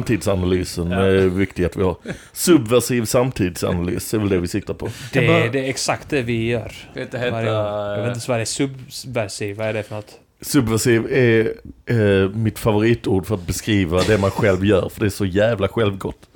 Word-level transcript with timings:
Eh, 0.00 0.02
eh, 0.02 0.20
samtidsanalysen 0.20 0.92
är 0.92 1.12
viktig 1.26 1.64
att 1.64 1.76
vi 1.76 1.82
har. 1.82 1.96
Subversiv 2.32 3.04
samtidsanalys 3.04 4.14
är 4.14 4.18
väl 4.18 4.28
det 4.28 4.38
vi 4.38 4.48
siktar 4.48 4.74
på. 4.74 4.88
Det, 5.12 5.26
bara- 5.26 5.48
det 5.48 5.58
är 5.64 5.68
exakt 5.68 6.08
det 6.10 6.22
vi 6.22 6.48
gör. 6.48 6.72
Ska 6.90 7.02
inte 7.02 7.18
gång. 7.18 7.44
Jag 7.44 7.96
vet 7.96 7.98
heta... 7.98 8.12
inte 8.14 8.30
vad 8.30 8.38
det 8.38 8.42
är. 8.42 8.44
Subversiv, 8.90 9.56
vad 9.56 9.66
är 9.66 9.72
det 9.72 9.82
för 9.82 9.94
något? 9.94 10.12
Subversiv 10.42 11.12
är 11.12 11.52
eh, 11.86 12.28
mitt 12.30 12.58
favoritord 12.58 13.26
för 13.26 13.34
att 13.34 13.46
beskriva 13.46 14.02
det 14.02 14.18
man 14.18 14.30
själv 14.30 14.64
gör, 14.64 14.88
för 14.88 15.00
det 15.00 15.06
är 15.06 15.10
så 15.10 15.24
jävla 15.24 15.68
självgott. 15.68 16.28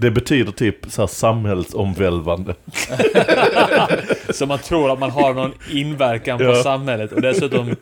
Det 0.00 0.10
betyder 0.10 0.52
typ 0.52 0.76
så 0.88 1.02
här 1.02 1.06
samhällsomvälvande. 1.06 2.54
Så 4.30 4.46
man 4.46 4.58
tror 4.58 4.92
att 4.92 4.98
man 4.98 5.10
har 5.10 5.34
någon 5.34 5.52
inverkan 5.70 6.38
på 6.38 6.44
Ja. 6.44 6.62
samhället 6.62 7.12
och 7.12 7.20
dessutom... 7.22 7.76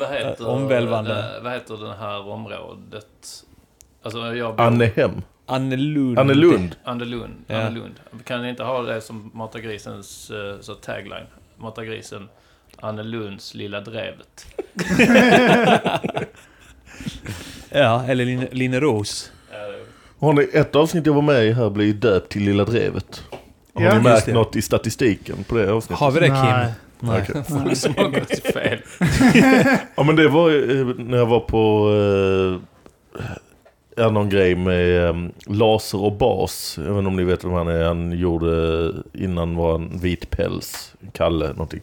Vad 0.00 0.08
heter, 0.10 0.48
Omvälvande. 0.48 1.14
det- 1.14 1.40
vad 1.42 1.52
heter 1.52 1.76
det 1.76 1.94
här 2.00 2.28
området? 2.28 3.06
Alltså 4.02 4.34
jag 4.36 4.56
bor... 4.56 4.64
Annehem. 4.64 5.22
Annelund. 5.46 6.18
Annelund. 6.18 6.76
Annelund. 6.84 7.34
Ja. 7.46 7.56
Annelund. 7.60 7.94
Kan 8.24 8.42
ni 8.42 8.48
inte 8.48 8.62
ha 8.62 8.82
det 8.82 9.00
som 9.00 9.30
Matagrisens 9.34 10.30
uh, 10.30 10.60
så 10.60 10.74
tagline? 10.74 11.26
Matagrisen 11.56 12.28
Annelunds 12.80 13.54
lilla 13.54 13.80
drevet. 13.80 14.46
Ja, 17.70 18.04
eller 18.08 18.24
Line, 18.24 18.46
Line 18.52 18.80
Ros. 18.80 19.32
Har 20.20 20.32
ni, 20.32 20.48
ett 20.52 20.76
avsnitt 20.76 21.06
jag 21.06 21.14
var 21.14 21.22
med 21.22 21.44
i 21.46 21.52
här 21.52 21.70
blir 21.70 21.86
ju 21.86 21.92
döpt 21.92 22.32
till 22.32 22.42
Lilla 22.42 22.64
Drevet. 22.64 23.22
Har 23.74 23.82
Ja, 23.82 23.94
ni 23.94 24.00
märkt 24.02 24.26
det. 24.26 24.32
något 24.32 24.56
i 24.56 24.62
statistiken 24.62 25.44
på 25.44 25.54
det 25.54 25.72
avsnittet? 25.72 25.98
Har 26.00 26.10
vi 26.10 26.20
det 26.20 26.26
Kim? 26.26 26.34
Nej. 26.34 26.72
Nej. 27.00 27.22
Okej. 27.30 27.42
Folk 27.48 27.76
som 27.76 27.94
har 27.96 28.08
gått 28.08 28.38
fel. 28.52 28.78
Ja 29.96 30.02
men 30.02 30.16
det 30.16 30.28
var 30.28 30.50
ju, 30.50 30.80
eh, 30.80 30.86
när 30.98 31.18
jag 31.18 31.26
var 31.26 31.40
på 31.40 31.88
ja, 33.96 34.10
någon 34.10 34.28
grej 34.28 34.54
med 34.54 35.08
eh, 35.08 35.16
laser 35.46 36.02
och 36.02 36.12
bas. 36.12 36.74
Jag 36.76 36.84
vet 36.84 36.98
inte 36.98 37.08
om 37.08 37.16
ni 37.16 37.24
vet 37.24 37.44
vem 37.44 37.52
han 37.52 37.68
är. 37.68 37.84
Han 37.84 38.12
gjorde 38.18 38.92
innan 39.12 39.56
var 39.56 39.74
en 39.74 39.98
vit 39.98 40.30
päls. 40.30 40.94
Kalle 41.12 41.48
någonting. 41.48 41.80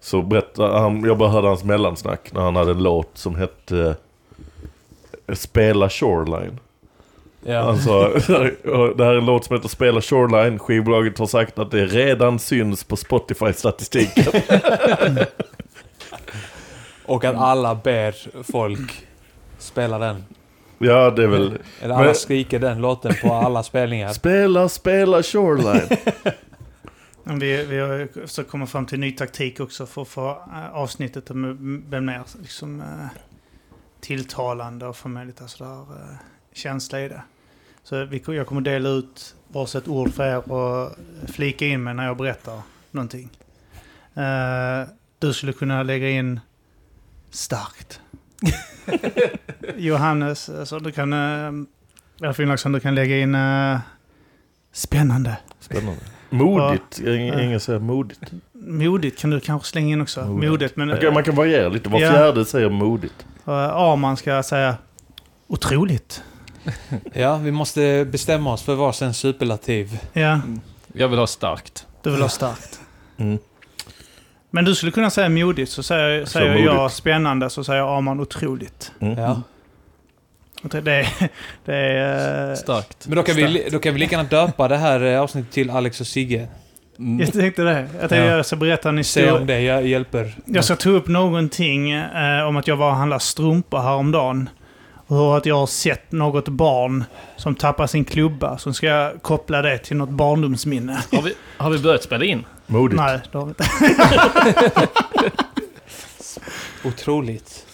Så 0.00 0.22
berättade 0.22 0.78
han, 0.78 1.04
jag 1.04 1.18
bara 1.18 1.28
hörde 1.28 1.48
hans 1.48 1.64
mellansnack 1.64 2.32
när 2.32 2.40
han 2.40 2.56
hade 2.56 2.70
en 2.70 2.82
låt 2.82 3.10
som 3.14 3.34
hette 3.34 3.94
eh, 5.26 5.34
Spela 5.34 5.90
Shoreline. 5.90 6.58
Ja. 7.44 7.62
Han 7.62 7.78
sa, 7.78 8.08
det 8.96 9.04
här 9.04 9.14
är 9.14 9.18
en 9.18 9.26
låt 9.26 9.44
som 9.44 9.56
heter 9.56 9.68
Spela 9.68 10.00
Shoreline. 10.00 10.58
Skivbolaget 10.58 11.18
har 11.18 11.26
sagt 11.26 11.58
att 11.58 11.70
det 11.70 11.86
redan 11.86 12.38
syns 12.38 12.84
på 12.84 12.96
Spotify-statistiken. 12.96 14.32
Och 17.06 17.24
att 17.24 17.36
alla 17.36 17.74
ber 17.74 18.42
folk 18.52 19.06
spela 19.58 19.98
den. 19.98 20.24
Ja, 20.78 21.10
det 21.10 21.22
är 21.22 21.26
väl... 21.26 21.58
Eller 21.80 21.94
alla 21.94 22.04
Men- 22.04 22.14
skriker 22.14 22.58
den 22.58 22.78
låten 22.80 23.14
på 23.22 23.34
alla 23.34 23.62
spelningar. 23.62 24.08
Spela, 24.12 24.68
spela 24.68 25.22
Shoreline. 25.22 25.88
Men 27.24 27.38
Vi, 27.38 27.64
vi 27.64 27.78
har 27.78 28.26
försökt 28.26 28.50
komma 28.50 28.66
fram 28.66 28.86
till 28.86 29.00
ny 29.00 29.12
taktik 29.12 29.60
också 29.60 29.86
för 29.86 30.02
att 30.02 30.08
få 30.08 30.30
eh, 30.30 30.74
avsnittet 30.74 31.30
att 31.30 31.36
bli 31.36 32.00
mer 32.00 32.22
liksom, 32.42 32.80
eh, 32.80 32.86
tilltalande 34.00 34.86
och 34.86 34.96
få 34.96 35.08
med 35.08 35.26
lite 35.26 35.48
sådär 35.48 35.80
uh, 35.80 36.16
känsla 36.52 37.00
i 37.00 37.08
det. 37.08 37.22
Så 37.82 38.04
vi, 38.04 38.22
jag 38.26 38.46
kommer 38.46 38.60
dela 38.60 38.88
ut 38.88 39.34
varsitt 39.48 39.88
ord 39.88 40.12
för 40.12 40.24
er 40.24 40.52
och 40.52 40.96
flika 41.28 41.66
in 41.66 41.82
mig 41.82 41.94
när 41.94 42.06
jag 42.06 42.16
berättar 42.16 42.60
någonting. 42.90 43.30
Eh, 44.14 44.88
du 45.18 45.32
skulle 45.32 45.52
kunna 45.52 45.82
lägga 45.82 46.10
in 46.10 46.40
starkt. 47.30 48.00
Johannes, 49.76 50.48
alltså 50.48 50.78
du 50.78 50.92
kan... 50.92 51.12
Uh, 51.12 51.66
eller 52.20 52.32
Finnlagsson, 52.32 52.72
du 52.72 52.80
kan 52.80 52.94
lägga 52.94 53.18
in 53.18 53.34
eh, 53.34 53.78
spännande. 54.72 55.36
Spännande. 55.60 56.00
Modigt. 56.30 56.98
Ingen, 57.00 57.60
säger 57.60 57.78
modigt. 57.78 58.20
Modigt 58.52 59.18
kan 59.18 59.30
du 59.30 59.40
kanske 59.40 59.68
slänga 59.68 59.92
in 59.92 60.00
också. 60.00 60.24
Modigt. 60.24 60.50
Modigt. 60.50 60.76
men 60.76 60.92
Okej, 60.92 61.12
man 61.12 61.24
kan 61.24 61.34
variera 61.34 61.68
lite. 61.68 61.88
Var 61.88 62.00
Ja. 62.00 62.10
fjärde 62.12 62.44
säger 62.44 62.68
modigt. 62.70 63.26
uh, 63.48 63.54
Arman 63.54 64.16
ska 64.16 64.42
säga 64.42 64.76
otroligt. 65.46 66.22
Ja, 67.12 67.36
vi 67.36 67.50
måste 67.52 68.04
bestämma 68.04 68.52
oss 68.52 68.62
för 68.62 68.74
varsin 68.74 69.14
superlativ. 69.14 70.00
Ja, 70.12 70.40
Jag 70.92 71.08
vill 71.08 71.18
ha 71.18 71.26
starkt. 71.26 71.86
du 72.02 72.10
vill 72.10 72.22
ha 72.22 72.28
starkt. 72.28 72.80
Mm. 73.16 73.38
Men 74.56 74.64
du 74.64 74.74
skulle 74.74 74.92
kunna 74.92 75.10
säga 75.10 75.28
modigt, 75.28 75.70
så 75.72 75.82
säger, 75.82 76.24
Så 76.24 76.30
säger 76.30 76.50
modigt. 76.50 76.64
jag 76.66 76.92
spännande, 76.92 77.50
så 77.50 77.64
säger 77.64 77.96
Arman 77.96 78.20
otroligt. 78.20 78.92
Mm. 79.00 79.18
Ja. 79.18 79.42
Det 80.62 80.78
är... 80.78 81.08
Det 81.64 81.74
är 81.74 82.50
uh, 82.50 82.56
Starkt. 82.56 83.06
Men 83.06 83.16
då 83.16 83.22
kan, 83.22 83.36
vi, 83.36 83.68
då 83.72 83.78
kan 83.78 83.94
vi 83.94 84.00
lika 84.00 84.16
gärna 84.16 84.28
döpa 84.28 84.68
det 84.68 84.76
här 84.76 85.00
eh, 85.04 85.20
avsnittet 85.20 85.52
till 85.52 85.70
Alex 85.70 86.00
och 86.00 86.06
Sigge. 86.06 86.48
Mm. 86.98 87.20
jag 87.20 87.32
tänkte 87.32 87.62
det. 87.62 87.72
Jag 87.80 87.88
tänkte 88.00 88.16
Ja. 88.16 88.24
jag 88.36 88.46
ska 88.46 88.56
berätta 88.56 88.88
en 88.88 88.94
Se 88.94 89.20
historia. 89.20 89.34
om 89.40 89.46
det 89.46 89.58
hj- 89.60 89.80
hjälper. 89.86 90.34
Jag 90.44 90.64
ska 90.64 90.76
ta 90.76 90.90
upp 90.90 91.08
någonting 91.08 91.90
eh, 91.92 92.42
om 92.48 92.56
att 92.56 92.68
jag 92.68 92.76
var 92.76 92.90
och 92.90 92.96
handlade 92.96 93.20
strumpor 93.20 93.78
häromdagen. 93.78 94.48
Och 95.06 95.36
att 95.36 95.46
jag 95.46 95.56
har 95.56 95.66
sett 95.66 96.12
något 96.12 96.48
barn 96.48 97.04
som 97.36 97.54
tappar 97.54 97.86
sin 97.86 98.04
klubba. 98.04 98.58
Så 98.58 98.72
ska 98.72 98.86
jag 98.86 99.22
koppla 99.22 99.62
det 99.62 99.78
till 99.78 99.96
något 99.96 100.10
barndomsminne. 100.10 100.98
Har, 101.12 101.22
vi, 101.22 101.34
har 101.56 101.70
vi 101.70 101.78
börjat 101.78 102.02
spela 102.02 102.24
in? 102.24 102.44
Modigt. 102.66 102.96
Nej, 103.00 103.20
det 103.32 103.38
har 103.38 103.44
vi 103.44 103.48
inte. 103.50 103.64
Otroligt. 106.88 107.66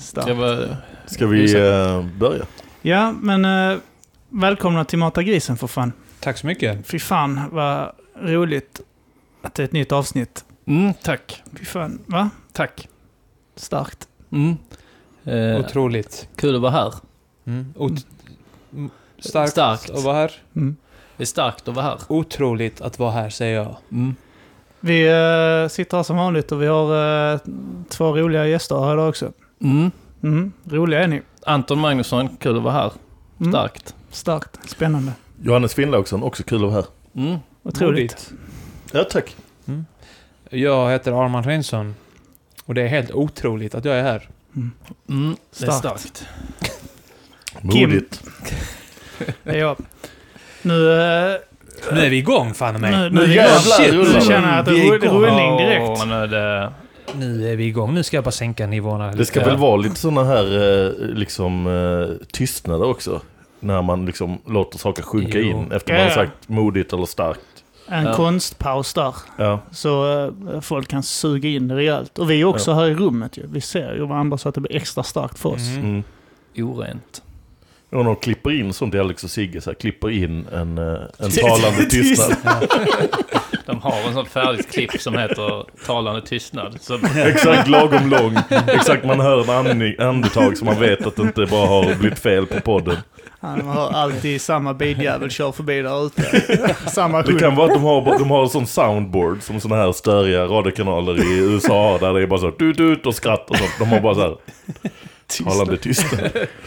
Starkt. 0.00 0.26
Det 0.28 0.34
var... 0.34 0.76
Ska 1.06 1.26
vi 1.26 1.54
eh, 1.54 2.06
börja? 2.18 2.46
Ja, 2.82 3.12
men 3.12 3.44
eh, 3.44 3.78
välkomna 4.28 4.84
till 4.84 4.98
Mata 4.98 5.22
grisen 5.22 5.56
för 5.56 5.66
fan. 5.66 5.92
Tack 6.20 6.38
så 6.38 6.46
mycket. 6.46 6.86
Fy 6.86 6.98
fan 6.98 7.40
vad 7.52 7.92
roligt 8.22 8.80
att 9.42 9.54
det 9.54 9.62
är 9.62 9.64
ett 9.64 9.72
nytt 9.72 9.92
avsnitt. 9.92 10.44
Mm, 10.66 10.94
tack. 11.02 11.42
Fy 11.58 11.64
fan, 11.64 11.98
va? 12.06 12.30
Tack. 12.52 12.88
Starkt. 13.56 14.08
Mm. 14.32 14.56
Eh, 15.24 15.60
Otroligt. 15.60 16.28
kul 16.36 16.54
att 16.54 16.60
vara 16.60 16.72
här. 16.72 16.94
Mm. 17.44 17.74
Ot- 17.76 18.06
mm. 18.72 18.90
Starkt, 19.18 19.52
Starkt. 19.52 19.90
att 19.90 20.02
vara 20.04 20.14
här. 20.16 20.32
Mm. 20.56 20.76
Det 21.16 21.22
är 21.22 21.26
starkt 21.26 21.68
att 21.68 21.74
vara 21.74 21.84
här. 21.86 21.98
Otroligt 22.08 22.80
att 22.80 22.98
vara 22.98 23.10
här, 23.10 23.30
säger 23.30 23.54
jag. 23.56 23.76
Mm. 23.92 24.14
Vi 24.80 25.06
eh, 25.06 25.68
sitter 25.68 25.96
här 25.96 26.02
som 26.02 26.16
vanligt 26.16 26.52
och 26.52 26.62
vi 26.62 26.66
har 26.66 27.32
eh, 27.32 27.40
två 27.88 28.16
roliga 28.16 28.46
gäster 28.46 28.80
här 28.84 28.92
idag 28.92 29.08
också. 29.08 29.32
Mm. 29.60 29.90
Mm, 30.22 30.52
roliga 30.64 31.02
är 31.02 31.06
ni. 31.08 31.22
Anton 31.46 31.78
Magnusson, 31.78 32.36
kul 32.36 32.56
att 32.56 32.62
vara 32.62 32.74
här. 32.74 32.92
Mm, 33.40 33.52
Starkt. 33.52 33.94
Starkt. 34.10 34.70
Spännande. 34.70 35.12
Johannes 35.42 35.74
Finnlaugsson, 35.74 36.22
också 36.22 36.42
kul 36.42 36.56
att 36.64 36.72
vara 36.72 36.72
här. 36.72 36.84
Mm. 37.26 37.38
Otroligt. 37.62 38.32
Ja, 38.92 39.04
tack. 39.04 39.36
Jag 40.50 40.90
heter 40.90 41.24
Arman 41.24 41.44
Svensson. 41.44 41.94
Och 42.64 42.74
det 42.74 42.82
är 42.82 42.86
helt 42.88 43.10
otroligt 43.10 43.74
att 43.74 43.84
jag 43.84 43.96
är 43.96 44.02
här. 44.02 44.28
Mm. 44.54 45.36
Det 45.58 45.66
är 45.66 45.70
Starkt. 45.70 45.78
starkt. 45.78 46.26
Modigt. 47.60 48.22
Det 49.42 49.50
är 49.50 49.58
jag. 49.58 49.76
Nu, 50.66 50.92
eh, 50.92 51.36
Nu 51.92 52.00
är 52.00 52.10
vi 52.10 52.16
igång, 52.16 52.54
fan 52.54 52.70
i 52.76 52.78
nu, 52.78 52.80
mig. 52.80 52.90
nu, 52.90 53.10
Nu 53.10 53.26
nu, 53.26 53.34
jävlar 53.34 53.58
shit, 53.58 53.92
rullar 53.94 54.14
nu 54.14 54.20
känner 54.20 54.48
jag 54.50 54.58
att 54.58 54.66
det 54.66 54.72
Vi 54.72 54.88
är 54.88 54.98
rullning 54.98 55.56
direkt. 55.56 56.06
Nu 56.06 56.14
är 56.14 56.26
det... 56.26 56.72
Nu 57.14 57.52
är 57.52 57.56
vi 57.56 57.64
igång. 57.66 57.94
Nu 57.94 58.02
ska 58.02 58.16
jag 58.16 58.24
bara 58.24 58.30
sänka 58.30 58.66
nivåerna 58.66 59.12
Det 59.12 59.24
ska 59.24 59.40
lite. 59.40 59.50
väl 59.50 59.58
vara 59.58 59.76
lite 59.76 59.96
sådana 59.96 60.24
här 60.24 60.44
eh, 60.86 60.92
liksom 61.14 61.66
eh, 61.66 62.26
tystnader 62.32 62.86
också. 62.86 63.20
När 63.60 63.82
man 63.82 64.06
liksom 64.06 64.38
låter 64.46 64.78
saker 64.78 65.02
sjunka 65.02 65.38
Jo. 65.38 65.46
in 65.50 65.72
efter 65.72 65.92
man 65.92 66.02
har 66.02 66.08
Ja. 66.08 66.14
sagt 66.14 66.48
modigt 66.48 66.92
eller 66.92 67.06
starkt. 67.06 67.40
En 67.88 68.04
Ja. 68.04 68.14
konstpaus 68.14 68.94
där. 68.94 69.14
Ja. 69.36 69.60
Så 69.72 70.30
folk 70.62 70.88
kan 70.88 71.02
suga 71.02 71.48
in 71.48 71.68
det 71.68 71.74
rejält. 71.76 72.18
Och 72.18 72.30
vi 72.30 72.40
är 72.40 72.44
också 72.44 72.72
här 72.72 72.86
i 72.86 72.94
rummet 72.94 73.36
ju. 73.36 73.42
Vi 73.52 73.60
ser 73.60 73.94
ju 73.94 74.06
varandra 74.06 74.38
så 74.38 74.48
att 74.48 74.54
det 74.54 74.60
blir 74.60 74.76
extra 74.76 75.02
starkt 75.02 75.38
för 75.38 75.48
oss. 75.48 75.68
Mm. 75.68 75.84
Mm. 76.56 76.68
Orent. 76.70 77.22
Och 77.90 78.04
de 78.04 78.16
klipper 78.16 78.50
in 78.50 78.72
sånt 78.72 78.94
i 78.94 78.98
Alex 78.98 79.24
och 79.24 79.30
Sigge, 79.30 79.60
så 79.60 79.70
här, 79.70 79.74
klipper 79.74 80.10
in 80.10 80.46
en, 80.52 80.78
eh, 80.78 81.00
en 81.18 81.30
talande 81.30 81.84
tystnad. 81.90 82.68
De 83.66 83.80
har 83.80 84.08
en 84.08 84.14
sån 84.14 84.26
färdigt 84.26 84.72
klipp 84.72 85.00
som 85.00 85.18
heter 85.18 85.64
Talande 85.86 86.20
tystnad. 86.20 86.78
Så, 86.80 86.98
Exakt 87.16 87.68
lagom 87.68 88.10
lång. 88.10 88.36
Exakt, 88.66 89.04
man 89.04 89.20
hör 89.20 89.70
en 89.70 90.00
andetag 90.08 90.56
så 90.58 90.64
man 90.64 90.80
vet 90.80 91.06
att 91.06 91.16
det 91.16 91.22
inte 91.22 91.46
bara 91.46 91.66
har 91.66 91.94
blivit 91.94 92.18
fel 92.18 92.46
på 92.46 92.60
podden. 92.60 92.96
Han 93.40 93.60
har 93.60 93.90
alltid 93.90 94.40
samma 94.40 94.74
biljävel 94.74 95.30
kör 95.30 95.52
förbi 95.52 95.82
där 95.82 96.06
ute. 96.06 96.76
Samma 96.86 97.22
Det 97.22 97.38
kan 97.38 97.56
vara 97.56 97.66
att 97.66 97.74
de 97.74 97.82
har, 97.82 98.18
de 98.18 98.30
har 98.30 98.42
en 98.42 98.48
sån 98.48 98.66
soundboard 98.66 99.42
som 99.42 99.60
såna 99.60 99.76
här 99.76 99.92
störiga 99.92 100.44
radiokanaler 100.44 101.32
i 101.32 101.38
USA 101.38 101.98
där 102.00 102.12
det 102.12 102.22
är 102.22 102.26
bara 102.26 102.40
så 102.40 102.50
tut 102.50 102.80
ut 102.80 103.06
och 103.06 103.14
skratt 103.14 103.50
och 103.50 103.56
sånt. 103.56 103.72
De 103.78 103.88
har 103.88 104.00
bara 104.00 104.14
så 104.14 104.20
här 104.20 104.36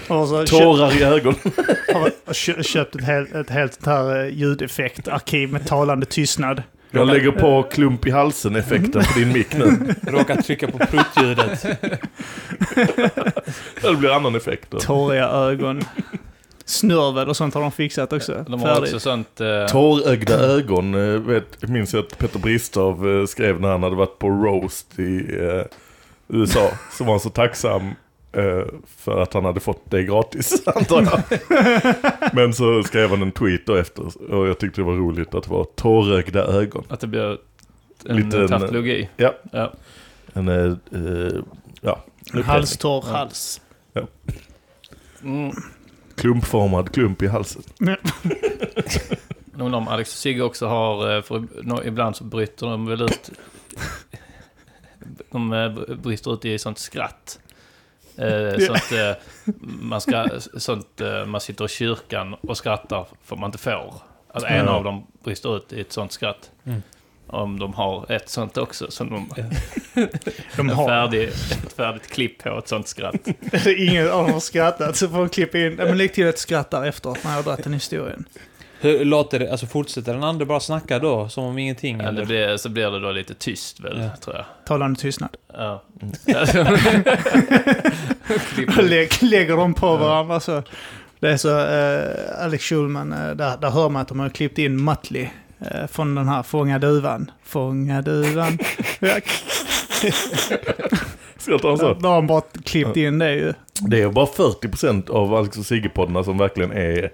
Och 0.08 0.28
så 0.28 0.46
köpt, 0.46 0.50
Tårar 0.52 0.98
i 1.02 1.04
ögonen. 1.04 1.40
har 1.94 2.34
kö- 2.34 2.64
köpt 2.64 2.96
ett 2.96 3.04
helt, 3.04 3.36
ett 3.36 3.50
helt 3.50 3.86
här 3.86 4.24
eh, 4.26 4.34
ljudeffektarkiv 4.34 5.52
med 5.52 5.68
talande 5.68 6.06
tystnad. 6.06 6.64
Jag 6.92 7.08
lägger 7.08 7.32
på 7.32 7.64
klump 7.64 8.08
i 8.08 8.12
halsen-effekten 8.12 9.04
på 9.14 9.20
din 9.20 9.32
mick 9.34 9.54
nu. 9.58 9.96
Råkar 10.12 10.42
trycka 10.42 10.68
på 10.68 10.78
pruttljudet. 10.78 11.66
Det 13.82 13.96
blir 13.96 14.16
annan 14.16 14.36
effekt 14.36 14.66
då. 14.72 14.80
Tåriga 14.80 15.28
ögon. 15.28 15.82
Snörvel 16.66 17.30
och 17.30 17.38
sånt 17.38 17.54
har 17.54 17.62
de 17.62 17.72
fixat 17.72 18.14
också. 18.14 18.46
de 18.48 18.60
har 18.62 18.68
Färdigt. 18.68 18.82
också 18.84 19.00
sånt... 19.00 19.42
Eh, 19.42 19.66
Tårögda 19.66 20.34
ögon, 20.40 20.94
eh, 21.14 21.20
vet, 21.20 21.70
minns 21.70 21.94
jag 21.94 22.04
att 22.06 22.18
Peter 22.18 22.40
Bristav 22.40 23.10
eh, 23.20 23.26
skrev 23.26 23.62
när 23.62 23.70
han 23.70 23.84
hade 23.84 23.96
varit 23.96 24.20
på 24.20 24.30
roast 24.30 25.00
i 25.00 25.38
eh, 25.40 25.64
USA. 26.28 26.72
Så 26.92 27.04
var 27.04 27.12
han 27.12 27.20
så 27.20 27.30
tacksam 27.30 27.92
för 28.86 29.22
att 29.22 29.34
han 29.34 29.46
hade 29.46 29.60
fått 29.60 29.92
det 29.92 30.04
gratis, 30.04 30.68
antar 30.76 31.02
jag. 31.02 31.40
Men 32.34 32.54
så 32.54 32.84
skrev 32.84 33.10
han 33.10 33.22
en 33.22 33.32
tweet 33.32 33.66
då 33.66 33.76
efter 33.76 34.32
och 34.34 34.48
jag 34.48 34.60
tyckte 34.60 34.82
det 34.82 34.86
var 34.86 34.94
roligt 34.96 35.34
att 35.36 35.44
det 35.44 35.50
var 35.50 35.64
tårögda 35.64 36.44
ögon. 36.44 36.84
att 36.90 37.00
det 37.00 37.08
blir 37.08 37.38
en 38.06 38.30
tautologi. 38.48 39.10
Ja. 39.18 39.34
Ja. 39.52 39.74
En, 40.34 40.48
eh, 40.48 40.56
eh, 40.92 41.42
ja, 41.82 42.04
En 42.34 42.44
halstorr 42.44 43.04
Ja. 43.08 43.12
hals. 43.18 43.62
Mm. 45.24 45.52
klumpformad 46.16 46.92
klump 46.94 47.22
i 47.22 47.28
halsen. 47.28 47.62
Undrar 49.54 49.78
om 49.78 49.88
Alex 49.88 50.12
och 50.14 50.18
Sigge 50.18 50.42
också 50.44 50.68
har, 50.68 51.16
eh, 51.16 51.22
för 51.22 51.48
ibland 51.88 52.16
så 52.16 52.24
bryter 52.24 52.68
de 52.68 52.86
väl 52.86 53.02
ut... 53.02 53.32
De 55.32 55.54
eh, 55.54 55.96
brister 55.96 56.34
ut 56.34 56.46
i 56.46 56.60
sånt 56.60 56.78
skratt. 56.78 57.40
Eh, 58.20 58.60
sånt, 58.60 58.92
eh, 58.92 59.12
man 59.62 60.02
ska, 60.02 60.30
sånt 60.58 61.02
eh, 61.02 61.26
man 61.26 61.42
sitter 61.42 61.66
i 61.66 61.68
kyrkan 61.68 62.34
och 62.34 62.58
skrattar 62.58 63.08
för 63.24 63.36
man 63.36 63.48
inte 63.48 63.58
får. 63.58 63.94
Alltså 64.34 64.50
en 64.50 64.68
av 64.68 64.84
dem 64.84 65.08
brister 65.24 65.58
ut 65.58 65.74
i 65.74 65.82
ett 65.82 65.92
sånt 65.92 66.12
skratt. 66.12 66.52
Mm. 66.66 66.82
Om 67.28 67.60
de 67.60 67.74
har 67.74 68.12
ett 68.12 68.30
sånt 68.30 68.58
också. 68.58 68.92
Som 68.92 69.10
de, 69.10 69.30
De 70.56 70.70
har... 70.70 70.88
färdig, 70.88 71.24
ett 71.24 71.74
färdigt 71.76 72.08
klipp 72.08 72.44
på 72.44 72.58
ett 72.58 72.68
sånt 72.68 72.88
skratt. 72.88 73.28
Ingen 73.78 74.12
av 74.12 74.24
dem 74.24 74.34
har 74.34 74.40
skrattat 74.40 74.96
så 74.96 75.10
får 75.10 75.18
de 75.18 75.30
klippa 75.30 75.58
in. 75.58 75.76
Ja, 75.80 75.86
men 75.86 75.98
lägg 75.98 76.14
till 76.14 76.28
ett 76.28 76.40
skratt 76.40 76.72
där 76.72 76.86
efteråt 76.86 77.24
när 77.24 77.32
jag 77.32 77.38
har 77.38 77.44
dragit 77.44 77.64
den 77.64 77.74
historien. 77.74 78.26
Hur 78.82 79.06
låter 79.06 79.40
det? 79.40 79.52
Alltså 79.52 79.66
fortsätter 79.66 80.14
den 80.14 80.24
andra 80.24 80.46
bara 80.46 80.60
snacka 80.60 81.00
då? 81.00 81.30
Som 81.30 81.44
om 81.44 81.58
ingenting? 81.58 82.00
Eller 82.00 82.26
blir, 82.26 82.58
så 82.58 82.70
blir 82.70 82.92
det 82.92 83.00
då 83.00 83.12
lite 83.12 83.34
tyst 83.34 83.80
väl, 83.80 84.00
Ja. 84.02 84.10
tror 84.24 84.36
jag. 84.36 84.46
Talande 84.66 85.00
tystnad. 85.00 85.30
Ja. 85.54 85.84
Lä- 88.82 89.08
lägger 89.22 89.58
de 89.58 89.74
på 89.74 89.98
varandra 89.98 90.40
så. 90.40 90.64
Det 91.20 91.30
är 91.30 91.38
så, 91.38 91.60
eh, 91.60 92.44
Alex 92.46 92.64
Schulman, 92.64 93.14
eh, 93.14 93.30
där, 93.36 93.58
där 93.58 93.70
hör 93.70 93.90
man 93.90 94.02
att 94.02 94.08
de 94.08 94.20
har 94.20 94.30
klippt 94.30 94.58
in 94.58 94.84
Muttley. 94.84 95.28
Eh, 95.72 95.88
från 95.88 96.16
den 96.16 96.28
här 96.28 96.44
Fånga 96.44 96.80
duvan. 96.80 97.32
Fånga 97.44 98.02
duvan. 98.02 98.58
Skrattar 101.38 101.70
han 101.70 101.78
så? 101.78 101.94
Där 101.94 102.10
har 102.10 102.16
de 102.16 102.28
bara 102.28 102.42
klippt 102.64 102.98
in 102.98 103.20
det 103.20 103.34
ju. 103.36 103.54
Det 103.82 104.02
är 104.02 104.10
bara 104.10 104.26
40% 104.26 105.10
av 105.10 105.34
Alex 105.36 105.58
och 105.58 105.64
Sigge-poddarna 105.66 106.24
som 106.24 106.38
verkligen 106.38 106.72
är 106.72 107.12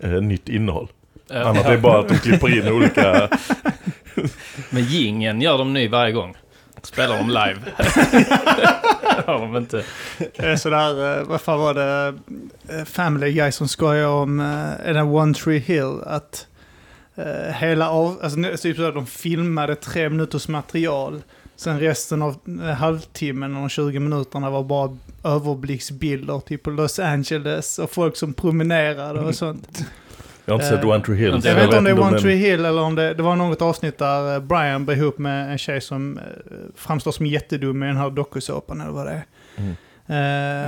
eh, 0.00 0.10
nytt 0.10 0.48
innehåll. 0.48 0.88
Ja. 1.32 1.44
Annars 1.44 1.64
är 1.66 1.70
det 1.70 1.78
bara 1.78 1.98
att 2.00 2.08
de 2.08 2.18
klipper 2.18 2.58
in 2.58 2.72
olika... 2.72 3.28
Men 4.70 4.82
gingen 4.82 5.40
gör 5.40 5.58
de 5.58 5.72
ny 5.72 5.88
varje 5.88 6.12
gång. 6.12 6.36
Spelar 6.82 7.16
de 7.18 7.28
live. 7.28 7.60
har 9.26 9.38
de 9.40 9.56
inte. 9.56 9.84
Det 10.18 10.38
är 10.46 10.56
sådär, 10.56 11.18
eh, 11.20 11.24
vad 11.26 11.40
fan 11.40 11.58
var 11.60 11.74
det, 11.74 12.14
eh, 12.68 12.84
Family 12.84 13.32
Guy 13.32 13.52
som 13.52 13.68
skojar 13.68 14.08
om, 14.08 14.40
eh, 14.40 14.88
är 14.88 14.94
det 14.94 15.02
One 15.02 15.34
Tree 15.34 15.58
Hill, 15.58 15.98
att 16.06 16.46
eh, 17.16 17.54
hela 17.54 17.90
av, 17.90 18.18
alltså 18.22 18.38
nu- 18.38 18.56
typ 18.56 18.76
så 18.76 18.88
att 18.88 18.94
de 18.94 19.06
filmade 19.06 19.74
tre 19.76 20.08
minuters 20.08 20.48
material, 20.48 21.22
sen 21.56 21.80
resten 21.80 22.22
av 22.22 22.36
eh, 22.62 22.66
halvtimmen 22.70 23.54
och 23.54 23.60
de 23.60 23.68
20 23.68 23.98
minuterna 24.00 24.50
var 24.50 24.62
bara 24.64 24.96
överblicksbilder, 25.24 26.40
typ 26.40 26.62
på 26.62 26.70
Los 26.70 26.98
Angeles 26.98 27.78
och 27.78 27.90
folk 27.90 28.16
som 28.16 28.32
promenerade 28.34 29.20
och 29.20 29.34
sånt. 29.44 29.84
Jag 30.44 30.54
har 30.54 30.58
inte 30.58 30.68
sett 30.76 30.84
Eh, 30.84 30.90
One 30.90 31.04
Tree 31.04 31.16
Hill. 31.16 31.30
jag 31.30 31.44
Jag 31.44 31.54
vet 31.54 31.64
inte 31.64 31.78
om 31.78 31.84
det 31.84 31.90
är 31.90 32.00
One 32.00 32.18
Tree 32.18 32.36
Hill 32.36 32.64
eller 32.64 32.82
om 32.82 32.94
det, 32.94 33.14
det 33.14 33.22
var 33.22 33.36
något 33.36 33.62
avsnitt 33.62 33.98
där 33.98 34.34
eh, 34.34 34.40
Brian 34.40 34.84
blev 34.84 34.98
ihop 34.98 35.18
med 35.18 35.52
en 35.52 35.58
tjej 35.58 35.80
som 35.80 36.18
eh, 36.18 36.24
framstår 36.76 37.12
som 37.12 37.26
jättedum 37.26 37.82
i 37.82 37.86
den 37.86 37.96
här 37.96 38.10
dokusåpan 38.10 38.80
eller 38.80 38.92
vad 38.92 39.06
det 39.06 39.12
är. 39.12 39.24
Mm. 39.56 39.76
Eh, 40.10 40.16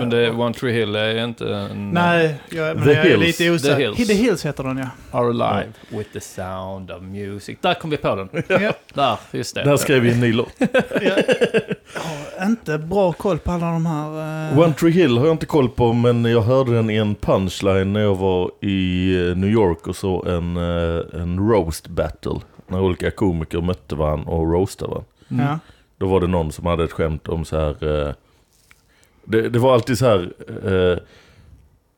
Men 0.00 0.11
det, 0.11 0.31
One 0.31 0.55
Tree 0.55 0.73
Hill 0.73 0.94
är 0.97 1.25
inte 1.25 1.55
en... 1.55 1.91
Nej, 1.91 2.35
jag, 2.50 2.77
men 2.77 2.85
The 2.85 2.93
jag 2.93 3.06
är 3.06 3.11
Hills. 3.11 3.39
lite 3.39 3.50
osäker. 3.50 3.93
The 3.93 4.05
The 4.05 4.15
Hills. 4.15 4.47
Heter 4.47 4.65
den 4.65 4.79
ja. 4.79 5.19
Are 5.19 5.29
alive 5.29 5.73
with 5.89 6.12
the 6.12 6.21
sound 6.21 6.91
of 6.91 7.03
music. 7.03 7.59
Där 7.61 7.75
kom 7.75 7.91
vi 7.91 7.97
på 7.97 8.15
den. 8.17 8.29
ja. 8.62 8.73
Där, 8.94 9.17
just 9.31 9.55
det. 9.55 9.62
Där 9.62 9.77
skrev 9.77 10.03
vi 10.03 10.12
en 10.12 10.21
ny 10.21 10.33
låt. 10.33 10.53
Jag 12.35 12.41
har 12.41 12.47
inte 12.47 12.79
bra 12.79 13.12
koll 13.12 13.39
på 13.39 13.50
alla 13.53 13.67
de 13.73 13.87
här... 13.87 14.50
eh, 14.53 14.59
One 14.59 14.73
Tree 14.73 14.91
Hill 14.93 15.19
har 15.19 15.27
jag 15.27 15.35
inte 15.35 15.47
koll 15.47 15.69
på, 15.69 15.93
men 15.93 16.25
jag 16.25 16.43
hörde 16.43 16.75
den 16.75 16.91
i 16.91 16.97
en 16.97 17.15
punchline 17.15 17.93
när 17.93 18.00
jag 18.00 18.15
var 18.15 18.50
i 18.61 19.15
eh, 19.31 19.37
New 19.37 19.50
York 19.50 19.87
och 19.87 19.97
så 19.97 20.25
en, 20.25 20.56
en 20.56 21.38
roast 21.50 21.88
battle. 21.88 22.41
När 22.67 22.81
olika 22.81 23.11
komiker 23.11 23.61
mötte 23.61 23.95
varandra 23.95 24.31
och 24.33 24.53
roastade 24.53 24.91
varandra. 24.91 25.09
Mm. 25.31 25.47
Ja. 25.47 25.59
Då 25.99 26.06
var 26.06 26.21
det 26.21 26.27
någon 26.27 26.53
som 26.53 26.67
hade 26.67 26.85
ett 26.85 26.93
skämt 26.93 27.29
om 27.29 27.45
så 27.45 27.56
här... 27.56 28.15
Det, 29.25 29.49
det 29.49 29.59
var 29.59 29.75
alltid 29.75 29.99
så 29.99 30.07
här... 30.07 30.33
Eh, 30.65 30.99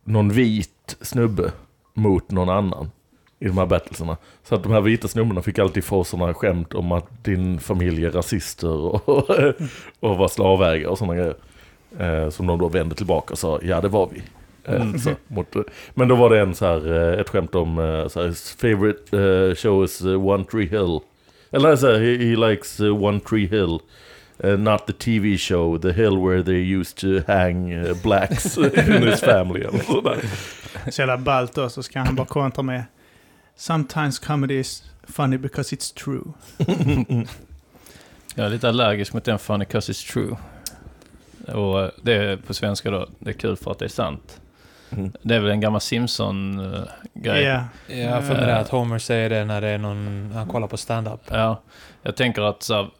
någon 0.05 0.33
vit 0.33 0.97
snubbe 1.01 1.53
mot 1.95 2.31
någon 2.31 2.49
annan 2.49 2.91
i 3.39 3.47
de 3.47 3.59
här 3.59 3.67
battlesarna. 3.67 4.17
Så 4.43 4.55
att 4.55 4.63
de 4.63 4.73
här 4.73 4.81
vita 4.81 5.09
snubbarna 5.09 5.43
fick 5.43 5.59
alltid 5.59 5.85
få 5.85 6.05
sådana 6.05 6.35
skämt 6.35 6.75
om 6.75 6.93
att 6.93 7.25
din 7.25 7.61
familj 7.61 8.05
är 8.05 8.11
rasister 8.11 8.69
och, 8.69 9.31
och 10.01 10.17
var 10.17 10.29
slavägare 10.29 10.87
och 10.87 10.99
sådana 10.99 11.15
grejer. 11.15 11.35
Eh, 11.99 12.31
som 12.31 12.47
de 12.47 12.59
då 12.59 12.69
vände 12.69 12.95
tillbaka 12.95 13.33
och 13.33 13.39
sa, 13.39 13.59
ja 13.63 13.81
det 13.81 13.89
var 13.89 14.09
vi. 14.13 14.19
Eh, 14.65 14.83
Mm. 14.83 14.99
så, 14.99 15.11
mot, 15.29 15.55
men 15.95 16.09
då 16.09 16.15
var 16.15 16.31
det 16.31 16.41
en 16.41 16.55
så 16.55 16.67
här, 16.67 17.13
eh, 17.13 17.21
ett 17.21 17.29
skämt 17.29 17.55
om 17.55 17.79
eh, 17.79 18.09
så 18.09 18.23
här, 18.23 18.59
favorite 18.61 19.55
show 19.57 19.85
is 19.85 20.01
One 20.03 20.45
Tree 20.45 20.67
Hill. 20.67 21.01
Eller 21.51 21.77
så 21.77 21.87
här, 21.87 21.99
he, 21.99 22.17
he 22.17 22.49
likes 22.49 22.81
One 22.81 23.21
Tree 23.21 23.47
Hill. 23.47 23.79
Uh, 24.45 24.57
not 24.59 24.87
the 24.87 24.93
TV 24.93 25.39
show, 25.39 25.79
the 25.79 25.93
hill 25.93 26.17
where 26.17 26.43
they 26.43 26.61
used 26.61 26.99
to 26.99 27.33
hang 27.33 27.73
uh, 27.73 27.95
blacks 28.03 28.57
in 28.89 29.03
his 29.03 29.21
family. 29.21 29.61
Eller 29.61 29.79
sådär. 29.79 30.19
Så 30.91 31.03
jävla 31.03 31.17
ballt 31.19 31.55
då, 31.55 31.69
så 31.69 31.83
ska 31.83 32.01
han 32.01 32.15
bara 32.15 32.27
kontra 32.27 32.63
med 32.63 32.85
Sometimes 33.57 34.19
comedy 34.19 34.59
is 34.59 34.83
funny 35.03 35.39
because 35.39 35.77
it's 35.77 35.95
true. 36.05 36.33
Jag 38.35 38.47
är 38.47 38.51
lite 38.51 38.69
allergisk 38.69 39.13
mot 39.13 39.25
den 39.25 39.39
funny 39.39 39.65
cause 39.65 39.93
it's 39.93 40.13
true. 40.13 40.37
Och 41.55 41.83
eh, 41.83 41.91
det 42.03 42.15
är 42.15 42.37
på 42.37 42.55
svenska 42.55 42.91
då, 42.91 43.09
det 43.19 43.31
är 43.31 43.35
kul 43.35 43.57
för 43.57 43.71
att 43.71 43.79
det 43.79 43.85
är 43.85 43.89
sant. 43.89 44.41
Mm. 44.91 45.13
Det 45.23 45.35
är 45.35 45.41
väl 45.41 45.51
en 45.51 45.61
gammal 45.61 45.81
Simpson-grej. 45.81 47.43
Ja. 47.43 47.65
Jag 47.87 48.27
för 48.27 48.35
det 48.35 48.59
att 48.59 48.69
Homer 48.69 48.99
säger 48.99 49.31
det 49.31 49.45
när 49.45 49.61
det 49.61 49.69
är 49.69 49.79
någon... 49.79 50.31
Han 50.35 50.49
kollar 50.49 50.69
på 50.69 50.77
stand-up. 50.77 51.21
Ja, 51.31 51.63
jag 52.03 52.17
tänker 52.17 52.43
att 52.43 52.63
så 52.63 52.91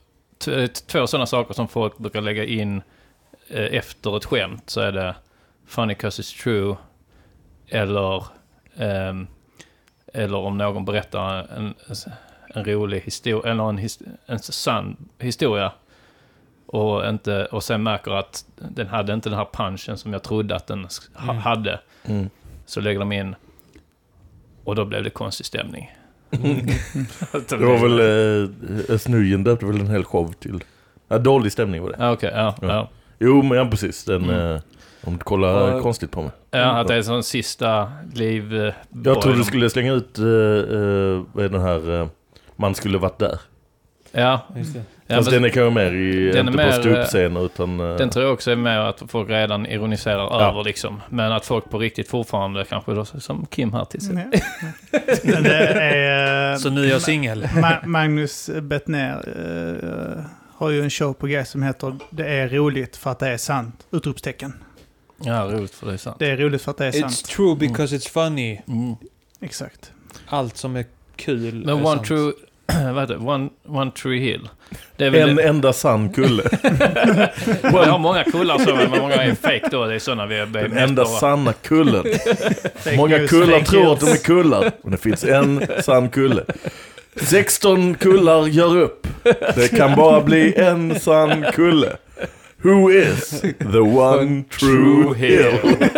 två 0.87 1.07
sådana 1.07 1.27
saker 1.27 1.55
som 1.55 1.69
folk 1.69 1.99
brukar 1.99 2.21
lägga 2.21 2.45
in 2.45 2.83
eh, 3.49 3.65
efter 3.75 4.17
ett 4.17 4.25
skämt 4.25 4.71
så 4.71 4.81
är 4.81 4.93
det 4.93 5.15
funny 5.67 5.95
cause 5.95 6.23
it's 6.23 6.43
true 6.43 6.77
eller 7.69 8.25
ehm, 8.77 9.27
eller 10.15 10.39
om 10.39 10.59
någon 10.59 10.85
berättar 10.85 11.47
en, 11.57 11.75
en 12.55 12.65
rolig 12.65 13.01
historia 13.01 13.53
eller 13.53 13.69
en, 13.69 13.79
his, 13.79 13.99
en 14.27 14.39
sann 14.39 15.09
historia 15.19 15.73
och, 16.67 17.09
inte, 17.09 17.45
och 17.47 17.65
sen 17.65 17.83
märker 17.83 18.11
att 18.11 18.45
den 18.57 18.87
hade 18.87 19.13
inte 19.15 19.29
den 19.29 19.39
här 19.39 19.49
punchen 19.53 19.99
som 19.99 20.13
jag 20.13 20.23
trodde 20.23 20.57
att 20.57 20.67
den 20.67 20.89
ha, 21.15 21.23
Mm. 21.33 21.37
hade 21.43 21.81
Mm. 22.05 22.31
så 22.67 22.81
lägger 22.81 22.99
de 23.01 23.13
in 23.13 23.37
och 24.65 24.75
då 24.77 24.85
blev 24.85 25.05
det 25.05 25.11
konstig 25.11 25.47
stämning. 25.47 25.95
Det 27.49 27.57
var 27.57 27.89
väl, 27.89 27.99
eh, 28.95 29.01
Nujen 29.11 29.45
döpte 29.45 29.67
väl 29.67 29.81
en 29.81 29.87
hel 29.91 30.05
show 30.05 30.33
till. 30.33 30.65
Ja, 31.09 31.19
dålig 31.19 31.53
stämning 31.53 31.83
var 31.83 31.91
det. 31.91 31.97
Ja, 31.99 32.13
okej. 32.13 32.31
ja, 32.35 32.55
Ja. 32.63 32.69
ja. 32.69 32.91
Jo, 33.19 33.43
men 33.43 33.59
ja, 33.59 33.65
precis. 33.71 34.05
Den, 34.05 34.25
Mm. 34.25 34.55
eh, 34.55 34.61
Om 35.07 35.13
du 35.13 35.19
kollar 35.25 35.73
Och- 35.75 35.83
konstigt 35.83 36.11
på 36.11 36.23
mig. 36.23 36.31
Ja, 36.51 36.81
att 36.81 36.89
det 36.89 36.95
är 36.95 36.99
en 36.99 37.05
sån 37.05 37.23
sista 37.23 37.93
liv... 38.15 38.55
eh, 38.65 38.75
Jag 39.05 39.21
trodde 39.23 39.39
du 39.39 39.45
skulle 39.45 39.71
slänga 39.71 39.93
ut, 39.93 40.19
uh, 40.19 40.27
uh, 40.27 41.23
vad 41.33 41.45
är 41.45 41.49
den 41.49 41.61
här, 41.61 42.01
eh, 42.01 42.09
man 42.57 42.75
skulle 42.75 42.99
varit 42.99 43.19
där. 43.19 43.41
Ja, 44.13 44.41
Just 44.57 44.75
det. 44.75 44.83
Ja 45.07 45.17
Fast 45.17 45.31
men 45.31 45.35
den 45.43 45.45
är 45.51 45.55
kanske 45.55 45.75
mer 45.75 45.93
i, 45.95 46.31
den 46.33 46.47
inte 46.47 46.57
mer, 46.59 46.67
på 46.67 46.73
ståuppscener 46.83 47.47
utan... 47.47 47.81
eh, 47.81 47.97
den 47.97 48.11
tror 48.11 48.25
jag 48.25 48.35
också 48.35 48.51
är 48.51 48.57
mer 48.57 48.79
att 48.79 49.03
folk 49.09 49.31
redan 49.31 49.67
ironiserar 49.67 50.19
Ja. 50.41 50.49
över 50.51 50.65
liksom. 50.65 51.01
Men 51.09 51.33
att 51.33 51.47
folk 51.47 51.71
på 51.71 51.79
riktigt 51.79 52.09
fortfarande 52.09 52.65
kanske 52.65 52.93
då, 52.95 53.05
som 53.05 53.47
Kim 53.51 53.73
här 53.73 53.85
till 53.85 54.01
det 55.43 55.57
är... 55.57 56.53
eh, 56.53 56.59
Så 56.59 56.71
nu 56.71 56.85
är 56.85 56.91
jag 56.91 57.03
singel. 57.03 57.45
Ma- 57.45 57.87
Magnus 57.87 58.51
Bettner 58.63 59.15
eh, 60.19 60.25
har 60.57 60.71
ju 60.71 60.83
en 60.83 60.91
show 60.91 61.13
på 61.13 61.27
G 61.27 61.45
som 61.45 61.63
heter 61.63 61.97
Det 62.11 62.27
är 62.29 62.49
roligt 62.49 62.97
för 62.97 63.11
att 63.11 63.19
det 63.19 63.29
är 63.29 63.37
sant! 63.37 63.87
Utropstecken. 63.91 64.53
Ja, 65.25 65.49
roligt 65.53 65.75
för 65.75 65.87
det 65.87 65.93
är 65.93 65.97
sant. 65.97 66.17
Det 66.19 66.27
är 66.31 66.37
roligt 66.37 66.63
för 66.63 66.71
att 66.71 66.79
det 66.79 66.87
är 66.87 66.93
It's 66.93 67.01
sant. 67.01 67.25
true 67.25 67.57
because 67.57 67.97
it's 67.97 68.09
funny. 68.11 68.61
Mm. 68.69 68.95
Exakt. 69.41 69.93
Allt 70.27 70.57
som 70.57 70.77
är 70.77 70.85
kul 71.17 71.55
Men 71.55 71.69
är 71.69 71.73
One 71.75 71.85
sant. 71.85 72.07
True... 72.07 72.33
vad 72.95 73.01
heter 73.01 73.15
det? 73.15 73.21
One, 73.27 73.49
one 73.69 73.91
True 73.91 74.19
Hill. 74.19 74.49
Det 74.97 75.05
är 75.07 75.11
väl 75.11 75.29
En 75.31 75.37
det. 75.37 75.43
enda 75.43 75.73
sann 75.73 76.09
kulle. 76.13 76.43
Vi 77.63 77.69
har 77.69 77.99
många 77.99 78.25
kullar 78.25 78.59
så, 78.59 78.75
men 78.75 78.91
många 78.91 79.15
är 79.15 79.35
fake 79.35 79.69
då. 79.71 79.85
Det 79.85 79.95
är 79.95 79.99
sådana 79.99 80.27
vi 80.27 80.39
är 80.39 80.47
Den 80.47 80.77
enda 80.79 81.05
bara- 81.05 81.19
sanna 81.21 81.53
kullen. 81.53 82.05
Många 82.97 83.19
news, 83.19 83.31
kullar 83.31 83.61
tror 83.61 83.93
att 83.93 84.01
de 84.01 84.07
är 84.11 84.17
kullar. 84.17 84.71
Men 84.83 84.93
det 84.93 84.99
finns 84.99 85.25
en 85.25 85.67
sann 85.83 86.09
kulle. 86.09 86.45
16 87.17 87.95
kullar 87.95 88.47
gör 88.47 88.77
upp. 88.77 89.07
Det 89.55 89.69
kan 89.77 89.95
bara 89.97 90.21
bli 90.21 90.55
en 90.57 91.01
sann 91.01 91.45
kulle. 91.53 91.97
Who 92.63 92.91
is 92.91 93.41
the 93.73 93.79
one 93.79 94.45
true 94.61 95.15
hill? 95.17 95.55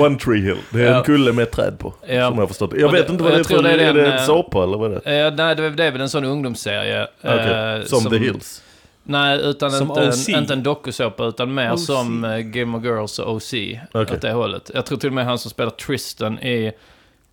One 0.00 0.18
Tree 0.18 0.40
Hill. 0.40 0.56
Det 0.72 0.82
är 0.82 0.90
Ja. 0.90 0.98
en 0.98 1.04
kulle 1.04 1.32
med 1.32 1.42
ett 1.42 1.50
träd 1.52 1.78
på. 1.78 1.94
Ja. 2.00 2.06
Som 2.06 2.14
jag 2.16 2.32
har 2.42 2.46
förstått. 2.46 2.72
Jag 2.76 2.92
vet 2.92 3.06
det- 3.06 3.12
inte 3.12 3.24
vad 3.24 3.32
det 3.32 3.38
är 3.38 3.44
tror 3.44 3.56
för... 3.56 3.62
det 3.62 3.70
är 3.70 3.78
Är 3.78 3.94
det 3.94 4.06
en 4.12 4.18
eh, 4.18 4.24
såpa 4.24 4.62
eller 4.64 4.78
vad 4.78 4.92
är 4.92 5.00
det? 5.04 5.26
Eh, 5.26 5.34
nej, 5.34 5.56
det 5.76 5.84
är, 5.84 5.90
väl 5.90 6.00
en 6.00 6.08
sån 6.08 6.24
ungdomsserie. 6.24 7.06
Eh, 7.22 7.84
Som 7.84 8.10
The 8.10 8.18
Hills. 8.18 8.62
Nej, 9.02 9.40
utan 9.42 9.70
Som 9.70 9.88
inte, 9.90 10.08
OC. 10.08 10.28
en, 10.28 10.38
inte 10.40 10.52
en 10.52 10.62
dokusåpa, 10.62 11.24
utan 11.24 11.54
mer 11.54 11.72
OC. 11.72 11.86
som 11.86 12.24
uh, 12.24 12.38
Game 12.38 12.78
of 12.78 12.84
Girls 12.84 13.18
och 13.18 13.34
OC. 13.34 13.54
Okej. 13.54 14.16
Åt 14.16 14.20
det 14.20 14.32
hållet. 14.32 14.70
Jag 14.74 14.86
tror 14.86 14.98
till 14.98 15.08
och 15.08 15.14
med 15.14 15.24
han 15.24 15.38
som 15.38 15.50
spelar 15.50 15.70
Tristan 15.70 16.38
i, 16.38 16.72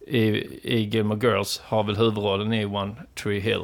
i, 0.07 0.19
i 0.63 0.85
Game 0.85 1.15
of 1.15 1.23
Girls 1.23 1.61
har 1.65 1.83
väl 1.83 1.95
huvudrollen 1.95 2.53
i 2.53 2.65
One 2.65 2.95
Tree 3.23 3.39
Hill. 3.39 3.61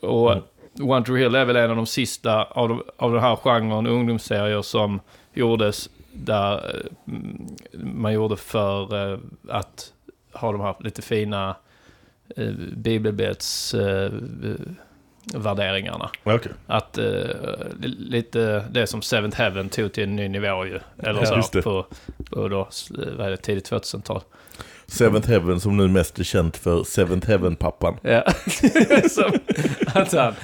Och 0.00 0.32
Mm. 0.32 0.90
One 0.90 1.04
Tree 1.06 1.18
Hill 1.22 1.34
är 1.34 1.44
väl 1.44 1.56
en 1.56 1.70
av 1.70 1.76
de 1.76 1.86
sista 1.86 2.42
av, 2.44 2.68
de, 2.68 2.82
av 2.96 3.12
den 3.12 3.22
här 3.22 3.36
genren 3.36 3.86
ungdomsserier 3.86 4.62
som 4.62 5.00
gjordes 5.34 5.88
där 6.16 6.54
eh, 6.74 7.12
man 7.80 8.12
gjorde 8.12 8.36
för 8.36 9.12
eh, 9.12 9.18
att 9.48 9.92
ha 10.32 10.52
de 10.52 10.60
här 10.60 10.74
lite 10.80 11.02
fina 11.02 11.56
eh, 12.36 12.50
bibelbets 12.76 13.74
eh, 13.74 14.12
värderingarna. 15.34 16.10
Okej. 16.24 16.52
Att 16.66 16.96
li- 17.80 17.96
lite 17.98 18.64
det 18.70 18.86
som 18.86 19.02
Seventh 19.02 19.38
Heaven 19.38 19.68
tog 19.68 19.92
till 19.92 20.02
en 20.04 20.16
ny 20.16 20.28
nivå 20.28 20.64
ju. 20.66 20.78
Eller 21.02 21.20
Ja, 21.20 21.42
så 21.42 21.62
på, 21.62 21.86
på 22.30 22.48
då, 22.48 22.68
vad 23.16 23.26
är 23.26 23.30
det, 23.30 23.36
tidigt 23.36 23.70
2000-tal. 23.70 24.22
Seventh 24.86 25.28
Heaven 25.28 25.60
som 25.60 25.76
nu 25.76 25.88
mest 25.88 26.18
är 26.18 26.24
känt 26.24 26.56
för 26.56 26.84
Seventh 26.84 27.28
Heaven-pappan. 27.28 27.96
Ja, 28.02 28.24
som 29.10 29.32
att 29.86 30.12
han... 30.12 30.34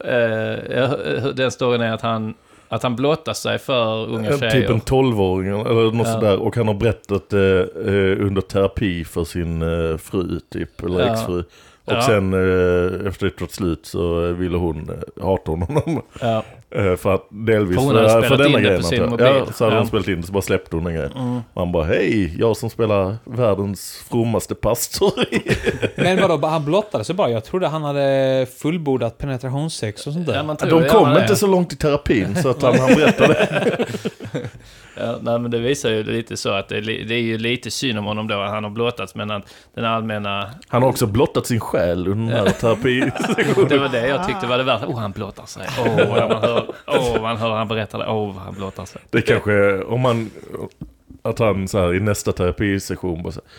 den 1.34 1.50
storyn 1.50 1.80
är 1.80 1.92
att 1.92 2.02
han, 2.02 2.34
att 2.72 2.82
han 2.82 2.96
blottar 2.96 3.32
sig 3.32 3.58
för 3.58 4.08
unga 4.08 4.30
En, 4.30 4.38
tjejer. 4.38 4.50
typ 4.52 4.70
en 4.70 4.80
12-åring 4.80 5.48
eller 5.48 5.92
något 5.92 6.06
Ja. 6.06 6.12
sådär. 6.14 6.36
Och 6.38 6.56
han 6.56 6.66
har 6.66 6.74
berättat 6.74 7.28
det 7.30 7.60
eh, 7.62 8.26
under 8.26 8.40
terapi 8.40 9.04
för 9.04 9.24
sin 9.24 9.62
eh, 9.62 9.96
fru 9.96 10.40
typ, 10.52 10.82
eller 10.82 11.00
Ja. 11.06 11.12
exfru. 11.12 11.38
Och 11.84 11.92
Ja. 11.92 12.02
sen 12.02 12.32
eh, 12.34 13.06
efter 13.08 13.26
ett 13.44 13.52
slut 13.52 13.86
så 13.86 14.32
ville 14.32 14.56
hon 14.56 14.90
eh, 14.90 15.24
hata 15.24 15.50
honom. 15.50 16.02
Ja. 16.20 16.42
Eh, 16.74 16.96
för 16.96 17.14
att 17.14 17.26
delvis 17.30 17.76
För 17.76 17.84
hon 17.84 17.96
hade 17.96 18.28
för, 18.28 18.36
denna 18.36 18.58
in 18.58 18.64
grejen. 18.64 18.82
på 19.04 19.10
mobil. 19.10 19.26
Ja, 19.46 19.52
så 19.52 19.64
hade 19.64 19.76
Ja. 19.76 19.80
hon 19.80 19.88
spelat 19.88 20.08
in 20.08 20.20
det 20.20 20.26
så 20.26 20.32
bara 20.32 20.42
släppte 20.42 20.76
hon 20.76 20.84
den 20.84 20.94
grejen. 20.94 21.12
Mm. 21.12 21.36
Och 21.36 21.60
han 21.62 21.72
bara 21.72 21.84
hej, 21.84 22.34
jag 22.38 22.56
som 22.56 22.70
spelar 22.70 23.16
världens 23.24 24.04
frommaste 24.10 24.54
pastor. 24.54 25.12
Men 26.02 26.20
vadå, 26.28 26.46
han 26.46 26.64
blottade 26.64 27.04
sig 27.04 27.14
bara? 27.14 27.30
Jag 27.30 27.44
trodde 27.44 27.68
han 27.68 27.82
hade 27.84 28.46
fullbordat 28.58 29.18
penetrationssex 29.18 30.06
och 30.06 30.12
sånt 30.12 30.26
där. 30.26 30.34
Ja, 30.34 30.42
man 30.42 30.56
tror 30.56 30.80
De 30.80 30.88
kom 30.88 31.08
ja, 31.10 31.20
inte 31.20 31.32
det. 31.32 31.36
så 31.36 31.46
långt 31.46 31.72
i 31.72 31.76
terapin 31.76 32.36
så 32.42 32.48
att 32.48 32.62
han, 32.62 32.78
han 32.78 32.94
berättade. 32.94 33.48
Ja, 34.94 35.18
nej, 35.22 35.38
men 35.38 35.50
det 35.50 35.58
visar 35.58 35.90
ju 35.90 36.02
lite 36.02 36.36
så 36.36 36.50
att 36.50 36.68
det 36.68 36.76
är, 36.76 36.82
det 36.82 37.14
är 37.14 37.20
ju 37.20 37.38
lite 37.38 37.70
synd 37.70 37.98
om 37.98 38.04
honom 38.04 38.28
då. 38.28 38.34
Han 38.34 38.64
har 38.64 38.70
blottats, 38.70 39.14
men 39.14 39.30
att 39.30 39.54
den 39.74 39.84
allmänna... 39.84 40.50
Han 40.68 40.82
har 40.82 40.88
också 40.88 41.06
blottat 41.06 41.46
sin 41.46 41.60
själ 41.60 42.08
under 42.08 42.34
den 42.34 42.46
här 42.46 42.52
terapi. 42.52 43.00
Det 43.68 43.78
var 43.78 43.88
det 43.88 44.08
jag 44.08 44.26
tyckte 44.26 44.46
var 44.46 44.58
det 44.58 44.64
värsta. 44.64 44.86
Åh, 44.86 44.98
han 44.98 45.12
blottar 45.12 45.46
sig. 45.46 45.66
Åh, 45.78 45.86
oh, 45.86 46.28
man 46.28 46.42
hör, 46.42 46.74
oh, 46.86 47.22
man 47.22 47.36
hör 47.36 47.50
han 47.50 47.68
berättar 47.68 47.98
det. 47.98 48.06
Åh, 48.06 48.34
vad 48.34 48.44
han 48.44 48.54
blottar 48.54 48.84
sig. 48.84 49.00
Det 49.10 49.22
kanske, 49.22 49.82
om 49.82 50.00
man, 50.00 50.30
att 51.22 51.38
han 51.38 51.68
så 51.68 51.78
här 51.78 51.94
i 51.94 52.00
nästa 52.00 52.32
terapisession 52.32 53.22
bara 53.22 53.32
så 53.32 53.40
här, 53.40 53.50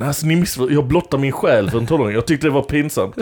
alltså, 0.00 0.26
ni 0.26 0.36
missför, 0.36 0.70
jag 0.70 0.84
blottar 0.86 1.18
min 1.18 1.32
själ 1.32 1.70
för 1.70 1.78
en 1.78 1.86
tonåring. 1.86 2.14
Jag 2.14 2.26
tyckte 2.26 2.46
det 2.46 2.50
var 2.50 2.62
pinsamt. 2.62 3.16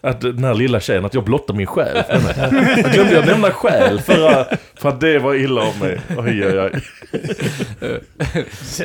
Att 0.00 0.20
den 0.20 0.44
här 0.44 0.54
lilla 0.54 0.80
tjejen, 0.80 1.04
att 1.04 1.14
jag 1.14 1.24
blottar 1.24 1.54
min 1.54 1.66
själ 1.66 2.02
för 2.04 2.12
henne. 2.12 2.80
Jag 2.82 2.92
glömde 2.92 3.14
jag 3.14 3.26
nämna 3.26 3.50
själ 3.50 4.00
för, 4.00 4.28
att- 4.30 4.60
för 4.74 4.88
att 4.88 5.00
det 5.00 5.18
var 5.18 5.34
illa 5.34 5.60
av 5.62 5.78
mig. 5.80 6.00
Oj, 6.18 6.46
oj, 6.46 6.60
oj. 6.60 6.80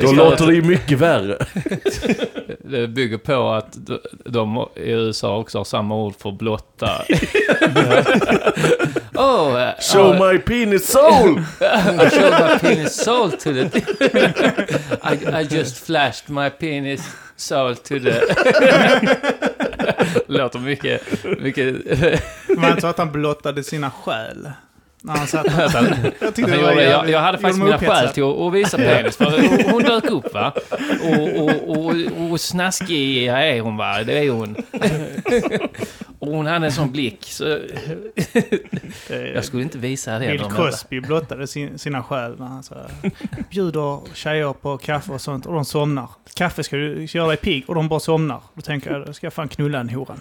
Då 0.02 0.12
låter 0.12 0.46
det 0.46 0.54
ju 0.54 0.62
mycket 0.62 0.98
värre. 0.98 1.46
Det 2.64 2.88
bygger 2.88 3.18
på 3.18 3.50
att 3.50 3.76
de, 4.24 4.66
i 4.76 4.90
USA 4.90 5.36
också 5.38 5.58
har 5.58 5.64
samma 5.64 5.94
ord 5.96 6.14
för 6.18 6.32
blotta. 6.32 7.04
oh, 9.14 9.56
uh, 9.56 9.70
Show 9.92 10.32
my 10.32 10.38
penis 10.38 10.86
soul! 10.88 11.42
I 11.60 12.10
showed 12.10 12.32
my 12.52 12.58
penis 12.58 12.94
soul 13.04 13.30
to 13.30 13.52
the... 13.52 13.70
I, 15.02 15.40
I 15.40 15.42
just 15.56 15.86
flashed 15.86 16.28
my 16.30 16.50
penis 16.50 17.00
soul 17.40 17.76
to 17.76 17.94
the... 18.00 18.20
Låter 20.26 20.58
mycket... 20.58 21.02
mycket 21.40 21.74
det 22.66 22.68
inte 22.68 22.80
så 22.80 22.86
att 22.86 22.98
han 22.98 23.12
blottade 23.12 23.64
sina 23.64 23.90
själ? 23.90 24.50
När 25.02 25.16
han 25.16 25.26
satt 25.26 25.46
Jag 26.20 26.34
tyckte 26.34 26.52
det 26.52 26.62
var 26.62 26.72
jag, 26.72 26.82
jävligt- 26.82 27.12
jag 27.12 27.20
hade 27.20 27.38
faktiskt 27.38 27.64
mina 27.64 27.78
skäl 27.78 28.08
till 28.08 28.22
att, 28.22 28.52
visa 28.54 28.76
penis. 28.76 29.16
För 29.16 29.24
hon- 29.24 29.70
hon 29.72 29.82
dök 29.82 30.04
upp 30.04 30.34
va. 30.34 30.52
Och, 31.02 31.42
och, 31.42 31.76
och, 31.86 31.94
och 32.30 32.40
snaskig 32.40 33.26
är 33.26 33.60
hon 33.60 33.76
va. 33.76 34.02
Det 34.04 34.18
är 34.18 34.30
hon. 34.30 34.56
Och 36.20 36.28
hon 36.28 36.46
hade 36.46 36.66
en 36.66 36.72
sån 36.72 36.92
blick. 36.92 37.24
Så 37.24 37.44
jag 39.34 39.44
skulle 39.44 39.62
inte 39.62 39.78
visa 39.78 40.18
det. 40.18 40.26
Bill 40.26 40.40
Cosby 40.40 41.00
blottade 41.00 41.46
sin, 41.46 41.78
sina 41.78 42.02
själ 42.02 42.38
när 42.38 42.46
han 42.46 42.62
så 42.62 42.74
bjuder 43.50 44.14
tjejer 44.14 44.52
på 44.52 44.78
kaffe 44.78 45.12
och 45.12 45.20
sånt 45.20 45.46
och 45.46 45.54
de 45.54 45.64
somnar. 45.64 46.08
Kaffe 46.34 46.62
ska 46.62 46.76
ju 46.76 47.08
göra 47.10 47.28
dig 47.28 47.36
pigg 47.36 47.64
och 47.68 47.74
de 47.74 47.88
bara 47.88 48.00
somnar. 48.00 48.40
Då 48.54 48.60
tänker 48.62 48.90
jag, 48.90 49.06
då 49.06 49.12
ska 49.12 49.26
jag 49.26 49.32
fan 49.32 49.48
knulla 49.48 49.80
en 49.80 49.88
horan. 49.88 50.20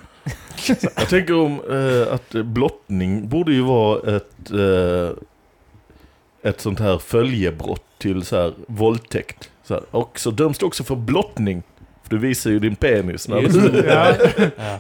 Jag 0.68 1.10
tänker 1.10 1.34
om 1.34 1.62
eh, 1.72 2.14
att 2.14 2.46
blottning 2.46 3.30
borde 3.30 3.54
ju 3.54 3.62
vara 3.62 4.16
ett, 4.16 4.52
eh, 4.52 6.50
ett 6.50 6.62
sånt 6.62 6.80
här 6.80 6.98
följebrott 6.98 7.86
till 7.98 8.24
så 8.24 8.36
här 8.36 8.54
våldtäkt. 8.68 9.50
Så 9.64 9.74
här. 9.74 9.84
Och 9.92 10.20
så 10.20 10.32
döms 10.32 10.58
du 10.58 10.66
också 10.66 10.84
för 10.84 10.96
blottning. 10.96 11.64
För 12.04 12.10
du 12.10 12.18
visar 12.18 12.50
ju 12.50 12.60
din 12.60 12.76
penis. 12.76 13.28
När 13.28 13.42
du, 13.42 13.86
Ja, 14.58 14.80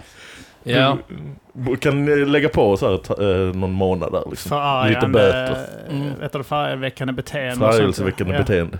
Ja. 0.71 0.97
Kan 1.79 2.05
lägga 2.31 2.49
på 2.49 2.77
så 2.77 2.89
här, 2.89 3.47
eh, 3.47 3.55
någon 3.55 3.71
månad 3.71 4.11
där 4.11 4.23
liksom. 4.29 4.49
förargande, 4.49 4.95
Lite 4.95 5.07
böter. 5.07 5.65
Mm. 5.89 6.19
vet 6.19 6.31
du, 6.31 6.43
förargelseväckande 6.43 7.13
beteende. 7.13 7.55
Förargelseväckande 7.55 8.33
Ja. 8.33 8.39
beteende. 8.39 8.77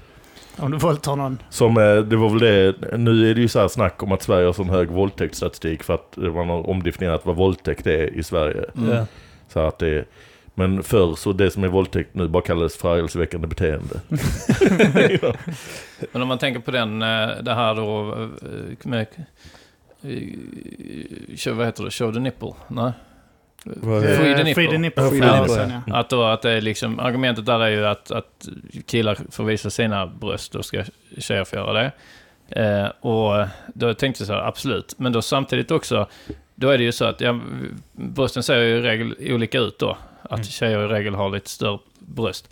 Om 0.57 0.71
du 0.71 0.77
våldtar 0.77 1.15
någon. 1.15 1.37
Som, 1.49 1.77
eh, 1.77 1.95
det 1.95 2.15
var 2.15 2.29
väl 2.29 2.39
det, 2.39 2.97
nu 2.97 3.29
är 3.29 3.35
det 3.35 3.41
ju 3.41 3.47
så 3.47 3.59
här 3.59 3.67
snack 3.67 4.03
om 4.03 4.11
att 4.11 4.21
Sverige 4.21 4.45
har 4.45 4.53
sån 4.53 4.69
hög 4.69 4.89
våldtäktsstatistik 4.89 5.83
för 5.83 5.93
att 5.93 6.17
man 6.17 6.49
har 6.49 6.69
omdefinierat 6.69 7.25
vad 7.25 7.35
våldtäkt 7.35 7.87
är 7.87 8.13
i 8.17 8.23
Sverige. 8.23 8.63
Mm. 8.77 9.05
Så 9.47 9.59
att 9.59 9.79
det, 9.79 10.05
men 10.55 10.83
förr 10.83 11.15
så 11.15 11.33
det 11.33 11.51
som 11.51 11.63
är 11.63 11.67
våldtäkt 11.67 12.15
nu 12.15 12.27
bara 12.27 12.43
kallades 12.43 12.77
förargelseväckande 12.77 13.47
beteende. 13.47 13.99
Men 16.11 16.21
om 16.21 16.27
man 16.27 16.37
tänker 16.37 16.59
på 16.59 16.71
den, 16.71 17.01
eh, 17.01 17.29
det 17.41 17.53
här 17.53 17.75
då 17.75 18.15
med... 18.83 19.07
eh, 20.01 20.09
show- 21.35 21.53
Vad 21.53 21.65
heter 21.65 21.83
det? 21.83 21.91
Show 21.91 22.13
the 22.13 22.19
nipple? 22.19 22.53
Nej. 22.67 22.91
Eh, 23.65 23.71
Free 24.17 24.35
the 24.35 24.43
nipple. 24.43 24.53
Free 24.53 24.67
the 24.67 24.77
nipple. 24.77 25.09
Free 25.09 25.21
the 25.21 25.39
nipple, 25.39 25.81
ja. 25.87 25.95
Att 25.97 26.09
då 26.09 26.23
att 26.23 26.41
det 26.41 26.51
är 26.51 26.61
liksom, 26.61 26.99
argumentet 26.99 27.45
där 27.45 27.59
är 27.59 27.69
ju 27.69 27.85
att, 27.85 28.11
att 28.11 28.47
killar 28.85 29.17
får 29.31 29.43
visa 29.43 29.69
sina 29.69 30.07
bröst, 30.07 30.51
då 30.51 30.63
ska 30.63 30.83
tjejer 31.17 31.43
få 31.43 31.55
göra 31.55 31.73
det. 31.73 31.91
Eh, 32.61 32.87
och 33.05 33.47
då 33.73 33.93
tänkte 33.93 34.21
jag 34.21 34.27
så 34.27 34.33
här, 34.33 34.41
absolut. 34.47 34.93
Men 34.99 35.11
då 35.11 35.21
samtidigt 35.21 35.71
också, 35.71 36.07
då 36.55 36.69
är 36.69 36.77
det 36.77 36.83
ju 36.83 36.91
så 36.91 37.05
att 37.05 37.21
ja, 37.21 37.39
brösten 37.91 38.43
ser 38.43 38.59
ju 38.61 38.77
i 38.77 38.81
regel 38.81 39.15
olika 39.33 39.59
ut 39.59 39.79
då. 39.79 39.97
Att 40.21 40.31
Mm. 40.31 40.43
tjejer 40.43 40.79
i 40.85 40.87
regel 40.87 41.15
har 41.15 41.29
lite 41.29 41.49
större 41.49 41.79
bröst. 41.99 42.49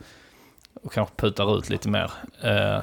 och 0.83 0.93
kanske 0.93 1.15
putar 1.15 1.57
ut 1.57 1.69
lite 1.69 1.89
mer. 1.89 2.11
Eh, 2.41 2.79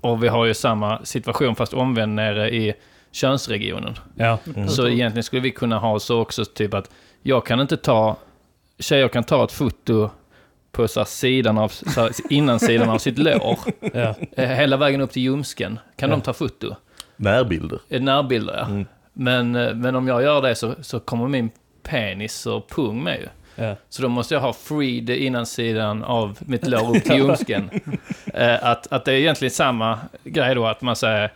och 0.00 0.22
vi 0.24 0.28
har 0.28 0.46
ju 0.46 0.54
samma 0.54 1.04
situation 1.04 1.56
fast 1.56 1.74
omvänd 1.74 2.14
nere 2.14 2.50
i 2.50 2.74
könsregionen. 3.12 3.94
Ja. 4.14 4.38
Mm. 4.56 4.68
Så 4.68 4.88
egentligen 4.88 5.22
skulle 5.24 5.42
vi 5.42 5.50
kunna 5.50 5.78
ha 5.78 5.98
så 6.00 6.20
också 6.20 6.44
typ 6.44 6.74
att 6.74 6.90
jag 7.22 7.46
kan 7.46 7.60
inte 7.60 7.76
ta, 7.76 8.16
tjejer 8.78 9.08
kan 9.08 9.24
ta 9.24 9.44
ett 9.44 9.52
foto 9.52 10.10
på 10.72 10.88
så 10.88 11.00
här 11.00 11.04
sidan 11.04 11.58
av, 11.58 11.68
så 11.68 12.00
här, 12.00 12.10
innansidan 12.30 12.90
av 12.90 12.98
sitt 12.98 13.18
lår, 13.18 13.58
ja. 13.94 14.14
eh, 14.36 14.48
hela 14.48 14.76
vägen 14.76 15.00
upp 15.00 15.10
till 15.12 15.22
ljumsken. 15.22 15.78
Kan 15.96 16.10
Ja. 16.10 16.16
de 16.16 16.22
ta 16.22 16.32
foto? 16.32 16.74
Närbilder. 17.16 17.78
Eh, 17.88 18.00
Närbilder 18.02 18.54
ja. 18.56 18.64
Mm. 18.66 18.86
Men, 19.12 19.56
eh, 19.56 19.74
men 19.74 19.96
om 19.96 20.08
jag 20.08 20.22
gör 20.22 20.42
det 20.42 20.54
så, 20.54 20.74
så 20.80 21.00
kommer 21.00 21.28
min 21.28 21.50
penis 21.82 22.46
och 22.46 22.68
pung 22.68 23.02
med 23.02 23.18
ju. 23.20 23.28
Ja. 23.64 23.76
Så 23.88 24.02
då 24.02 24.08
måste 24.08 24.34
jag 24.34 24.40
ha 24.40 24.52
free 24.52 25.00
det 25.00 25.16
innansidan 25.18 26.04
av 26.04 26.38
mitt 26.40 26.66
lår 26.66 26.96
upp 26.96 27.04
till 27.04 27.16
ljumsken. 27.16 27.70
att, 28.62 28.92
att 28.92 29.04
det 29.04 29.12
är 29.12 29.16
egentligen 29.16 29.50
samma 29.52 29.98
grej 30.24 30.54
då, 30.54 30.66
att 30.66 30.82
man 30.82 30.96
säger 30.96 31.32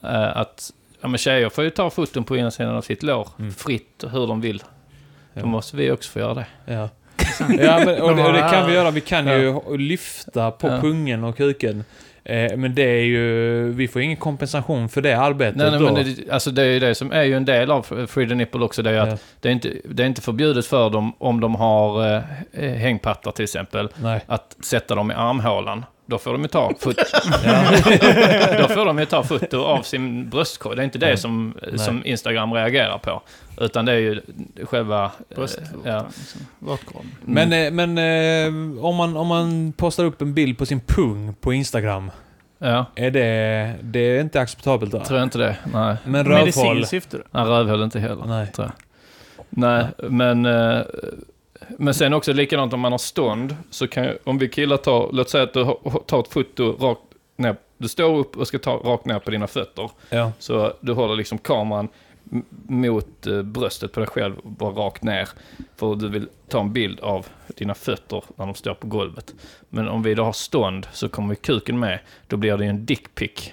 att 0.00 0.70
ja, 1.00 1.08
men 1.08 1.18
tjejer 1.18 1.48
får 1.48 1.64
ju 1.64 1.70
ta 1.70 1.90
foton 1.90 2.24
på 2.24 2.36
innansidan 2.36 2.76
av 2.76 2.82
sitt 2.82 3.02
lår 3.02 3.28
Mm. 3.38 3.52
fritt 3.52 4.04
hur 4.12 4.26
de 4.26 4.40
vill. 4.40 4.62
Ja. 5.34 5.40
Då 5.40 5.46
måste 5.46 5.76
vi 5.76 5.90
också 5.90 6.10
få 6.10 6.18
göra 6.18 6.34
det. 6.34 6.46
Ja. 6.64 6.88
ja 7.58 7.82
men, 7.84 8.02
och, 8.02 8.16
det, 8.16 8.24
och 8.24 8.32
det 8.32 8.48
kan 8.52 8.66
vi 8.66 8.74
göra. 8.74 8.90
Vi 8.90 9.00
kan 9.00 9.26
ju 9.26 9.76
lyfta 9.78 10.50
på 10.50 10.68
Ja. 10.68 10.80
pungen 10.80 11.24
och 11.24 11.36
kuken. 11.36 11.84
Eh, 12.24 12.56
men 12.56 12.74
det 12.74 12.82
är 12.82 13.02
ju... 13.04 13.72
Vi 13.72 13.88
får 13.88 14.02
ingen 14.02 14.16
kompensation 14.16 14.88
för 14.88 15.00
det 15.00 15.12
arbetet 15.18 15.56
Nej, 15.56 15.70
nej, 15.70 15.80
då. 15.80 15.84
men 15.84 15.94
det, 15.94 16.30
alltså 16.32 16.50
det 16.50 16.62
är 16.62 16.66
ju 16.66 16.78
det 16.80 16.94
som 16.94 17.12
är 17.12 17.22
ju 17.22 17.34
en 17.36 17.44
del 17.44 17.70
av 17.70 18.06
Free 18.06 18.28
the 18.28 18.34
Nipple 18.34 18.60
också. 18.64 18.82
Det 18.82 18.90
är 18.90 18.94
ju 18.94 19.00
att 19.00 19.08
Ja. 19.08 19.16
det, 19.40 19.48
är 19.48 19.52
inte, 19.52 19.72
det 19.84 20.02
är 20.02 20.06
inte 20.06 20.20
förbjudet 20.22 20.66
för 20.66 20.90
dem 20.90 21.12
om 21.18 21.40
de 21.40 21.54
har 21.54 22.14
eh, 22.52 22.70
hängpattar 22.72 23.30
till 23.30 23.42
exempel. 23.44 23.88
Nej. 24.02 24.20
att 24.26 24.56
sätta 24.64 24.94
dem 24.94 25.10
i 25.10 25.14
armhålan. 25.14 25.84
Då 26.10 26.18
får 26.18 26.32
de 26.32 26.42
ju 26.42 26.48
ta 26.48 26.72
foto, 26.78 27.02
Ja. 27.44 27.64
då 28.58 28.68
får 28.68 28.84
de 28.86 28.98
ju 28.98 29.04
ta 29.04 29.22
foto 29.22 29.62
av 29.64 29.82
sin 29.82 30.28
bröstkorg. 30.28 30.76
Det 30.76 30.82
är 30.82 30.84
inte 30.84 30.98
det 30.98 31.16
som, 31.16 31.54
Nej. 31.70 31.78
som 31.78 32.02
Instagram 32.06 32.52
reagerar 32.54 32.98
på. 32.98 33.22
Utan 33.60 33.84
det 33.84 33.92
är 33.92 33.96
ju 33.96 34.20
själva... 34.64 35.04
eh, 35.04 35.36
Bröstvårtan, 35.36 35.80
ja. 35.84 36.04
liksom. 36.18 36.40
Vårtgården. 36.58 37.10
Men, 37.24 37.52
eh, 37.52 37.70
men 37.70 37.98
eh, 37.98 38.84
om, 38.84 38.96
man, 38.96 39.16
om 39.16 39.26
man 39.26 39.72
postar 39.76 40.04
upp 40.04 40.22
en 40.22 40.34
bild 40.34 40.58
på 40.58 40.66
sin 40.66 40.80
pung 40.80 41.34
på 41.40 41.52
Instagram. 41.52 42.10
ja, 42.58 42.84
Är 42.94 43.10
det... 43.10 43.74
Det 43.82 43.98
är 44.00 44.20
inte 44.20 44.40
acceptabelt 44.40 44.92
då? 44.92 45.04
tror 45.04 45.18
jag 45.18 45.26
inte 45.26 45.38
det. 45.38 45.56
Nej. 45.72 45.96
Men 46.04 46.24
rövhål... 46.26 46.38
Medicinskt 46.38 46.90
syfte? 46.90 47.18
Nej, 47.30 47.44
rövhål 47.44 47.82
inte 47.82 48.00
heller. 48.00 48.24
Nej. 48.26 48.46
Tror 48.46 48.66
jag. 48.66 48.74
Nej, 49.50 49.86
men... 50.10 50.46
Men 51.78 51.94
sen 51.94 52.14
också 52.14 52.32
likadant 52.32 52.72
om 52.72 52.80
man 52.80 52.92
har 52.92 52.98
stånd, 52.98 53.56
så 53.70 53.88
kan 53.88 54.04
jag, 54.04 54.16
om 54.24 54.38
vi 54.38 54.48
killar 54.48 54.76
tar, 54.76 55.08
låt 55.12 55.30
säga 55.30 55.44
att 55.44 55.52
du 55.52 55.62
har- 55.62 56.02
tar 56.06 56.20
ett 56.20 56.28
foto 56.28 56.72
rakt 56.80 57.00
ner, 57.36 57.56
du 57.78 57.88
står 57.88 58.16
upp 58.18 58.36
och 58.36 58.48
ska 58.48 58.58
ta 58.58 58.74
rakt 58.76 59.04
ner 59.04 59.18
på 59.18 59.30
dina 59.30 59.46
fötter. 59.46 59.90
Ja. 60.10 60.32
Så 60.38 60.72
du 60.80 60.92
håller 60.92 61.16
liksom 61.16 61.38
kameran 61.38 61.88
mot 62.68 63.26
eh, 63.26 63.42
bröstet 63.42 63.92
på 63.92 64.00
dig 64.00 64.08
själv, 64.08 64.34
bara 64.42 64.70
rakt 64.70 65.02
ner. 65.02 65.28
För 65.76 65.94
du 65.94 66.08
vill 66.08 66.28
ta 66.48 66.60
en 66.60 66.72
bild 66.72 67.00
av 67.00 67.26
dina 67.56 67.74
fötter 67.74 68.24
när 68.36 68.46
de 68.46 68.54
står 68.54 68.74
på 68.74 68.86
golvet. 68.86 69.34
Men 69.68 69.88
om 69.88 70.02
vi 70.02 70.14
då 70.14 70.24
har 70.24 70.32
stånd 70.32 70.86
så 70.92 71.08
kommer 71.08 71.34
kuken 71.34 71.78
med, 71.78 71.98
då 72.26 72.36
blir 72.36 72.56
det 72.56 72.64
ju 72.64 72.70
en 72.70 72.86
dickpic. 72.86 73.52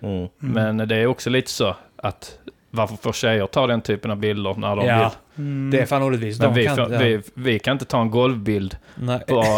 Mm. 0.00 0.14
Mm. 0.16 0.28
Men 0.76 0.88
det 0.88 0.96
är 0.96 1.06
också 1.06 1.30
lite 1.30 1.50
så 1.50 1.76
att 1.96 2.38
varför 2.70 2.96
får 2.96 3.12
tjejer 3.12 3.46
ta 3.46 3.66
den 3.66 3.80
typen 3.80 4.10
av 4.10 4.16
bilder 4.16 4.54
när 4.54 4.76
de 4.76 4.86
Ja, 4.86 5.12
vill? 5.36 5.46
Mm. 5.46 5.70
det 5.70 5.80
är 5.80 5.86
fan 5.86 6.02
orättvist. 6.02 6.42
Men 6.42 6.54
vi, 6.54 6.64
kan, 6.64 6.76
får, 6.76 6.92
ja. 6.92 6.98
vi, 6.98 7.22
vi 7.34 7.58
kan 7.58 7.72
inte 7.72 7.84
ta 7.84 8.00
en 8.00 8.10
golvbild 8.10 8.76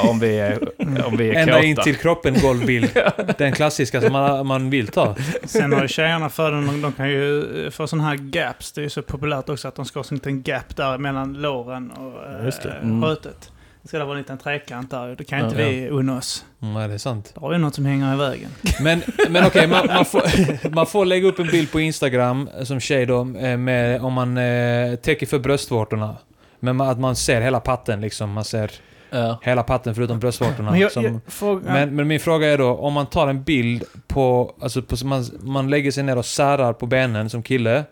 om 0.08 0.18
vi 0.18 0.38
är, 0.38 0.58
om 1.06 1.16
vi 1.16 1.30
är 1.30 1.34
Ända 1.34 1.62
in 1.62 1.76
till 1.76 1.96
kroppen 1.96 2.40
golvbild. 2.42 2.90
Den 3.38 3.52
klassiska 3.52 4.00
som 4.00 4.12
man, 4.12 4.46
man 4.46 4.70
vill 4.70 4.88
ta. 4.88 5.16
Sen 5.44 5.72
har 5.72 5.82
ju 5.82 5.88
tjejerna 5.88 6.28
för 6.28 6.52
de, 6.52 6.82
de 6.82 6.92
kan 6.92 7.08
ju 7.08 7.64
eh, 7.64 7.70
få 7.70 7.86
sådana 7.86 8.08
här 8.08 8.16
gaps. 8.16 8.72
Det 8.72 8.80
är 8.80 8.82
ju 8.82 8.90
så 8.90 9.02
populärt 9.02 9.48
också 9.48 9.68
att 9.68 9.74
de 9.74 9.84
ska 9.84 9.98
ha 9.98 10.04
en 10.10 10.16
liten 10.16 10.42
gap 10.42 10.76
där 10.76 10.98
mellan 10.98 11.32
låren 11.32 11.90
och 11.90 12.48
eh. 12.48 12.82
Mm. 12.82 13.02
skötet. 13.02 13.50
Ska 13.84 13.98
det 13.98 14.04
vara 14.04 14.14
en 14.16 14.22
liten 14.22 14.38
trekant 14.38 14.90
där. 14.90 15.14
Det 15.18 15.24
kan 15.24 15.38
Ja. 15.38 15.44
inte 15.44 15.56
vi 15.56 15.88
unna 15.88 16.16
oss. 16.16 16.44
Mm, 16.62 16.74
Nej, 16.74 16.88
det 16.88 16.94
är 16.94 16.98
sant. 16.98 17.30
Det 17.34 17.40
har 17.40 17.52
ju 17.52 17.58
något 17.58 17.74
som 17.74 17.84
hänger 17.84 18.14
i 18.14 18.16
vägen. 18.16 18.50
Men, 18.80 19.02
men 19.30 19.46
okej, 19.46 19.66
man, 19.66 19.86
man, 19.86 20.04
får, 20.04 20.22
man 20.74 20.86
får 20.86 21.04
lägga 21.04 21.28
upp 21.28 21.38
en 21.38 21.46
bild 21.46 21.72
på 21.72 21.80
Instagram 21.80 22.48
som 22.64 22.80
tjej 22.80 23.06
då, 23.06 23.20
eh, 23.20 23.56
med, 23.56 24.00
om 24.02 24.12
man 24.12 24.38
eh, 24.38 24.94
täcker 24.96 25.26
för 25.26 25.38
bröstvårtorna. 25.38 26.16
Men 26.60 26.76
man, 26.76 26.88
att 26.88 26.98
man 27.00 27.16
ser 27.16 27.40
hela 27.40 27.60
patten 27.60 28.00
liksom. 28.00 28.32
Man 28.32 28.44
ser 28.44 28.70
Ja. 29.12 29.38
hela 29.42 29.62
patten 29.62 29.94
förutom 29.94 30.18
bröstvårtorna. 30.18 30.70
Men, 30.70 30.80
jag, 30.80 30.92
som, 30.92 31.04
jag, 31.04 31.20
fråga, 31.26 31.72
men, 31.72 31.96
men 31.96 32.08
min 32.08 32.20
fråga 32.20 32.48
är 32.48 32.58
då, 32.58 32.68
om 32.74 32.92
man 32.92 33.06
tar 33.06 33.28
en 33.28 33.42
bild 33.42 33.84
på... 34.08 34.54
Alltså 34.62 34.82
på, 34.82 34.96
man, 35.04 35.24
man 35.40 35.70
lägger 35.70 35.90
sig 35.90 36.02
ner 36.04 36.18
och 36.18 36.26
särar 36.26 36.72
på 36.72 36.86
benen 36.86 37.30
som 37.30 37.42
kille. 37.42 37.84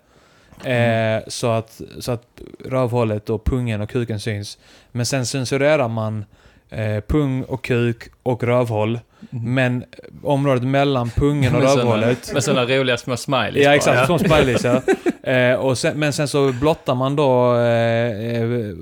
Eh, 0.67 1.23
så, 1.27 1.51
att, 1.51 1.81
så 2.01 2.13
att 2.13 2.23
rövhålet 2.65 3.31
och 3.31 3.45
pungen 3.45 3.81
och 3.81 3.91
kuken 3.91 4.21
syns. 4.21 4.59
Men 4.93 5.07
sen 5.07 5.27
censurerar 5.27 5.89
man 5.89 6.25
eh, 6.71 7.01
pung 7.09 7.43
och 7.43 7.65
kuk 7.65 8.03
och 8.23 8.43
rövhåll. 8.45 9.01
Men 9.31 9.85
området 10.23 10.63
mellan 10.65 11.11
pungen 11.11 11.55
och 11.55 11.63
rövhålet... 11.63 12.33
Med 12.33 12.45
sådana 12.45 12.67
roliga 12.67 12.97
små 12.97 13.17
smileys 13.17 13.57
Ja, 13.57 13.69
bara. 13.69 13.75
exakt. 13.75 14.07
Som 14.07 14.19
smileys, 14.19 14.65
ja. 14.65 14.83
Eh, 15.23 15.55
och 15.55 15.79
sen, 15.79 15.99
men 15.99 16.13
sen 16.13 16.29
så 16.29 16.53
blottar 16.53 16.95
man 16.95 17.17
då 17.17 17.57
eh, 17.57 18.43
eh, 18.43 18.75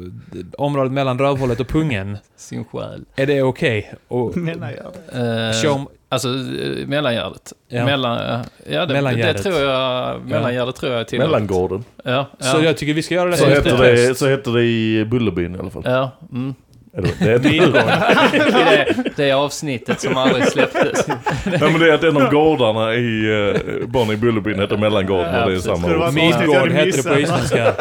området 0.59 0.93
mellan 0.93 1.19
rövhålet 1.19 1.61
och 1.61 1.69
pungen. 1.69 2.19
Sin 2.37 2.65
själ. 2.65 3.05
Är 3.17 3.27
det 3.27 3.43
okej? 3.43 3.93
Och 4.09 4.37
menar 4.37 4.71
jag. 4.73 5.47
Eh, 5.49 5.53
show, 5.63 5.89
Alltså 6.09 6.29
eh, 6.29 6.87
mellangärdet. 6.87 7.53
Ja. 7.69 7.85
Mellan, 7.85 8.19
eh, 8.19 8.41
ja, 8.67 8.87
det, 8.87 8.95
Mellangärdet. 8.95 9.37
det 9.37 9.43
tror 9.43 9.61
jag, 9.61 10.21
mellangärdet 10.21 10.77
tror 10.77 10.93
jag 10.93 11.01
är 11.01 11.05
tillåtet. 11.05 11.31
Mellangården. 11.31 11.85
Ja, 12.05 12.27
ja. 12.39 12.45
Så 12.45 12.63
jag 12.65 12.77
tycker 12.77 12.95
vi 12.95 13.03
ska 13.03 13.15
göra 13.15 13.31
det. 13.31 13.37
Så 13.37 13.47
heter, 13.47 13.79
det, 13.79 14.19
så 14.19 14.29
heter 14.29 14.53
det 14.53 14.65
i 14.65 15.05
Bullerbyn 15.05 15.57
i 15.57 15.59
alla 15.59 15.71
fall. 15.71 15.83
Ja, 15.85 16.11
mm. 16.33 16.55
Eller, 16.99 17.11
det, 17.19 17.33
är 17.59 18.95
det, 18.95 19.13
det 19.17 19.33
avsnittet 19.33 20.01
som 20.01 20.17
aldrig 20.17 20.49
släpptes. 20.49 21.07
Nej 21.45 21.61
men 21.61 21.79
det 21.79 21.91
är 21.91 21.95
att 21.95 22.05
en 22.05 22.17
av 22.17 22.31
gårdarna 22.31 22.95
i 22.95 23.27
uh, 23.27 23.87
Barn 23.87 24.11
i 24.11 24.17
Bullerbyn 24.17 24.61
heter 24.61 24.77
Mellangården 24.77 25.35
Ja, 25.35 25.45
och 25.45 25.51
det 25.51 25.57
är 25.57 25.61
samma 25.61 26.07
ord. 26.07 26.15
Midgård 26.15 26.71
heter 26.73 27.03
det 27.03 27.09
på 27.09 27.19
isländska. 27.19 27.67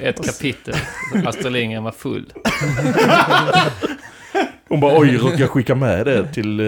Ett 0.00 0.26
kapitel. 0.26 0.74
Astrid 1.26 1.52
Lindgren 1.52 1.84
var 1.84 1.92
full. 1.92 2.32
Hon 4.68 4.80
bara 4.80 4.98
oj, 5.00 5.16
råkade 5.16 5.40
jag 5.42 5.50
skicka 5.50 5.74
med 5.74 6.06
det 6.06 6.32
till, 6.32 6.60
eh, 6.60 6.66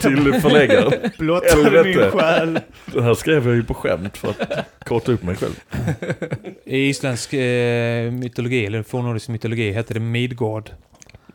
till 0.00 0.40
förläggaren? 0.40 0.92
Blottade 1.18 1.84
min 1.84 2.10
själ. 2.10 2.60
Det 2.94 3.02
här 3.02 3.14
skrev 3.14 3.46
jag 3.46 3.56
ju 3.56 3.64
på 3.64 3.74
skämt 3.74 4.16
för 4.16 4.30
att 4.30 4.66
korta 4.84 5.12
upp 5.12 5.22
mig 5.22 5.36
själv. 5.36 5.60
I 6.64 6.88
isländsk 6.88 7.32
eh, 7.32 8.10
mytologi, 8.12 8.66
eller 8.66 8.82
fornnordisk 8.82 9.28
mytologi, 9.28 9.72
heter 9.72 9.94
det 9.94 10.00
Midgård. 10.00 10.70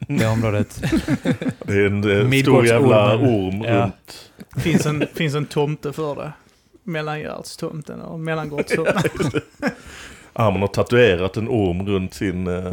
Det 0.08 0.26
området. 0.28 0.82
Det 1.66 1.74
är 1.74 1.86
en 1.86 2.34
eh, 2.34 2.42
stor 2.42 2.66
jävla 2.66 3.16
orm 3.18 3.62
Ja. 3.62 3.84
runt. 3.84 4.32
Finns 4.64 4.86
en, 4.86 5.04
finns 5.14 5.36
en 5.36 5.46
tomte 5.46 5.94
för 5.94 6.16
det. 6.16 6.32
Mellangärdstomten 6.84 8.02
och 8.02 8.20
mellangårdstomten. 8.20 9.02
Man 10.38 10.62
har 10.62 10.68
tatuerat 10.68 11.38
en 11.38 11.48
orm 11.48 11.88
runt 11.88 12.14
sin... 12.14 12.48
eh, 12.48 12.72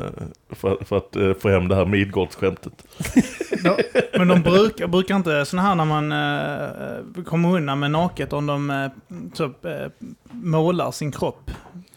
för, 0.50 0.84
för 0.84 0.96
att 0.96 1.16
eh, 1.16 1.34
få 1.34 1.48
hem 1.48 1.68
det 1.68 1.74
här 1.74 1.84
Midgårdsskämtet. 1.84 2.72
Ja, 3.64 3.78
men 4.18 4.28
de 4.28 4.42
brukar, 4.42 4.86
brukar 4.86 5.16
inte 5.16 5.44
såna 5.44 5.62
här 5.62 5.74
när 5.74 5.84
man 5.84 6.12
uh, 6.12 7.24
kommer 7.24 7.56
undan 7.56 7.78
med 7.80 7.90
naket 7.90 8.32
om 8.32 8.46
de 8.46 8.70
eh, 8.70 8.88
så, 9.32 9.44
eh, 9.44 9.90
målar 10.30 10.90
sin 10.90 11.12
kropp. 11.12 11.50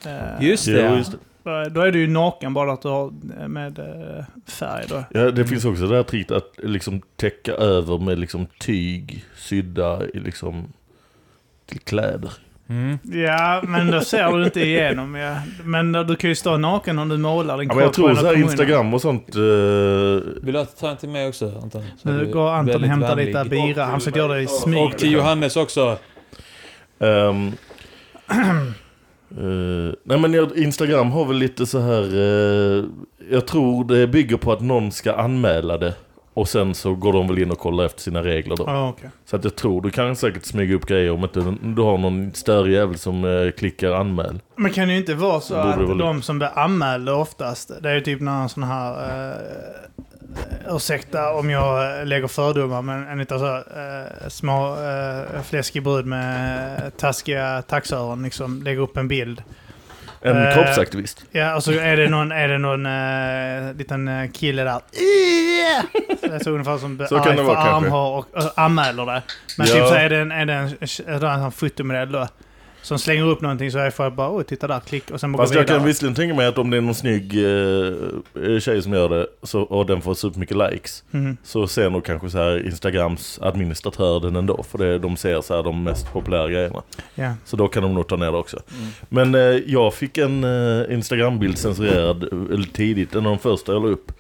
Eh, 0.05 0.47
Just 0.47 0.65
det, 0.65 0.81
ja. 0.81 0.97
just 0.97 1.11
det. 1.11 1.69
Då 1.69 1.81
är 1.81 1.91
du 1.91 1.99
ju 1.99 2.07
naken 2.07 2.53
bara 2.53 2.73
att 2.73 2.81
du 2.81 2.87
har 2.87 3.13
eh, 3.39 3.47
med 3.47 3.79
eh, 3.79 4.25
färg 4.47 4.85
då. 4.89 5.03
Ja, 5.09 5.31
det 5.31 5.45
finns 5.45 5.65
också 5.65 5.87
det 5.87 5.95
här 5.95 6.03
tricket 6.03 6.31
att 6.31 6.51
liksom 6.57 7.01
täcka 7.15 7.51
över 7.53 7.97
med 7.97 8.19
liksom 8.19 8.47
tyg 8.59 9.25
sydda 9.37 10.07
i 10.07 10.19
liksom 10.19 10.73
till 11.65 11.79
kläder. 11.79 12.31
Mm. 12.69 12.97
Ja, 13.03 13.61
men 13.67 13.91
då 13.91 14.01
ser 14.01 14.31
du 14.31 14.43
inte 14.45 14.59
igenom. 14.61 15.15
Ja. 15.15 15.35
Men 15.63 15.91
du 15.91 16.15
kan 16.15 16.29
ju 16.29 16.35
stå 16.35 16.57
naken 16.57 16.99
om 16.99 17.09
du 17.09 17.17
målar 17.17 17.57
din 17.57 17.67
Ja, 17.67 17.73
kropp. 17.73 17.83
jag 17.83 17.93
tror 17.93 18.15
så 18.15 18.25
här. 18.25 18.35
Instagram 18.41 18.93
och 18.93 19.01
sånt. 19.01 19.35
eh, 19.35 19.41
Vill 20.41 20.53
du 20.53 20.65
ta 20.79 20.89
en 20.89 20.97
till 20.97 21.09
mig 21.09 21.27
också, 21.27 21.45
Anton? 21.63 21.83
Så 22.03 22.09
Nu 22.09 22.25
går 22.31 22.49
Anton 22.51 22.83
och 22.83 22.89
hämtar 22.89 23.07
vänlig. 23.15 23.25
lite 23.25 23.45
bira. 23.49 23.83
Han 23.85 23.99
försöker 23.99 24.19
göra 24.19 24.33
det 24.33 24.41
i 24.41 24.47
smyg. 24.47 24.83
Och 24.83 24.97
till 24.97 25.11
Johannes 25.11 25.55
också. 25.57 25.97
Ehm, 26.99 27.51
eh, 29.37 29.93
nej 30.03 30.19
men 30.19 30.57
Instagram 30.57 31.11
har 31.11 31.25
väl 31.25 31.37
lite 31.37 31.65
så 31.65 31.79
här. 31.79 32.03
eh, 32.15 32.83
jag 33.31 33.47
tror 33.47 33.85
det 33.85 34.07
bygger 34.07 34.37
på 34.37 34.51
att 34.51 34.61
någon 34.61 34.91
ska 34.91 35.13
anmäla 35.13 35.77
det. 35.77 35.93
Och 36.35 36.49
sen 36.49 36.75
så 36.75 36.95
går 36.95 37.13
de 37.13 37.27
väl 37.27 37.39
in 37.39 37.51
och 37.51 37.59
kollar 37.59 37.85
efter 37.85 38.01
sina 38.01 38.23
regler 38.23 38.55
då. 38.55 38.63
Ja, 38.67 38.89
okej. 38.89 39.09
Så 39.25 39.35
att 39.35 39.43
jag 39.43 39.55
tror 39.55 39.81
du 39.81 39.91
kan 39.91 40.15
säkert 40.15 40.45
smyga 40.45 40.75
upp 40.75 40.85
grejer 40.85 41.11
om 41.11 41.23
inte 41.23 41.55
du 41.61 41.81
har 41.81 41.97
någon 41.97 42.33
större 42.33 42.71
jävel 42.71 42.97
som 42.97 43.25
eh, 43.25 43.51
klickar 43.51 43.91
anmäl. 43.91 44.39
Men 44.55 44.71
kan 44.71 44.87
det 44.87 44.93
ju 44.93 44.99
inte 44.99 45.13
vara 45.13 45.39
så 45.39 45.55
att 45.55 45.77
väl- 45.77 45.97
de 45.97 46.21
som 46.21 46.37
blir 46.37 46.59
anmälda 46.59 47.15
oftast, 47.15 47.71
det 47.81 47.89
är 47.89 47.95
ju 47.95 48.01
typ 48.01 48.21
någon 48.21 48.49
sån 48.49 48.63
här... 48.63 48.91
Eh, 49.31 49.37
ursäkta 50.69 51.33
om 51.33 51.49
jag 51.49 51.99
eh, 51.99 52.05
lägger 52.05 52.27
fördomar, 52.27 52.81
men 52.81 53.07
en 53.07 53.17
liten 53.17 53.39
så 53.39 53.55
uh, 53.55 54.29
små 54.29 54.75
uh, 54.75 55.41
fläskig 55.43 55.83
brud 55.83 56.05
med 56.05 56.97
taskiga 56.97 57.61
taxöron 57.61 58.23
liksom 58.23 58.63
lägger 58.63 58.81
upp 58.81 58.97
en 58.97 59.07
bild. 59.07 59.43
En 60.25 60.47
Eh, 60.47 60.53
kroppsaktivist. 60.53 61.25
Ja, 61.31 61.55
och 61.55 61.63
så 61.63 61.71
är 61.71 61.97
det 61.97 62.09
någon, 62.09 62.31
är 62.31 62.47
det 62.47 62.57
någon 62.57 62.85
uh, 62.85 63.75
liten 63.77 64.07
eh, 64.07 64.31
kille 64.31 64.63
där. 64.63 64.81
Är 66.21 66.43
så 66.43 66.49
ungefär 66.51 66.77
som 66.77 67.05
Så 67.09 67.19
kan 67.19 67.35
det 67.35 67.43
vara, 67.43 67.57
armhår 67.57 68.17
och 68.17 68.27
uh, 68.43 68.49
anmäler 68.55 69.05
det. 69.05 69.21
Men 69.57 69.67
Ja. 69.67 69.73
typ 69.73 69.87
så 69.87 69.93
är 69.93 70.09
det 70.09 70.17
en, 70.17 70.31
är 70.31 70.45
det 70.45 70.53
en, 70.53 70.77
en, 71.07 71.23
en, 71.23 71.43
en 71.43 71.51
fotomodell 71.51 72.11
då. 72.11 72.27
Som 72.85 72.99
slänger 72.99 73.27
upp 73.27 73.41
någonting 73.41 73.71
så 73.71 73.77
är 73.79 73.89
folk 73.89 74.15
bara 74.15 74.35
oj, 74.35 74.43
titta 74.43 74.67
där, 74.67 74.79
klick 74.79 75.11
och 75.11 75.19
sen 75.19 75.31
bara 75.31 75.43
Fast 75.43 75.55
jag 75.55 75.67
kan 75.67 75.85
visserligen 75.85 76.15
tänka 76.15 76.35
mig 76.35 76.47
att 76.47 76.57
om 76.57 76.69
det 76.69 76.77
är 76.77 76.81
någon 76.81 76.95
snygg 76.95 77.33
eh, 77.35 78.59
tjej 78.59 78.81
som 78.81 78.93
gör 78.93 79.09
det 79.09 79.27
så, 79.43 79.61
och 79.61 79.85
den 79.85 80.01
får 80.01 80.13
supermycket 80.13 80.57
likes 80.57 81.03
Mhm. 81.11 81.37
så 81.43 81.67
ser 81.67 81.89
nog 81.89 82.05
kanske 82.05 82.29
så 82.29 82.37
här 82.37 82.65
Instagrams 82.65 83.39
administratör 83.41 84.19
den 84.19 84.35
ändå. 84.35 84.63
För 84.63 84.77
det, 84.77 84.99
de 84.99 85.17
ser 85.17 85.41
så 85.41 85.55
här 85.55 85.63
de 85.63 85.83
mest 85.83 86.13
populära 86.13 86.49
grejerna. 86.49 86.81
Ja. 87.15 87.33
Så 87.45 87.55
då 87.57 87.67
kan 87.67 87.83
de 87.83 87.93
nog 87.93 88.07
ta 88.07 88.15
ner 88.15 88.31
det 88.31 88.37
också. 88.37 88.59
Men 89.09 89.35
eh, 89.35 89.41
jag 89.65 89.93
fick 89.93 90.17
en 90.17 90.43
eh, 90.43 90.93
Instagram-bild 90.93 91.57
censurerad 91.57 92.23
eh, 92.53 92.59
tidigt, 92.73 93.15
en 93.15 93.25
av 93.25 93.31
de 93.31 93.39
första 93.39 93.71
jag 93.73 93.81
la 93.83 93.89
upp. 93.89 94.11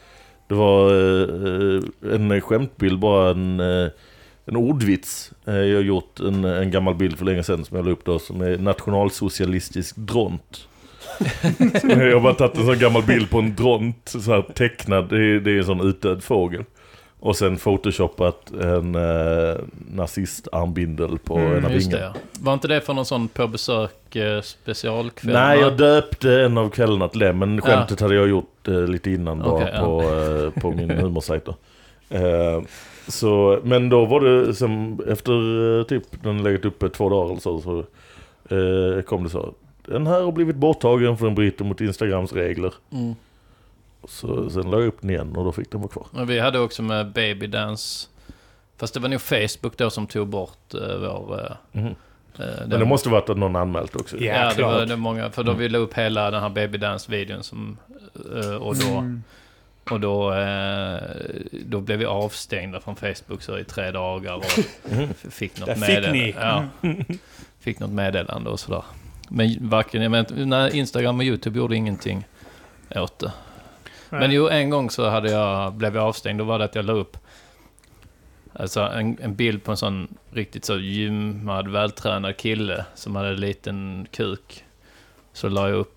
Det 0.47 0.55
var 0.55 0.87
eh, 0.91 1.81
en 2.13 2.41
skämtbild, 2.41 2.99
bara 2.99 3.29
en, 3.31 3.59
eh, 3.59 3.87
en 4.45 4.55
ordvits. 4.55 5.31
Eh, 5.45 5.55
jag 5.55 5.75
har 5.77 5.83
gjort 5.83 6.19
en, 6.19 6.45
en 6.45 6.71
gammal 6.71 6.95
bild 6.95 7.17
för 7.17 7.25
länge 7.25 7.43
sedan 7.43 7.65
som 7.65 7.77
jag 7.77 7.85
la 7.85 7.91
upp 7.91 8.05
då, 8.05 8.19
som 8.19 8.41
är 8.41 8.57
nationalsocialistisk 8.57 9.95
dront. 9.95 10.67
jag 11.83 12.13
har 12.13 12.19
bara 12.19 12.33
tagit 12.33 12.57
en 12.57 12.65
sån 12.65 12.79
gammal 12.79 13.03
bild 13.03 13.29
på 13.29 13.39
en 13.39 13.55
dront, 13.55 14.01
så 14.05 14.31
här 14.31 14.41
tecknad, 14.41 15.09
det 15.09 15.15
är, 15.17 15.39
det 15.39 15.51
är 15.51 15.57
en 15.57 15.65
sån 15.65 15.81
utdöd 15.81 16.23
fågel. 16.23 16.63
Och 17.19 17.35
sen 17.35 17.57
photoshopat 17.57 18.51
en 18.61 18.95
eh, 18.95 19.55
nazistarmbindel 19.91 21.17
på 21.17 21.37
Mm, 21.37 21.55
en 21.57 21.65
av 21.65 21.71
vingarna. 21.71 22.03
ja. 22.03 22.13
Var 22.39 22.53
inte 22.53 22.67
det 22.67 22.81
för 22.81 22.93
någon 22.93 23.05
sån 23.05 23.27
på 23.27 23.47
besök 23.47 24.15
eh, 24.15 24.41
specialkväll? 24.41 25.33
Nej, 25.33 25.59
jag 25.59 25.77
döpte 25.77 26.41
en 26.41 26.57
av 26.57 26.69
kvällarna 26.69 27.07
till 27.07 27.19
det, 27.19 27.33
men 27.33 27.61
skämtet 27.61 27.99
hade 27.99 28.15
jag 28.15 28.27
gjort 28.29 28.67
eh, 28.67 28.87
lite 28.87 29.11
innan 29.11 29.39
bara 29.39 29.53
Okej, 29.53 29.71
ja. 29.73 29.79
på, 29.85 30.01
eh, 30.01 30.61
på 30.61 30.71
min 30.71 30.89
humorsajt 30.99 31.45
då. 31.45 31.55
Eh, 33.05 33.11
så, 33.11 33.59
men 33.63 33.89
då 33.89 34.05
var 34.05 34.21
det 34.21 34.53
som 34.53 34.99
efter 35.07 35.31
eh, 35.79 35.83
typ 35.85 36.23
den 36.23 36.43
legat 36.43 36.65
uppe 36.65 36.89
två 36.89 37.09
dagar 37.09 37.29
eller 37.31 37.39
så, 37.41 37.61
så 37.61 37.79
eh, 38.55 39.01
kom 39.01 39.23
det 39.23 39.29
så. 39.29 39.53
Den 39.85 40.07
här 40.07 40.21
har 40.21 40.31
blivit 40.31 40.55
borttagen 40.55 41.17
för 41.17 41.25
den 41.25 41.35
bryter 41.35 41.65
mot 41.65 41.81
Instagrams 41.81 42.33
regler. 42.33 42.73
Mm. 42.91 43.15
Så 44.07 44.49
sen 44.49 44.71
la 44.71 44.77
jag 44.79 44.87
upp 44.87 45.01
den 45.01 45.09
igen 45.09 45.35
och 45.35 45.45
då 45.45 45.51
fick 45.51 45.71
den 45.71 45.81
vara 45.81 45.91
kvar. 45.91 46.07
Men 46.11 46.27
vi 46.27 46.39
hade 46.39 46.59
också 46.59 46.81
med 46.83 47.11
Baby 47.11 47.47
Dance. 47.47 48.07
Fast 48.77 48.93
det 48.93 48.99
var 48.99 49.09
nog 49.09 49.21
Facebook 49.21 49.77
då 49.77 49.89
som 49.89 50.07
tog 50.07 50.27
bort 50.27 50.73
eh, 50.73 50.97
vår... 50.99 51.39
eh, 51.45 51.51
Mhm. 51.81 51.85
eh, 51.87 51.93
Men 52.59 52.69
den- 52.69 52.79
det 52.79 52.85
måste 52.85 53.09
varit 53.09 53.29
att 53.29 53.37
någon 53.37 53.55
anmält 53.55 53.95
också. 53.95 54.17
Ja, 54.17 54.33
Ja, 54.33 54.53
det 54.55 54.63
var 54.63 54.85
det 54.85 54.95
många. 54.97 55.29
För 55.31 55.43
då 55.43 55.53
vi 55.53 55.69
la 55.69 55.77
upp 55.77 55.93
hela 55.93 56.31
den 56.31 56.41
här 56.41 56.49
Baby 56.49 56.77
Dance-videon 56.77 57.41
som... 57.43 57.77
eh, 58.35 58.55
och 58.55 58.75
då, 58.75 58.87
Mm. 58.97 59.23
Och 59.89 59.99
då, 59.99 60.33
eh, 60.33 60.99
då 61.51 61.81
blev 61.81 61.99
vi 61.99 62.05
avstängda 62.05 62.79
från 62.79 62.95
Facebook 62.95 63.41
så 63.41 63.57
i 63.57 63.63
tre 63.63 63.91
dagar 63.91 64.35
och 64.35 64.45
f- 64.45 65.25
fick 65.29 65.59
något 65.59 65.67
meddelande. 65.79 66.33
Ja, 66.39 66.65
fick 67.59 67.79
något 67.79 67.89
meddelande 67.91 68.49
och 68.49 68.59
sådär. 68.59 68.83
Men 69.29 69.69
varken, 69.69 70.01
jag 70.01 70.09
vet, 70.09 70.29
när 70.47 70.75
Instagram 70.75 71.17
och 71.19 71.23
YouTube 71.25 71.57
gjorde 71.59 71.75
ingenting 71.75 72.27
åt 72.95 73.19
det. 73.19 73.31
Men 74.09 74.31
jo, 74.31 74.47
en 74.47 74.69
gång 74.69 74.89
så 74.89 75.09
hade 75.09 75.31
jag, 75.31 75.73
blev 75.73 75.95
jag 75.95 76.05
avstängd. 76.05 76.39
Då 76.39 76.43
var 76.43 76.59
det 76.59 76.65
att 76.65 76.75
jag 76.75 76.85
la 76.85 76.93
upp 76.93 77.17
alltså 78.53 78.79
en, 78.81 79.17
en 79.21 79.35
bild 79.35 79.63
på 79.63 79.71
en 79.71 79.77
sån 79.77 80.07
riktigt 80.31 80.65
så 80.65 80.77
gymmad, 80.77 81.67
vältränad 81.67 82.37
kille 82.37 82.85
som 82.95 83.15
hade 83.15 83.29
en 83.29 83.35
liten 83.41 84.07
kuk. 84.11 84.63
Så 85.33 85.49
la 85.49 85.69
jag 85.69 85.77
upp, 85.77 85.94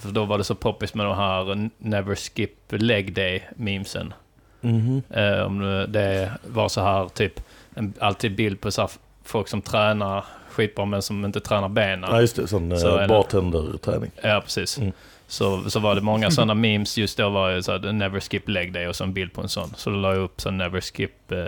för 0.00 0.12
då 0.12 0.24
var 0.24 0.38
det 0.38 0.44
så 0.44 0.54
poppis 0.54 0.94
med 0.94 1.06
de 1.06 1.16
här 1.16 1.70
Never 1.78 2.14
Skip 2.14 2.50
Leg 2.70 3.12
Day-memesen. 3.14 4.12
Mhm. 4.60 5.02
Eh, 5.10 5.40
om 5.46 5.58
det- 5.88 6.32
var 6.46 6.68
så 6.68 6.80
här 6.80 7.08
typ, 7.08 7.40
en, 7.74 7.94
alltid 8.00 8.34
bild 8.36 8.60
på 8.60 8.70
så 8.70 8.80
här 8.80 8.90
folk 9.24 9.48
som 9.48 9.62
tränar 9.62 10.24
skitbra 10.50 10.84
men 10.84 11.02
som 11.02 11.24
inte 11.24 11.40
tränar 11.40 11.68
benen. 11.68 12.10
Ja 12.10 12.20
just 12.20 12.36
det, 12.36 12.46
sån 12.48 12.78
Så 12.78 12.88
eh, 12.94 13.00
det. 13.02 13.08
bartenderträning. 13.08 14.10
Ja, 14.22 14.40
precis. 14.44 14.78
Mm. 14.78 14.92
Så, 15.26 15.70
så 15.70 15.80
var 15.80 15.94
det 15.94 16.00
många 16.00 16.30
sådana 16.30 16.54
memes. 16.54 16.98
Just 16.98 17.16
då 17.18 17.28
var 17.28 17.50
det 17.50 17.62
så 17.62 17.72
här, 17.72 17.92
Never 17.92 18.20
Skip 18.20 18.48
Leg 18.48 18.72
Day 18.72 18.86
och 18.86 18.96
så 18.96 19.04
en 19.04 19.12
bild 19.12 19.32
på 19.32 19.40
en 19.40 19.48
sån. 19.48 19.72
Så 19.76 19.90
då 19.90 19.96
la 19.96 20.14
jag 20.14 20.22
upp 20.22 20.40
så 20.40 20.50
Never 20.50 20.80
Skip 20.80 21.32
eh, 21.32 21.38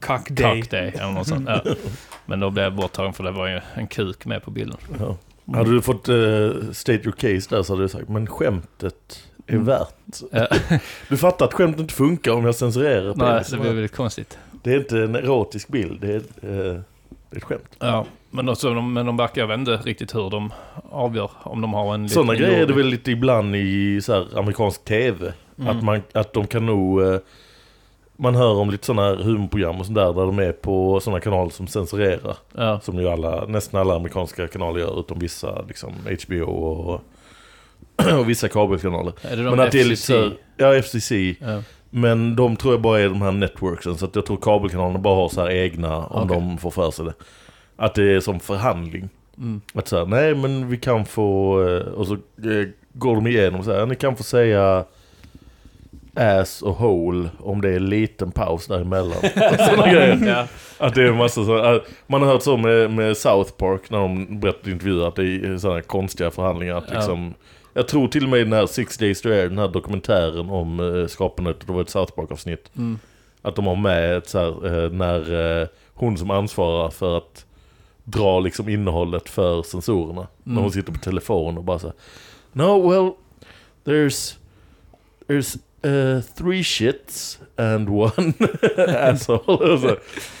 Cock 0.00 0.28
day. 0.30 0.60
Cock 0.62 0.70
Day 0.70 0.88
eller 0.88 1.12
något 1.12 1.26
sånt. 1.28 1.48
Ja. 1.48 1.62
Men 2.26 2.40
då 2.40 2.50
blev 2.50 2.64
jag 2.64 2.74
borttagen 2.74 3.12
för 3.12 3.24
det 3.24 3.30
var 3.30 3.46
ju 3.46 3.60
en 3.74 3.86
kuk 3.86 4.26
med 4.26 4.42
på 4.42 4.50
bilden. 4.50 4.78
Ja. 4.98 5.16
Hade 5.54 5.70
du 5.70 5.82
fått 5.82 6.08
eh, 6.08 6.50
state 6.72 7.00
your 7.04 7.12
case 7.12 7.56
där 7.56 7.62
så 7.62 7.72
hade 7.72 7.84
du 7.84 7.88
sagt, 7.88 8.08
men 8.08 8.26
skämtet 8.26 9.24
är 9.46 9.52
Mm. 9.52 9.64
värt. 9.64 9.94
Du 11.08 11.16
fattar 11.16 11.44
att 11.46 11.54
skämtet 11.54 11.80
inte 11.80 11.94
funkar 11.94 12.32
om 12.32 12.44
jag 12.44 12.54
censurerar 12.54 13.12
på 13.12 13.18
Nej, 13.18 13.42
det. 13.50 13.56
det 13.56 13.60
blev 13.62 13.72
väldigt 13.74 13.96
konstigt. 13.96 14.38
Det 14.62 14.72
är 14.72 14.76
inte 14.78 14.98
en 14.98 15.14
erotisk 15.14 15.68
bild, 15.68 16.00
det 16.00 16.08
är, 16.12 16.16
eh, 16.16 16.22
det 16.42 17.36
är 17.36 17.36
ett 17.36 17.44
skämt. 17.44 17.76
Ja, 17.78 18.06
men, 18.30 18.48
också, 18.48 18.74
de, 18.74 18.92
men 18.92 19.06
de 19.06 19.16
verkar, 19.16 19.40
jag 19.42 19.48
vet 19.48 19.58
inte 19.58 19.76
riktigt 19.76 20.14
hur 20.14 20.30
de 20.30 20.52
avgör 20.90 21.30
om 21.42 21.60
de 21.60 21.74
har 21.74 21.94
en 21.94 22.08
Sådana 22.08 22.34
grejer 22.34 22.62
är 22.62 22.66
det 22.66 22.72
väl 22.74 22.86
lite 22.86 23.10
ibland 23.10 23.56
i 23.56 24.00
så 24.02 24.12
här, 24.12 24.38
amerikansk 24.38 24.84
tv. 24.84 25.32
Mm. 25.58 25.76
Att, 25.76 25.84
man, 25.84 26.02
att 26.12 26.32
de 26.32 26.46
kan 26.46 26.66
nog... 26.66 27.02
Eh, 27.02 27.18
man 28.20 28.34
hör 28.34 28.54
om 28.54 28.70
lite 28.70 28.86
sådana 28.86 29.08
här 29.08 29.16
humorprogram 29.16 29.80
och 29.80 29.86
sånt 29.86 29.96
där, 29.96 30.12
de 30.12 30.38
är 30.38 30.52
på 30.52 31.00
sådana 31.00 31.20
kanaler 31.20 31.50
som 31.50 31.66
censurerar. 31.66 32.36
Ja, 32.54 32.80
Som 32.80 32.98
ju 32.98 33.08
alla, 33.08 33.44
nästan 33.46 33.80
alla 33.80 33.96
amerikanska 33.96 34.48
kanaler 34.48 34.80
gör, 34.80 35.00
utom 35.00 35.18
vissa, 35.18 35.62
liksom 35.68 35.92
HBO 36.26 36.44
och, 36.50 37.00
och 38.18 38.28
vissa 38.28 38.48
kabelkanaler. 38.48 39.12
är 39.22 39.36
det 39.36 39.42
de 39.42 39.50
Men 39.50 39.60
att 39.60 39.72
det 39.72 39.80
är 39.80 39.84
lite 39.84 40.02
FCC? 40.02 40.06
så, 40.06 40.30
ja 40.56 40.82
FCC. 40.82 41.12
Ja. 41.40 41.62
Men 41.90 42.36
de 42.36 42.56
tror 42.56 42.74
jag 42.74 42.80
bara 42.80 43.00
är 43.00 43.08
de 43.08 43.22
här 43.22 43.32
networksen, 43.32 43.96
så 43.96 44.04
att 44.04 44.16
jag 44.16 44.26
tror 44.26 44.36
kabelkanalerna 44.36 44.98
bara 44.98 45.14
har 45.14 45.28
så 45.28 45.40
här 45.40 45.50
egna 45.50 45.96
om 45.96 46.22
Okej. 46.22 46.36
de 46.36 46.58
får 46.58 46.70
för 46.70 46.90
sig 46.90 47.04
det. 47.04 47.14
Att 47.76 47.94
det 47.94 48.12
är 48.12 48.20
som 48.20 48.40
förhandling. 48.40 49.08
Mm. 49.38 49.60
Att 49.74 49.88
säga, 49.88 50.04
nej 50.04 50.34
men 50.34 50.68
vi 50.68 50.76
kan 50.76 51.04
få, 51.04 51.60
eh, 51.68 51.80
och 51.92 52.06
så 52.06 52.14
eh, 52.14 52.68
går 52.92 53.14
de 53.14 53.26
igenom 53.26 53.64
så 53.64 53.72
här, 53.72 53.86
ni 53.86 53.94
kan 53.94 54.16
få 54.16 54.22
säga 54.22 54.84
ass 56.18 56.62
och 56.62 56.74
hole 56.74 57.30
om 57.40 57.60
det 57.60 57.68
är 57.68 57.76
en 57.76 57.88
liten 57.88 58.30
paus 58.32 58.66
däremellan. 58.66 59.12
Sådana 59.58 59.92
grejer. 59.92 60.26
Ja. 60.26 60.46
Att 60.86 60.94
det 60.94 61.02
är 61.02 61.12
massa 61.12 61.44
så, 61.44 61.80
man 62.06 62.22
har 62.22 62.28
hört 62.28 62.42
så 62.42 62.56
med, 62.56 62.90
med 62.90 63.16
South 63.16 63.52
Park 63.52 63.90
när 63.90 63.98
de 63.98 64.40
berättar 64.40 64.68
i 64.68 64.72
intervjuer 64.72 65.08
att 65.08 65.16
det 65.16 65.22
är 65.22 65.58
sådana 65.58 65.82
konstiga 65.82 66.30
förhandlingar. 66.30 66.74
Att 66.76 66.90
liksom, 66.90 67.34
Jag 67.74 67.88
tror 67.88 68.08
till 68.08 68.24
och 68.24 68.30
med 68.30 68.40
i 68.40 68.44
den 68.44 68.52
här 68.52 68.66
Six 68.66 68.98
Days 68.98 69.20
to 69.22 69.28
Air, 69.28 69.48
den 69.48 69.58
här 69.58 69.68
dokumentären 69.68 70.50
om 70.50 70.80
uh, 70.80 71.06
skapandet, 71.06 71.66
det 71.66 71.72
var 71.72 71.80
ett 71.80 71.90
South 71.90 72.12
Park-avsnitt. 72.12 72.70
Mm. 72.76 72.98
Att 73.42 73.56
de 73.56 73.66
har 73.66 73.76
med 73.76 74.16
ett 74.16 74.28
så 74.28 74.38
här, 74.38 74.84
eh, 74.84 74.90
när 74.90 75.60
eh, 75.62 75.68
hon 75.94 76.16
som 76.18 76.30
ansvarar 76.30 76.90
för 76.90 77.16
att 77.18 77.44
dra 78.04 78.40
liksom 78.40 78.68
innehållet 78.68 79.28
för 79.28 79.62
censurerna. 79.62 80.26
När 80.42 80.52
Mm. 80.52 80.62
hon 80.62 80.72
sitter 80.72 80.92
på 80.92 80.98
telefon 80.98 81.58
och 81.58 81.64
bara 81.64 81.78
så 81.78 81.86
här, 81.86 81.96
No, 82.52 82.90
well, 82.90 83.12
there's, 83.84 84.36
there's 85.26 85.58
uh, 85.86 86.20
three 86.38 86.62
shits 86.64 87.38
and 87.56 87.88
one 87.88 88.32
asshole. 89.00 89.72
och, 89.72 89.80
så, 89.80 89.96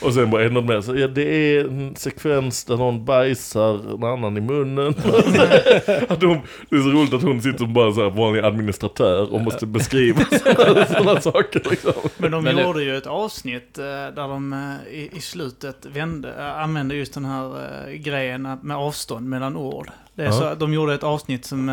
och 0.06 0.14
sen 0.14 0.30
bara 0.30 0.42
är 0.42 0.48
det 0.48 0.54
något 0.54 0.64
mer. 0.64 0.80
Så, 0.80 0.96
ja, 0.96 1.08
det 1.08 1.22
är 1.22 1.64
en 1.64 1.96
sekvens 1.96 2.64
där 2.64 2.76
någon 2.76 3.04
bajsar 3.04 3.94
en 3.94 4.04
annan 4.04 4.36
i 4.36 4.40
munnen. 4.40 4.88
att 6.08 6.20
de, 6.20 6.40
det 6.70 6.76
är 6.76 6.82
så 6.82 6.88
roligt 6.90 7.12
att 7.14 7.22
hon 7.22 7.42
sitter 7.42 7.58
som 7.58 7.74
bara 7.74 7.92
så 7.92 8.02
här 8.02 8.10
vanlig 8.10 8.40
administratör 8.42 9.32
och 9.34 9.40
måste 9.40 9.66
beskriva 9.66 10.20
sådana, 10.88 11.20
saker. 11.20 11.62
Liksom. 11.70 11.92
Men 12.16 12.30
de 12.30 12.44
Men 12.44 12.56
det- 12.56 12.62
gjorde 12.62 12.82
ju 12.82 12.96
ett 12.96 13.06
avsnitt 13.06 13.78
eh, 13.78 13.84
där 13.84 14.28
de 14.28 14.52
eh, 14.52 14.94
i, 14.94 15.10
i 15.16 15.20
slutet 15.20 15.86
vände, 15.86 16.52
använde 16.54 16.94
just 16.94 17.14
den 17.14 17.24
här 17.24 17.90
grejen 17.92 18.42
med 18.62 18.76
avstånd 18.76 19.28
mellan 19.28 19.56
ord. 19.56 19.90
Det 20.14 20.22
är 20.22 20.26
Ja. 20.26 20.32
så, 20.32 20.44
att 20.44 20.60
de 20.60 20.72
gjorde 20.74 20.94
ett 20.94 21.02
avsnitt 21.04 21.44
som 21.44 21.68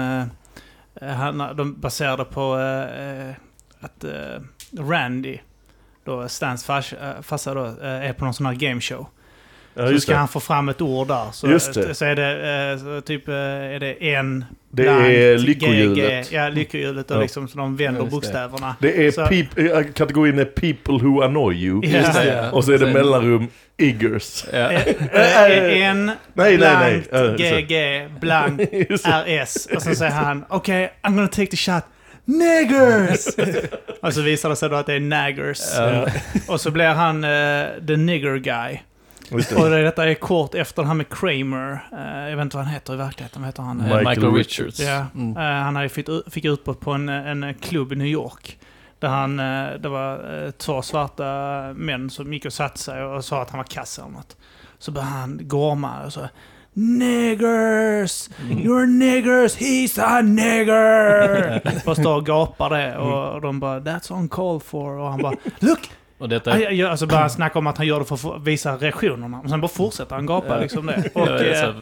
han- 1.02 1.56
de 1.58 1.80
baserade 1.80 2.26
på 2.26 2.58
eh, 2.60 3.36
att 3.86 4.04
eh, 4.04 4.12
Randy, 4.90 5.38
då 6.06 6.28
Stans 6.28 6.66
fars, 6.66 6.94
eh, 6.94 7.22
farsa 7.22 7.54
då, 7.54 7.66
eh, 7.66 8.10
är 8.10 8.14
på 8.14 8.26
någon 8.26 8.34
sån 8.34 8.46
här 8.46 8.54
gameshow. 8.54 9.08
Ja, 9.78 9.88
så 9.90 10.00
ska 10.00 10.12
det. 10.12 10.18
han 10.18 10.28
få 10.28 10.40
fram 10.40 10.70
ett 10.70 10.82
ord 10.82 11.08
där. 11.08 11.32
Så, 11.32 11.48
Just 11.50 11.74
det. 11.74 11.96
så 11.96 12.06
är 12.06 12.16
det 12.16 13.02
typ 13.02 13.28
är 13.28 13.80
det 13.80 14.14
en 14.14 14.46
Det 14.72 14.84
blankt, 14.84 15.06
är 15.06 15.38
GG, 15.38 15.46
lyckohjulet. 15.48 16.32
Ja, 16.32 16.50
lyckohjulet. 16.50 17.12
Och 17.12 17.18
Ja. 17.18 17.22
liksom, 17.22 17.48
så 17.48 17.58
de 17.58 17.76
vänder 17.76 18.04
det. 18.04 18.10
bokstäverna. 18.10 18.76
Det 18.80 19.08
är 19.08 19.12
Så- 19.12 19.22
peop- 19.22 19.94
kategorin 19.94 20.40
är 20.40 20.46
people 20.46 20.94
who 21.08 21.22
annoy 21.24 21.56
you. 21.56 21.82
Ja. 21.86 21.98
Just 21.98 22.14
det, 22.14 22.26
ja. 22.36 22.52
Och 22.52 22.66
så 22.66 22.72
är 22.72 22.78
det 22.78 22.94
mellanrum 22.94 23.48
iggers. 23.78 24.46
Ja. 24.54 24.72
En 24.72 26.06
Nej, 26.06 26.58
nej, 26.58 26.58
nej. 26.58 27.04
Ja, 27.12 27.18
så. 27.38 27.44
GG 27.44 27.70
det. 28.22 28.88
RS. 29.44 29.66
Och 29.76 29.82
sen 29.82 29.96
säger 29.96 30.12
han 30.12 30.46
okej, 30.50 30.94
I'm 31.04 31.16
gonna 31.16 31.28
take 31.28 31.48
the 31.48 31.58
shot. 31.58 31.84
Niggers! 32.26 33.28
och 34.02 34.14
så 34.14 34.22
visar 34.22 34.50
det 34.50 34.56
sig 34.56 34.70
då 34.70 34.76
att 34.76 34.86
det 34.86 34.94
är 34.94 35.00
naggers. 35.00 35.60
Ja. 35.78 36.08
Och 36.48 36.62
så 36.62 36.72
blir 36.72 36.88
han 36.88 37.24
eh, 37.24 37.86
the 37.88 37.98
nigger 37.98 38.38
guy. 38.38 38.80
Och 39.32 39.40
det. 39.40 39.70
det, 39.70 39.84
detta 39.84 40.10
är 40.10 40.14
kort 40.14 40.56
efter 40.56 40.84
här 40.84 40.94
med 40.94 41.10
Kramer. 41.10 41.80
Eh, 41.92 42.30
jag 42.30 42.38
vet 42.38 42.44
inte 42.44 42.58
vad 42.58 42.66
han 42.66 42.74
heter 42.74 42.94
i 42.94 42.98
verkligheten. 42.98 43.42
Vad 43.42 43.48
heter 43.48 43.64
han? 43.64 43.78
Michael 43.78 44.06
Michael, 44.06 44.34
Richards. 44.34 44.80
Ja. 44.80 45.06
Mm. 45.16 45.38
Eh, 45.38 45.44
han 45.44 45.76
hade 45.76 45.90
fick, 45.90 46.10
ut- 46.10 46.34
fick 46.34 46.46
utbrott 46.46 46.80
på 46.80 46.92
en, 46.92 47.10
en 47.10 47.54
klubb 47.54 47.94
i 47.94 47.96
New 47.96 48.08
York. 48.08 48.60
Där 49.00 49.08
han, 49.08 49.40
eh, 49.40 49.70
det 49.80 49.90
var 49.90 50.52
två 50.52 50.82
svarta 50.82 51.24
män 51.76 52.10
som 52.10 52.34
gick 52.34 52.46
och 52.46 52.54
satte 52.54 52.80
sig 52.80 53.04
och 53.04 53.26
sa 53.26 53.42
att 53.42 53.50
han 53.50 53.58
var 53.58 53.66
kass 53.66 54.00
eller 54.00 54.10
något. 54.10 54.38
Så 54.80 54.92
började 54.92 55.12
han 55.12 55.40
gorma 55.42 56.04
och 56.06 56.14
så 56.14 56.30
Niggers! 56.78 58.30
You're 58.50 58.86
niggers! 58.86 59.56
He's 59.56 59.98
a 60.04 60.22
nigger! 60.22 61.62
Bara 61.86 61.96
står 61.96 62.16
och 62.16 62.26
gapar 62.26 62.70
det 62.70 62.98
och, 62.98 63.34
och 63.36 63.42
de 63.42 63.60
bara 63.60 63.80
That's 63.80 64.12
on 64.14 64.30
call 64.30 64.60
for 64.60 64.98
och 64.98 65.10
han 65.10 65.22
bara 65.22 65.36
Look! 65.60 65.90
Och 66.18 66.30
detta 66.30 66.52
Aj, 66.52 66.66
aj, 66.66 66.84
Alltså 66.84 67.06
han 67.06 67.30
snacka 67.30 67.60
om 67.60 67.68
att 67.68 67.78
han 67.78 67.88
gör 67.88 68.00
det 68.00 68.06
för 68.06 68.36
att 68.36 68.44
visa 68.44 68.78
reaktionerna. 68.78 69.40
Och 69.40 69.50
sen 69.50 69.62
bara 69.62 69.68
fortsätter 69.68 70.16
han 70.16 70.26
gapa 70.26 70.60
liksom 70.60 70.86
det. 70.86 71.10
Och, 71.14 71.22
Ja, 71.22 71.32
det 71.32 71.54
är 71.54 71.54
eh, 71.54 71.60
så 71.60 71.66
här, 71.66 71.82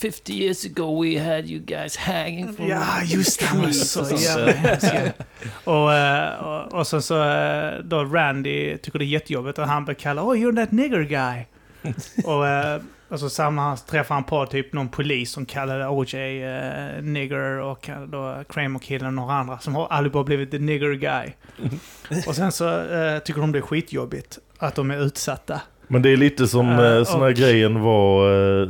50 0.00 0.32
years 0.32 0.64
ago 0.66 1.02
we 1.02 1.34
had 1.34 1.46
you 1.46 1.60
guys 1.60 1.96
hanging 1.96 2.52
from 2.52 2.68
Ja, 2.68 3.02
just 3.04 3.40
det. 3.40 3.46
Han 3.46 3.62
var 3.62 3.70
så 3.70 4.16
jävla 4.16 4.52
hemsk. 4.52 4.86
ja. 4.94 5.72
Och, 5.72 5.94
eh, 5.94 6.44
och, 6.44 6.74
och 6.74 6.86
sen 6.86 7.02
så 7.02 7.22
eh, 7.30 7.78
då 7.84 8.04
Randy 8.04 8.76
tycker 8.78 8.98
det 8.98 9.04
är 9.04 9.06
jättejobbigt 9.06 9.58
att 9.58 9.68
han 9.68 9.84
blir 9.84 9.94
kallad 9.94 10.24
Oh, 10.24 10.34
you're 10.36 10.56
that 10.56 10.72
nigger 10.72 11.02
guy. 11.02 11.44
och, 12.24 12.46
eh, 12.48 12.80
och 13.08 13.20
så 13.20 13.30
samma, 13.30 13.62
han 13.62 13.76
träffar 13.76 14.14
han 14.14 14.24
på 14.24 14.46
typ 14.46 14.72
någon 14.72 14.88
polis 14.88 15.30
som 15.32 15.46
kallade 15.46 15.88
OJ 15.88 16.42
eh, 16.44 17.02
nigger 17.02 17.60
och 17.60 17.90
då 18.08 18.42
Kramer-killen 18.48 19.06
och 19.06 19.12
några 19.14 19.34
andra 19.34 19.58
som 19.58 19.74
har 19.74 19.86
allihopa 19.86 20.24
blivit 20.24 20.50
the 20.50 20.58
nigger 20.58 20.92
guy. 20.92 21.32
och 22.26 22.34
sen 22.34 22.52
så 22.52 22.68
eh, 22.68 23.18
tycker 23.18 23.40
de 23.40 23.52
det 23.52 23.58
är 23.58 23.62
skitjobbigt 23.62 24.38
att 24.58 24.74
de 24.74 24.90
är 24.90 24.98
utsatta. 24.98 25.60
Men 25.88 26.02
det 26.02 26.10
är 26.10 26.16
lite 26.16 26.46
som 26.48 26.68
uh, 26.68 27.04
sån 27.04 27.20
här 27.20 27.28
och- 27.28 27.34
grejen 27.34 27.80
var 27.80 28.30
eh, 28.62 28.68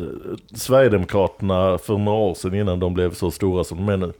Sverigedemokraterna 0.54 1.78
för 1.78 1.98
några 1.98 2.18
år 2.18 2.34
sedan 2.34 2.54
innan 2.54 2.80
de 2.80 2.94
blev 2.94 3.14
så 3.14 3.30
stora 3.30 3.64
som 3.64 3.78
de 3.78 3.88
är 3.88 3.96
nu. 3.96 4.12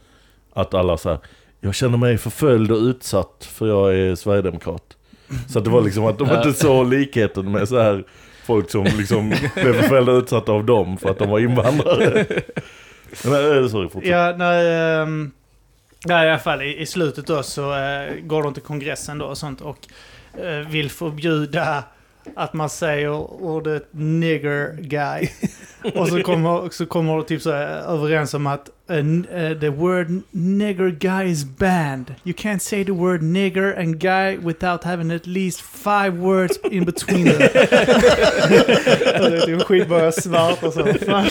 Att 0.53 0.75
alla 0.75 0.97
så 0.97 1.09
här, 1.09 1.19
jag 1.61 1.75
känner 1.75 1.99
mig 1.99 2.19
förföljd 2.19 2.73
och 2.73 2.79
utsatt 2.79 3.49
för 3.53 3.67
jag 3.69 3.95
är 3.95 4.15
Sverigedemokrat. 4.15 4.97
Så 5.49 5.59
att 5.59 5.65
det 5.65 5.71
var 5.71 5.83
liksom 5.83 6.07
att 6.07 6.19
de 6.19 6.31
inte 6.31 6.53
såg 6.53 6.91
likheten 6.91 7.53
med 7.53 7.69
så 7.69 7.81
här 7.81 8.05
folk 8.47 8.71
som 8.71 8.85
liksom 8.85 9.29
blev 9.55 9.73
förföljda 9.73 10.13
och 10.13 10.19
utsatta 10.19 10.53
av 10.53 10.65
dem 10.65 10.99
för 10.99 11.11
att 11.11 11.19
de 11.19 11.31
var 11.31 11.39
invandrare. 11.39 12.21
Äh, 13.25 13.69
sorry, 13.69 13.89
fortsätt. 13.89 14.11
Ja, 14.11 14.35
när, 14.37 15.03
ehm, 15.03 15.31
ja, 16.05 16.25
i 16.25 16.29
alla 16.29 16.39
fall 16.39 16.63
i, 16.63 16.81
i 16.81 16.87
slutet 16.87 17.27
då 17.27 17.43
så 17.43 17.77
eh, 17.77 18.15
går 18.23 18.43
de 18.43 18.55
till 18.55 18.63
kongressen 18.63 19.19
då 19.19 19.25
och 19.27 19.39
sånt 19.39 19.61
och 19.61 19.79
eh, 20.39 20.69
vill 20.69 20.91
förbjuda 20.91 21.85
att 22.35 22.53
man 22.53 22.71
säger 22.71 23.11
ordet 23.43 23.89
nigger 23.91 24.77
guy. 24.81 25.29
och 25.95 26.09
så 26.09 26.23
kommer, 26.23 26.71
så 26.71 26.87
kommer 26.87 27.23
typ 27.23 27.43
så 27.43 27.53
här 27.53 27.95
överens 27.95 28.35
om 28.35 28.47
att 28.47 28.71
eh, 28.89 29.59
the 29.61 29.69
word 29.69 30.23
nigger 30.31 30.89
guy 30.91 31.31
is 31.31 31.45
banned. 31.45 32.15
You 32.25 32.35
can't 32.35 32.59
say 32.59 32.85
the 32.85 32.93
word 32.93 33.23
nigger 33.23 33.79
and 33.79 33.99
guy 33.99 34.37
without 34.37 34.85
having 34.85 35.11
at 35.11 35.27
least 35.27 35.61
five 35.61 36.11
words 36.11 36.59
in 36.71 36.85
between 36.85 37.25
them. 37.25 37.35
och 39.21 39.31
det 39.31 39.37
är 39.37 39.47
typ 39.47 39.63
skitbara 39.63 40.13
svart 40.13 40.63
och 40.63 40.73
så. 40.73 40.85
Fan. 40.85 41.27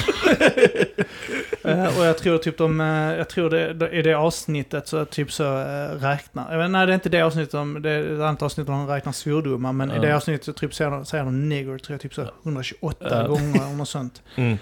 Eh, 1.67 1.99
och 1.99 2.05
jag 2.05 2.17
tror 2.17 2.37
typ 2.37 2.57
de, 2.57 2.81
eh, 2.81 2.87
jag 3.17 3.29
tror 3.29 3.49
det, 3.49 3.89
i 3.91 4.01
det 4.01 4.13
avsnittet 4.13 4.87
så 4.87 5.05
typ 5.05 5.31
så 5.31 5.43
uh, 5.43 5.99
räknar, 6.01 6.57
vet, 6.57 6.71
nej 6.71 6.85
det 6.87 6.91
är 6.91 6.95
inte 6.95 7.09
det 7.09 7.21
avsnittet, 7.21 7.51
de, 7.51 7.81
det 7.81 7.89
är 7.91 8.13
ett 8.15 8.19
annat 8.21 8.41
avsnitt 8.41 8.67
där 8.67 8.73
de 8.73 8.87
räknar 8.87 9.11
svordomar, 9.13 9.73
men 9.73 9.91
i 9.91 9.95
Ja. 9.95 10.01
det 10.01 10.15
avsnittet 10.15 10.45
så 10.45 10.53
typ 10.53 10.73
säger 10.73 10.91
de, 10.91 11.05
säger 11.05 11.23
de 11.23 11.49
nigger, 11.49 11.77
tror 11.77 11.93
jag 11.93 12.01
typ 12.01 12.13
så 12.13 12.27
128 12.43 13.07
Ja. 13.09 13.27
gånger 13.27 13.61
eller 13.65 13.75
något 13.77 13.89
sånt. 13.89 14.21
Mm. 14.37 14.57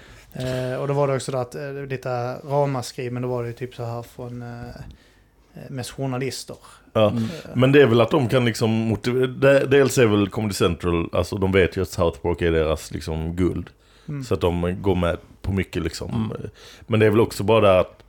Eh, 0.72 0.80
och 0.80 0.88
då 0.88 0.94
var 0.94 1.08
det 1.08 1.14
också 1.14 1.32
det 1.32 1.40
att, 1.40 1.54
eh, 1.54 1.72
lite 1.88 2.08
ramaskri, 2.34 3.10
men 3.10 3.22
då 3.22 3.28
var 3.28 3.44
det 3.44 3.52
typ 3.52 3.74
så 3.74 3.84
här 3.84 4.02
från 4.02 4.42
eh, 4.42 4.48
eh, 5.54 5.70
mest 5.70 5.90
journalister. 5.90 6.56
Ja. 6.92 7.10
Mm. 7.10 7.24
Men 7.54 7.72
det 7.72 7.82
är 7.82 7.86
väl 7.86 8.00
att 8.00 8.10
de 8.10 8.28
kan 8.28 8.44
liksom 8.44 8.70
motivera, 8.70 9.26
de- 9.26 9.58
dels 9.66 9.98
är 9.98 10.06
väl 10.06 10.28
Comedy 10.28 10.54
Central, 10.54 11.08
alltså 11.12 11.36
de 11.36 11.52
vet 11.52 11.76
ju 11.76 11.82
att 11.82 11.88
South 11.88 12.20
Park 12.20 12.42
är 12.42 12.52
deras 12.52 12.90
liksom 12.92 13.36
guld. 13.36 13.70
Mm. 14.08 14.24
Så 14.24 14.34
att 14.34 14.40
de 14.40 14.82
går 14.82 14.94
med 14.94 15.16
på 15.42 15.52
mycket 15.52 15.82
liksom. 15.82 16.30
Mm. 16.36 16.50
Men 16.86 17.00
det 17.00 17.06
är 17.06 17.10
väl 17.10 17.20
också 17.20 17.44
bara 17.44 17.60
det 17.60 17.80
att 17.80 18.04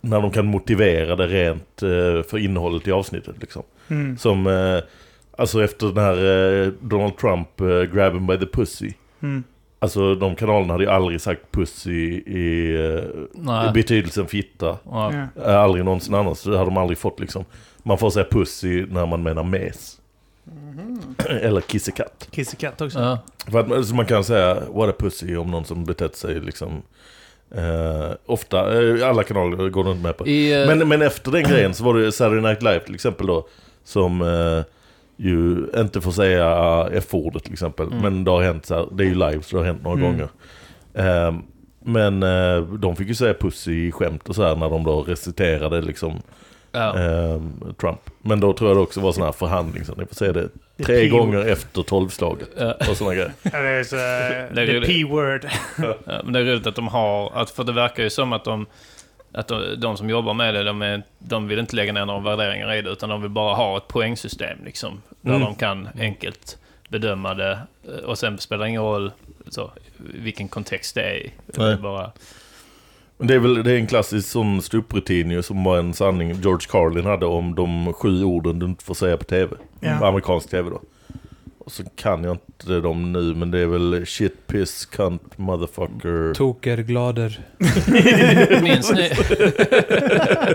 när 0.00 0.20
de 0.20 0.30
kan 0.30 0.46
motivera 0.46 1.16
det 1.16 1.26
rent 1.26 1.82
eh, 1.82 2.28
för 2.30 2.38
innehållet 2.38 2.88
i 2.88 2.92
avsnittet 2.92 3.34
liksom. 3.40 3.62
Mm. 3.88 4.18
Som, 4.18 4.46
eh, 4.46 4.78
alltså 5.38 5.64
efter 5.64 5.86
den 5.86 6.04
här 6.04 6.16
eh, 6.64 6.72
Donald 6.80 7.16
Trump 7.16 7.48
grab 7.92 8.14
him 8.14 8.26
by 8.26 8.38
the 8.38 8.46
pussy. 8.46 8.92
Mm. 9.22 9.44
Alltså 9.78 10.14
de 10.14 10.36
kanalerna 10.36 10.74
hade 10.74 10.84
ju 10.84 10.90
aldrig 10.90 11.20
sagt 11.20 11.52
pussy 11.52 11.92
i, 11.92 12.38
i 12.38 12.76
Nej. 13.32 13.72
betydelsen 13.74 14.26
fitta. 14.26 14.78
Eh, 15.46 15.56
aldrig 15.56 15.84
någonsin 15.84 16.14
annars, 16.14 16.38
så 16.38 16.50
det 16.50 16.58
hade 16.58 16.70
de 16.70 16.76
aldrig 16.76 16.98
fått 16.98 17.20
liksom. 17.20 17.44
Man 17.82 17.98
får 17.98 18.10
säga 18.10 18.26
pussy 18.30 18.86
när 18.86 19.06
man 19.06 19.22
menar 19.22 19.44
mes. 19.44 19.99
Eller 21.28 21.60
kissekatt. 21.60 22.28
Kissekatt 22.30 22.80
också. 22.80 22.98
Ja. 22.98 23.18
För 23.50 23.78
att, 23.78 23.86
så 23.86 23.94
man 23.94 24.06
kan 24.06 24.24
säga 24.24 24.54
what 24.70 24.88
a 24.90 24.94
pussy 24.98 25.36
om 25.36 25.50
någon 25.50 25.64
som 25.64 25.84
betett 25.84 26.16
sig 26.16 26.40
liksom. 26.40 26.82
Eh, 27.54 28.10
ofta, 28.26 28.82
eh, 28.82 29.08
alla 29.08 29.22
kanaler 29.22 29.68
går 29.68 29.84
de 29.84 29.90
inte 29.90 30.02
med 30.02 30.16
på. 30.16 30.26
I, 30.26 30.60
eh, 30.62 30.66
Men, 30.66 30.88
men 30.88 31.02
efter 31.02 31.30
den 31.32 31.42
grejen 31.42 31.74
så 31.74 31.84
var 31.84 31.94
det 31.94 32.12
Saturday 32.12 32.42
Night 32.42 32.62
Live 32.62 32.80
till 32.80 32.94
exempel 32.94 33.26
då. 33.26 33.48
Som 33.84 34.22
eh, 34.22 34.64
ju 35.16 35.66
inte 35.76 36.00
får 36.00 36.10
säga 36.12 36.88
F-ordet 36.92 37.44
till 37.44 37.52
exempel. 37.52 37.86
Mm. 37.86 37.98
Men 38.02 38.24
det 38.24 38.30
har 38.30 38.42
hänt 38.42 38.66
så 38.66 38.74
här, 38.74 38.86
det 38.92 39.04
är 39.04 39.08
ju 39.08 39.14
live 39.14 39.42
så 39.42 39.56
det 39.56 39.62
har 39.62 39.66
hänt 39.66 39.82
några 39.82 39.98
Mm. 39.98 40.10
gånger. 40.10 40.28
Eh, 40.94 41.34
men 41.84 42.22
eh, 42.22 42.62
de 42.62 42.96
fick 42.96 43.08
ju 43.08 43.14
säga 43.14 43.34
pussy 43.34 43.86
i 43.88 43.92
skämt 43.92 44.28
och 44.28 44.34
så 44.34 44.42
här 44.42 44.56
när 44.56 44.70
de 44.70 44.84
då 44.84 45.02
reciterade 45.02 45.80
liksom 45.82 46.22
ja. 46.72 46.98
eh, 46.98 47.40
Trump. 47.80 48.00
Men 48.22 48.40
då 48.40 48.52
tror 48.52 48.70
jag 48.70 48.76
det 48.76 48.80
också 48.80 49.00
var 49.00 49.12
sån 49.12 49.22
här 49.24 49.32
förhandling 49.32 49.84
så 49.84 49.94
ni 49.94 50.06
får 50.06 50.14
säga 50.14 50.32
det 50.32 50.48
tre 50.84 51.08
gånger 51.08 51.38
efter 51.48 51.82
tolvslaget 51.82 52.48
Ja. 52.58 52.74
och 52.90 52.96
såna 52.96 53.14
grejer. 53.14 53.32
Ja, 53.42 53.58
det 53.60 53.68
är 53.68 53.84
så, 53.84 53.96
eh, 53.96 54.54
Det 54.54 54.62
är 54.62 54.80
the. 54.80 54.86
P-word. 54.86 55.46
Ja, 56.06 56.20
men 56.24 56.32
det 56.32 56.40
är 56.40 56.44
roligt 56.44 56.66
att 56.66 56.74
de 56.74 56.88
har, 56.88 57.32
att, 57.34 57.50
för 57.50 57.64
det 57.64 57.72
verkar 57.72 58.02
ju 58.02 58.10
som 58.10 58.32
att 58.32 58.44
de, 58.44 58.66
att 59.32 59.48
de, 59.48 59.74
de 59.80 59.96
som 59.96 60.10
jobbar 60.10 60.34
med 60.34 60.54
det, 60.54 60.62
de, 60.64 60.82
är, 60.82 61.02
de 61.18 61.48
vill 61.48 61.58
inte 61.58 61.76
lägga 61.76 61.92
ner 61.92 62.04
några 62.06 62.20
värderingar 62.36 62.72
i 62.74 62.82
det, 62.82 62.90
utan 62.90 63.08
de 63.08 63.22
vill 63.22 63.30
bara 63.30 63.54
ha 63.54 63.76
ett 63.76 63.88
poängsystem 63.88 64.58
liksom. 64.64 65.02
Där 65.20 65.30
Mm. 65.30 65.42
de 65.42 65.54
kan 65.54 65.88
enkelt 65.98 66.58
bedöma 66.88 67.34
det, 67.34 67.58
eh, 67.88 68.04
och 68.04 68.18
sen 68.18 68.38
spelar 68.38 68.64
det 68.64 68.68
ingen 68.68 68.82
roll 68.82 69.12
så, 69.48 69.70
vilken 69.96 70.48
kontext 70.48 70.94
det 70.94 71.02
är 71.02 71.14
i. 71.14 71.32
Det 71.46 71.62
är 71.62 71.66
Nej. 71.66 71.76
bara, 71.76 72.02
Men 72.02 72.10
det 73.22 73.34
är 73.34 73.38
väl 73.38 73.62
det 73.62 73.72
är 73.72 73.76
en 73.76 73.86
klassisk 73.86 74.28
sån 74.28 74.62
ståupprutin 74.62 75.30
ju 75.30 75.42
som 75.42 75.64
var 75.64 75.78
en 75.78 75.94
sanning 75.94 76.32
George 76.42 76.66
Carlin 76.70 77.04
hade 77.06 77.26
om 77.26 77.54
de 77.54 77.92
sju 77.92 78.24
orden 78.24 78.58
du 78.58 78.66
inte 78.66 78.84
får 78.84 78.94
säga 78.94 79.16
på 79.16 79.24
tv. 79.24 79.56
Ja. 79.80 79.90
Amerikansk 80.08 80.50
tv 80.50 80.70
då. 80.70 80.80
Och 81.58 81.72
så 81.72 81.82
kan 81.96 82.24
jag 82.24 82.32
inte 82.32 82.80
dem 82.80 83.12
nu 83.12 83.34
men 83.34 83.50
det 83.50 83.58
är 83.58 83.66
väl 83.66 84.06
shit, 84.06 84.46
piss, 84.46 84.86
cunt, 84.86 85.38
motherfucker, 85.38 86.34
Toker, 86.34 86.76
glader. 86.76 87.40
minns, 88.62 88.92
ni, 88.92 89.10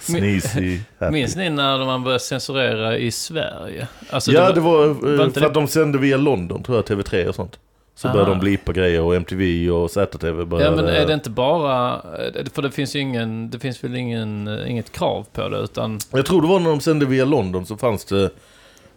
sneezy, 0.00 0.78
happy. 0.98 1.12
minns 1.12 1.36
ni 1.36 1.50
när 1.50 1.84
man 1.86 2.04
började 2.04 2.20
censurera 2.20 2.96
i 2.98 3.10
Sverige? 3.10 3.88
Alltså, 4.10 4.32
ja, 4.32 4.52
det 4.52 4.60
var, 4.60 4.84
eh, 4.86 4.92
var 4.94 5.24
inte 5.24 5.34
för 5.34 5.40
det- 5.40 5.46
att 5.46 5.54
de 5.54 5.68
sände 5.68 5.98
via 5.98 6.16
London 6.16 6.62
tror 6.62 6.78
jag, 6.78 6.84
TV3 6.86 7.26
och 7.28 7.34
sånt. 7.34 7.58
Så 7.98 8.08
Aha. 8.08 8.14
började 8.14 8.30
de 8.30 8.40
blipa 8.40 8.72
grejer 8.72 9.00
och 9.02 9.14
MTV 9.16 9.70
och 9.70 9.90
ZTV 9.90 10.44
började... 10.44 10.76
Ja 10.76 10.82
men 10.82 10.94
är 10.94 11.06
det 11.06 11.14
inte 11.14 11.30
bara, 11.30 11.94
eh, 11.94 12.44
för 12.54 12.62
det 12.62 12.70
finns 12.70 12.96
ju 12.96 13.00
ingen, 13.00 13.50
det 13.50 13.58
finns 13.58 13.84
väl 13.84 13.96
ingen, 13.96 14.48
eh, 14.48 14.70
inget 14.70 14.92
krav 14.92 15.26
på 15.32 15.48
det 15.48 15.58
utan... 15.58 15.98
Jag 16.10 16.26
tror 16.26 16.42
det 16.42 16.48
var 16.48 16.60
när 16.60 16.70
de 16.70 16.80
sände 16.80 17.06
via 17.06 17.24
London 17.24 17.66
så 17.66 17.76
fanns 17.76 18.04
det 18.04 18.30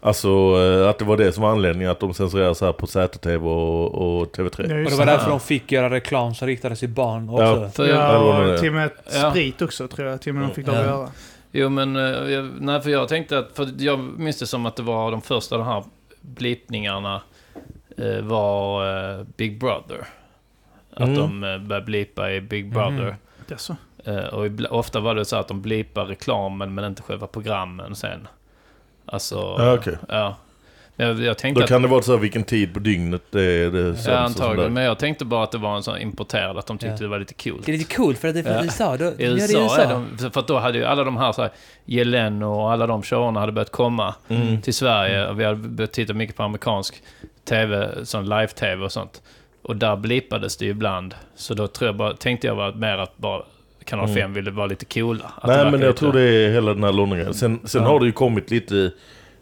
Alltså 0.02 0.30
eh, 0.30 0.90
att 0.90 1.00
det 1.00 1.06
var 1.06 1.18
det 1.18 1.32
som 1.32 1.44
var 1.44 1.52
anledningen 1.52 1.92
att 1.92 2.00
de 2.00 2.14
censurerade 2.14 2.56
så 2.56 2.66
här 2.66 2.72
på 2.74 2.88
ZTV 2.88 3.48
och, 3.48 4.22
och 4.22 4.36
TV3. 4.36 4.68
Det 4.68 4.74
är 4.74 4.78
ju 4.78 4.86
Och 4.86 4.92
det 4.92 4.98
var 4.98 5.06
därför 5.06 5.30
de 5.30 5.40
fick 5.40 5.72
göra 5.72 5.90
reklam 5.90 6.36
som 6.36 6.48
riktade 6.48 6.76
sig 6.76 6.88
barn 6.88 7.30
också. 7.30 7.70
För, 7.76 7.88
Ja, 7.90 8.20
nog 8.20 8.28
Ja, 8.30 8.40
det. 8.40 8.60
till 8.60 8.68
och 8.70 8.74
med 8.76 8.90
Ja. 9.14 9.30
sprit 9.32 9.62
också 9.62 9.88
tror 9.88 10.08
jag. 10.08 10.22
Till 10.22 10.30
och 10.30 10.36
med 10.36 10.50
de 10.50 10.54
fick 10.56 10.68
Ja. 10.68 10.74
göra. 10.74 11.10
Jo 11.52 11.70
men, 11.70 11.96
eh, 11.96 12.02
jag, 12.32 12.50
nej 12.60 12.82
för 12.82 12.90
jag 12.90 13.08
tänkte 13.08 13.38
att, 13.40 13.50
för 13.54 13.70
jag 13.78 14.00
minns 14.00 14.40
det 14.40 14.48
som 14.48 14.66
att 14.66 14.76
det 14.76 14.84
var 14.84 15.12
de 15.12 15.22
första 15.22 15.58
de 15.58 15.68
här 15.68 15.84
blipningarna 16.22 17.16
eh, 17.16 17.22
var 18.22 18.86
eh, 19.20 19.26
Big 19.38 19.60
Brother. 19.60 20.08
Att 20.94 21.08
Mm. 21.08 21.16
de 21.16 21.44
eh, 21.44 21.58
började 21.58 21.86
blipa 21.86 22.32
i 22.32 22.42
Big 22.42 22.74
Brother. 22.74 23.06
Mhm. 23.06 23.16
Det 23.48 23.58
så. 23.58 23.76
Eh, 24.04 24.26
och 24.26 24.48
ofta 24.70 25.00
var 25.00 25.16
det 25.16 25.26
så 25.26 25.36
att 25.36 25.48
de 25.48 25.62
blipar 25.62 26.06
reklamen 26.06 26.74
men 26.74 26.86
inte 26.86 27.02
själva 27.02 27.28
programmen 27.28 27.96
sen. 27.96 28.28
Alltså... 29.06 29.36
Ja, 29.58 29.74
okej. 29.74 29.98
Ja. 30.10 30.36
Jag, 30.96 31.20
jag 31.22 31.38
tänkte 31.38 31.60
Då 31.60 31.64
att... 31.64 31.70
kan 31.70 31.82
det 31.82 31.88
vara 31.88 32.02
så 32.02 32.12
här 32.12 32.20
vilken 32.20 32.44
tid 32.44 32.74
på 32.74 32.80
dygnet 32.80 33.22
det 33.32 33.42
är 33.44 33.72
det 33.72 33.96
Ja, 34.08 34.18
antagligen. 34.18 34.74
Men 34.74 34.84
jag 34.84 35.00
tänkte 35.00 35.26
bara 35.26 35.44
att 35.44 35.52
det 35.52 35.58
var 35.58 35.76
en 35.76 35.84
sån 35.84 35.98
importerad, 36.02 36.58
att 36.58 36.68
de 36.68 36.78
tyckte 36.78 36.94
Ja. 36.94 36.98
det 37.02 37.08
var 37.08 37.20
lite 37.20 37.34
coolt. 37.34 37.66
Det 37.66 37.72
är 37.74 37.78
lite 37.78 37.96
coolt 37.96 38.18
för 38.18 38.28
att 38.28 38.34
det 38.34 38.40
är 38.40 38.44
från 38.44 38.54
Ja. 38.54 38.64
USA. 38.64 38.98
Då, 38.98 39.06
I 39.06 39.08
gör 39.08 39.36
det 39.36 39.42
USA, 39.42 39.78
är 39.82 39.90
de, 40.20 40.32
för 40.32 40.40
att 40.40 40.48
då 40.48 40.60
hade 40.60 40.78
ju 40.78 40.86
alla 40.86 41.04
de 41.04 41.18
här, 41.18 41.32
så 41.32 41.42
här 41.42 42.44
och 42.44 42.72
alla 42.72 42.88
de 42.88 43.04
showerna 43.04 43.40
hade 43.40 43.52
börjat 43.52 43.72
komma 43.72 44.16
Mm. 44.30 44.62
till 44.62 44.74
Sverige. 44.74 45.28
Och 45.28 45.40
vi 45.40 45.44
hade 45.44 45.56
börjat 45.56 45.92
titta 45.92 46.14
mycket 46.14 46.36
på 46.36 46.44
amerikansk 46.44 47.04
TV, 47.46 47.90
sån 48.06 48.24
live-TV 48.30 48.84
och 48.86 48.92
sånt. 48.92 49.22
Och 49.62 49.76
där 49.76 49.96
blippades 49.96 50.58
det 50.58 50.66
ju 50.66 50.72
ibland. 50.72 51.16
Så 51.36 51.54
då 51.54 51.68
tror 51.68 51.88
jag 51.88 51.96
bara, 51.96 52.14
tänkte 52.14 52.48
jag 52.48 52.58
bara 52.58 52.72
mer 52.76 52.98
att 52.98 53.18
bara 53.18 53.42
Kanal 53.86 54.06
Mm. 54.06 54.16
5 54.22 54.34
ville 54.34 54.52
vara 54.52 54.68
lite 54.68 54.86
coola. 54.86 55.32
Att 55.42 55.48
Nej 55.48 55.58
men 55.64 55.72
jag 55.74 55.82
lite- 55.82 56.00
tror 56.00 56.14
det 56.14 56.22
är 56.22 56.52
hela 56.52 56.74
den 56.74 56.84
här 56.84 56.92
Londongrejen. 56.92 57.34
Sen, 57.34 57.60
sen 57.64 57.84
Ja. 57.84 57.90
har 57.90 58.00
det 58.00 58.06
ju 58.06 58.12
kommit 58.12 58.52
lite... 58.52 58.92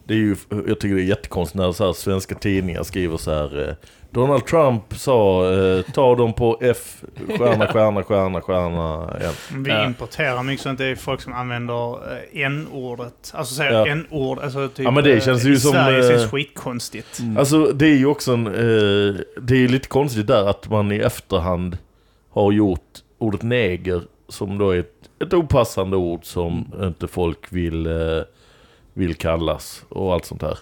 Det 0.10 0.16
är 0.16 0.18
ju, 0.18 0.36
jag 0.68 0.80
tycker 0.80 0.96
det 0.96 1.02
är 1.02 1.06
jättekonstigt 1.06 1.56
när 1.58 1.72
så 1.72 1.86
här 1.86 1.94
svenska 1.94 2.36
tidningar 2.36 2.84
skriver 2.84 3.18
så 3.18 3.32
här... 3.32 3.70
Eh, 3.70 3.76
Donald 4.12 4.46
Trump 4.46 4.84
sa 4.96 5.52
eh, 5.54 5.82
ta 5.94 6.16
dem 6.16 6.34
på 6.34 6.58
F, 6.62 7.02
stjärna, 7.38 7.68
stjärna, 7.74 8.04
stjärna, 8.04 8.42
stjärna. 8.42 9.18
igen. 9.20 9.34
Vi 9.64 9.70
Ja. 9.72 9.86
importerar 9.86 10.44
mycket 10.44 10.64
sånt. 10.64 10.78
Det 10.78 10.86
är 10.86 10.96
folk 10.96 11.22
som 11.22 11.34
använder 11.34 11.94
eh, 12.14 12.46
n-ordet. 12.46 13.32
Alltså 13.34 13.54
säger 13.56 13.72
Ja. 13.72 13.88
n-ord. 13.88 14.40
Alltså 14.40 14.68
typ, 14.68 14.84
Ja, 14.86 14.92
men 14.92 15.04
det 15.04 15.24
känns 15.24 15.46
ju 15.46 15.54
i 15.54 15.60
som, 15.60 15.72
Sverige 15.72 16.04
så 16.04 16.10
är 16.12 16.14
det 16.18 16.24
eh, 16.24 16.30
skitkonstigt. 16.30 17.20
Mm. 17.20 17.38
Alltså 17.38 17.66
det 17.66 17.86
är 17.88 17.96
ju 17.96 18.06
också 18.06 18.34
en... 18.34 18.48
Eh, 18.48 19.16
det 19.42 19.56
är 19.64 19.68
lite 19.68 19.88
konstigt 19.88 20.28
där 20.28 20.50
att 20.50 20.70
man 20.70 20.92
i 20.92 20.98
efterhand 20.98 21.78
har 22.30 22.52
gjort 22.52 22.88
ordet 23.18 23.42
neger 23.44 24.02
som 24.30 24.58
då 24.58 24.72
är 24.72 24.80
ett, 24.80 24.94
ett 25.24 25.34
opassande 25.34 25.98
ord 25.98 26.26
som 26.26 26.72
inte 26.82 27.08
folk 27.08 27.40
vill, 27.50 27.86
eh, 27.86 27.94
vill 29.00 29.16
kallas 29.16 29.84
och 29.90 30.14
allt 30.14 30.26
sånt 30.26 30.42
här. 30.42 30.58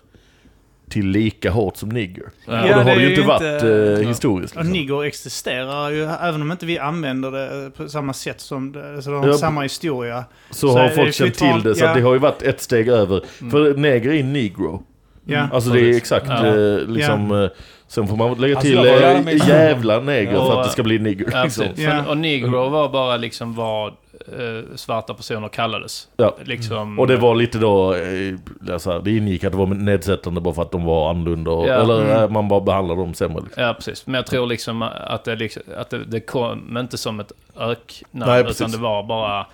Till 0.90 1.08
lika 1.08 1.52
hårt 1.52 1.78
som 1.78 1.90
nigger. 1.90 2.24
Ja, 2.48 2.62
och 2.62 2.68
det 2.68 2.74
har 2.74 2.84
det 2.84 3.02
ju 3.02 3.10
inte 3.10 3.22
inte- 3.22 3.28
varit 3.28 3.64
eh, 3.64 3.70
Ja. 3.70 4.08
historiskt. 4.10 4.56
Liksom. 4.56 4.72
nigger 4.74 5.04
existerar 5.04 5.90
ju, 5.92 6.04
även 6.04 6.42
om 6.42 6.52
inte 6.52 6.66
vi 6.66 6.80
använder 6.80 7.32
det 7.32 7.72
på 7.78 7.90
samma 7.90 8.14
sätt 8.14 8.42
som 8.42 8.72
det. 8.72 9.02
Så 9.02 9.10
de 9.10 9.20
har 9.22 9.28
Ja, 9.28 9.34
samma 9.34 9.62
historia. 9.62 10.26
Så, 10.52 10.68
så 10.68 10.78
har 10.78 10.90
folk 10.90 11.14
känt 11.14 11.36
till 11.36 11.62
det, 11.64 11.76
så 11.76 11.86
att 11.86 11.90
ja. 11.90 11.96
det 11.96 12.02
har 12.02 12.14
ju 12.14 12.20
varit 12.20 12.42
ett 12.42 12.62
steg 12.62 12.88
över. 12.88 13.22
Mm. 13.42 13.52
För 13.52 13.74
neger 13.74 14.12
är 14.12 14.24
negro. 14.24 14.84
Ja. 15.26 15.48
Alltså 15.54 15.70
det 15.70 15.80
är 15.82 15.98
exakt 15.98 16.26
Ja. 16.30 16.46
eh, 16.48 16.78
liksom... 16.88 17.44
Eh, 17.44 17.50
sen 17.88 18.08
får 18.08 18.16
man 18.18 18.34
lägga 18.42 18.56
Alltså, 18.58 18.70
till 18.70 18.78
eh, 19.04 19.24
mig- 19.24 19.42
jävla 19.48 20.00
neger 20.00 20.34
Ja. 20.34 20.46
för 20.52 20.60
att 20.60 20.66
det 20.68 20.72
ska 20.72 20.84
bli 20.84 21.00
nigger. 21.00 21.28
Ja, 21.32 21.44
liksom. 21.44 21.66
Ja. 21.76 22.06
Och 22.06 22.18
negro 22.18 22.70
var 22.70 22.90
bara 22.90 23.18
liksom 23.18 23.56
vad 23.56 23.94
eh, 24.40 24.76
svarta 24.76 25.14
personer 25.14 25.48
kallades. 25.48 26.08
Ja. 26.18 26.36
Liksom, 26.44 27.00
Och 27.00 27.08
det 27.08 27.18
var 27.18 27.36
lite 27.36 27.58
då, 27.58 27.94
eh, 27.94 28.78
så 28.78 28.92
här, 28.92 29.00
det 29.00 29.18
ingick 29.18 29.44
att 29.44 29.52
det 29.52 29.58
var 29.58 29.68
nedsättande 29.68 30.42
bara 30.42 30.54
för 30.54 30.62
att 30.62 30.72
de 30.72 30.84
var 30.86 31.10
annorlunda. 31.10 31.52
Och, 31.52 31.68
Ja. 31.68 31.74
Eller 31.74 32.02
Mm. 32.02 32.24
eh, 32.24 32.30
man 32.30 32.48
bara 32.48 32.62
behandlade 32.62 33.02
dem 33.02 33.14
sämre. 33.14 33.42
Liksom. 33.44 33.64
Ja, 33.64 33.74
precis. 33.74 34.08
Men 34.08 34.14
jag 34.16 34.26
tror 34.26 34.48
liksom 34.48 34.82
att 34.82 35.24
det, 35.24 35.36
liksom, 35.36 35.64
att 35.78 35.90
det, 35.90 36.06
det 36.06 36.20
kom 36.20 36.78
inte 36.78 36.98
som 36.98 37.20
ett 37.20 37.32
öknamn, 37.56 38.32
utan 38.32 38.46
precis. 38.46 38.72
det 38.72 38.78
var 38.78 39.04
bara 39.04 39.46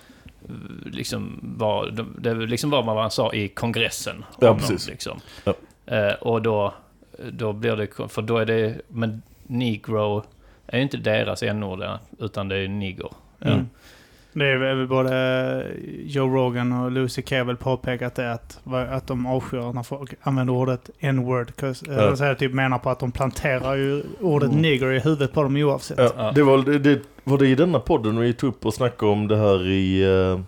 liksom 0.86 1.40
vad, 1.42 2.06
det 2.18 2.34
liksom 2.34 2.70
var 2.70 2.82
vad 2.82 2.96
man 2.96 3.10
sa 3.10 3.32
i 3.32 3.48
kongressen. 3.48 4.24
Ja, 4.40 4.54
precis. 4.54 4.88
Liksom. 4.88 5.20
Ja. 5.44 5.54
Eh, 5.86 6.12
och 6.14 6.42
då, 6.42 6.74
då 7.32 7.52
blir 7.52 7.76
det, 7.76 8.08
för 8.08 8.22
då 8.22 8.38
är 8.38 8.46
det, 8.46 8.74
men 8.88 9.22
negro 9.46 10.22
är 10.66 10.76
ju 10.76 10.82
inte 10.82 10.96
deras 10.96 11.42
n-ord, 11.42 11.84
utan 12.18 12.48
det 12.48 12.56
är. 12.56 12.96
Ja. 12.98 13.10
Mm. 13.40 13.68
Det 14.36 14.46
är 14.46 14.56
väl 14.56 14.86
både 14.86 15.66
Joe 16.04 16.28
Rogan 16.36 16.72
och 16.72 16.90
Lucy 16.90 17.22
väl 17.30 17.56
påpekat 17.56 18.14
det 18.14 18.32
att, 18.32 18.60
att 18.90 19.06
de 19.06 19.26
avskyr 19.26 19.72
när 19.72 19.82
folk 19.82 20.10
använder 20.22 20.54
ordet 20.54 20.90
n-word. 21.00 21.52
Ja. 21.60 21.72
Ja. 21.86 22.26
Jag 22.26 22.38
typ 22.38 22.52
menar 22.52 22.78
på 22.78 22.90
att 22.90 22.98
de 22.98 23.12
planterar 23.12 23.74
ju 23.74 24.02
ordet 24.20 24.48
Mm. 24.50 24.62
nigger 24.62 24.92
i 24.92 24.98
huvudet 24.98 25.32
på 25.32 25.42
dem 25.42 25.56
oavsett. 25.56 25.98
Ja, 26.16 26.32
det, 26.34 26.42
var, 26.42 26.58
det, 26.58 26.78
det, 26.78 27.00
var 27.24 27.38
det 27.38 27.48
i 27.48 27.54
denna 27.54 27.78
podden 27.78 28.18
vi 28.20 28.32
tog 28.32 28.48
upp 28.48 28.66
och 28.66 28.74
snackade 28.74 29.12
om 29.12 29.28
det 29.28 29.36
här 29.36 29.68
i... 29.68 30.02
eh, 30.02 30.40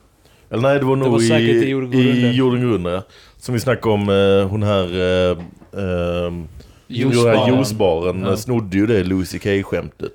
eller 0.51 0.62
nej, 0.62 0.79
det 0.79 0.85
var 0.85 0.96
nog 0.96 1.09
var 1.09 1.22
i, 1.22 1.29
säkert 1.29 1.62
i 1.62 1.68
Jorden 1.68 1.94
i. 1.94 2.31
Jorden 2.33 2.61
går 2.61 2.75
under, 2.75 2.90
ja. 2.90 3.03
Som 3.37 3.55
vi 3.55 3.61
snackade 3.61 3.94
om 3.94 4.09
eh, 4.09 4.49
hon 4.51 4.62
här... 4.62 4.94
Uh, 4.94 5.38
uh, 5.79 6.44
Juicebaren. 6.88 7.55
Juicebaren 7.55 8.22
Ja. 8.22 8.37
snodde 8.37 8.77
ju 8.77 8.87
det 8.87 9.05
Lucy 9.05 9.38
K-skämtet. 9.38 10.12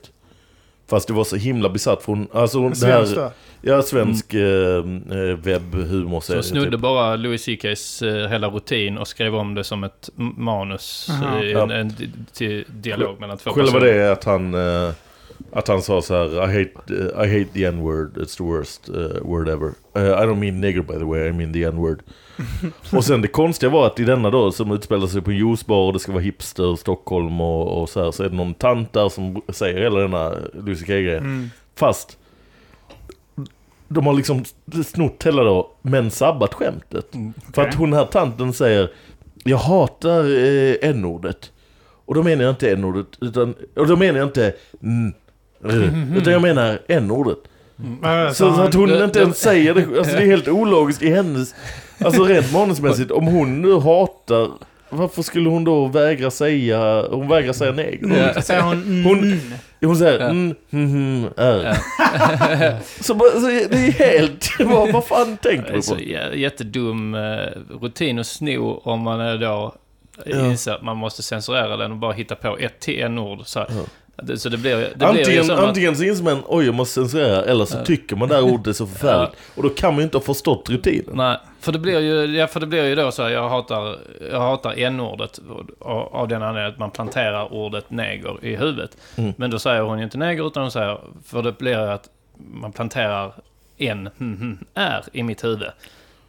Fast 0.91 1.07
det 1.07 1.13
var 1.13 1.23
så 1.23 1.35
himla 1.35 1.69
besatt 1.69 2.03
för 2.03 2.11
hon... 2.13 2.27
Alltså 2.33 2.59
hon, 2.59 2.69
det 2.69 2.75
Svenskt 2.75 3.17
här? 3.17 3.31
Ja, 3.61 3.81
svensk 3.81 4.33
mm. 4.33 5.11
eh, 5.11 5.37
webbhumorserie. 5.37 6.43
Så 6.43 6.49
snodde 6.49 6.71
typ. 6.71 6.79
bara 6.79 7.15
Louis 7.15 7.43
CKs 7.43 8.01
eh, 8.01 8.29
hela 8.29 8.47
rutin 8.47 8.97
och 8.97 9.07
skrev 9.07 9.35
om 9.35 9.55
det 9.55 9.63
som 9.63 9.83
ett 9.83 10.09
manus. 10.15 11.07
Aha. 11.09 11.39
eh, 11.39 11.49
Ja. 11.49 11.63
en, 11.63 11.71
en 11.71 11.93
till 12.33 12.65
dialog 12.67 13.19
mellan 13.19 13.37
två 13.37 13.51
Själva 13.51 13.71
personer. 13.71 13.93
det 13.93 14.01
är 14.01 14.11
att 14.11 14.23
han, 14.23 14.53
eh, 14.53 14.93
att 15.51 15.67
han 15.67 15.81
sa 15.81 16.01
så 16.01 16.13
här: 16.15 16.35
I 16.35 16.63
hate, 16.63 16.93
eh, 16.93 17.23
I 17.25 17.39
hate 17.39 17.53
the 17.53 17.65
n-word, 17.65 18.17
it's 18.17 18.37
the 18.37 18.43
worst 18.43 18.89
eh, 18.89 19.21
word 19.21 19.49
ever. 19.49 19.71
Eh, 19.95 20.01
I 20.01 20.25
don't 20.25 20.39
mean 20.39 20.61
nigger 20.61 20.81
by 20.81 20.93
the 20.93 21.05
way, 21.05 21.27
I 21.27 21.31
mean 21.31 21.53
the 21.53 21.63
n-word. 21.63 21.99
och 22.91 23.05
sen 23.05 23.21
det 23.21 23.27
konstiga 23.27 23.69
var 23.69 23.87
att 23.87 23.99
i 23.99 24.03
denna 24.03 24.29
då 24.29 24.51
som 24.51 24.71
utspelar 24.71 25.07
sig 25.07 25.21
på 25.21 25.31
en 25.31 25.37
juicebar 25.37 25.87
och 25.87 25.93
det 25.93 25.99
ska 25.99 26.11
vara 26.11 26.23
hipster, 26.23 26.75
Stockholm 26.75 27.41
och, 27.41 27.81
och 27.81 27.89
så 27.89 28.03
här, 28.03 28.11
så 28.11 28.23
är 28.23 28.29
det 28.29 28.35
någon 28.35 28.53
tant 28.53 28.93
där 28.93 29.09
som 29.09 29.41
säger 29.49 29.81
hela 29.81 29.99
denna 29.99 30.33
Lucy 30.53 30.85
K-grejen. 30.85 31.23
Mm. 31.23 31.49
Fast 31.75 32.17
de 33.87 34.05
har 34.05 34.13
liksom 34.13 34.43
snott 34.85 35.23
hela 35.25 35.43
då, 35.43 35.71
men 35.81 36.11
sabbat 36.11 36.53
skämtet. 36.53 37.15
Mm. 37.15 37.33
För 37.53 37.61
att 37.61 37.75
hon 37.75 37.93
här 37.93 38.05
tanten 38.05 38.53
säger 38.53 38.91
Jag 39.43 39.57
hatar 39.57 40.23
eh, 40.23 40.89
n-ordet. 40.89 41.51
Och 42.05 42.15
då 42.15 42.23
menar 42.23 42.43
jag 42.43 42.51
inte 42.51 42.71
n-ordet, 42.71 43.07
utan... 43.21 43.55
Och 43.75 43.87
då 43.87 43.95
menar 43.95 44.19
jag 44.19 44.27
inte 44.27 44.55
mm, 45.63 46.11
eh, 46.11 46.17
Utan 46.17 46.33
jag 46.33 46.41
menar 46.41 46.79
n-ordet. 46.87 47.37
Vad 47.75 48.35
Så, 48.35 48.53
så 48.55 48.61
att 48.61 48.73
hon 48.73 49.03
inte 49.03 49.19
ens 49.19 49.37
säger 49.39 49.73
det. 49.73 49.81
Alltså 49.97 50.15
det 50.15 50.21
är 50.21 50.25
helt 50.27 50.47
ologiskt 50.47 51.01
i 51.01 51.09
hennes... 51.09 51.55
Alltså 52.05 52.23
rent 52.23 52.53
manusmässigt, 52.53 53.11
om 53.11 53.27
hon 53.27 53.61
nu 53.61 53.73
hatar... 53.79 54.49
Varför 54.93 55.21
skulle 55.21 55.49
hon 55.49 55.63
då 55.63 55.85
vägra 55.85 56.31
säga... 56.31 57.05
Hon 57.11 57.27
vägrar 57.27 57.53
säga 57.53 57.71
neger. 57.71 58.17
Ja. 58.17 58.33
Så 58.33 58.41
säger 58.41 58.61
hon 58.61 58.73
mm. 58.83 59.05
Hon- 59.05 59.41
Hon 59.85 59.95
säger 59.97 60.19
Ja. 60.19 60.25
mm, 60.29 60.55
mm, 60.71 60.85
mm, 60.95 61.29
är. 61.37 61.77
så, 63.03 63.13
bara- 63.13 63.31
så 63.31 63.47
det 63.47 63.73
är 63.87 63.91
helt... 63.91 64.49
Vad, 64.59 64.91
vad 64.91 65.05
fan 65.05 65.37
tänker 65.37 65.73
du 65.73 65.81
så 65.81 65.95
på? 65.95 66.01
jä- 66.01 66.35
jättedum 66.35 67.15
eh, 67.15 67.21
rutin 67.81 68.19
att 68.19 68.27
sno 68.27 68.81
om 68.83 68.99
man 68.99 69.19
är 69.21 69.37
då 69.37 69.75
Ja. 70.25 70.45
inser 70.45 70.71
att 70.71 70.83
man 70.83 70.97
måste 70.97 71.23
censurera 71.23 71.77
den 71.77 71.91
och 71.91 71.97
bara 71.97 72.11
hitta 72.13 72.35
på 72.35 72.57
ett 72.57 72.79
till 72.79 73.01
en-ord. 73.01 73.39
Så, 73.45 73.59
Ja. 73.59 73.65
Det, 74.21 74.37
så 74.37 74.49
det 74.49 74.57
blir, 74.57 74.75
det 74.75 74.95
blir 74.95 75.07
ju 75.13 75.19
Antingen, 75.19 75.45
som 75.45 75.55
att... 75.55 75.63
antingen 75.63 75.95
så 75.95 76.03
inser 76.03 76.23
man 76.23 76.43
oj 76.47 76.65
jag 76.65 76.75
måste 76.75 76.93
censurera 76.93 77.43
eller 77.43 77.65
så 77.65 77.77
Ja. 77.77 77.85
tycker 77.85 78.15
man 78.15 78.29
det 78.29 78.35
här 78.35 78.43
ordet 78.43 78.67
är 78.67 78.73
så 78.73 78.87
förfärligt. 78.87 79.33
Och 79.55 79.63
då 79.63 79.69
kan 79.69 79.93
man 79.93 79.97
ju 79.97 80.03
inte 80.03 80.17
ha 80.17 80.23
förstått 80.23 80.69
rutinen. 80.69 81.05
Nej, 81.13 81.37
för 81.59 81.71
det 81.71 81.79
blir 81.79 81.99
ju, 81.99 82.37
ja, 82.37 82.47
för 82.47 82.59
det 82.59 82.65
blir 82.67 82.85
ju 82.85 82.95
då 82.95 83.11
så 83.11 83.23
här, 83.23 83.29
jag 83.29 83.49
hatar, 83.49 83.95
jag 84.31 84.39
hatar 84.39 84.73
n-ordet 84.77 85.39
av, 85.79 86.27
den 86.27 86.41
anledningen 86.43 86.71
att 86.73 86.79
man 86.79 86.91
planterar 86.91 87.53
ordet 87.53 87.89
neger 87.91 88.45
i 88.45 88.55
huvudet. 88.55 88.97
Mm. 89.15 89.33
Men 89.37 89.51
då 89.51 89.59
säger 89.59 89.81
hon 89.81 89.97
ju 89.97 90.03
inte 90.03 90.17
neger 90.17 90.47
utan 90.47 90.63
hon 90.63 90.71
säger, 90.71 90.99
för 91.25 91.43
det 91.43 91.57
blir 91.57 91.71
ju 91.71 91.91
att 91.91 92.09
man 92.53 92.71
planterar 92.71 93.33
en 93.77 94.09
hm, 94.17 94.57
är 94.73 95.03
i 95.13 95.23
mitt 95.23 95.43
huvud. 95.43 95.67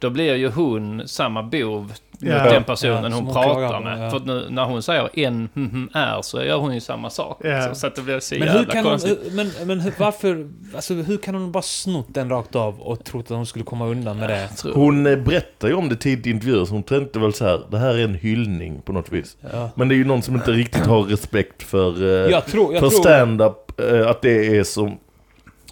Då 0.03 0.09
blir 0.09 0.35
ju 0.35 0.49
hon 0.49 1.07
samma 1.07 1.43
bov 1.43 1.81
mot 1.81 1.93
Ja. 2.19 2.51
den 2.51 2.63
personen 2.63 3.03
Ja, 3.11 3.17
hon 3.17 3.25
hon 3.25 3.33
pratar 3.33 3.79
med. 3.79 4.05
ja. 4.05 4.09
För 4.11 4.19
nu, 4.19 4.47
när 4.49 4.65
hon 4.65 4.83
säger 4.83 5.09
en 5.19 5.49
hm, 5.55 5.69
hm, 5.69 5.89
är 5.93 6.21
så 6.21 6.43
gör 6.43 6.57
hon 6.57 6.73
ju 6.73 6.79
samma 6.81 7.09
sak. 7.09 7.39
Ja. 7.43 7.69
Så, 7.69 7.75
så 7.75 7.87
att 7.87 7.95
det 7.95 8.01
blir 8.01 8.19
så 8.19 8.35
Men 8.35 8.47
jävla 8.47 8.59
hur 8.61 8.65
kan 8.67 8.83
hon, 8.83 8.91
konstigt. 8.91 9.19
men, 9.33 9.51
men 9.65 9.79
hur- 9.79 9.93
varför, 9.97 10.47
alltså 10.75 10.93
hur 10.93 11.17
kan 11.17 11.35
hon 11.35 11.51
bara 11.51 11.63
snott 11.63 12.07
den 12.09 12.29
rakt 12.29 12.55
av 12.55 12.79
och 12.81 13.03
trott 13.05 13.25
att 13.25 13.37
hon 13.37 13.45
skulle 13.45 13.65
komma 13.65 13.87
undan 13.87 14.17
med 14.17 14.29
det? 14.29 14.49
Hon 14.73 15.05
eh, 15.05 15.15
berättar 15.17 15.67
ju 15.67 15.73
om 15.73 15.89
det 15.89 15.95
tidigt 15.95 16.27
i 16.27 16.29
intervjuer 16.29 16.65
så 16.65 16.73
hon 16.73 16.83
tänkte 16.83 17.19
väl 17.19 17.33
så 17.33 17.45
här, 17.45 17.61
det 17.71 17.77
här 17.77 17.93
är 17.97 18.03
en 18.03 18.15
hyllning 18.15 18.81
på 18.81 18.91
något 18.93 19.11
vis. 19.11 19.37
Ja. 19.53 19.69
Men 19.75 19.87
det 19.87 19.95
är 19.95 19.97
ju 19.97 20.05
någon 20.05 20.21
som 20.21 20.35
inte 20.35 20.51
riktigt 20.51 20.85
har 20.85 21.03
respekt 21.03 21.63
för, 21.63 22.03
eh, 22.03 22.31
Jag 22.31 22.45
tror, 22.45 22.73
jag 22.73 22.79
för 22.81 22.89
tror... 22.89 22.99
stand-up, 23.01 23.79
eh, 23.81 24.07
att 24.09 24.21
det 24.21 24.57
är 24.57 24.63
som, 24.63 24.97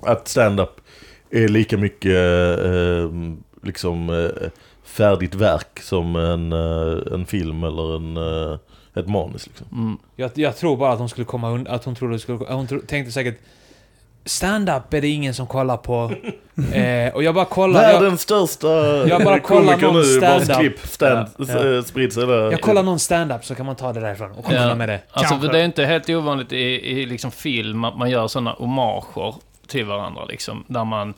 att 0.02 0.28
stand-up 0.28 0.70
är 1.32 1.48
lika 1.48 1.78
mycket 1.78 2.12
eh, 2.66 3.10
liksom 3.62 4.10
eh, 4.10 4.50
färdigt 4.84 5.36
verk 5.36 5.80
som 5.80 6.16
en, 6.16 6.52
eh, 6.54 7.14
en 7.14 7.26
film 7.26 7.64
eller 7.64 7.96
en, 7.96 8.18
eh, 8.18 8.58
ett 8.94 9.08
manus 9.08 9.48
liksom. 9.48 9.68
Mm. 9.72 9.98
Jag, 10.16 10.32
jag 10.36 10.58
tror 10.58 10.78
bara 10.78 10.92
att 10.94 11.00
hon 11.00 11.10
skulle 11.10 11.26
komma 11.26 11.50
undan, 11.50 11.76
att 11.76 11.86
hon 11.86 11.96
trodde 11.96 12.20
skulle... 12.20 12.38
Hon 12.38 12.68
tro, 12.68 12.80
tänkte 12.88 13.12
säkert... 13.12 13.40
Stand-up 14.26 14.94
är 14.94 15.02
det 15.02 15.08
ingen 15.08 15.34
som 15.34 15.48
kollar 15.48 15.78
på. 15.78 16.12
eh, 16.74 17.14
och 17.14 17.24
jag 17.24 17.36
bara 17.36 17.46
kollar... 17.46 17.84
Jag, 17.84 17.94
Världens 18.02 18.22
största 18.22 18.68
Jag 19.08 19.24
bara 19.24 19.40
kollar 19.40 19.74
komiker 19.74 19.92
någon 19.94 20.04
stand-up. 20.04 20.60
klipp 20.60 20.80
stand, 20.88 21.28
Ja. 21.38 21.76
eh, 21.76 21.84
sprids 21.84 22.18
eller... 22.18 22.52
jag 22.52 22.62
kollar 22.62 22.84
någon 22.84 23.00
stand-up 23.00 23.46
så 23.46 23.56
kan 23.56 23.66
man 23.66 23.76
ta 23.76 23.94
det 23.94 24.00
därifrån 24.00 24.32
och 24.32 24.46
komma 24.46 24.58
Ja. 24.58 24.76
med 24.76 24.90
det. 24.90 25.02
Alltså, 25.12 25.30
Kanske. 25.34 25.52
det 25.52 25.60
är 25.60 25.66
inte 25.66 25.86
helt 25.86 26.10
ovanligt 26.10 26.52
i, 26.52 26.58
i 27.02 27.06
liksom 27.06 27.32
film 27.32 27.84
att 27.84 27.98
man 27.98 28.10
gör 28.10 28.28
sådana 28.28 28.52
hommager 28.52 29.36
till 29.68 29.86
varandra. 29.86 30.26
Liksom, 30.26 30.64
där, 30.68 30.86
man, 30.86 31.14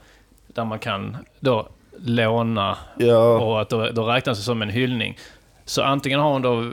där 0.47 0.65
man 0.65 0.79
kan 0.79 1.17
då 1.39 1.67
låna 1.99 2.77
Ja. 2.97 3.17
och 3.39 3.61
att 3.61 3.69
då, 3.69 3.89
då 3.91 4.03
räknas 4.05 4.37
det 4.37 4.43
som 4.43 4.61
en 4.61 4.69
hyllning. 4.69 5.17
Så 5.65 5.81
antingen 5.83 6.19
har 6.19 6.31
hon 6.31 6.41
då, 6.41 6.61
eh, 6.61 6.67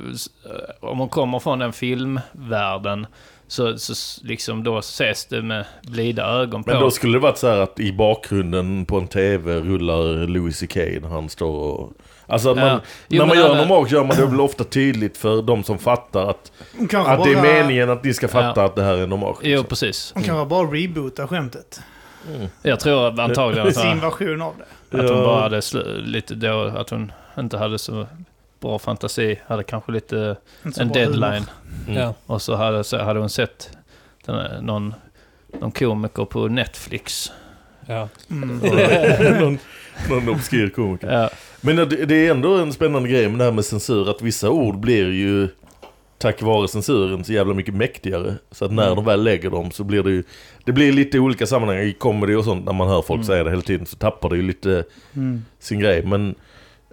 om 0.90 0.98
hon 0.98 1.08
kommer 1.08 1.38
från 1.38 1.58
den 1.58 1.72
filmvärlden, 1.72 3.06
så, 3.48 3.78
så 3.78 3.94
liksom 4.26 4.64
då 4.64 4.78
ses 4.78 5.26
det 5.26 5.42
med 5.42 5.64
blida 5.82 6.24
ögon 6.26 6.64
på. 6.64 6.70
Men 6.70 6.80
då 6.80 6.90
skulle 6.90 7.12
det 7.12 7.18
varit 7.22 7.38
så 7.38 7.48
här 7.48 7.56
att 7.58 7.80
i 7.80 7.92
bakgrunden 7.92 8.84
på 8.86 8.98
en 8.98 9.08
TV 9.08 9.54
rullar 9.60 10.26
Louis 10.26 10.60
CK 10.60 10.76
när 10.76 11.08
han 11.08 11.28
står 11.28 11.54
och... 11.54 11.92
Alltså 12.26 12.50
att 12.50 12.56
man, 12.56 12.66
Ja. 12.66 12.80
Jo, 13.08 13.18
när 13.18 13.26
man 13.28 13.36
gör 13.36 13.44
alla- 13.50 13.58
normalt 13.58 13.90
gör 13.90 14.04
man 14.04 14.16
det 14.16 14.26
väl 14.26 14.40
ofta 14.40 14.64
tydligt 14.64 15.16
för 15.16 15.42
de 15.42 15.64
som 15.64 15.78
fattar 15.78 16.30
att, 16.30 16.52
kanske 16.90 17.12
att 17.12 17.24
det 17.24 17.30
är 17.30 17.34
bara- 17.34 17.42
meningen 17.52 17.90
att 17.90 18.04
ni 18.04 18.14
ska 18.14 18.28
fatta 18.28 18.60
Ja. 18.60 18.66
att 18.66 18.76
det 18.76 18.82
här 18.82 18.94
är 18.96 19.06
normalt. 19.06 19.38
Jo, 19.42 19.48
liksom. 19.48 19.66
precis. 19.66 20.10
Hon 20.14 20.22
kanske 20.22 20.46
bara 20.48 20.66
rebootar 20.66 21.26
skämtet. 21.26 21.80
Jag 22.62 22.80
tror 22.80 23.20
antagligen 23.20 23.68
att, 23.68 23.76
Sin 23.76 24.00
version 24.00 24.42
av 24.42 24.54
det. 24.58 24.64
Att 24.90 25.08
hon 25.08 25.18
Ja. 25.18 25.24
bara 25.24 25.40
hade 25.42 25.62
lite 26.00 26.34
då, 26.34 26.60
att 26.76 26.90
hon 26.90 27.12
inte 27.38 27.58
hade 27.58 27.78
så 27.78 28.06
bra 28.60 28.78
fantasi. 28.78 29.38
Hade 29.46 29.62
kanske 29.62 29.92
lite 29.92 30.36
en 30.80 30.88
deadline. 30.88 31.44
Mm. 31.88 32.00
Ja. 32.02 32.14
Och 32.26 32.42
så 32.42 32.54
hade, 32.56 32.84
så 32.84 32.98
hade 32.98 33.20
hon 33.20 33.30
sett 33.30 33.70
den, 34.26 34.34
här- 34.34 34.60
någon, 34.62 34.94
någon 35.60 35.72
komiker 35.72 36.24
på 36.24 36.48
Netflix. 36.48 37.32
Ja. 37.86 38.08
Mm. 38.30 38.58
någon, 39.40 39.58
någon 40.10 40.28
obskyr 40.28 40.68
komiker. 40.68 41.12
Ja, 41.12 41.30
Men 41.60 41.76
det, 41.76 41.84
det 41.84 42.26
är 42.26 42.30
ändå 42.30 42.56
en 42.56 42.72
spännande 42.72 43.08
grej 43.08 43.28
med 43.28 43.38
det 43.38 43.44
här 43.44 43.52
med 43.52 43.64
censur, 43.64 44.10
att 44.10 44.22
vissa 44.22 44.50
ord 44.50 44.78
blir 44.78 45.10
ju 45.12 45.48
tack 46.20 46.42
vare 46.42 46.68
censuren 46.68 47.24
så 47.24 47.32
jävla 47.32 47.54
mycket 47.54 47.74
mäktigare. 47.74 48.34
Så 48.50 48.64
att 48.64 48.72
när 48.72 48.82
Mm. 48.86 48.96
de 48.96 49.04
väl 49.04 49.22
lägger 49.24 49.50
dem 49.50 49.70
så 49.70 49.84
blir 49.84 50.02
det 50.02 50.10
ju, 50.10 50.22
det 50.64 50.72
blir 50.72 50.92
lite 50.92 51.18
olika 51.18 51.46
sammanhang 51.46 51.78
i 51.78 51.92
comedy 51.92 52.34
och 52.34 52.44
sånt 52.44 52.64
när 52.66 52.72
man 52.72 52.88
hör 52.88 53.02
folk 53.02 53.16
Mm. 53.18 53.26
säga 53.26 53.44
det 53.44 53.50
hela 53.50 53.62
tiden 53.62 53.86
så 53.86 53.96
tappar 53.96 54.28
det 54.28 54.36
ju 54.36 54.42
lite 54.42 54.84
Mm. 55.16 55.44
sin 55.58 55.80
grej. 55.80 56.02
Men 56.02 56.34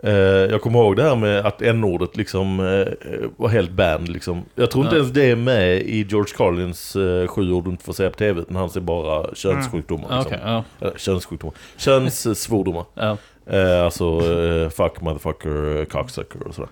eh, 0.04 0.12
jag 0.14 0.62
kommer 0.62 0.80
ihåg 0.80 0.96
det 0.96 1.04
här 1.04 1.16
med 1.16 1.46
att 1.46 1.62
n-ordet 1.62 2.18
liksom 2.18 2.60
eh, 2.60 3.28
var 3.38 3.50
helt 3.50 3.72
banned 3.72 4.10
liksom. 4.10 4.46
Jag 4.56 4.72
tror 4.72 4.84
inte 4.84 4.96
Ja. 4.96 5.00
ens 5.02 5.14
det 5.14 5.32
är 5.32 5.36
med 5.36 5.78
i 5.82 6.06
George 6.10 6.34
Carlins 6.38 6.96
eh, 6.96 7.28
sju 7.28 7.52
ord 7.52 7.64
du 7.64 7.70
inte 7.72 7.84
får 7.84 7.94
säga 7.94 8.10
på 8.10 8.18
tv, 8.18 8.42
utan 8.42 8.56
han 8.56 8.70
ser 8.70 8.82
bara 8.82 9.36
könssjukdomar. 9.36 10.06
okej. 10.08 10.32
Liksom. 10.32 10.40
ja, 10.52 10.64
Eller, 10.82 10.98
könssjukdomar. 10.98 11.56
Könssvordomar. 11.78 12.86
ja. 12.94 13.18
Eh, 13.50 13.84
alltså 13.84 14.06
eh, 14.06 14.70
fuck, 14.70 15.02
motherfucker, 15.02 15.86
cocksucker 15.86 16.48
och 16.48 16.56
sådär. 16.56 16.70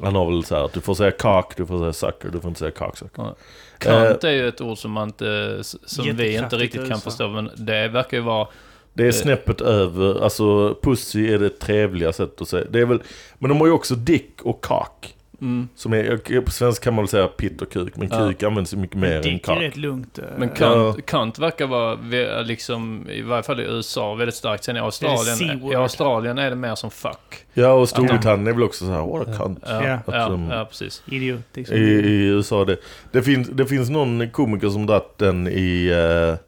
Han 0.00 0.14
har 0.14 0.26
väl 0.30 0.44
så 0.44 0.54
här 0.54 0.64
att 0.64 0.72
du 0.72 0.80
får 0.80 0.94
säga 0.94 1.10
cock, 1.10 1.56
du 1.56 1.66
får 1.66 1.78
säga 1.78 1.92
sucker, 1.92 2.28
du 2.28 2.40
får 2.40 2.48
inte 2.48 2.58
säga 2.58 2.70
cocksucker. 2.70 3.34
Kant 3.78 4.24
är 4.24 4.30
ju 4.30 4.48
ett 4.48 4.60
ord 4.60 4.78
som, 4.78 4.90
man 4.90 5.08
inte, 5.08 5.58
som 5.62 6.16
vi 6.16 6.36
inte 6.36 6.56
riktigt 6.56 6.88
kan 6.88 7.00
förstå, 7.00 7.28
men 7.28 7.50
det 7.56 7.88
verkar 7.88 8.16
ju 8.16 8.22
vara... 8.22 8.48
Det 8.94 9.02
är 9.02 9.06
Eh. 9.08 9.12
snäppet 9.12 9.60
över, 9.60 10.24
alltså 10.24 10.74
pussy 10.82 11.32
är 11.32 11.38
det 11.38 11.48
trevliga 11.48 12.12
sättet 12.12 12.40
att 12.42 12.48
säga. 12.48 12.66
Det 12.70 12.80
är 12.80 12.84
väl, 12.84 13.02
men 13.38 13.48
de 13.48 13.60
har 13.60 13.66
ju 13.66 13.72
också 13.72 13.94
dick 13.94 14.42
och 14.42 14.60
cock. 14.60 15.14
Mm. 15.42 15.68
Som 15.74 15.92
är, 15.92 16.40
på 16.40 16.50
svenska 16.50 16.84
kan 16.84 16.94
man 16.94 17.02
väl 17.04 17.08
säga 17.08 17.26
pitt 17.28 17.62
och 17.62 17.72
kuk, 17.72 17.96
men 17.96 18.08
Ja. 18.10 18.18
kuk 18.28 18.42
används 18.42 18.72
ju 18.72 18.76
mycket 18.76 18.96
mer 18.96 19.16
än 19.16 19.22
Dick 19.22 19.48
är 19.48 19.54
rätt 19.54 19.76
lugnt. 19.76 20.18
eh, 20.18 20.24
Men 20.38 20.48
Kant, 20.48 21.06
Kant 21.06 21.38
verkar 21.38 21.66
vara, 21.66 21.94
liksom, 22.42 23.06
i 23.10 23.22
varje 23.22 23.42
fall 23.42 23.60
i 23.60 23.62
USA, 23.62 24.14
väldigt 24.14 24.34
starkt. 24.34 24.64
Sen 24.64 24.76
i 24.76 24.80
Australien, 24.80 25.62
i 25.72 25.74
Australien 25.74 26.38
är 26.38 26.50
det 26.50 26.56
mer 26.56 26.74
som 26.74 26.90
fuck. 26.90 27.46
Ja, 27.54 27.72
och 27.72 27.88
Storbritannien 27.88 28.46
är 28.46 28.52
väl 28.52 28.62
också 28.62 28.84
så 28.86 28.90
här, 28.92 29.00
what 29.06 29.28
a 29.28 29.34
cunt. 29.38 29.58
Ja, 29.66 29.84
Ja. 29.86 29.98
ja, 30.06 30.26
um, 30.28 30.50
ja 30.50 30.64
precis. 30.64 31.02
Idiot. 31.06 31.40
Liksom. 31.54 31.76
I, 31.76 31.80
I 31.80 32.26
USA 32.26 32.64
det. 32.64 32.76
Det 33.12 33.22
finns, 33.22 33.48
det 33.48 33.66
finns 33.66 33.90
någon 33.90 34.30
komiker 34.30 34.68
som 34.68 34.86
dratt 34.86 35.18
den 35.18 35.48
i... 35.48 35.86
Eh, 35.86 36.38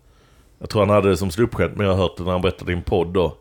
jag 0.59 0.71
tror 0.71 0.81
han 0.81 0.91
hade 0.91 1.09
det 1.09 1.17
som 1.17 1.31
ståuppskämt, 1.31 1.77
men 1.77 1.87
jag 1.87 1.95
har 1.95 2.03
hört 2.03 2.17
det 2.17 2.23
när 2.25 2.33
han 2.33 2.43
berättade 2.43 2.73
i 2.73 2.75
en 2.75 2.83
podd 2.83 3.09
då. 3.15 3.37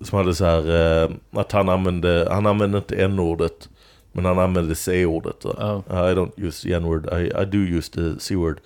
Som 0.00 0.18
hade 0.18 0.34
så 0.34 0.44
här 0.44 1.02
eh, 1.04 1.10
att 1.40 1.52
han 1.52 1.68
använde, 1.68 2.28
han 2.30 2.46
använde 2.46 2.78
inte 2.78 2.96
n-ordet, 3.04 3.68
men 4.12 4.24
han 4.24 4.38
använde 4.38 4.74
c-ordet. 4.74 5.36
Ja. 5.44 5.82
I 5.88 6.14
don't 6.14 6.32
use 6.36 6.68
the 6.68 6.74
n-word, 6.74 7.08
I, 7.12 7.42
I 7.42 7.44
do 7.44 7.58
use 7.58 7.92
the 7.92 8.20
c-word. 8.20 8.60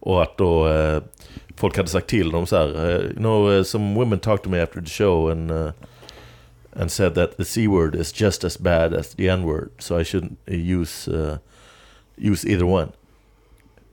Och 0.00 0.22
att 0.22 0.38
då 0.38 0.68
eh, 0.68 1.02
folk 1.56 1.76
hade 1.76 1.88
sagt 1.88 2.06
till 2.06 2.30
dem 2.30 2.46
så 2.46 2.56
här, 2.56 2.90
eh, 2.90 3.00
you 3.00 3.14
know, 3.14 3.50
uh, 3.50 3.62
some 3.62 3.94
women 3.94 4.18
talked 4.18 4.44
to 4.44 4.50
me 4.50 4.62
after 4.62 4.80
the 4.80 4.90
show 4.90 5.30
and 5.30 5.50
uh, 5.50 5.70
and 6.76 6.90
said 6.90 7.14
that 7.14 7.36
the 7.36 7.44
c-word 7.44 7.94
is 7.94 8.12
just 8.12 8.44
as 8.44 8.58
bad 8.58 8.94
as 8.94 9.14
the 9.14 9.28
n-word, 9.28 9.70
so 9.78 9.96
I 9.96 10.04
shouldn't 10.04 10.38
uh, 10.48 10.54
use 10.54 11.08
uh, 11.08 11.38
use 12.18 12.44
either 12.44 12.66
one. 12.66 12.92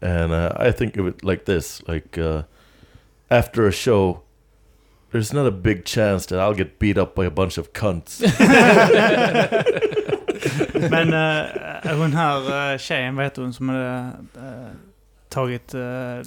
And 0.02 0.32
uh, 0.32 0.54
I 0.58 0.72
think 0.72 0.98
of 0.98 1.08
it 1.08 1.24
like 1.24 1.46
this: 1.46 1.82
like 1.88 2.18
uh, 2.18 2.44
after 3.30 3.68
a 3.68 3.72
show, 3.72 4.22
there's 5.12 5.32
not 5.32 5.46
a 5.46 5.52
big 5.52 5.86
chance 5.86 6.26
that 6.28 6.40
I'll 6.40 6.56
get 6.56 6.80
beat 6.80 6.98
up 6.98 7.16
by 7.16 7.26
a 7.26 7.32
bunch 7.32 7.58
of 7.58 7.72
cunts. 7.74 8.22
Men 10.90 11.14
uh, 11.14 11.98
hon 11.98 12.14
här 12.14 12.72
uh, 12.74 12.78
tjejen, 12.78 13.16
vad 13.16 13.26
heter 13.26 13.42
hon 13.42 13.54
som 13.54 13.70
hade 13.70 14.12
eh, 14.36 14.68
tagit 15.32 15.76
uh, 15.76 15.82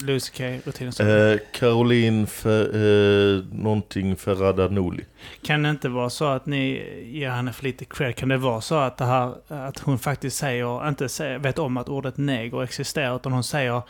Lucy 0.06 0.32
K-rutinen? 0.36 1.32
Eh, 1.32 1.38
Caroline 1.52 2.26
Fer, 2.26 2.76
eh, 2.76 3.44
någonting 3.52 4.16
Ferradanoli. 4.16 5.04
Kan 5.42 5.62
det 5.62 5.70
inte 5.70 5.88
vara 5.88 6.10
så 6.10 6.24
att 6.24 6.46
ni 6.46 6.92
ger 7.04 7.30
henne 7.30 7.52
för 7.52 7.64
lite 7.64 7.84
cred? 7.84 8.16
Kan 8.16 8.28
det 8.28 8.36
vara 8.36 8.60
så 8.60 8.74
att, 8.74 8.96
det 8.96 9.04
här, 9.04 9.34
att 9.48 9.78
hon 9.78 9.98
faktiskt 9.98 10.36
säger, 10.36 10.88
inte 10.88 11.08
säger, 11.08 11.38
vet 11.38 11.58
om 11.58 11.76
att 11.76 11.88
ordet 11.88 12.16
neger 12.16 12.62
existerar, 12.62 13.16
utan 13.16 13.32
hon 13.32 13.44
säger 13.44 13.82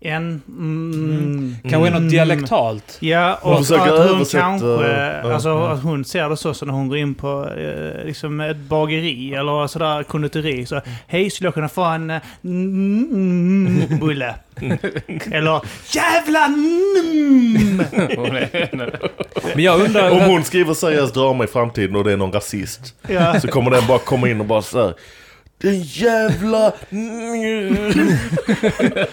en... 0.00 0.42
Mm, 0.48 1.56
Kanske 1.62 1.90
något 1.90 1.98
Mm. 1.98 2.08
dialektalt. 2.08 2.98
Ja, 3.00 3.38
Hon 3.42 3.52
och 3.52 3.58
försöker 3.58 3.92
att 3.92 4.10
hon 4.10 4.24
kanske... 4.24 4.66
ja, 4.66 5.32
alltså 5.34 5.48
ja. 5.48 5.68
att 5.68 5.82
hon 5.82 6.04
ser 6.04 6.28
det 6.28 6.36
så, 6.36 6.54
så 6.54 6.66
när 6.66 6.72
hon 6.72 6.88
går 6.88 6.98
in 6.98 7.14
på 7.14 7.50
eh, 7.58 8.04
liksom 8.06 8.40
ett 8.40 8.56
bageri 8.56 9.34
eller 9.34 9.66
sådär 9.66 10.02
konditori. 10.02 10.66
Så, 10.66 10.80
hej, 11.06 11.30
skulle 11.30 11.46
jag 11.46 11.54
kunna 11.54 11.68
få 11.68 11.84
en 11.84 12.10
eh, 12.10 12.20
mm, 12.44 13.76
mm, 13.86 13.98
bulle? 13.98 14.34
eller 15.30 15.60
jävla 15.94 16.44
mm. 16.44 17.82
Men 19.54 19.64
jag 19.64 19.80
undrar... 19.80 20.10
Om 20.10 20.20
hon 20.20 20.44
skriver 20.44 20.74
seriöst 20.74 21.14
drama 21.14 21.44
i 21.44 21.46
framtiden 21.46 21.96
och 21.96 22.04
det 22.04 22.12
är 22.12 22.16
någon 22.16 22.32
rasist, 22.32 22.94
ja. 23.08 23.40
så 23.40 23.48
kommer 23.48 23.70
den 23.70 23.86
bara 23.86 23.98
komma 23.98 24.28
in 24.28 24.40
och 24.40 24.46
bara 24.46 24.62
så 24.62 24.82
här. 24.82 24.94
Den 25.58 25.82
jävla... 25.82 26.72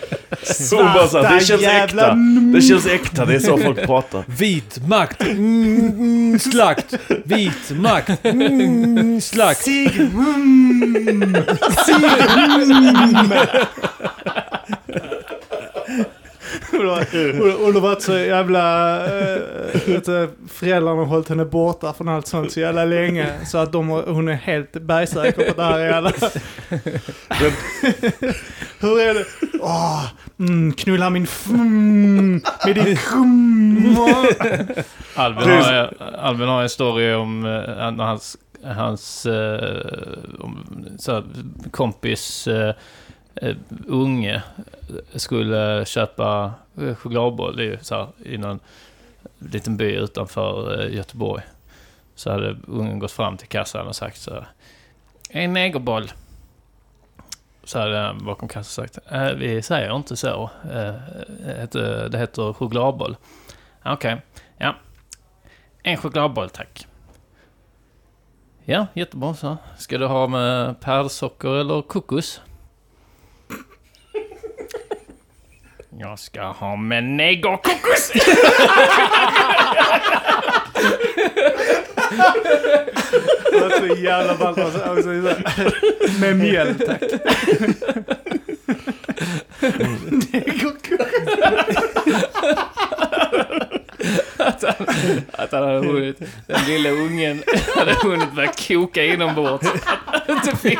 Så 0.43 0.77
bara 0.77 1.07
så 1.07 1.23
här, 1.23 1.35
det 1.35 1.45
känns 1.45 1.61
jävla 1.61 1.83
äkta. 1.83 2.15
Det 2.53 2.61
känns 2.61 2.87
äkta, 2.87 3.25
det 3.25 3.35
är 3.35 3.39
så 3.39 3.57
folk 3.57 3.85
pratar. 3.85 4.23
Vit 4.39 4.87
makt, 4.87 5.21
mm, 5.21 6.39
slakt. 6.39 6.93
Vit 7.23 7.71
makt, 7.71 8.25
mm, 8.25 9.21
slakt. 9.21 9.63
Sig, 9.63 9.85
mm, 9.85 11.35
sig, 11.85 11.95
mm. 11.95 13.21
Hon 16.77 17.75
har- 17.75 17.81
varit 17.81 18.01
så 18.01 18.13
jävla... 18.13 18.95
Äh, 19.05 19.41
vet 19.85 20.05
du, 20.05 20.29
föräldrarna 20.49 20.97
har 21.01 21.05
hållit 21.05 21.29
henne 21.29 21.45
borta 21.45 21.93
från 21.93 22.07
allt 22.09 22.27
sånt 22.27 22.51
så 22.51 22.59
jävla 22.59 22.85
länge. 22.85 23.45
Så 23.45 23.57
att 23.57 23.71
de, 23.71 23.89
hon 23.89 24.27
är 24.27 24.33
helt 24.33 24.71
bergsäker 24.73 25.43
på 25.43 25.49
att 25.51 25.57
det 25.57 25.63
här 25.63 25.79
är 25.79 25.91
alla... 25.93 26.11
Hur 28.79 28.99
är 29.01 29.13
det? 29.13 29.25
Åh, 29.59 30.05
mm, 30.39 30.73
knulla 30.73 31.09
min 31.09 31.27
mm, 31.49 32.41
med 32.65 32.75
din 32.75 32.97
krum. 32.97 33.97
Albin 35.15 35.49
har, 35.49 35.93
Albin 36.17 36.47
har 36.47 36.61
en 36.63 36.69
story 36.69 37.13
om 37.13 37.45
eh, 37.45 37.91
när 37.91 38.03
hans, 38.03 38.37
hans 38.63 39.27
om, 40.39 40.65
så 40.99 41.11
här, 41.13 41.23
kompis 41.71 42.47
Eh, 43.35 43.55
unge 43.87 44.43
skulle 45.15 45.85
köpa 45.85 46.53
eh, 46.81 46.95
chokladboll 46.95 47.59
i, 47.61 47.77
så 47.81 47.95
här, 47.95 48.07
i 48.25 48.37
någon 48.37 48.59
liten 49.39 49.77
by 49.77 49.85
utanför 49.95 50.81
eh, 50.83 50.95
Göteborg. 50.95 51.43
Så 52.15 52.31
hade 52.31 52.57
ungen 52.67 52.99
gått 52.99 53.11
fram 53.11 53.37
till 53.37 53.47
kassan 53.47 53.87
och 53.87 53.95
sagt 53.95 54.17
så 54.17 54.33
här, 54.33 54.47
En 55.29 55.53
negerboll. 55.53 56.11
Så 57.63 57.79
hade 57.79 57.97
han 57.97 58.25
bakom 58.25 58.47
kassan 58.47 58.85
sagt, 58.85 58.97
äh, 59.11 59.31
vi 59.33 59.61
säger 59.61 59.95
inte 59.95 60.15
så. 60.17 60.49
Eh, 60.63 60.93
det 61.45 61.55
heter- 61.61 62.09
det 62.09 62.17
heter 62.17 62.53
chokladboll. 62.53 63.15
Okej, 63.85 64.21
ja. 64.57 64.75
En 65.83 65.97
chokladboll 65.97 66.49
tack. 66.49 66.87
Ja, 68.65 68.87
jättebra 68.93 69.33
så. 69.33 69.57
Ska 69.77 69.97
du 69.97 70.05
ha 70.07 70.27
med 70.27 70.79
pärlsocker 70.79 71.49
eller 71.55 71.81
kokos? 71.81 72.41
Jag 75.99 76.19
ska 76.19 76.41
ha 76.41 76.75
med 76.75 77.03
negerkokos! 77.03 78.11
Det 83.51 83.59
var 83.59 83.69
så 83.79 84.01
jävla 84.01 84.35
ballt. 84.35 84.57
Alltså, 84.57 85.09
Med 86.19 86.35
mjöl, 86.35 86.75
tack. 86.75 87.01
Att 95.31 95.51
han 95.51 95.63
hade 95.63 95.87
hunnit, 95.87 96.19
den 96.47 96.65
lilla 96.67 96.89
ungen 96.89 97.43
hade 97.75 97.93
hunnit 97.93 98.33
börja 98.33 98.51
koka 98.67 99.03
inombords. 99.05 99.67
inte 100.29 100.55
fick. 100.57 100.79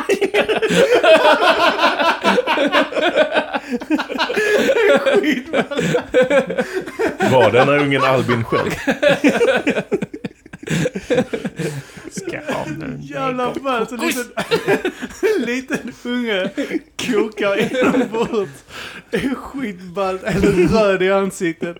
Var 7.30 7.50
den 7.52 7.68
här 7.68 7.78
ungen 7.78 8.02
Albin 8.04 8.44
själv? 8.44 8.70
Ska 12.10 12.36
ha 12.52 12.64
nu. 12.78 12.98
Jävla 13.00 13.54
ballt. 13.62 13.92
En 13.92 13.98
liten, 13.98 14.26
liten 15.46 15.92
unge 16.04 16.50
kokar 17.06 17.56
inombords. 17.56 18.64
Det 19.10 19.16
är 19.16 19.34
skitballt. 19.34 20.22
Eller 20.22 20.68
röd 20.68 21.02
i 21.02 21.12
ansiktet. 21.12 21.76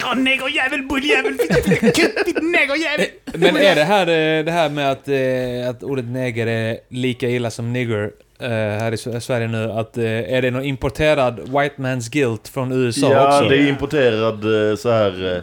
Ja, 0.00 0.14
negerjävel, 0.14 0.82
bulljävel, 0.82 1.34
fitta, 1.34 2.40
negerjävel. 2.40 3.06
Men 3.34 3.56
är 3.56 3.74
det 3.74 3.84
här 3.84 4.06
eh, 4.06 4.44
det 4.44 4.52
här 4.52 4.68
med 4.68 4.90
att, 4.90 5.08
eh, 5.08 5.70
att 5.70 5.82
ordet 5.82 6.04
neger 6.04 6.46
är 6.46 6.78
lika 6.88 7.28
illa 7.28 7.50
som 7.50 7.72
nigger 7.72 8.10
här 8.46 8.92
i 9.16 9.20
Sverige 9.20 9.48
nu? 9.48 9.70
Att, 9.72 9.98
eh, 9.98 10.04
är 10.34 10.42
det 10.42 10.50
någon 10.50 10.64
importerad 10.64 11.36
white 11.40 11.74
man's 11.76 12.12
guilt 12.12 12.48
från 12.48 12.72
USA 12.72 13.12
Ja, 13.12 13.26
också? 13.38 13.48
det 13.48 13.56
är 13.56 13.68
importerad 13.68 14.70
eh, 14.70 14.76
så 14.76 14.90
här. 14.90 15.36
eh, 15.36 15.42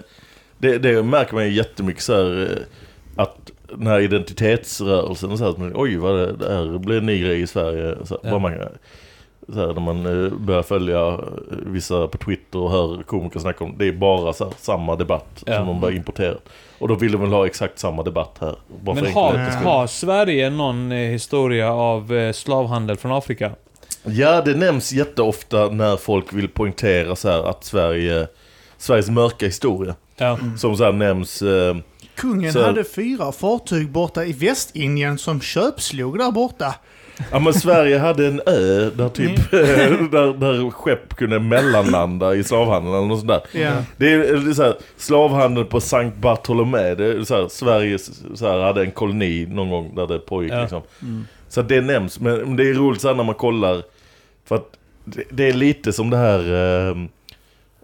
Det, 0.58 0.78
det 0.78 1.04
märker 1.04 1.34
man 1.34 1.46
ju 1.46 1.52
jättemycket 1.52 2.04
så 2.04 2.14
här. 2.14 2.41
eh, 2.43 3.22
Att 3.24 3.38
den 3.78 3.88
här 3.88 4.00
identitetsrörelsen 4.00 5.32
och 5.32 5.38
så 5.38 5.43
här, 5.43 5.52
att 5.52 5.58
man, 5.58 5.72
oj 5.76 5.98
vad 5.98 6.39
det, 6.39 6.54
här 6.54 6.78
blir 6.80 6.98
en 6.98 7.06
ny 7.06 7.22
grej 7.22 7.41
i 7.41 7.48
Sverige. 7.48 7.96
Så, 8.06 8.20
Ja. 8.24 8.39
man, 8.39 8.54
så 9.54 9.60
här, 9.60 9.68
när 9.74 9.82
man 9.82 10.26
eh, 10.26 10.32
börjar 10.34 10.64
följa 10.64 11.08
eh, 11.08 11.18
vissa 11.66 12.08
på 12.08 12.18
Twitter 12.18 12.60
och 12.60 12.72
hör 12.72 13.04
komiker 13.04 13.39
snacka 13.39 13.64
om 13.64 13.76
det 13.78 13.88
är 13.88 13.91
bara 13.91 14.34
så 14.34 14.43
här, 14.43 14.54
samma 14.60 14.96
debatt 14.96 15.43
Ja. 15.46 15.58
som 15.58 15.68
de 15.68 15.82
bara 15.82 15.91
importerar. 15.91 16.38
Och 16.80 16.88
då 16.88 16.96
vill 16.96 17.12
de 17.12 17.22
väl 17.22 17.30
ha 17.32 17.46
exakt 17.46 17.80
samma 17.80 18.04
debatt 18.04 18.38
här. 18.41 18.56
Bara 18.82 18.96
Men 18.96 19.14
har, 19.14 19.38
har 19.64 19.88
Sverige 19.88 20.50
någon 20.50 20.91
eh, 20.91 20.98
historia 20.98 21.74
av 21.74 22.32
slavhandel 22.34 22.98
från 22.98 23.12
Afrika? 23.12 23.52
Ja, 24.04 24.41
det 24.41 24.56
nämns 24.56 24.91
jätteofta 24.93 25.70
när 25.70 25.98
folk 25.98 26.34
vill 26.34 26.48
poängtera 26.50 27.16
så 27.16 27.30
här 27.30 27.50
att 27.50 27.64
Sverige, 27.64 28.28
Sveriges 28.78 29.10
mörka 29.10 29.46
historia. 29.46 29.96
Ja. 30.18 30.38
Som 30.58 30.78
så 30.78 30.84
här 30.84 30.91
nämns... 30.91 31.41
Eh, 31.41 31.76
Kungen 32.16 32.54
Så- 32.54 32.64
hade 32.64 32.84
fyra 32.84 33.32
fartyg 33.32 33.89
borta 33.91 34.26
i 34.26 34.34
Västindien 34.34 35.18
som 35.18 35.41
köpslog 35.41 36.18
där 36.20 36.32
borta. 36.32 36.76
Ja 37.32 37.39
men 37.39 37.53
Sverige 37.53 37.97
hade 37.97 38.28
en 38.28 38.41
ö 38.45 38.89
där 38.95 39.09
typ 39.09 39.51
där, 39.51 40.39
där 40.39 40.70
skepp 40.72 41.16
kunde 41.16 41.39
mellanlanda 41.39 42.36
i 42.36 42.43
slavhandeln 42.43 42.95
eller 42.95 43.07
något 43.07 43.20
sånt 43.20 43.32
där. 43.51 43.61
Ja. 43.61 43.72
Det 43.97 44.13
är, 44.13 44.18
det 44.18 44.49
är 44.49 44.53
så 44.53 44.63
här, 44.63 44.76
slavhandel 44.97 45.66
på 45.66 45.82
Sankt 45.82 46.18
Bartolomé. 46.18 46.95
Det 46.95 47.05
är 47.05 47.24
så 47.24 47.36
här, 47.36 47.47
Sverige 47.47 47.97
så 48.36 48.47
här, 48.47 48.59
hade 48.59 48.82
en 48.82 48.91
koloni 48.91 49.45
någon 49.49 49.70
gång 49.70 49.95
där 49.95 50.07
det 50.07 50.20
pågick 50.20 50.51
Ja. 50.53 50.61
liksom. 50.61 50.82
Så 51.49 51.59
att 51.61 51.70
det 51.70 51.82
nämns. 51.82 52.20
Men 52.20 52.55
det 52.55 52.70
är 52.70 52.74
roligt 52.74 53.01
så 53.01 53.07
här 53.07 53.16
när 53.16 53.24
man 53.24 53.36
kollar. 53.36 53.82
För 54.45 54.55
att 54.55 54.70
det, 55.05 55.24
det 55.30 55.47
är 55.49 55.53
lite 55.53 55.93
som 55.93 56.09
det 56.09 56.18
här 56.18 56.39
eh, 56.89 56.95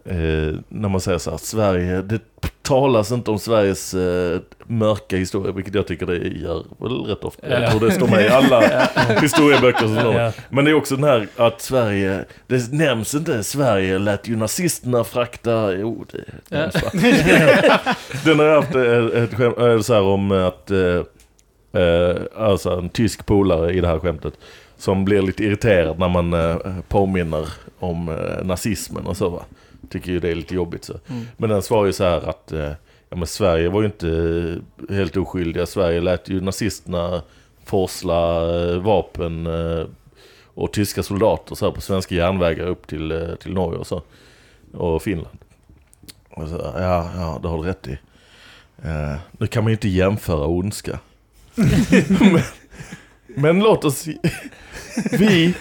eh, 0.06 0.56
när 0.70 0.90
man 0.90 1.02
säger 1.02 1.18
så 1.18 1.32
här, 1.32 1.38
Sverige, 1.38 2.02
det 2.02 2.20
talas 2.62 3.12
inte 3.12 3.32
om 3.32 3.40
Sveriges 3.40 3.94
eh, 3.94 4.40
mörka 4.68 5.18
historia, 5.18 5.52
vilket 5.52 5.76
jag 5.76 5.88
tycker 5.88 6.06
det 6.06 6.18
gör 6.18 6.64
väl 6.78 6.92
rätt 6.92 7.24
ofta. 7.24 7.50
Ja. 7.50 7.60
Jag 7.60 7.72
tror 7.72 7.88
det 7.88 7.92
står 7.92 8.08
med 8.08 8.26
i 8.26 8.30
alla 8.30 8.62
historieböcker 9.22 9.80
som. 9.80 10.16
Ja. 10.16 10.32
Men 10.50 10.66
det 10.66 10.72
är 10.72 10.76
också 10.76 10.96
den 10.96 11.04
här 11.04 11.28
att 11.36 11.62
Sverige, 11.62 12.26
det 12.48 12.72
nämns 12.72 13.16
inte, 13.16 13.44
Sverige 13.44 14.00
lät 14.00 14.28
ju 14.28 14.36
nazisterna 14.36 15.04
frakta, 15.04 15.74
jo 15.74 16.06
det 16.12 16.24
va? 16.50 16.70
Den 18.26 18.40
har 18.40 18.46
jag 18.46 18.56
haft 18.56 18.76
ett, 18.76 19.14
ett 19.14 19.34
skämt, 19.34 19.58
eh, 19.58 19.80
så 19.80 19.94
här 19.94 20.02
om 20.02 20.32
att, 20.32 20.72
eh, 20.72 21.82
eh, 21.82 22.16
alltså 22.38 22.70
en 22.70 22.90
tysk 22.90 23.26
polare 23.26 23.74
i 23.74 23.82
det 23.82 23.88
här 23.88 24.00
skämtet, 24.00 24.34
som 24.78 25.06
blir 25.06 25.22
lite 25.22 25.44
irriterad 25.44 26.00
när 26.00 26.10
man 26.10 26.34
eh, 26.34 26.58
påminner 26.88 27.48
om 27.80 28.10
eh, 28.10 28.46
nazismen 28.46 29.06
och 29.06 29.18
så 29.18 29.30
va. 29.30 29.44
Tycker 29.90 30.12
ju 30.12 30.20
det 30.20 30.30
är 30.30 30.36
lite 30.36 30.56
jobbigt 30.56 30.84
så. 30.84 30.94
Men 31.38 31.50
den 31.50 31.62
svarar 31.62 31.86
ju 31.86 31.94
så 31.94 32.04
här 32.04 32.30
att, 32.30 32.52
eh, 32.52 32.72
ja 33.10 33.18
men 33.18 33.28
Sverige 33.28 33.70
var 33.70 33.82
ju 33.82 33.86
inte 33.86 34.10
eh, 34.90 34.96
helt 34.96 35.18
oskyldiga, 35.18 35.66
Sverige 35.66 36.02
lät 36.02 36.30
ju 36.30 36.42
nazisterna 36.42 37.22
forsla 37.66 38.42
eh, 38.56 38.78
vapen 38.78 39.48
och 40.54 40.74
tyska 40.74 41.04
soldater 41.04 41.56
så 41.56 41.66
här 41.66 41.72
på 41.72 41.82
svenska 41.82 42.16
järnvägar 42.16 42.66
upp 42.66 42.88
till, 42.88 43.36
till 43.42 43.54
Norge 43.54 43.80
och 43.80 43.88
så. 43.88 44.02
Och 44.74 45.02
Finland. 45.02 45.38
Och 46.30 46.50
så, 46.50 46.56
ja, 46.76 47.12
ja, 47.16 47.40
det 47.42 47.48
har 47.48 47.58
du 47.58 47.64
rätt 47.64 47.88
i. 47.88 47.98
Eh, 48.84 49.20
nu 49.32 49.48
kan 49.48 49.64
man 49.64 49.72
ju 49.72 49.76
inte 49.76 49.90
jämföra 49.90 50.46
ondska. 50.48 51.00
men, 52.20 52.42
men 53.36 53.60
låt 53.60 53.86
oss... 53.86 54.06
Vi 55.12 55.54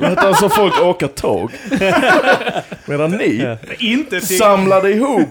lät 0.00 0.18
alltså 0.18 0.48
folk 0.48 0.80
åka 0.80 1.08
tåg. 1.08 1.50
Medan 2.84 3.10
ni 3.10 3.56
Inte 3.78 4.20
till... 4.20 4.38
samlade 4.38 4.90
ihop 4.92 5.28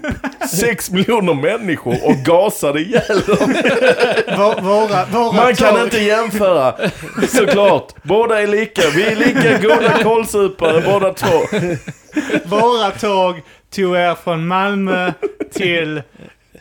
sex 0.51 0.91
miljoner 0.91 1.33
människor 1.33 1.95
och 2.05 2.15
gasade 2.15 2.79
ihjäl 2.81 3.19
dem. 3.27 3.55
Våra, 4.61 5.05
våra 5.05 5.31
Man 5.31 5.55
kan 5.55 5.73
tåg- 5.75 5.83
inte 5.83 5.99
jämföra. 5.99 6.75
Såklart. 7.27 7.93
Båda 8.03 8.41
är 8.41 8.47
lika. 8.47 8.81
Vi 8.95 9.03
är 9.07 9.15
lika 9.15 9.57
goda 9.67 10.03
kålsupare 10.03 10.81
båda 10.81 11.13
två. 11.13 11.39
Våra 12.45 12.91
tåg 12.91 13.35
tog 13.75 13.95
er 13.95 14.15
från 14.23 14.47
Malmö 14.47 15.11
till 15.53 16.01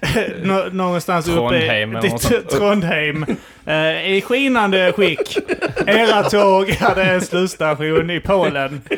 nå- 0.43 0.69
någonstans 0.73 1.25
Trondheim 1.27 1.97
uppe 1.97 2.07
i. 2.07 2.11
Trondheim. 2.51 3.27
Eh, 3.67 4.11
I 4.13 4.21
skinande 4.27 4.93
skick. 4.93 5.39
Era 5.87 6.23
tåg 6.23 6.71
hade 6.71 7.03
en 7.03 7.21
slutstation 7.21 8.11
i 8.11 8.21
Polen. 8.21 8.81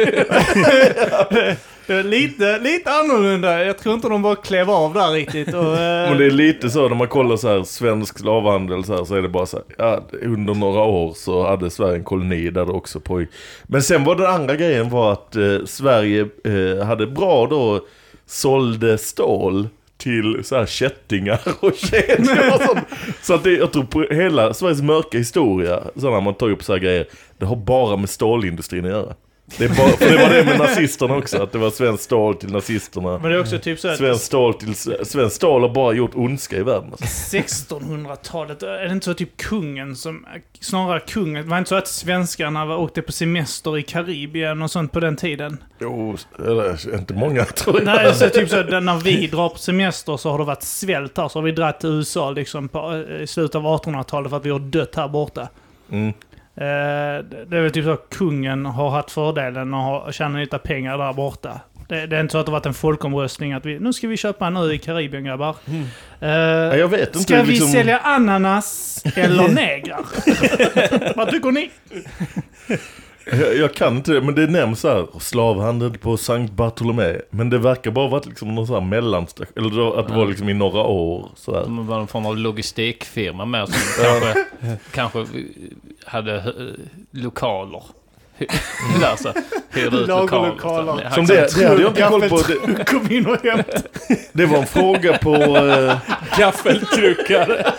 lite, 2.05 2.59
lite 2.59 2.91
annorlunda. 2.91 3.65
Jag 3.65 3.79
tror 3.79 3.95
inte 3.95 4.09
de 4.09 4.23
bara 4.23 4.37
klev 4.37 4.71
av 4.71 4.95
där 4.95 5.11
riktigt. 5.11 5.55
Och, 5.55 5.77
eh, 5.79 6.09
Men 6.11 6.19
det 6.19 6.27
är 6.27 6.31
lite 6.31 6.71
så 6.71 6.89
när 6.89 6.97
man 6.97 7.09
kollar 7.09 7.37
så 7.37 7.49
här 7.49 7.63
svensk 7.63 8.19
slavhandel 8.19 8.85
så 8.85 8.97
här 8.97 9.05
så 9.05 9.15
är 9.15 9.23
det 9.23 9.29
bara 9.29 9.47
så 9.47 9.57
här, 9.57 9.65
ja, 9.79 10.01
under 10.23 10.55
några 10.55 10.81
år 10.81 11.13
så 11.17 11.47
hade 11.47 11.71
Sverige 11.71 11.95
en 11.97 12.05
koloni 12.05 12.51
där 12.51 12.67
det 12.67 12.73
också 12.73 13.01
pågick. 13.01 13.29
Men 13.63 13.83
sen 13.83 14.05
var 14.05 14.17
den 14.17 14.27
andra 14.27 14.57
grejen 14.57 14.91
var 14.91 15.13
att 15.13 15.37
eh, 15.37 15.59
Sverige 15.67 16.29
eh, 16.45 16.87
hade 16.87 17.07
bra 17.07 17.47
då 17.47 17.81
sålde 18.27 18.99
stål 18.99 19.69
till 20.01 20.45
så 20.45 20.57
här 20.57 20.67
kättingar 20.67 21.41
och 21.61 21.75
kedjor 21.77 22.55
och 22.55 22.63
sånt. 22.63 22.87
Så 23.23 23.35
att 23.35 23.45
det, 23.45 23.53
jag 23.53 23.73
tror 23.73 23.85
på 23.85 24.03
hela 24.03 24.55
Sveriges 24.55 24.83
mörka 24.83 25.19
historia, 25.19 25.83
så 25.97 26.11
när 26.11 26.21
man 26.21 26.35
tar 26.35 26.51
upp 26.51 26.65
så 26.65 26.73
här 26.73 26.81
grejer, 26.81 27.07
det 27.39 27.47
har 27.47 27.57
bara 27.57 27.97
med 27.97 28.11
stålindustrin 28.11 28.85
att 28.85 28.91
göra. 28.91 29.15
Det, 29.59 29.69
bara, 29.69 29.89
för 29.89 30.11
det 30.11 30.17
var 30.17 30.31
det 30.31 30.45
med 30.45 30.59
nazisterna 30.59 31.17
också, 31.17 31.43
att 31.43 31.53
det 31.53 31.59
var 31.59 31.71
svenskt 31.71 32.05
stål 32.05 32.35
till 32.35 32.53
nazisterna. 32.53 33.19
men 33.19 33.31
det 33.31 33.37
är 33.37 33.41
också 33.41 33.59
typ 33.59 33.81
så 33.81 33.89
att 33.89 33.97
Svenskt 33.97 34.25
stål 34.25 34.55
till 34.55 34.75
Svenskt 35.07 35.37
stål 35.37 35.63
har 35.63 35.69
bara 35.69 35.93
gjort 35.93 36.11
ondska 36.15 36.57
i 36.57 36.63
världen. 36.63 36.89
Alltså. 36.91 37.37
1600-talet, 37.37 38.63
är 38.63 38.85
det 38.85 38.93
inte 38.93 39.05
så 39.05 39.15
typ 39.15 39.37
kungen 39.37 39.97
som, 39.97 40.27
snarare 40.61 41.01
kungen, 41.01 41.49
var 41.49 41.57
det 41.57 41.59
inte 41.59 41.69
så 41.69 41.75
att 41.75 41.89
svenskarna 41.89 42.67
var, 42.67 42.77
åkte 42.77 43.03
på 43.03 43.13
semester 43.13 43.79
i 43.79 43.83
Karibien 43.83 44.63
och 44.63 44.71
sånt 44.71 44.93
på 44.93 45.01
den 45.01 45.17
tiden? 45.17 45.63
Jo, 45.79 46.17
eller 46.39 46.95
inte 46.95 47.15
många 47.15 47.45
tror 47.45 47.77
jag. 47.77 47.85
Nej, 47.85 48.15
så 48.15 48.29
typ 48.29 48.49
så 48.49 48.61
att 48.61 48.83
när 48.83 49.01
vi 49.01 49.27
drar 49.27 49.49
på 49.49 49.59
semester 49.59 50.17
så 50.17 50.31
har 50.31 50.39
det 50.39 50.45
varit 50.45 50.63
svält 50.63 51.19
här, 51.19 51.29
så 51.29 51.39
har 51.39 51.45
vi 51.45 51.53
dragit 51.53 51.81
till 51.81 51.91
USA 51.91 52.31
liksom 52.31 52.69
på, 52.69 53.05
i 53.21 53.27
slutet 53.27 53.55
av 53.55 53.63
1800-talet 53.63 54.31
för 54.31 54.37
att 54.37 54.47
vi 54.47 54.51
har 54.51 54.59
dött 54.59 54.95
här 54.95 55.09
borta. 55.09 55.49
Mm. 55.93 56.13
Eh, 56.61 57.25
det 57.47 57.57
är 57.57 57.63
väl 57.63 57.71
typ 57.71 57.85
så 57.85 57.91
att 57.91 58.09
kungen 58.11 58.67
har 58.67 58.91
haft 58.91 59.11
fördelen 59.11 59.75
och 59.75 59.81
har 59.81 60.13
tjänat 60.13 60.41
lite 60.41 60.59
pengar 60.59 60.99
där 60.99 61.13
borta. 61.13 61.61
Det, 61.89 62.07
det 62.07 62.17
är 62.17 62.21
inte 62.21 62.33
så 62.33 62.39
att 62.39 62.47
det 62.47 62.53
varit 62.53 62.67
en 62.67 62.75
folkomröstning 62.75 63.53
att 63.53 63.67
vi, 63.67 63.79
nu 63.79 63.93
ska 63.93 64.09
vi 64.09 64.17
köpa 64.17 64.47
en 64.47 64.57
ö 64.57 64.73
i 64.73 64.79
Karibien 64.79 65.25
grabbar. 65.25 65.57
Eh, 66.21 66.29
Ja, 66.31 66.77
jag 66.77 66.89
vet 66.89 67.01
inte. 67.09 67.19
Ska 67.19 67.43
vi 67.43 67.49
liksom, 67.53 67.69
sälja 67.69 67.99
ananas 67.99 69.03
eller 69.17 69.49
negrar? 69.55 70.01
Vad 71.17 71.31
tycker 71.31 71.51
ni? 71.51 71.71
jag, 73.31 73.57
jag 73.57 73.75
kan 73.75 73.97
inte 73.97 74.13
det, 74.13 74.21
men 74.21 74.35
det 74.35 74.47
nämns 74.47 74.85
här, 74.85 75.07
slavhandel 75.21 75.99
på 75.99 76.17
Sankt 76.17 76.53
Bartolomé. 76.53 77.17
Men 77.31 77.51
det 77.51 77.59
verkar 77.59 77.91
bara 77.91 78.09
vara 78.09 78.23
liksom 78.27 78.55
någon 78.55 78.67
sån 78.67 78.75
här 78.75 78.91
mellanstation, 78.91 79.53
eller 79.57 80.01
att 80.01 80.09
det 80.09 80.15
var 80.15 80.27
liksom 80.27 80.49
i 80.49 80.55
några 80.55 80.81
år 80.81 81.29
så 81.37 81.55
här. 81.55 81.61
Det 81.61 81.83
var 81.83 81.99
någon 81.99 82.09
form 82.09 82.27
av 82.27 82.37
logistikfirma 82.37 83.45
med 83.45 83.69
som 83.69 84.05
kanske, 84.05 84.45
kanske 84.93 85.27
hade 86.05 86.35
eh, 86.37 86.43
lokaler. 87.11 87.83
Så. 89.19 89.33
Hyrde 89.71 89.97
ut 89.97 90.09
lokaler. 90.09 91.11
Som 91.15 91.27
det, 91.27 91.59
det 91.59 91.69
hade 91.69 91.83
jag 91.83 91.91
inte 91.91 92.03
koll 92.03 92.29
på. 92.29 92.37
Det, 92.37 92.55
Gaffeltruck 92.55 92.89
kom 92.89 93.11
in 93.11 93.27
och 93.27 93.45
hämtade. 93.45 93.83
det 94.33 94.47
var 94.47 94.59
en 94.59 94.67
fråga 94.67 95.19
på... 95.19 95.35
Eh, 95.35 95.99
Gaffeltruckar. 96.39 97.75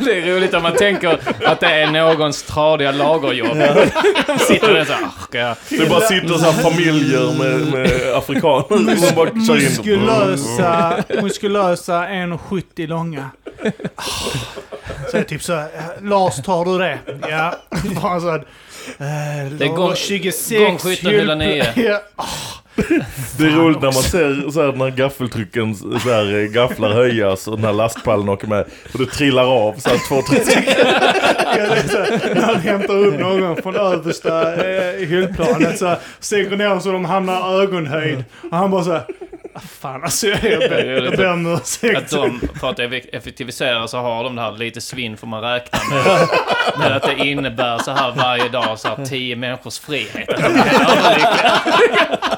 Det 0.04 0.18
är 0.18 0.34
roligt 0.34 0.54
om 0.54 0.62
man 0.62 0.76
tänker 0.76 1.18
att 1.46 1.60
det 1.60 1.66
är 1.66 1.90
någons 1.90 2.42
tradiga 2.42 2.92
lagerjobb. 2.92 3.56
De 4.26 4.38
sitter 4.38 4.74
där 4.74 4.84
så 4.84 4.92
här, 4.92 5.04
"Ah, 5.50 5.54
det 5.68 5.88
bara 5.90 6.00
sitter 6.00 6.28
så 6.34 6.50
här 6.50 6.62
familjer 6.62 7.38
med, 7.38 7.72
med 7.72 8.14
afrikaner 8.14 8.96
som 8.96 9.16
bara 9.16 9.28
kör 9.30 9.56
in. 9.56 9.64
Muskulösa, 9.64 11.04
muskulösa 11.22 12.06
1,70 12.08 12.86
långa. 12.86 13.30
Så 15.10 15.16
är 15.16 15.20
det 15.20 15.24
typ 15.24 15.42
så 15.42 15.54
här, 15.54 15.62
"Eh, 15.74 16.04
Lars 16.08 16.42
tar 16.42 16.64
du 16.64 16.78
det? 16.78 16.98
Ja. 17.28 17.54
Bara 18.02 18.20
så 18.20 18.30
här, 18.30 18.38
eh, 18.98 19.50
Det 19.52 19.64
är 19.64 19.68
gång- 19.68 19.94
26 19.96 20.50
gång 20.58 20.78
1709. 20.78 21.64
Ja. 21.76 22.00
Det 23.38 23.44
är 23.44 23.50
roligt 23.56 23.80
när 23.82 23.92
man 23.92 24.02
ser 24.02 24.50
så 24.50 24.62
här, 24.66 24.72
när 24.72 24.90
gaffeltrycken 24.90 25.74
så 25.74 25.98
här, 26.10 26.38
eh, 26.38 26.44
gafflar 26.50 26.90
höjas 26.90 27.48
och 27.48 27.56
den 27.56 27.64
här 27.64 27.72
lastpallen 27.72 28.28
åker 28.28 28.46
med. 28.46 28.64
Och 28.92 28.98
det 28.98 29.06
trillar 29.06 29.44
av 29.44 29.74
så 29.78 29.88
här 29.90 29.98
två, 30.08 30.22
tre 30.22 30.40
stycken. 30.44 30.86
När 32.34 32.40
han 32.42 32.56
hämtar 32.60 32.94
upp 32.96 33.20
någon 33.20 33.56
från 33.62 33.76
översta 33.76 34.54
eh, 34.66 35.06
hyllplanet 35.08 35.78
så 35.78 35.86
här, 35.86 35.98
sänker 36.20 36.56
ner 36.56 36.78
så 36.78 36.92
de 36.92 37.04
hamnar 37.04 37.60
ögonhöjd. 37.62 38.24
Och 38.50 38.56
han 38.56 38.70
bara 38.70 38.84
så 38.84 38.90
här, 38.92 39.00
"Ah, 39.00 39.39
fan 39.80 40.04
alltså 40.04 40.26
jag 40.26 40.40
ber, 40.40 40.84
jag 41.04 41.16
ber 41.16 41.32
om 41.32 41.54
Att 41.54 41.60
ursäkt. 41.62 42.10
de, 42.10 42.40
för 42.60 42.70
att 42.70 42.78
effektivisera 43.12 43.88
så 43.88 43.98
har 43.98 44.24
de 44.24 44.36
det 44.36 44.42
här 44.42 44.52
lite 44.52 44.80
svinn 44.80 45.16
får 45.16 45.26
man 45.26 45.42
räkna 45.42 45.78
med. 45.90 46.28
Men 46.78 46.92
att 46.92 47.02
det 47.02 47.14
innebär 47.26 47.78
så 47.78 47.90
här 47.90 48.12
varje 48.16 48.48
dag 48.48 48.78
så 48.78 48.88
här 48.88 49.04
tio 49.04 49.36
människors 49.36 49.78
frihet. 49.78 50.28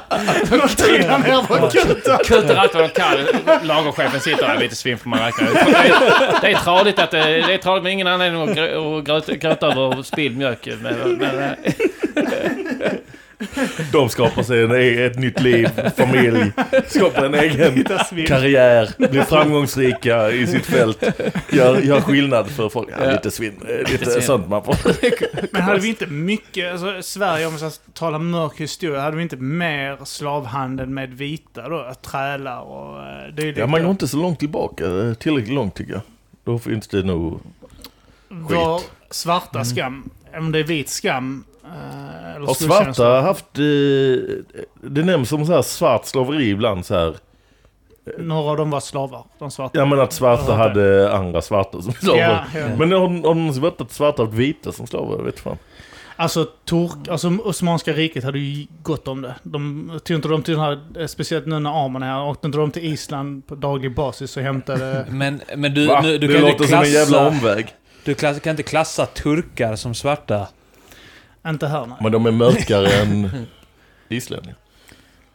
Att 0.08 0.50
de 0.50 0.68
trillar 0.68 1.18
ner 1.18 1.42
på 1.46 1.68
kutan. 1.68 2.18
Kutar 2.24 2.54
allt 2.56 2.74
vad 2.74 2.82
de 2.84 2.88
kan. 2.88 3.16
Lagerchefen 3.66 4.20
sitter 4.20 4.48
där, 4.48 4.58
lite 4.58 4.76
svinn 4.76 4.98
får 4.98 5.08
man 5.10 5.18
räkna 5.18 5.44
med. 5.50 5.54
Det 5.66 5.70
är, 5.72 6.40
det 6.40 6.52
är 6.52 6.56
tradigt 6.58 6.98
att 6.98 7.10
det, 7.10 7.18
det 7.46 7.54
är 7.54 7.58
tradigt 7.58 7.82
men 7.82 7.92
ingen 7.92 8.06
anledning 8.06 8.42
att 8.42 8.56
grö- 8.56 8.98
att 8.98 9.04
gröta, 9.04 9.34
gråta 9.34 9.66
över 9.66 10.02
spilld 10.02 10.36
mjölk. 10.38 10.68
Men, 10.82 11.12
men, 11.18 11.38
eh, 11.38 11.52
De 13.92 14.08
skapar 14.08 14.42
sig 14.42 14.62
en, 14.62 14.72
e- 14.72 15.04
ett 15.04 15.18
nytt 15.18 15.40
liv, 15.40 15.68
familj, 15.96 16.52
skapar 16.86 17.24
en 17.24 17.34
egen 17.34 17.84
karriär, 18.26 19.08
blir 19.10 19.22
framgångsrika 19.22 20.30
i 20.30 20.46
sitt 20.46 20.66
fält. 20.66 21.04
Gör, 21.50 21.80
gör 21.80 22.00
skillnad 22.00 22.50
för 22.50 22.68
folk. 22.68 22.88
Ja, 23.00 23.10
lite 23.12 23.30
svinn, 23.30 23.60
eh, 23.68 23.92
lite 23.92 24.10
svinn. 24.10 24.22
sånt 24.22 24.48
man 24.48 24.64
får. 24.64 24.76
Men 25.52 25.62
hade 25.62 25.80
vi 25.80 25.88
inte 25.88 26.06
mycket, 26.06 26.72
alltså 26.72 27.02
Sverige 27.02 27.46
om 27.46 27.52
vi 27.52 27.58
ska 27.58 27.70
tala 27.92 28.18
mörk 28.18 28.60
historia, 28.60 29.00
hade 29.00 29.16
vi 29.16 29.22
inte 29.22 29.36
mer 29.36 30.04
slavhandel 30.04 30.88
med 30.88 31.14
vita 31.14 31.68
då? 31.68 31.94
Trälar 32.02 32.60
och 32.60 32.96
uh, 32.96 33.34
dylikt? 33.34 33.58
Ja, 33.58 33.66
man 33.66 33.82
går 33.82 33.90
inte 33.90 34.08
så 34.08 34.16
långt 34.16 34.38
tillbaka, 34.38 34.86
eh, 34.86 35.14
tillräckligt 35.14 35.54
långt 35.54 35.74
tycker 35.74 35.92
jag. 35.92 36.02
Då 36.44 36.58
finns 36.58 36.88
det 36.88 37.02
nog... 37.02 37.40
Var 38.28 38.80
svarta 39.10 39.64
skam, 39.64 40.10
om 40.38 40.52
det 40.52 40.58
är 40.58 40.64
vit 40.64 40.88
skam, 40.88 41.44
eh, 41.64 42.36
eller 42.36 42.46
Har 42.46 42.54
svarta 42.54 43.20
haft... 43.20 43.58
Eh, 43.58 43.64
det 44.80 45.04
nämns 45.04 45.28
som 45.28 45.46
så 45.46 45.52
här 45.52 45.62
svart 45.62 46.04
slaveri 46.04 46.50
ibland 46.50 46.86
så 46.86 46.94
här. 46.94 47.16
Några 48.18 48.50
av 48.50 48.56
dem 48.56 48.70
var 48.70 48.80
slavar, 48.80 49.24
de 49.38 49.50
svarta. 49.50 49.78
Ja 49.78 49.84
men 49.84 50.00
att 50.00 50.12
svarta 50.12 50.54
hade 50.54 51.12
andra 51.12 51.42
svarta 51.42 51.82
som 51.82 51.92
slavar. 51.92 52.20
Ja, 52.20 52.44
ja. 52.60 52.68
Men 52.78 52.92
har, 52.92 53.00
har 53.00 53.08
någonsin 53.34 53.62
varit 53.62 53.80
att 53.80 53.92
svarta 53.92 54.22
haft 54.22 54.34
vita 54.34 54.72
som 54.72 54.86
slavar? 54.86 55.16
Jag 55.16 55.24
vet 55.24 55.40
fan. 55.40 55.58
Alltså, 56.16 56.44
Tork, 56.64 57.08
alltså 57.08 57.28
Osmanska 57.44 57.92
riket 57.92 58.24
hade 58.24 58.38
ju 58.38 58.66
gott 58.82 59.08
om 59.08 59.22
det. 59.22 59.34
De 59.42 59.90
tog 60.04 60.16
inte 60.16 60.28
de 60.28 60.42
till 60.42 60.54
den 60.54 60.62
här, 60.62 60.80
eh, 60.98 61.06
speciellt 61.06 61.46
nu 61.46 61.58
när 61.58 61.70
är 62.02 62.06
här, 62.06 62.24
åkte 62.24 62.46
inte 62.46 62.58
de 62.58 62.70
till 62.70 62.84
Island 62.84 63.46
på 63.46 63.54
daglig 63.54 63.94
basis 63.94 64.36
och 64.36 64.42
hämtade... 64.42 65.06
Men, 65.10 65.40
men 65.56 65.74
du, 65.74 65.86
Va? 65.86 66.00
nu, 66.02 66.18
du 66.18 66.26
det 66.26 66.34
kan 66.34 66.42
låter 66.42 66.52
inte 66.52 66.68
som 66.68 66.78
en 66.78 66.92
jävla 66.92 67.18
klassa... 67.18 67.28
omväg. 67.28 67.66
Du 68.04 68.14
klass, 68.14 68.40
kan 68.40 68.50
inte 68.50 68.62
klassa 68.62 69.06
turkar 69.06 69.76
som 69.76 69.94
svarta. 69.94 70.46
Inte 71.50 71.66
här 71.66 71.86
nej. 71.86 71.96
Men 72.00 72.12
de 72.12 72.26
är 72.26 72.30
mörkare 72.30 72.88
än 72.88 73.30
islänningar. 74.08 74.56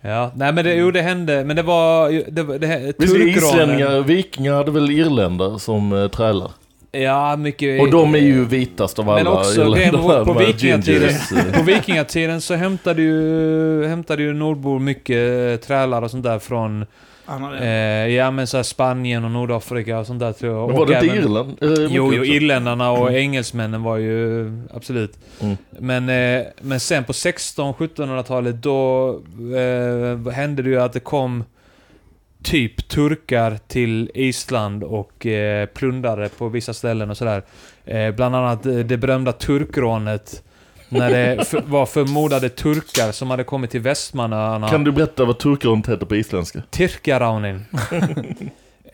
Ja, 0.01 0.31
nej 0.35 0.53
men 0.53 0.65
det, 0.65 0.73
jo 0.73 0.91
det 0.91 1.01
hände, 1.01 1.43
men 1.43 1.55
det 1.55 1.61
var... 1.61 2.09
Det, 2.31 2.57
det, 2.57 2.93
Visst 2.97 3.15
är 3.15 3.27
islänningar, 3.27 4.01
vikingar 4.01 4.53
hade 4.53 4.71
väl 4.71 4.91
irländare 4.91 5.59
som 5.59 5.93
eh, 5.93 6.07
trälar? 6.07 6.51
Ja, 6.91 7.35
mycket... 7.35 7.81
Och 7.81 7.91
de 7.91 8.15
är 8.15 8.19
ju 8.19 8.45
vitast 8.45 8.99
av 8.99 9.09
alla 9.09 9.23
Men 9.23 9.33
också 9.33 9.71
grejen 9.71 9.93
på, 9.93 10.33
vikingatiden, 10.33 11.09
eh. 11.09 11.53
på 11.57 11.63
vikingatiden 11.63 12.41
så 12.41 12.55
hämtade 12.55 13.01
ju, 13.01 13.85
hämtade 13.85 14.23
ju 14.23 14.33
nordbor 14.33 14.79
mycket 14.79 15.61
trälar 15.61 16.01
och 16.01 16.11
sånt 16.11 16.23
där 16.23 16.39
från 16.39 16.85
eh, 17.61 17.67
ja, 18.15 18.31
men 18.31 18.47
så 18.47 18.57
här 18.57 18.63
Spanien 18.63 19.25
och 19.25 19.31
Nordafrika 19.31 19.99
och 19.99 20.07
sånt 20.07 20.19
där 20.19 20.31
tror 20.33 20.53
jag. 20.53 20.67
Men 20.67 20.75
var 20.75 20.81
Och 20.83 20.87
det 20.87 20.93
inte 20.93 21.05
även- 21.07 21.17
Irland? 21.23 21.57
Eh, 21.61 21.69
Jo, 21.89 22.13
jo, 22.13 22.25
irländarna 22.25 22.91
och 22.91 23.11
engelsmännen 23.13 23.83
var 23.83 23.97
ju 23.97 24.51
absolut. 24.73 25.19
Mm. 25.41 25.57
Men, 25.79 26.09
eh, 26.39 26.45
men 26.61 26.79
sen 26.79 27.03
på 27.03 27.13
1600-1700-talet 27.13 28.55
då 28.55 29.09
eh, 29.55 30.31
hände 30.33 30.63
det 30.63 30.69
ju 30.69 30.81
att 30.81 30.93
det 30.93 30.99
kom 30.99 31.43
typ 32.43 32.87
turkar 32.89 33.57
till 33.67 34.11
Island 34.13 34.83
och 34.83 35.25
eh, 35.25 35.65
plundrade 35.65 36.29
på 36.37 36.49
vissa 36.49 36.73
ställen 36.73 37.09
och 37.09 37.17
sådär. 37.17 37.43
Eh, 37.85 38.11
bland 38.11 38.35
annat 38.35 38.65
eh, 38.65 38.73
det 38.75 38.97
berömda 38.97 39.31
turkrånet. 39.31 40.43
När 40.89 41.09
det 41.11 41.53
var 41.65 41.85
förmodade 41.85 42.49
turkar 42.49 43.11
som 43.11 43.29
hade 43.29 43.43
kommit 43.43 43.71
till 43.71 43.81
Västmanöarna. 43.81 44.69
Kan 44.69 44.83
du 44.83 44.91
berätta 44.91 45.25
vad 45.25 45.39
turkrånet 45.39 45.89
heter 45.89 46.05
på 46.05 46.15
isländska? 46.15 46.61
Tirkaraunin. 46.69 47.65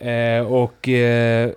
eh, 0.00 0.46
och 0.52 0.88
eh, 0.88 1.50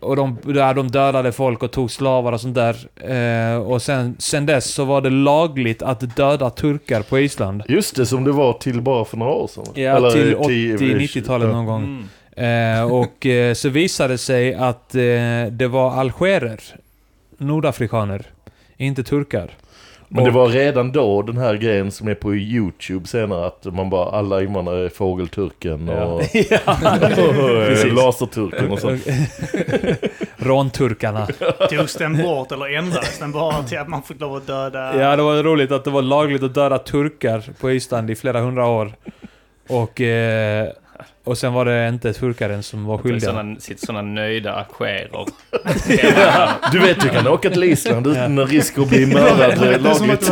och 0.00 0.16
de, 0.16 0.38
där 0.44 0.74
de 0.74 0.88
dödade 0.88 1.32
folk 1.32 1.62
och 1.62 1.70
tog 1.70 1.90
slavar 1.90 2.32
och 2.32 2.40
sånt 2.40 2.54
där. 2.54 2.76
Eh, 3.12 3.56
och 3.56 3.82
sen, 3.82 4.16
sen 4.18 4.46
dess 4.46 4.64
så 4.64 4.84
var 4.84 5.00
det 5.00 5.10
lagligt 5.10 5.82
att 5.82 6.16
döda 6.16 6.50
turkar 6.50 7.02
på 7.02 7.18
Island. 7.18 7.62
Just 7.68 7.96
det, 7.96 8.06
som 8.06 8.24
det 8.24 8.32
var 8.32 8.52
till 8.52 8.80
bara 8.80 9.04
för 9.04 9.16
några 9.16 9.32
år 9.32 9.46
sedan. 9.46 9.64
Ja, 9.74 10.10
till 10.10 10.32
eh, 10.32 10.38
80-90-talet 10.38 11.48
ja. 11.48 11.54
någon 11.54 11.66
gång. 11.66 11.82
mm. 11.82 12.08
Eh, 12.38 12.92
och 12.92 13.26
eh, 13.26 13.54
så 13.54 13.68
visade 13.68 14.14
det 14.14 14.18
sig 14.18 14.54
att 14.54 14.94
eh, 14.94 15.00
det 15.50 15.68
var 15.70 15.90
algerer. 15.90 16.60
Nordafrikaner. 17.38 18.26
Inte 18.80 19.02
turkar. 19.02 19.50
Men 20.08 20.24
det 20.24 20.30
Och- 20.30 20.34
var 20.36 20.48
redan 20.48 20.92
då 20.92 21.22
den 21.22 21.36
här 21.36 21.54
grejen 21.54 21.90
som 21.90 22.08
är 22.08 22.14
på 22.14 22.34
YouTube 22.34 23.06
senare 23.06 23.46
att 23.46 23.64
man 23.64 23.90
bara 23.90 24.10
alla 24.10 24.42
invandrare 24.42 24.84
är 24.84 24.88
fågelturken 24.88 25.88
och, 25.88 26.14
och 26.14 26.22
Precis. 27.66 27.92
laserturken 27.92 28.70
och 28.70 28.78
sånt. 28.78 29.06
Rånturkarna. 30.36 31.26
togs 31.70 31.94
den 31.94 32.22
bort 32.22 32.52
eller 32.52 32.74
ändrades 32.76 33.18
den 33.18 33.32
bara 33.32 33.62
till 33.62 33.78
att 33.78 33.88
man 33.88 34.02
fick 34.02 34.20
lov 34.20 34.36
att 34.36 34.46
döda... 34.46 35.00
Ja, 35.00 35.16
det 35.16 35.22
var 35.22 35.42
roligt 35.42 35.72
att 35.72 35.84
det 35.84 35.90
var 35.90 36.02
lagligt 36.02 36.42
att 36.42 36.54
döda 36.54 36.78
turkar 36.78 37.44
på 37.60 37.70
Island 37.70 38.10
i 38.10 38.14
flera 38.14 38.40
hundra 38.40 38.66
år. 38.66 38.92
Och, 39.68 40.00
eh, 40.00 40.68
och 41.28 41.38
sen 41.38 41.52
var 41.52 41.64
det 41.64 41.88
inte 41.88 42.12
turkaren 42.12 42.62
som 42.62 42.84
var 42.84 42.98
skyldiga. 42.98 43.30
Sådana, 43.30 43.60
sitter 43.60 43.86
sådana 43.86 44.02
nöjda 44.02 44.52
algerer. 44.52 45.26
Du 46.72 46.78
vet, 46.78 47.00
du 47.00 47.08
kan 47.08 47.26
åka 47.26 47.50
till 47.50 47.64
Island 47.64 48.06
utan 48.06 48.46
risk 48.46 48.78
att 48.78 48.88
bli 48.88 49.06
mördad 49.06 49.82
lagligt. 49.82 50.30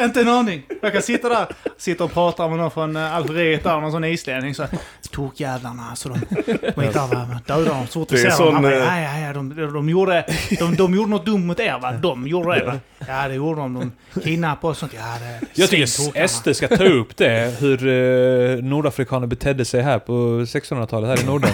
Inte 0.00 0.20
en 0.20 0.28
aning. 0.28 0.62
Jag 0.82 0.92
kan 0.92 1.02
sitta 1.02 1.28
där, 1.28 1.46
sitta 1.76 2.04
och 2.04 2.12
prata 2.12 2.48
med 2.48 2.58
någon 2.58 2.70
från 2.70 2.96
eh, 2.96 3.16
Algeriet 3.16 3.64
där, 3.64 3.80
någon 3.80 3.92
sån 3.92 4.04
islänning. 4.04 4.54
Så 4.54 4.66
Tokjävlarna, 5.10 5.82
alltså 5.90 6.08
de... 6.08 6.20
De 6.46 6.80
är 6.80 6.92
där, 6.92 7.14
va? 7.14 7.40
Döda 7.46 7.70
dem 7.70 7.86
så 7.86 8.00
fort 8.00 8.12
vi 8.12 8.18
ser 8.18 8.52
dem. 8.52 8.64
Eh, 8.64 8.70
ja, 8.70 9.00
ja, 9.00 9.18
ja, 9.18 9.32
de, 9.32 9.54
de, 9.72 9.88
gjorde, 9.88 10.24
de, 10.58 10.76
de 10.76 10.94
gjorde 10.94 11.10
något 11.10 11.26
dumt 11.26 11.46
mot 11.46 11.60
er 11.60 11.78
va? 11.82 11.92
De 11.92 12.26
gjorde 12.26 12.58
det 12.58 12.64
va? 12.64 12.78
Ja, 13.08 13.28
det 13.28 13.34
gjorde 13.34 13.60
de. 13.60 13.74
De 13.74 14.20
kidnappade 14.20 14.70
och 14.70 14.76
sånt. 14.76 14.92
Ja, 14.94 15.16
det... 15.20 15.46
Jag 15.54 15.70
tycker. 15.70 16.26
SD 16.26 16.48
ska 16.56 16.68
ta 16.68 16.84
upp 16.84 17.16
det, 17.16 17.54
hur 17.60 17.86
eh, 17.86 18.62
nordafrikaner 18.62 19.26
betedde 19.26 19.64
sig 19.64 19.82
här 19.82 19.95
på 19.98 20.12
1600-talet 20.12 21.08
här 21.18 21.20
i 21.24 21.26
Norden. 21.26 21.50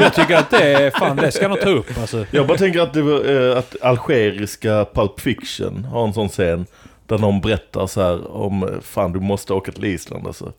Jag 0.00 0.14
tycker 0.14 0.36
att 0.36 0.50
det, 0.50 0.62
är- 0.72 0.90
fan, 0.90 1.16
det 1.16 1.32
ska 1.32 1.48
de 1.48 1.56
ta 1.58 1.68
upp 1.70 1.86
alltså. 2.00 2.26
Jag 2.30 2.46
bara 2.46 2.58
tänker 2.58 2.80
att, 2.80 2.92
det 2.94 3.02
var, 3.02 3.50
eh, 3.50 3.58
att 3.58 3.76
algeriska 3.82 4.86
Pulp 4.94 5.20
Fiction 5.20 5.84
har 5.84 6.06
en 6.06 6.14
sån 6.14 6.28
scen 6.28 6.66
där 7.06 7.18
någon 7.18 7.40
berättar 7.40 7.86
så 7.86 8.02
här 8.02 8.36
om, 8.36 8.62
eh, 8.62 8.68
fan 8.82 9.12
du 9.12 9.20
måste 9.20 9.52
åka 9.52 9.72
till 9.72 9.84
Island 9.84 10.26
alltså. 10.26 10.52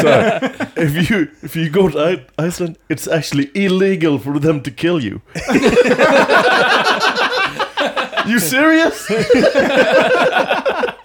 Så 0.00 0.08
här, 0.08 0.48
if 0.76 1.10
you, 1.10 1.26
if 1.42 1.56
you 1.56 1.68
go 1.70 1.90
to 1.90 1.98
Iceland, 2.46 2.74
it's 2.88 3.14
actually 3.18 3.50
illegal 3.54 4.18
for 4.20 4.40
them 4.40 4.60
to 4.60 4.70
kill 4.76 5.00
you. 5.06 5.18
you 8.30 8.40
serious? 8.40 9.08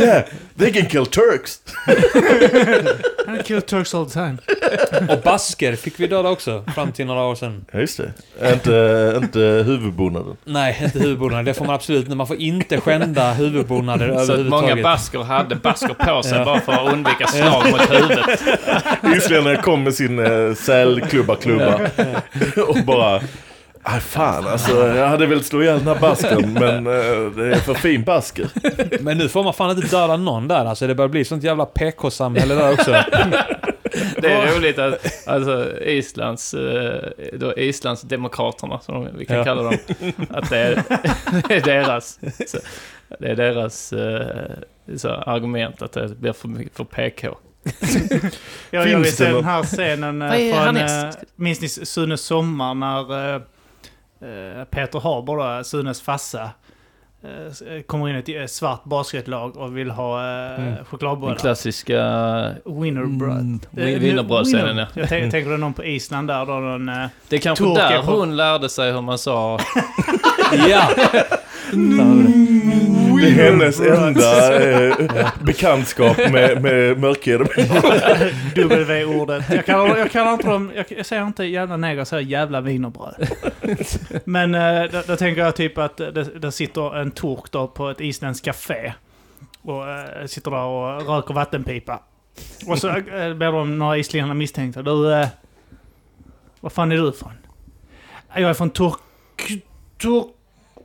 yeah, 0.00 0.22
they 0.58 0.72
can 0.72 0.86
kill 0.86 1.06
Turks. 1.06 1.60
I 3.38 3.42
kill 3.44 3.62
Turks 3.62 3.94
all 3.94 4.06
the 4.06 4.12
time. 4.12 4.36
Och 5.08 5.20
basker 5.24 5.76
fick 5.76 6.00
vi 6.00 6.06
döda 6.06 6.28
också, 6.28 6.64
fram 6.74 6.92
till 6.92 7.06
några 7.06 7.22
år 7.24 7.34
sedan. 7.34 7.64
Ja, 7.72 7.78
just 7.80 7.96
det. 8.40 8.52
Inte, 8.52 9.14
inte 9.22 9.38
huvudbonaden. 9.40 10.36
Nej, 10.44 10.80
inte 10.84 10.98
huvudbonader. 10.98 11.42
Det 11.42 11.54
får 11.54 11.64
man 11.64 11.74
absolut 11.74 12.04
inte. 12.04 12.14
Man 12.16 12.26
får 12.26 12.36
inte 12.36 12.80
skända 12.80 13.32
huvudbonader 13.32 14.08
Så 14.08 14.12
att 14.14 14.28
många 14.28 14.34
överhuvudtaget. 14.38 14.82
basker 14.82 15.18
hade 15.18 15.54
basker 15.56 15.94
på 15.94 16.22
sig 16.22 16.38
Ja. 16.38 16.44
bara 16.44 16.60
för 16.60 16.72
att 16.72 16.92
undvika 16.92 17.26
slag 17.26 17.70
mot 17.70 17.90
huvudet. 17.90 18.40
Isländarna 19.16 19.62
kom 19.62 19.82
med 19.84 19.94
sin 19.94 20.18
äh, 20.18 20.54
sälklubba-klubba 20.54 21.80
och 22.68 22.76
bara... 22.84 23.20
Aj 23.82 24.00
fan 24.00 24.46
alltså, 24.46 24.86
jag 24.86 25.08
hade 25.08 25.26
velat 25.26 25.44
slå 25.44 25.62
ihjäl 25.62 25.78
den 25.78 25.86
här 25.88 26.00
basken 26.00 26.52
men 26.60 26.86
eh, 26.86 27.30
det 27.36 27.54
är 27.54 27.60
för 27.60 27.74
fin 27.74 28.04
basker. 28.04 28.48
Men 29.02 29.18
nu 29.18 29.28
får 29.28 29.44
man 29.44 29.54
fan 29.54 29.70
inte 29.70 29.86
döda 29.96 30.16
någon 30.16 30.48
där. 30.48 30.64
Alltså 30.64 30.86
det 30.86 30.94
börjar 30.94 31.08
bli 31.08 31.24
sånt 31.24 31.44
jävla 31.44 31.66
PK-samhälle 31.66 32.54
där 32.54 32.72
också. 32.72 32.90
Det 34.18 34.32
är 34.32 34.56
roligt 34.56 34.78
att 34.78 35.28
alltså, 35.28 35.80
Islands, 35.80 36.54
eh, 36.54 37.10
då 37.32 37.54
Islands 37.56 38.02
demokraterna, 38.02 38.80
som 38.80 39.08
vi 39.18 39.26
kan 39.26 39.36
Ja. 39.36 39.44
kalla 39.44 39.62
dem, 39.62 39.76
att 40.30 40.50
det 40.50 40.58
är, 40.58 40.74
det 41.48 41.56
är 41.56 41.60
deras, 41.60 42.18
så, 42.46 42.58
det 43.18 43.28
är 43.28 43.36
deras 43.36 43.92
eh, 43.92 44.26
så, 44.96 45.08
argument 45.08 45.82
att 45.82 45.92
det 45.92 46.20
blir 46.20 46.32
för 46.32 46.48
mycket 46.48 46.76
för 46.76 46.84
PK. 46.84 47.36
Jag, 48.70 48.88
jag 48.88 48.98
vill 48.98 49.16
se 49.16 49.32
den 49.32 49.44
här 49.44 49.62
scenen 49.62 50.22
eh, 50.22 50.54
från... 50.54 50.78
Minns 51.36 51.60
ni 51.60 51.68
Sunes 51.68 52.20
sommar 52.20 52.74
när 52.74 53.42
Peter 54.70 55.00
Haber, 55.00 55.56
då, 55.58 55.64
Sunes 55.64 56.00
farsa, 56.02 56.50
eh, 57.22 57.82
kommer 57.86 58.08
in 58.08 58.16
i 58.16 58.18
ett 58.18 58.28
eh, 58.28 58.46
svart 58.46 58.84
basketlag 58.84 59.56
och 59.56 59.76
vill 59.76 59.90
ha 59.90 60.20
eh, 60.20 60.50
Mm. 60.60 60.74
Den 60.74 60.84
chokladbollar. 60.84 61.34
klassiska 61.36 61.96
Winnerbröd. 62.64 63.30
Mm, 63.40 63.60
Eh, 63.76 63.84
win- 63.84 63.98
wienerbrödscenen, 63.98 64.76
ja. 64.76 64.86
Jag 64.94 65.08
tänker, 65.08 65.30
tänker 65.30 65.50
är 65.50 65.58
någon 65.58 65.74
på 65.74 65.84
Island 65.84 66.28
där 66.28 66.46
då 66.46 66.52
någon... 66.52 66.88
Eh, 66.88 67.06
Det 67.28 67.36
är 67.36 67.40
kanske 67.40 67.64
där 67.74 68.02
på- 68.02 68.12
hon 68.12 68.36
lärde 68.36 68.68
sig 68.68 68.92
hur 68.92 69.00
man 69.00 69.18
sa... 69.18 69.58
Ja! 70.68 70.88
Det 71.70 73.26
är 73.26 73.50
hennes 73.50 73.80
enda 73.80 74.60
eh, 75.20 75.28
bekantskap 75.42 76.16
med, 76.16 76.62
med 76.62 76.98
mörkhyade 76.98 77.44
W-ordet. 78.54 79.44
Jag 79.50 79.66
kallar, 79.66 79.96
jag 79.96 80.10
kallar 80.10 80.32
inte 80.32 80.48
dem... 80.48 80.72
Jag, 80.74 80.86
jag 80.88 81.06
säger 81.06 81.26
inte 81.26 81.44
jävla 81.44 81.76
neger, 81.76 81.98
jag 81.98 82.06
säger 82.06 82.22
jävla 82.22 82.60
wienerbröd. 82.60 83.28
Men 84.24 84.54
eh, 84.54 84.60
där, 84.60 85.06
där 85.06 85.16
tänker 85.16 85.42
jag 85.42 85.56
typ 85.56 85.78
att 85.78 85.96
det, 85.96 86.40
där 86.40 86.50
sitter 86.50 86.96
en 86.96 87.10
turk 87.10 87.50
då 87.50 87.68
på 87.68 87.90
ett 87.90 88.00
isländskt 88.00 88.44
café. 88.44 88.92
Och 89.62 89.88
eh, 89.88 90.26
sitter 90.26 90.50
där 90.50 90.64
och 90.64 91.06
röker 91.06 91.34
vattenpipa. 91.34 92.00
Och 92.66 92.78
så 92.78 92.88
eh, 92.88 93.34
blir 93.34 93.52
de 93.52 93.78
några 93.78 93.96
islänningar 93.98 94.34
misstänkta. 94.34 94.82
Du... 94.82 95.12
Eh, 95.14 95.28
vad 96.60 96.72
fan 96.72 96.92
är 96.92 96.96
du 96.96 97.12
från? 97.12 97.32
Jag 98.34 98.50
är 98.50 98.54
från 98.54 98.70
Turk... 98.70 98.98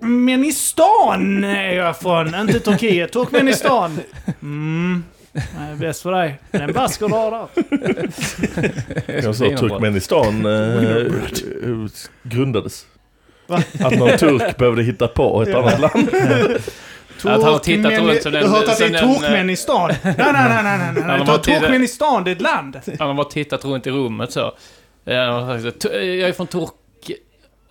Turkmenistan 0.06 1.43
är 1.43 1.74
jag 1.74 1.97
från. 1.99 2.36
Inte 2.36 2.60
Turkiet. 2.60 3.12
Turkmenistan. 3.12 3.99
Mm. 4.41 5.03
Nej, 5.34 5.76
bäst 5.76 6.01
för 6.01 6.12
dig. 6.12 6.39
Det 6.51 6.58
är 6.58 6.62
en 6.64 6.74
basker 6.74 7.08
du 7.08 7.14
har 7.14 7.32
där. 7.32 9.22
Jag 9.24 9.36
sa. 9.36 9.45
Turkmenistan 9.58 10.45
eh, 10.45 11.12
grundades. 12.24 12.86
Att 13.80 13.97
någon 13.99 14.18
turk 14.18 14.58
behövde 14.58 14.84
hitta 14.84 15.08
på 15.08 15.41
ett 15.43 15.56
annat 15.56 15.80
land. 15.80 16.10
Att 17.18 17.24
han 17.24 17.43
har 17.43 17.60
tittat 17.60 17.91
runt 17.99 18.22
som 18.24 18.32
den- 18.32 18.41
Du 18.43 18.49
har 18.49 18.58
hört 18.58 18.70
att 18.70 18.78
det 18.78 18.86
är 18.86 18.89
den, 18.89 19.10
eh, 19.10 19.20
Turkmenistan? 19.20 19.91
Nej, 20.03 20.16
nej, 20.18 20.34
nej, 20.34 20.64
nej, 20.64 21.03
nej, 21.08 21.38
Turkmenistan, 21.60 22.24
det 22.24 22.32
är 22.32 22.36
ett 22.36 22.41
land. 22.41 22.80
Han 22.99 23.08
har 23.08 23.14
bara 23.14 23.28
tittat 23.30 23.66
runt 23.66 23.88
i 23.88 23.91
rummet 23.91 24.32
så. 24.32 24.53
Eh, 25.06 25.18
han 25.18 25.43
har 25.43 25.60
sagt, 25.60 25.80
"Tu- 25.80 25.89
Jag 26.16 26.30
är 26.30 26.34
från 26.34 26.47
Turk... 26.47 26.70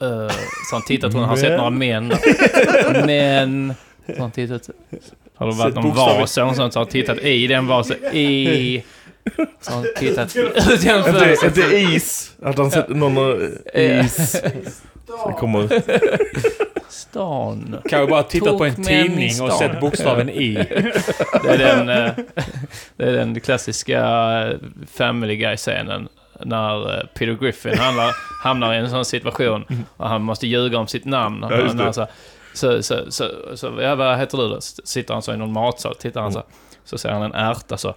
Eh, 0.01 0.29
så 0.71 0.77
han 0.77 0.83
tittat 0.83 1.15
runt, 1.15 1.21
han 1.21 1.29
har 1.29 1.37
sett 1.37 1.57
några 1.57 1.71
män. 1.71 2.09
Men... 3.07 3.75
Så 4.07 4.13
har 4.13 4.21
han 4.21 4.31
tittat... 4.31 4.71
Har 5.37 5.47
det 5.47 5.53
varit 5.53 5.75
någon 5.75 5.95
vas 5.95 6.39
eller 6.39 6.53
sånt 6.53 6.73
så 6.73 6.79
har 6.79 6.85
han 6.85 6.93
tittat 6.93 7.19
i 7.19 7.47
den 7.47 7.67
vasen. 7.67 7.97
I... 8.13 8.85
Så 9.61 9.71
har 9.73 9.77
han 9.77 9.87
tittat 9.97 10.37
ut 10.37 10.53
genom 10.85 10.99
Inte, 10.99 11.13
fönstret. 11.13 11.57
inte 11.57 11.77
is. 11.77 12.33
Att 12.43 12.59
han 12.59 12.71
sett 12.71 12.89
någon 12.89 13.43
eh, 13.75 14.07
is. 14.07 14.43
Så 15.07 15.33
kommer... 15.39 15.83
Stan. 16.89 17.77
Kan 17.91 18.01
vi 18.01 18.07
bara 18.07 18.23
titta 18.23 18.59
på 18.59 18.65
en 18.65 18.85
tidning 18.85 19.43
och 19.43 19.53
sett 19.53 19.81
bokstaven 19.81 20.31
I. 20.31 20.55
Det 21.43 21.49
är 21.49 21.59
den, 21.59 21.89
eh, 21.89 22.13
det 22.97 23.05
är 23.05 23.13
den 23.13 23.41
klassiska 23.41 24.01
eh, 24.43 24.57
Family 24.93 25.37
Guy-scenen. 25.37 26.09
När 26.41 26.99
eh, 26.99 27.07
Peter 27.07 27.33
Griffin 27.33 27.79
hamnar, 27.79 28.13
hamnar 28.43 28.75
i 28.75 28.77
en 28.77 28.91
sån 28.91 29.05
situation 29.05 29.87
och 29.97 30.09
han 30.09 30.23
måste 30.23 30.47
ljuga 30.47 30.79
om 30.79 30.87
sitt 30.87 31.05
namn. 31.05 31.47
Ja, 31.51 31.57
just 31.57 31.79
det. 31.79 31.93
så, 31.93 32.07
så, 32.55 32.83
så, 32.83 33.11
så, 33.11 33.31
så, 33.55 33.73
ja, 33.81 33.95
vad 33.95 34.19
heter 34.19 34.39
du 34.39 34.49
då? 34.49 34.61
Sitter 34.61 35.15
han 35.15 35.23
så 35.23 35.33
i 35.35 35.37
någon 35.37 35.53
matsal, 35.53 35.95
tittar 35.95 36.21
han 36.21 36.33
så, 36.33 36.43
så 36.85 36.99
ser 36.99 37.11
han 37.11 37.23
en 37.23 37.35
ärta 37.35 37.77
så. 37.77 37.95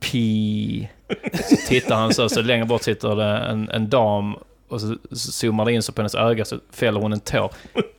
Pi. 0.00 0.88
Så 1.32 1.56
tittar 1.68 1.96
han 1.96 2.14
så, 2.14 2.28
så 2.28 2.42
längre 2.42 2.64
bort 2.64 2.82
sitter 2.82 3.16
det 3.16 3.38
en, 3.38 3.70
en 3.70 3.88
dam 3.88 4.36
och 4.68 4.80
så 4.80 4.96
zoomar 5.12 5.64
det 5.64 5.72
in 5.72 5.82
så 5.82 5.92
på 5.92 6.00
hennes 6.02 6.14
öga 6.14 6.44
så 6.44 6.58
fäller 6.72 7.00
hon 7.00 7.12
en 7.12 7.20
tår. 7.20 7.52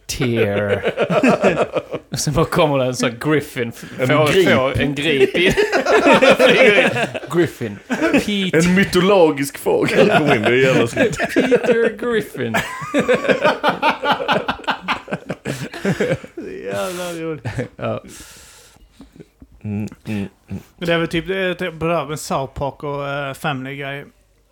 Tear. 0.08 0.94
Sen 2.16 2.34
bara 2.34 2.46
kommer 2.46 2.78
det 2.78 2.86
en 2.86 2.96
sån 2.96 3.20
Griffin. 3.20 3.72
En 4.00 4.08
får, 4.08 4.34
grip. 4.34 4.50
Får 4.50 4.82
en 4.82 4.96
grip. 4.96 5.34
Griffin. 7.32 7.80
Pete, 8.14 8.58
En 8.58 8.76
mytologisk 8.76 9.58
fågel 9.58 10.10
kom 10.18 10.32
in. 10.32 10.42
Det 10.42 10.48
är 10.48 10.54
jävla 10.54 10.88
snyggt. 10.88 11.18
Peter 11.34 11.98
Griffin. 11.98 12.56
Jävlar 16.66 17.22
roligt. 17.22 17.46
Ja. 17.76 18.04
Mm, 19.64 19.88
mm. 20.06 20.28
Men 20.48 20.88
det 20.88 20.94
är 20.94 20.98
väl 20.98 21.08
typ 21.08 21.28
det 21.28 21.38
är 21.38 21.54
typ 21.54 21.80
där 21.80 22.06
med 22.06 22.20
South 22.20 22.54
Park 22.54 22.84
och 22.84 23.08
eh, 23.08 23.34
Family 23.34 23.76
Guy. 23.76 24.04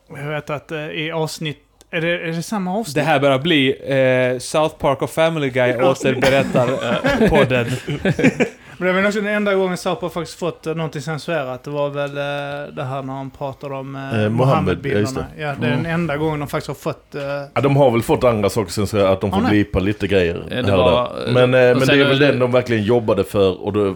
Jag 0.09 0.29
vet 0.29 0.49
att 0.49 0.71
eh, 0.71 0.87
i 0.87 1.11
avsnitt... 1.11 1.63
Är 1.91 2.01
det, 2.01 2.19
är 2.19 2.31
det 2.31 2.43
samma 2.43 2.73
avsnitt? 2.77 2.95
Det 2.95 3.01
här 3.01 3.19
börjar 3.19 3.39
bli 3.39 3.69
eh, 3.69 4.39
South 4.39 4.75
Park 4.75 5.01
och 5.01 5.09
Family 5.09 5.49
Guy 5.49 5.73
återberättar 5.81 6.69
eh, 6.69 7.29
podden. 7.29 7.65
Men 8.77 8.87
det 8.87 8.93
väl 8.93 9.05
också 9.05 9.21
den 9.21 9.33
enda 9.33 9.55
gången 9.55 9.77
Park 9.95 10.13
faktiskt 10.13 10.39
fått 10.39 10.67
eh, 10.67 10.75
någonting 10.75 11.01
censurerat. 11.01 11.63
Det 11.63 11.69
var 11.69 11.89
väl 11.89 12.09
eh, 12.17 12.73
det 12.75 12.83
här 12.83 13.03
när 13.03 13.13
han 13.13 13.29
pratar 13.29 13.73
om 13.73 13.95
eh, 13.95 14.01
Eh, 14.01 14.09
Mohammed, 14.11 14.31
Mohammed-bilderna. 14.31 15.25
ja, 15.37 15.43
Ja, 15.47 15.53
det 15.61 15.67
är 15.67 15.71
den 15.71 15.85
enda 15.85 16.17
gången 16.17 16.39
de 16.39 16.47
faktiskt 16.49 16.67
har 16.67 16.75
fått... 16.75 17.15
eh, 17.15 17.21
Ja, 17.53 17.61
de 17.61 17.75
har 17.77 17.91
väl 17.91 18.01
fått 18.01 18.23
andra 18.23 18.49
saker 18.49 18.71
sen 18.71 18.87
så 18.87 18.97
att 19.05 19.21
de 19.21 19.31
får 19.31 19.41
blipa 19.49 19.79
lite 19.79 20.07
grejer. 20.07 20.43
Det 20.49 20.71
var- 20.71 21.11
men 21.33 21.35
eh, 21.35 21.49
men 21.77 21.79
det 21.87 21.93
är 21.93 22.05
väl 22.05 22.19
det- 22.19 22.27
den 22.27 22.39
de 22.39 22.51
verkligen 22.51 22.83
jobbade 22.83 23.23
för 23.23 23.61
och, 23.61 23.73
då, 23.73 23.95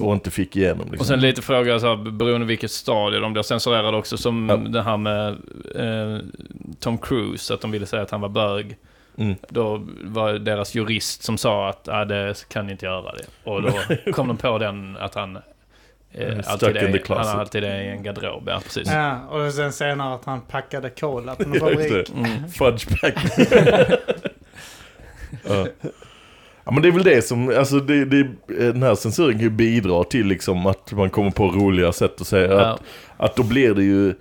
och 0.00 0.12
inte 0.14 0.30
fick 0.30 0.56
igenom. 0.56 0.78
Liksom. 0.80 0.98
Och 1.00 1.06
sen 1.06 1.20
lite 1.20 1.42
frågor 1.42 1.78
så 1.78 1.86
här, 1.86 2.10
beroende 2.10 2.46
vilket 2.46 2.70
stadie 2.70 3.20
de 3.20 3.32
blir 3.32 3.42
censurerade 3.42 3.96
också. 3.96 4.16
Som 4.16 4.48
Ja. 4.48 4.56
det 4.56 4.82
här 4.82 4.96
med 4.96 5.28
eh, 5.74 6.22
Tom 6.80 6.98
Cruise, 6.98 7.54
att 7.54 7.60
de 7.60 7.70
ville 7.70 7.86
säga 7.86 8.02
att 8.02 8.10
han 8.10 8.20
var 8.20 8.28
bög. 8.28 8.76
Mm. 9.20 9.36
Då 9.48 9.86
var 10.02 10.32
det 10.32 10.38
deras 10.38 10.74
jurist 10.74 11.22
som 11.22 11.38
sa 11.38 11.68
att 11.68 11.88
ah, 11.88 12.04
det 12.04 12.48
kan 12.48 12.66
ni 12.66 12.72
inte 12.72 12.86
göra 12.86 13.12
det. 13.12 13.50
Och 13.50 13.62
då 13.62 13.72
kom 14.12 14.28
de 14.28 14.36
på 14.36 14.58
den 14.58 14.96
att 14.96 15.14
han 15.14 15.36
eh, 16.12 16.38
alltid, 16.46 16.76
är, 16.76 17.14
han 17.14 17.26
har 17.26 17.40
alltid 17.40 17.64
är 17.64 17.80
i 17.82 17.88
en 17.88 18.02
garderob. 18.02 18.42
Ja, 18.46 18.60
precis. 18.64 18.88
Ja, 18.92 19.26
och 19.28 19.52
sen 19.52 19.72
senare 19.72 20.14
att 20.14 20.24
han 20.24 20.40
packade 20.40 20.90
cola 20.90 21.34
på 21.34 21.42
en 21.42 21.54
fabrik. 21.60 21.90
det. 21.90 22.08
Mm. 22.10 22.48
Fudgepack. 22.48 23.14
ja. 25.48 25.66
ja 26.64 26.72
men 26.72 26.82
det 26.82 26.88
är 26.88 26.92
väl 26.92 27.04
det 27.04 27.22
som, 27.22 27.48
alltså 27.58 27.80
det, 27.80 28.04
det, 28.04 28.28
den 28.46 28.82
här 28.82 28.94
censuren 28.94 29.32
kan 29.32 29.40
ju 29.40 29.50
bidra 29.50 30.04
till 30.04 30.26
liksom 30.26 30.66
att 30.66 30.92
man 30.92 31.10
kommer 31.10 31.30
på 31.30 31.46
roliga 31.48 31.92
sätt 31.92 32.20
att 32.20 32.26
säga 32.26 32.52
Ja. 32.52 32.60
att, 32.60 32.82
att 33.16 33.36
då 33.36 33.42
blir 33.42 33.74
det 33.74 33.82
ju 33.82 34.14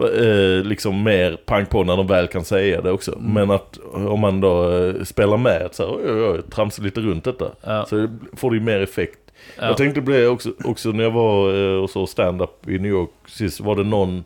eh, 0.00 0.64
liksom 0.64 1.02
mer 1.02 1.36
pang 1.46 1.66
på 1.66 1.84
när 1.84 1.96
de 1.96 2.06
väl 2.06 2.26
kan 2.28 2.44
säga 2.44 2.80
det 2.80 2.90
också. 2.90 3.12
Mm. 3.12 3.32
Men 3.32 3.50
att 3.50 3.78
om 3.92 4.20
man 4.20 4.40
då 4.40 4.70
eh, 4.78 5.02
spelar 5.04 5.36
med, 5.36 5.62
att 5.62 5.74
så 5.74 5.82
här, 5.86 5.96
oj, 5.96 6.12
oj, 6.12 6.22
oj, 6.30 6.42
tramsar 6.50 6.82
lite 6.82 7.00
runt 7.00 7.24
detta. 7.24 7.50
Ja. 7.62 7.86
Så 7.86 8.08
får 8.36 8.50
det 8.50 8.56
ju 8.56 8.62
mer 8.62 8.80
effekt. 8.80 9.18
Ja. 9.58 9.66
Jag 9.66 9.76
tänkte 9.76 10.02
på 10.02 10.10
det 10.10 10.26
också, 10.28 10.52
också 10.64 10.88
när 10.88 11.04
jag 11.04 11.10
var 11.10 11.54
eh, 11.54 11.82
och 11.82 11.90
så 11.90 12.06
stand-up 12.06 12.68
i 12.68 12.78
New 12.78 12.90
York 12.90 13.10
sist 13.26 13.60
var 13.60 13.76
det 13.76 13.84
någon 13.84 14.24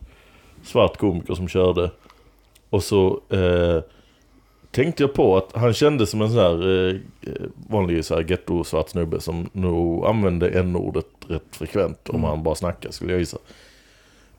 svart 0.63 0.97
komiker 0.97 1.35
som 1.35 1.49
körde. 1.49 1.91
Och 2.71 2.83
så 2.83 3.21
tänkte 4.71 5.03
jag 5.03 5.13
på 5.15 5.37
att 5.37 5.51
han 5.55 5.73
kändes 5.75 6.11
som 6.11 6.23
en 6.23 6.31
sån 6.31 6.39
här 6.39 6.89
eh, 6.89 6.95
vanlig 7.69 8.05
så 8.05 8.15
här 8.15 8.23
getto-svart 8.23 8.89
snubbe 8.89 9.21
som 9.21 9.49
nog 9.53 10.07
använde 10.07 10.49
n-ordet 10.49 11.07
rätt 11.29 11.43
frekvent 11.57 12.09
om 12.09 12.17
Mm. 12.17 12.29
han 12.31 12.43
bara 12.43 12.55
snackade 12.55 12.95
skulle 12.95 13.13
jag 13.13 13.21
gissa. 13.21 13.39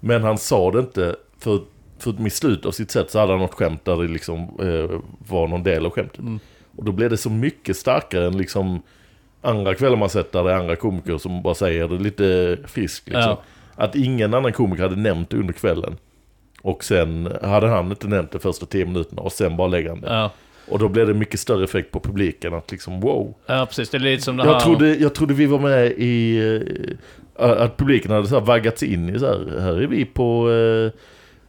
Men 0.06 0.24
han 0.24 0.38
sa 0.38 0.72
det 0.72 0.80
inte 0.80 1.16
för, 1.40 1.62
för 2.00 2.28
i 2.28 2.30
slutet 2.30 2.66
av 2.66 2.72
sitt 2.72 2.92
sätt 2.92 3.12
så 3.12 3.20
hade 3.20 3.32
han 3.32 3.42
något 3.42 3.54
skämt 3.54 3.86
där 3.86 3.98
det 3.98 4.08
liksom 4.08 4.40
eh, 4.42 5.00
var 5.28 5.48
någon 5.48 5.64
del 5.64 5.86
av 5.86 5.92
skämtet. 5.92 6.20
Mm. 6.20 6.40
Och 6.76 6.86
då 6.86 6.92
blev 6.92 7.10
det 7.10 7.18
så 7.18 7.30
mycket 7.30 7.78
starkare 7.78 8.26
än 8.26 8.38
liksom 8.38 8.82
andra 9.42 9.76
kvällar 9.76 9.98
man 9.98 10.10
sett 10.10 10.32
där 10.32 10.44
det 10.44 10.52
är 10.52 10.56
andra 10.56 10.76
komiker 10.76 11.18
som 11.18 11.42
bara 11.42 11.56
säger 11.56 11.88
det 11.88 11.98
lite 11.98 12.58
friskt 12.68 13.08
liksom. 13.08 13.22
Ja. 13.22 13.42
Att 13.76 13.96
ingen 13.96 14.34
annan 14.34 14.54
komiker 14.54 14.84
hade 14.84 14.96
nämnt 14.96 15.30
det 15.30 15.38
under 15.38 15.54
kvällen. 15.54 15.98
Och 16.62 16.84
sen 16.84 17.34
hade 17.44 17.68
han 17.68 17.90
inte 17.90 18.08
nämnt 18.08 18.32
det 18.32 18.40
första 18.40 18.66
tio 18.66 18.86
minuterna 18.86 19.22
och 19.22 19.32
sen 19.32 19.58
bara 19.58 19.68
lägger 19.68 19.90
han 19.90 20.02
det. 20.02 20.08
Ja. 20.08 20.32
Och 20.68 20.80
då 20.80 20.90
blev 20.90 21.08
det 21.08 21.14
mycket 21.14 21.40
större 21.40 21.64
effekt 21.64 21.92
på 21.92 22.00
publiken 22.00 22.54
att 22.54 22.72
liksom 22.72 23.00
wow. 23.00 23.34
ja, 23.46 23.66
precis. 23.66 23.90
Det 23.90 23.98
är 23.98 24.00
lite 24.00 24.24
som 24.24 24.38
det 24.38 24.44
här... 24.44 24.52
Jag 24.52 24.62
trodde, 24.62 24.96
jag 24.96 25.16
trodde 25.16 25.34
vi 25.34 25.46
var 25.46 25.60
med 25.60 25.92
i... 25.92 26.98
att 27.36 27.78
publiken 27.78 28.12
hade 28.12 28.28
så 28.28 28.36
här 28.40 28.46
vaggats 28.46 28.84
in 28.84 29.16
i 29.16 29.20
så 29.20 29.26
här, 29.26 29.60
här 29.62 29.82
är 29.82 29.88
vi 29.88 30.06
på... 30.06 30.52
eh, 30.52 30.86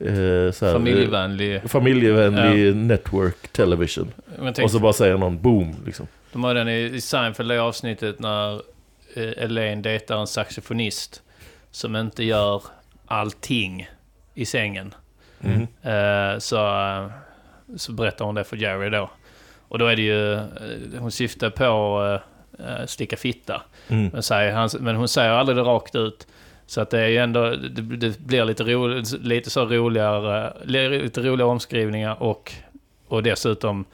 eh, 0.09 0.51
så 0.53 0.67
här, 0.67 0.73
Familjevänlig. 0.73 1.55
eh, 1.55 1.63
familjevänlig 1.65 2.77
network 2.77 3.49
television. 3.53 4.13
Men 4.39 4.55
tänk, 4.55 4.65
Och 4.65 4.71
så 4.71 4.79
bara 4.79 4.93
säger 4.93 5.17
någon 5.19 5.43
boom 5.43 5.75
liksom. 5.87 6.07
De 6.33 6.45
har 6.45 6.55
den 6.55 6.69
i, 6.69 6.81
i 6.95 7.01
Seinfeld, 7.01 7.51
det 7.51 7.59
avsnittet 7.59 8.19
när 8.19 8.55
eh, 9.15 9.43
Elaine 9.45 9.83
dejtar 9.83 10.19
en 10.21 10.27
saxofonist 10.27 11.23
som 11.71 11.97
inte 11.97 12.25
gör 12.25 12.63
allting. 13.07 13.89
i 14.35 14.45
sängen. 14.45 14.95
Mm. 15.41 15.61
Eh, 15.83 16.39
så, 16.39 16.57
eh, 16.57 17.07
så 17.77 17.93
berättar 17.93 18.25
hon 18.25 18.35
det 18.35 18.45
för 18.45 18.57
Jerry 18.57 18.91
då. 18.91 19.11
Och 19.69 19.79
då 19.79 19.87
är 19.87 19.97
det 19.97 20.03
ju, 20.03 20.39
hon 20.99 21.11
syftar 21.13 21.51
på 21.51 22.21
uh, 22.61 22.87
sticka 22.87 23.17
fitta. 23.17 23.63
Mm. 23.89 24.11
Men, 24.13 24.23
säger, 24.23 24.53
han, 24.53 24.69
men 24.81 24.97
hon 24.97 25.09
säger 25.09 25.31
aldrig 25.31 25.57
det 25.57 25.63
rakt 25.63 25.95
ut. 25.95 26.27
Så 26.67 26.81
att 26.81 26.91
det 26.91 27.01
är 27.01 27.09
ju 27.09 27.19
ändå, 27.19 27.51
det, 27.51 27.97
det 27.97 28.19
blir 28.19 28.45
lite, 28.45 28.65
ro, 28.65 29.03
lite 29.21 29.51
så 29.51 29.65
roligare, 29.65 30.53
lite 30.65 31.21
roliga 31.21 31.47
omskrivningar 31.47 32.23
och, 32.23 32.53
och 33.09 33.23
dessutom 33.23 33.85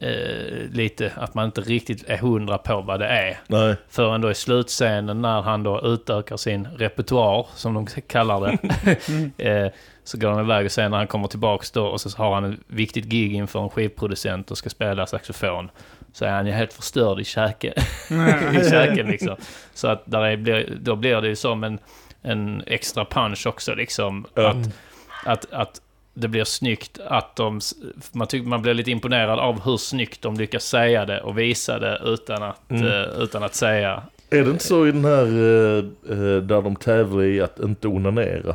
eh, 0.00 0.70
lite 0.72 1.12
att 1.16 1.34
man 1.34 1.44
inte 1.44 1.60
riktigt 1.60 2.04
är 2.08 2.16
hundra 2.16 2.58
på 2.58 2.80
vad 2.80 3.00
det 3.00 3.06
är. 3.06 3.38
Nej. 3.46 3.76
Förrän 3.88 4.20
då 4.20 4.30
i 4.30 4.34
slutscenen 4.34 5.22
när 5.22 5.42
han 5.42 5.62
då 5.62 5.80
utökar 5.84 6.36
sin 6.36 6.68
repertoar, 6.76 7.46
som 7.54 7.74
de 7.74 7.86
kallar 7.86 8.40
det. 8.40 8.58
eh, 9.50 9.72
så 10.04 10.18
går 10.18 10.30
han 10.30 10.44
iväg 10.44 10.64
och 10.64 10.72
sen 10.72 10.90
när 10.90 10.98
han 10.98 11.06
kommer 11.06 11.28
tillbaks 11.28 11.70
då 11.70 11.86
och 11.86 12.00
så 12.00 12.18
har 12.18 12.34
han 12.34 12.52
ett 12.52 12.60
viktigt 12.66 13.04
gig 13.04 13.34
inför 13.34 13.62
en 13.62 13.70
skivproducent 13.70 14.50
och 14.50 14.58
ska 14.58 14.70
spela 14.70 15.06
saxofon. 15.06 15.70
Så 16.12 16.24
är 16.24 16.30
han 16.30 16.46
ju 16.46 16.52
helt 16.52 16.72
förstörd 16.72 17.20
i 17.20 17.24
käken. 17.24 17.72
I 18.60 18.70
käken 18.70 19.06
liksom. 19.06 19.36
Så 19.74 19.88
att 19.88 20.02
där 20.04 20.22
är, 20.22 20.36
blir, 20.36 20.78
då 20.80 20.96
blir 20.96 21.20
det 21.20 21.28
ju 21.28 21.36
som 21.36 21.64
en, 21.64 21.78
en 22.22 22.62
extra 22.66 23.04
punch 23.04 23.46
också 23.46 23.74
liksom. 23.74 24.26
Ja. 24.34 24.48
Att, 24.50 24.66
att, 25.24 25.52
att 25.52 25.80
det 26.14 26.28
blir 26.28 26.44
snyggt 26.44 26.98
att 27.06 27.36
de... 27.36 27.60
Man, 28.12 28.26
tycker, 28.26 28.46
man 28.48 28.62
blir 28.62 28.74
lite 28.74 28.90
imponerad 28.90 29.38
av 29.38 29.64
hur 29.64 29.76
snyggt 29.76 30.22
de 30.22 30.34
lyckas 30.36 30.64
säga 30.64 31.04
det 31.04 31.20
och 31.20 31.38
visa 31.38 31.78
det 31.78 32.00
utan 32.04 32.42
att, 32.42 32.70
Mm. 32.70 32.86
eh, 32.86 33.08
utan 33.18 33.42
att 33.42 33.54
säga... 33.54 34.02
Är 34.30 34.44
det 34.44 34.50
inte 34.50 34.64
så 34.64 34.86
i 34.86 34.92
den 34.92 35.04
här 35.04 35.26
eh, 35.26 36.36
där 36.42 36.62
de 36.62 36.76
tävlar 36.76 37.22
i 37.22 37.40
att 37.40 37.60
inte 37.60 37.88
onanera? 37.88 38.54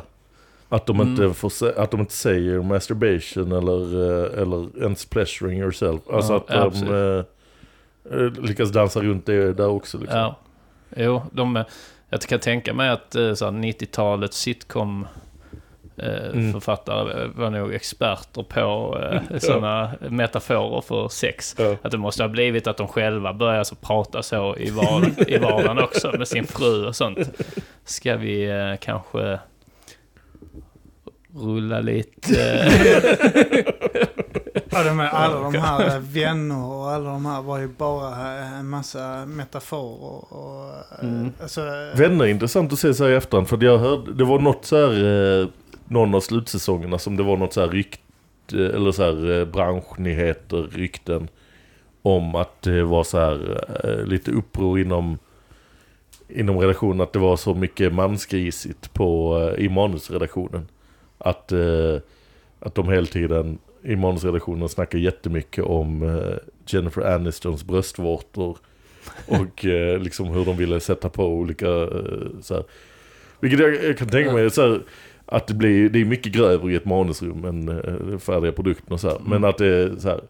Att 0.68 0.86
de, 0.86 1.00
Mm. 1.00 1.08
inte, 1.24 1.34
får, 1.34 1.78
att 1.78 1.90
de 1.90 2.00
inte 2.00 2.12
säger 2.12 2.62
masturbation 2.62 3.52
eller, 3.52 3.94
eller 4.42 4.82
ens 4.82 5.04
pleasuring 5.04 5.58
yourself. 5.60 6.00
Alltså 6.12 6.44
Ja, 6.48 6.54
att 6.66 6.74
de 6.74 7.24
lyckas 8.42 8.70
dansa 8.72 9.00
runt 9.00 9.26
det 9.26 9.52
där 9.52 9.68
också. 9.68 9.98
Liksom. 9.98 10.18
Ja. 10.18 10.36
Jo, 10.96 11.22
de, 11.32 11.56
eh, 11.56 11.64
jag 12.10 12.20
kan 12.20 12.40
tänka 12.40 12.74
mig 12.74 12.88
att 12.88 13.14
eh, 13.14 13.34
så 13.34 13.44
här 13.44 13.52
90-talets 13.52 14.38
sitcom 14.38 15.06
eh, 15.96 16.28
Mm. 16.32 16.52
författare 16.52 17.26
var 17.34 17.50
nog 17.50 17.74
experter 17.74 18.42
på 18.42 18.98
eh, 19.02 19.38
sådana 19.38 19.90
metaforer 20.08 20.80
för 20.80 21.08
sex. 21.08 21.54
Ja. 21.58 21.76
Att 21.82 21.90
det 21.90 21.98
måste 21.98 22.22
ha 22.22 22.28
blivit 22.28 22.66
att 22.66 22.76
de 22.76 22.88
själva 22.88 23.32
börjar 23.32 23.64
så 23.64 23.74
prata 23.74 24.22
så 24.22 24.56
i, 24.56 24.70
var, 24.70 25.30
i 25.30 25.38
vardagen 25.38 25.78
också 25.78 26.12
med 26.18 26.28
sin 26.28 26.46
fru 26.46 26.86
och 26.86 26.96
sånt. 26.96 27.18
Ska 27.84 28.16
vi 28.16 28.50
eh, 28.50 28.74
kanske 28.80 29.38
rulla 31.34 31.80
lite... 31.80 32.72
Eh, 34.72 34.78
Ja, 34.78 34.84
de 34.84 35.00
är, 35.00 35.08
alla 35.08 35.40
de 35.50 35.54
här 35.58 35.94
eh, 35.96 36.00
vänner 36.00 36.64
och 36.64 36.90
alla 36.90 37.10
de 37.10 37.26
här 37.26 37.42
var 37.42 37.58
ju 37.58 37.68
bara 37.68 38.38
eh, 38.38 38.58
en 38.58 38.68
massa 38.68 39.26
metaforer. 39.26 40.34
Och, 40.34 40.68
eh, 41.02 41.08
Mm. 41.08 41.32
alltså, 41.42 41.60
Vänner 41.94 42.24
är 42.24 42.28
intressant 42.28 42.72
att 42.72 42.78
se 42.78 42.94
så 42.94 43.04
här 43.04 43.10
i 43.10 43.14
efterhand. 43.14 43.48
För 43.48 43.64
jag 43.64 43.78
hörde, 43.78 44.12
det 44.14 44.24
var 44.24 44.38
något 44.38 44.64
så 44.64 44.76
här, 44.76 45.40
eh, 45.42 45.48
någon 45.88 46.14
av 46.14 46.20
slutsäsongerna 46.20 46.98
som 46.98 47.16
det 47.16 47.22
var 47.22 47.36
något 47.36 47.52
så 47.52 47.60
här 47.60 47.68
rykt, 47.68 48.00
eh, 48.52 48.60
eller 48.60 48.92
så 48.92 49.02
här 49.02 49.38
eh, 49.40 49.44
branschnyheter, 49.44 50.62
rykten. 50.72 51.28
Om 52.02 52.34
att 52.34 52.62
det 52.62 52.82
var 52.82 53.04
så 53.04 53.18
här 53.18 53.60
eh, 53.84 54.04
lite 54.06 54.30
uppror 54.30 54.80
inom, 54.80 55.18
inom 56.28 56.58
redaktionen. 56.60 57.00
Att 57.00 57.12
det 57.12 57.18
var 57.18 57.36
så 57.36 57.54
mycket 57.54 57.94
mansgrisigt 57.94 58.92
på, 58.94 59.38
eh, 59.56 59.64
i 59.64 59.68
manusredaktionen. 59.68 60.68
Att, 61.18 61.52
eh, 61.52 61.96
att 62.60 62.74
de 62.74 62.88
hela 62.88 63.06
tiden 63.06 63.58
i 63.82 63.96
manusredaktionen 63.96 64.68
snackar 64.68 64.98
jättemycket 64.98 65.64
om 65.64 66.02
eh, 66.02 66.36
Jennifer 66.66 67.14
Anistons 67.14 67.64
bröstvårtor. 67.64 68.58
Och 69.26 69.64
eh, 69.64 70.00
liksom 70.00 70.26
hur 70.26 70.44
de 70.44 70.56
ville 70.56 70.80
sätta 70.80 71.08
på 71.08 71.26
olika 71.26 71.68
eh, 71.68 72.40
så 72.40 72.54
här. 72.54 72.64
Vilket 73.40 73.60
jag, 73.60 73.84
jag 73.84 73.98
kan 73.98 74.08
tänka 74.08 74.32
mig 74.32 74.50
så 74.50 74.62
här, 74.62 74.82
att 75.26 75.46
det 75.46 75.54
blir, 75.54 75.88
det 75.88 76.00
är 76.00 76.04
mycket 76.04 76.32
grövre 76.32 76.72
i 76.72 76.76
ett 76.76 76.84
manusrum 76.84 77.44
än 77.44 78.20
färdiga 78.20 78.52
produkten 78.52 78.92
och 78.92 79.00
så 79.00 79.08
här. 79.08 79.18
Men 79.26 79.44
att 79.44 79.58
det 79.58 80.00
så 80.00 80.08
här, 80.08 80.20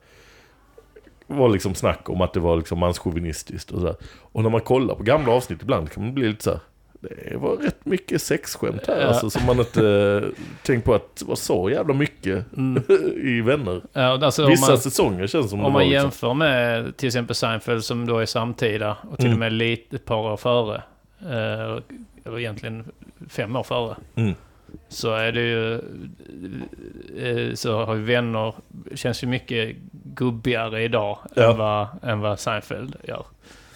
var 1.26 1.48
liksom 1.48 1.74
snack 1.74 2.08
om 2.08 2.20
att 2.20 2.32
det 2.32 2.40
var 2.40 2.56
liksom 2.56 2.78
manschauvinistiskt 2.78 3.70
och 3.70 3.80
så 3.80 3.86
här. 3.86 3.96
Och 4.06 4.42
när 4.42 4.50
man 4.50 4.60
kollar 4.60 4.94
på 4.94 5.02
gamla 5.02 5.32
avsnitt 5.32 5.62
ibland 5.62 5.90
kan 5.90 6.04
man 6.04 6.14
bli 6.14 6.28
lite 6.28 6.44
så 6.44 6.50
här. 6.50 6.60
Det 7.00 7.36
var 7.36 7.56
rätt 7.56 7.84
mycket 7.86 8.22
sexskämt 8.22 8.86
här 8.86 9.00
Ja. 9.00 9.06
alltså 9.06 9.30
som 9.30 9.46
man 9.46 9.58
inte 9.58 9.88
eh, 10.24 10.42
tänkt 10.62 10.84
på 10.84 10.94
att 10.94 11.16
det 11.16 11.24
var 11.24 11.36
så 11.36 11.70
jävla 11.70 11.94
mycket 11.94 12.44
mm, 12.56 12.82
i 13.22 13.40
Vänner. 13.40 13.82
ja, 13.92 14.24
alltså, 14.24 14.46
Vissa 14.46 14.70
man, 14.72 14.78
säsonger 14.78 15.26
känns 15.26 15.50
som 15.50 15.58
det 15.58 15.64
Om 15.64 15.72
var 15.72 15.80
man 15.80 15.88
liksom. 15.88 16.02
jämför 16.02 16.34
med 16.34 16.96
till 16.96 17.06
exempel 17.06 17.34
Seinfeld 17.36 17.84
som 17.84 18.06
då 18.06 18.18
är 18.18 18.26
samtida 18.26 18.96
och 19.10 19.16
till 19.16 19.26
Mm. 19.26 19.36
och 19.36 19.40
med 19.40 19.52
lite 19.52 19.96
ett 19.96 20.04
par 20.04 20.16
år 20.32 20.36
före. 20.36 20.82
Eh, 21.20 21.82
eller 22.24 22.38
egentligen 22.38 22.84
fem 23.28 23.56
år 23.56 23.62
före. 23.62 23.96
Mm. 24.14 24.34
Så 24.88 25.14
är 25.14 25.32
det 25.32 25.40
ju... 25.40 25.74
eh, 27.18 27.54
Så 27.54 27.84
har 27.84 27.94
ju 27.94 28.02
vänner... 28.02 28.54
Känns 28.94 29.22
ju 29.22 29.26
mycket 29.26 29.76
gubbigare 30.14 30.82
idag 30.82 31.18
Ja. 31.34 31.50
än, 31.50 31.58
vad, 31.58 31.86
än 32.02 32.20
vad 32.20 32.40
Seinfeld 32.40 32.96
gör. 33.08 33.24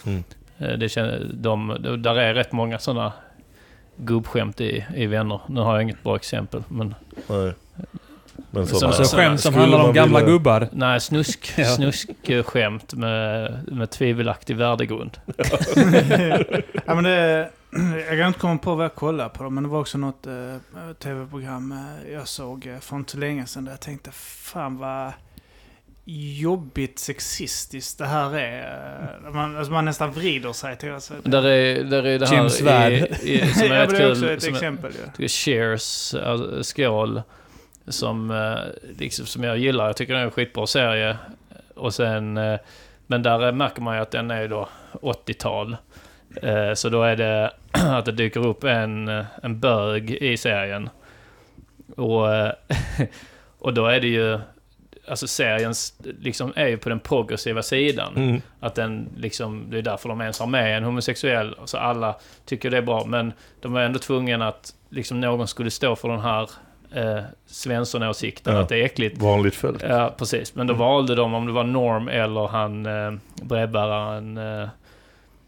Mm. 0.05 0.23
Eh, 0.57 0.67
Det 0.77 0.89
känner, 0.89 1.25
de, 1.33 1.77
de, 1.79 2.01
där 2.01 2.15
är 2.15 2.33
rätt 2.33 2.51
många 2.51 2.79
sådana 2.79 3.13
gubbskämt 3.97 4.61
i, 4.61 4.85
i 4.95 5.05
Vänner. 5.05 5.39
Nu 5.47 5.61
har 5.61 5.73
jag 5.73 5.81
inget 5.83 6.03
bra 6.03 6.15
exempel, 6.15 6.63
men... 6.67 6.95
Nej. 7.27 7.53
Men 8.51 8.67
Så- 8.67 8.75
sådana, 8.75 8.93
så 8.93 9.01
Alltså 9.01 9.17
skämt 9.17 9.39
som 9.41 9.53
handlar 9.53 9.83
om 9.83 9.93
gamla 9.93 10.19
vilja- 10.19 10.31
gubbar. 10.31 10.67
Nej, 10.71 10.99
snusk, 11.01 11.53
Ja. 11.57 11.65
snuskskämt 11.65 12.93
med, 12.93 13.59
med 13.71 13.89
tvivelaktig 13.89 14.55
värdegrund. 14.57 15.17
ja, 16.85 16.95
men 16.95 17.03
det, 17.03 17.49
jag 18.09 18.17
kan 18.19 18.27
inte 18.27 18.39
komma 18.39 18.57
på 18.57 18.75
vad 18.75 18.85
jag 18.85 18.95
kollade 18.95 19.29
på, 19.29 19.49
men 19.49 19.63
det 19.63 19.69
var 19.69 19.79
också 19.79 19.97
något 19.97 20.27
eh, 20.27 20.33
tv-program 20.99 21.71
eh, 21.71 22.13
jag 22.13 22.27
såg 22.27 22.67
eh, 22.67 22.79
för 22.79 22.95
inte 22.95 23.11
så 23.11 23.17
länge 23.17 23.45
sedan 23.45 23.65
där 23.65 23.71
jag 23.71 23.79
tänkte 23.79 24.11
fan 24.11 24.77
vad 24.77 25.11
jobbigt 26.05 26.99
sexistiskt 26.99 27.97
det 27.97 28.05
här 28.05 28.35
är. 28.37 29.19
Man, 29.33 29.57
alltså 29.57 29.71
man 29.73 29.85
nästan 29.85 30.11
vrider 30.11 30.53
sig 30.53 30.77
till 30.77 30.91
alltså, 30.91 31.13
Där 31.23 31.45
är, 31.47 31.83
där 31.83 32.03
är 32.05 32.19
det 32.19 32.27
här 32.27 32.35
Jims 32.37 32.61
värld. 32.61 33.15
som 33.53 33.71
är 33.71 33.75
ja, 33.75 33.85
det 33.85 33.97
är 34.03 34.11
också 34.11 34.21
kul. 34.21 34.37
ett 34.37 34.43
exempel 34.47 34.91
ju. 34.91 35.11
tycker 35.17 35.27
Cheers, 35.27 36.13
alltså, 36.13 36.63
skål, 36.63 37.21
som, 37.87 38.31
eh, 38.31 38.89
liksom, 38.99 39.25
som 39.25 39.43
jag 39.43 39.57
gillar. 39.57 39.85
Jag 39.85 39.97
tycker 39.97 40.13
det 40.13 40.19
är 40.19 40.23
en 40.23 40.31
skitbra 40.31 40.67
serie. 40.67 41.17
Och 41.75 41.93
sen, 41.93 42.37
eh, 42.37 42.59
men 43.07 43.23
där 43.23 43.51
märker 43.51 43.81
man 43.81 43.95
ju 43.95 44.01
att 44.01 44.11
den 44.11 44.31
är 44.31 44.41
ju 44.41 44.47
då 44.47 44.69
80-tal. 45.01 45.77
Eh, 46.41 46.73
Så 46.73 46.89
då 46.89 47.03
är 47.03 47.15
det 47.15 47.51
att 47.71 48.05
det 48.05 48.11
dyker 48.11 48.47
upp 48.47 48.63
en, 48.63 49.07
en 49.43 49.59
bög 49.59 50.11
i 50.11 50.37
serien. 50.37 50.89
Och, 51.97 52.27
och 53.59 53.73
då 53.73 53.85
är 53.87 53.99
det 54.01 54.07
ju... 54.07 54.39
Alltså 55.07 55.27
serien 55.27 55.71
s- 55.71 55.93
liksom 56.21 56.53
är 56.55 56.67
ju 56.67 56.77
på 56.77 56.89
den 56.89 56.99
progressiva 56.99 57.63
sidan. 57.63 58.13
Mm. 58.17 58.41
Att 58.59 58.75
den 58.75 59.09
liksom, 59.17 59.65
det 59.69 59.77
är 59.77 59.81
därför 59.81 60.09
de 60.09 60.21
ens 60.21 60.39
har 60.39 60.47
med 60.47 60.77
en 60.77 60.83
homosexuell. 60.83 61.55
Så 61.65 61.77
alla 61.77 62.15
tycker 62.45 62.69
det 62.71 62.77
är 62.77 62.81
bra. 62.81 63.05
Men 63.05 63.33
de 63.61 63.73
var 63.73 63.81
ändå 63.81 63.99
tvungna 63.99 64.47
att 64.47 64.73
liksom 64.89 65.21
någon 65.21 65.47
skulle 65.47 65.71
stå 65.71 65.95
för 65.95 66.09
den 66.09 66.19
här 66.19 66.49
eh, 66.95 67.23
Svensson-åsikten. 67.45 68.55
Ja. 68.55 68.61
Att 68.61 68.69
det 68.69 68.77
är 68.81 68.85
äckligt. 68.85 69.17
Vanligt 69.21 69.55
följd. 69.55 69.83
Ja, 69.89 70.13
precis. 70.17 70.55
Men 70.55 70.67
då 70.67 70.73
valde 70.73 71.15
de 71.15 71.33
om 71.33 71.45
det 71.45 71.51
var 71.51 71.63
Norm 71.63 72.07
eller 72.07 72.47
han 72.47 72.85
eh, 72.85 73.13
brevbäraren. 73.41 74.37
Eh, 74.37 74.67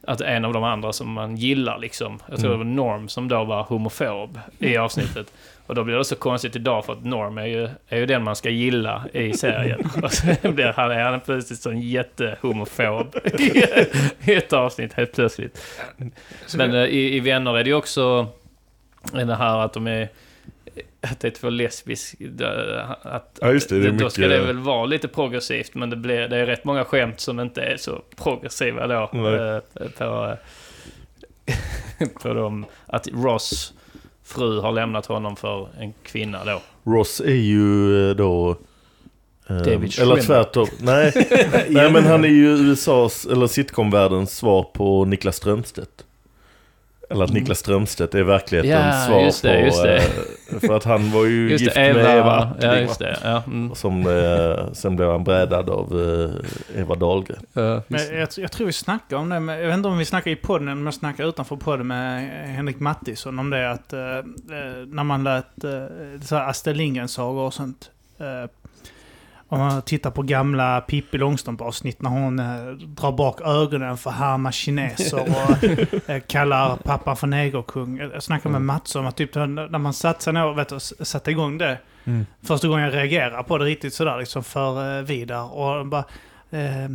att 0.07 0.21
en 0.21 0.45
av 0.45 0.53
de 0.53 0.63
andra 0.63 0.93
som 0.93 1.11
man 1.11 1.35
gillar 1.37 1.79
liksom. 1.79 2.19
Jag 2.29 2.39
tror 2.39 2.53
Mm. 2.53 2.59
det 2.59 2.65
var 2.65 2.73
Norm 2.87 3.07
som 3.09 3.27
då 3.27 3.43
var 3.43 3.63
homofob 3.63 4.39
i 4.59 4.77
avsnittet. 4.77 5.31
Och 5.68 5.76
då 5.76 5.84
blir 5.84 5.95
det 5.95 6.05
så 6.05 6.16
konstigt 6.16 6.55
idag 6.55 6.86
för 6.86 6.93
att 6.93 7.05
Norm 7.05 7.38
är 7.38 7.45
ju, 7.45 7.70
är 7.88 7.97
ju 7.97 8.05
den 8.05 8.24
man 8.24 8.36
ska 8.36 8.49
gilla 8.49 9.03
i 9.13 9.34
serien. 9.34 9.89
Och 10.03 10.11
så 10.13 10.26
blir 10.51 10.66
han, 10.76 10.91
är 10.91 10.99
han 11.03 11.20
plötsligt 11.20 11.59
sån 11.59 11.82
jättehomofob 11.82 13.16
i, 13.39 13.63
i 14.32 14.34
ett 14.36 14.53
avsnitt 14.53 14.93
helt 14.93 15.13
plötsligt. 15.13 15.82
Men 16.57 16.74
eh, 16.76 16.84
i, 16.84 17.16
i 17.16 17.20
Vänner 17.20 17.57
är 17.57 17.63
det 17.63 17.70
ju 17.70 17.76
också 17.76 18.28
det 19.11 19.36
här 19.36 19.57
att 19.59 19.74
de 19.74 19.88
är 19.88 20.09
att 21.01 21.20
det 21.20 21.28
är 21.28 21.32
två 21.32 21.49
lesbisk... 21.49 22.16
Att, 23.01 23.39
Ja, 23.41 23.51
just 23.51 23.70
det, 23.70 23.80
det 23.80 23.88
är 23.88 23.91
då 23.91 24.09
ska 24.09 24.22
mycket- 24.22 24.39
det 24.39 24.45
väl 24.45 24.57
vara 24.59 24.86
lite 24.86 25.07
progressivt, 25.07 25.74
men 25.76 25.89
det, 25.89 25.95
blir, 25.95 26.28
det 26.28 26.38
är 26.38 26.45
rätt 26.45 26.63
många 26.66 26.86
skämt 26.86 27.20
som 27.20 27.39
inte 27.39 27.61
är 27.61 27.78
så 27.78 28.01
progressiva 28.16 28.88
då. 28.88 29.09
Nej. 29.13 29.34
eh, 29.36 29.59
På, 29.97 30.38
eh, 31.45 32.07
på 32.22 32.34
dem. 32.34 32.66
Att 32.86 33.07
Ross 33.13 33.74
fru 34.26 34.59
har 34.59 34.71
lämnat 34.71 35.05
honom 35.05 35.36
för 35.36 35.67
en 35.80 35.93
kvinna 36.03 36.43
då. 36.45 36.61
Ross 36.91 37.19
är 37.19 37.34
ju 37.36 38.09
eh, 38.09 38.15
då... 38.15 38.49
eh, 39.49 39.55
David 39.57 39.71
eller 39.73 39.89
Schwimmer. 39.89 40.21
tvärtom. 40.21 40.67
Nej. 40.80 41.11
Nej, 41.69 41.91
men 41.91 42.03
han 42.03 42.23
är 42.23 42.30
ju 42.30 42.47
USAs, 42.57 43.26
eller 43.26 43.47
sitcomvärldens 43.47 44.38
svar 44.38 44.63
på 44.63 45.05
Niklas 45.05 45.36
Strömstedt. 45.36 46.04
Eller 47.09 47.23
att 47.25 47.33
Niklas 47.33 47.59
Strömstedt 47.59 48.15
är 48.15 48.23
verklighetens 48.23 48.95
Ja, 48.95 49.05
svar 49.07 49.21
just 49.21 49.41
det, 49.43 49.59
på... 49.59 49.65
just 49.65 49.83
det. 49.83 49.97
eh, 49.97 50.59
För 50.59 50.77
att 50.77 50.83
han 50.83 51.11
var 51.11 51.25
ju 51.25 51.49
Just 51.51 51.63
gift 51.63 51.75
det, 51.75 51.81
Eva. 51.81 52.01
med 52.03 52.17
Eva 52.17 52.31
Attling, 52.31 52.71
ja, 52.71 52.79
just 52.79 52.99
det. 52.99 53.17
Ja, 53.23 53.43
mm. 53.47 53.75
Som, 53.75 54.07
eh, 54.07 54.73
sen 54.73 54.95
blev 54.95 55.09
han 55.11 55.23
brädad 55.23 55.69
av 55.69 56.01
eh, 56.73 56.81
Eva 56.81 56.95
Dahlgren. 56.95 57.45
Ja, 57.53 57.81
Men 57.87 58.17
jag, 58.19 58.27
jag 58.37 58.51
tror 58.51 58.67
vi 58.67 58.73
snackade 58.73 59.21
om 59.21 59.29
det, 59.29 59.39
men 59.39 59.59
jag 59.59 59.67
vet 59.67 59.73
inte 59.77 59.89
om 59.89 59.97
vi 59.97 60.05
snackar 60.05 60.31
i 60.31 60.35
podden 60.35 60.67
eller 60.67 60.77
om 60.81 60.85
jag 60.85 60.93
snackar 60.93 61.29
utanför 61.29 61.55
podden 61.55 61.87
med 61.87 62.29
Henrik 62.55 62.79
Mattisson 62.79 63.39
om 63.39 63.49
det 63.49 63.71
att 63.71 63.93
eh, 63.93 63.99
eh, 64.01 64.23
när 64.87 65.03
man 65.03 65.23
lät 65.23 65.45
så 66.21 66.35
här 66.35 66.49
Astrid 66.49 66.77
Lindgren-sagor 66.77 67.41
och 67.41 67.53
sånt. 67.53 67.91
Eh, 69.49 69.53
om 69.53 69.59
man 69.59 69.81
tittar 69.81 70.11
på 70.11 70.21
gamla 70.21 70.81
Pippi 70.81 71.17
Långstrump-avsnitt 71.17 72.01
när 72.01 72.09
hon 72.09 72.39
eh, 72.39 72.71
drar 72.87 73.11
bak 73.11 73.41
ögonen 73.41 73.97
för 73.97 74.09
härma 74.11 74.51
kineser 74.51 75.21
och 75.21 75.63
eh, 76.09 76.19
kallar 76.27 76.75
pappan 76.75 77.15
för 77.17 77.27
negerkung. 77.27 77.97
Jag 78.13 78.23
snackade 78.23 78.51
med 78.53 78.61
Mats 78.61 78.95
om 78.95 79.05
att 79.05 79.15
typ 79.15 79.35
när 79.35 79.77
man 79.77 79.93
satte 79.93 80.23
sig 80.23 80.33
ner 80.33 80.45
och 80.45 80.57
vet, 80.57 80.69
du, 80.69 80.75
s- 80.75 81.07
satte 81.09 81.31
igång 81.31 81.57
det. 81.57 81.77
Mm. 82.05 82.25
Första 82.43 82.67
gången 82.67 82.83
jag 82.85 82.93
reagerade 82.93 83.43
på 83.43 83.57
det 83.57 83.65
riktigt 83.65 83.93
sådär 83.93 84.17
liksom 84.19 84.43
för 84.43 84.97
eh, 84.99 85.03
Vidar. 85.03 85.53
Och 85.53 85.85
bara, 85.87 86.03
eh, 86.49 86.89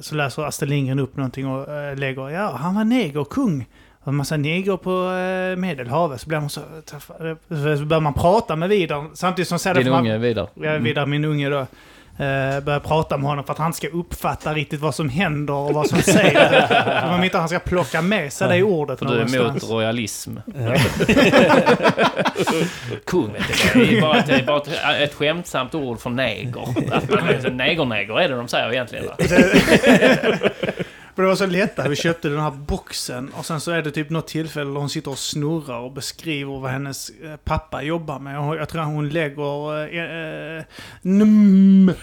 så 0.00 0.14
läser 0.14 0.42
Astrid 0.42 0.70
Lindgren 0.70 0.98
upp 0.98 1.16
någonting 1.16 1.46
och 1.46 1.72
eh, 1.74 1.96
lägger 1.96 2.28
ja, 2.30 2.56
han 2.56 2.74
var 2.74 2.84
negerkung. 2.84 3.66
En 4.04 4.14
massa 4.14 4.36
neger 4.36 4.76
på 4.76 4.90
eh, 5.10 5.56
Medelhavet. 5.56 6.20
Så 6.20 6.28
blir 6.28 6.40
man 6.40 6.50
så... 6.50 6.60
Så 7.78 7.84
börjar 7.84 8.00
man 8.00 8.14
prata 8.14 8.56
med 8.56 8.68
Vidar 8.68 9.04
samtidigt 9.14 9.48
som 9.48 9.74
Din 9.74 9.90
man- 9.90 10.00
unge 10.00 10.18
vidare. 10.18 10.46
Ja, 10.54 10.78
Vidar, 10.78 11.06
min 11.06 11.24
unge 11.24 11.48
då. 11.48 11.66
Eh, 12.12 12.60
börjar 12.60 12.80
prata 12.80 13.16
med 13.16 13.26
honom 13.28 13.44
för 13.44 13.52
att 13.52 13.58
han 13.58 13.72
ska 13.72 13.88
uppfatta 13.88 14.54
riktigt 14.54 14.80
vad 14.80 14.94
som 14.94 15.08
händer 15.08 15.54
och 15.54 15.74
vad 15.74 15.88
som 15.88 15.98
säger. 16.02 17.14
Om 17.14 17.24
inte 17.24 17.38
han 17.38 17.48
ska 17.48 17.58
plocka 17.58 18.02
med 18.02 18.32
sig 18.32 18.48
det 18.58 18.62
ordet 18.62 18.98
För 18.98 19.06
du 19.06 19.12
är 19.12 19.16
någonstans. 19.16 19.62
emot 19.64 19.72
royalism. 19.72 20.36
Kung, 23.06 23.32
vet 23.32 23.42
du. 23.74 23.84
Det 23.86 23.96
är 23.98 24.00
bara, 24.00 24.18
ett, 24.18 24.26
det 24.26 24.32
är 24.34 24.42
bara 24.44 24.58
ett, 24.60 24.68
ett 25.10 25.14
skämtsamt 25.14 25.74
ord 25.74 26.00
för 26.00 26.10
neger. 26.10 26.62
Att 26.92 27.10
man 27.10 27.28
är, 27.28 27.50
neger-neger 27.50 28.20
är 28.20 28.28
det 28.28 28.34
de 28.36 28.48
säger 28.48 28.72
egentligen. 28.72 29.04
För 31.14 31.22
det 31.22 31.28
var 31.28 31.36
så 31.36 31.46
lätt 31.46 31.78
att 31.78 31.90
vi 31.90 31.96
köpte 31.96 32.28
den 32.28 32.40
här 32.40 32.50
boxen 32.50 33.28
och 33.28 33.46
sen 33.46 33.60
så 33.60 33.70
är 33.70 33.82
det 33.82 33.90
typ 33.90 34.10
något 34.10 34.26
tillfälle 34.26 34.70
där 34.70 34.80
hon 34.80 34.90
sitter 34.90 35.10
och 35.10 35.18
snurrar 35.18 35.78
och 35.78 35.92
beskriver 35.92 36.60
vad 36.60 36.70
hennes 36.70 37.10
eh, 37.10 37.36
pappa 37.36 37.82
jobbar 37.82 38.18
med. 38.18 38.40
Och 38.40 38.56
jag 38.56 38.68
tror 38.68 38.82
att 38.82 38.88
hon 38.88 39.08
lägger... 39.08 39.78
Eh, 39.94 40.58
eh, 40.58 40.64
nm. 41.02 41.92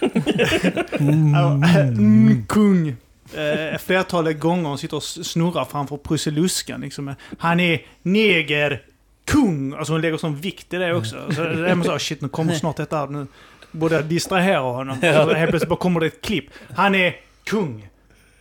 Ja, 1.33 1.51
mm, 1.77 2.45
kung. 2.47 2.95
Eh, 3.33 3.77
flertalet 3.77 4.39
gånger 4.39 4.69
hon 4.69 4.77
sitter 4.77 4.97
och 4.97 5.03
snurrar 5.03 5.65
framför 5.65 5.97
Prussiluskan. 5.97 6.81
Liksom. 6.81 7.15
Han 7.37 7.59
är 7.59 7.81
neger 8.01 8.81
kung. 9.25 9.73
Alltså 9.73 9.93
hon 9.93 10.01
lägger 10.01 10.17
sån 10.17 10.35
vikt 10.35 10.73
i 10.73 10.77
det 10.77 10.93
också. 10.93 11.31
Så 11.31 11.43
det 11.43 11.69
är 11.69 11.75
man 11.75 11.85
så, 11.85 11.99
shit 11.99 12.21
nu 12.21 12.29
kommer 12.29 12.53
snart 12.53 12.77
detta. 12.77 13.05
Nu 13.05 13.27
borde 13.71 13.95
jag 13.95 14.05
distrahera 14.05 14.59
honom. 14.59 14.97
Så 15.01 15.33
helt 15.33 15.49
plötsligt 15.49 15.69
bara 15.69 15.79
kommer 15.79 15.99
det 15.99 16.05
ett 16.05 16.21
klipp. 16.21 16.45
Han 16.75 16.95
är 16.95 17.15
kung. 17.43 17.88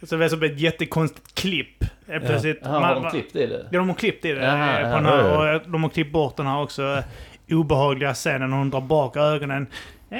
Så 0.02 0.16
det 0.16 0.24
är 0.24 0.28
som 0.28 0.42
ett 0.42 0.60
jättekonstigt 0.60 1.34
klipp. 1.34 1.84
Helt 2.08 2.26
plötsligt. 2.26 2.58
Jaha, 2.62 2.72
har 2.72 2.80
man- 2.80 3.02
de 3.02 3.10
klippt 3.10 3.36
i 3.36 3.46
det? 3.46 3.66
Ja, 3.70 3.78
de 3.78 3.88
har 3.88 3.96
klippt 3.96 4.24
i 4.24 4.32
det. 4.32 4.44
Jaha, 4.44 4.80
eh, 4.80 4.82
ja, 4.82 4.88
på 4.90 4.96
den 4.96 5.06
här, 5.06 5.18
ja, 5.28 5.38
och 5.38 5.48
eh, 5.48 5.60
de 5.66 5.82
har 5.82 5.90
klippt 5.90 6.12
bort 6.12 6.36
den 6.36 6.46
här 6.46 6.60
också 6.62 6.82
eh, 7.48 7.56
obehagliga 7.58 8.14
scenen 8.14 8.50
när 8.50 8.56
hon 8.56 8.70
drar 8.70 8.80
bak 8.80 9.16
ögonen. 9.16 9.66
Eh. 10.10 10.18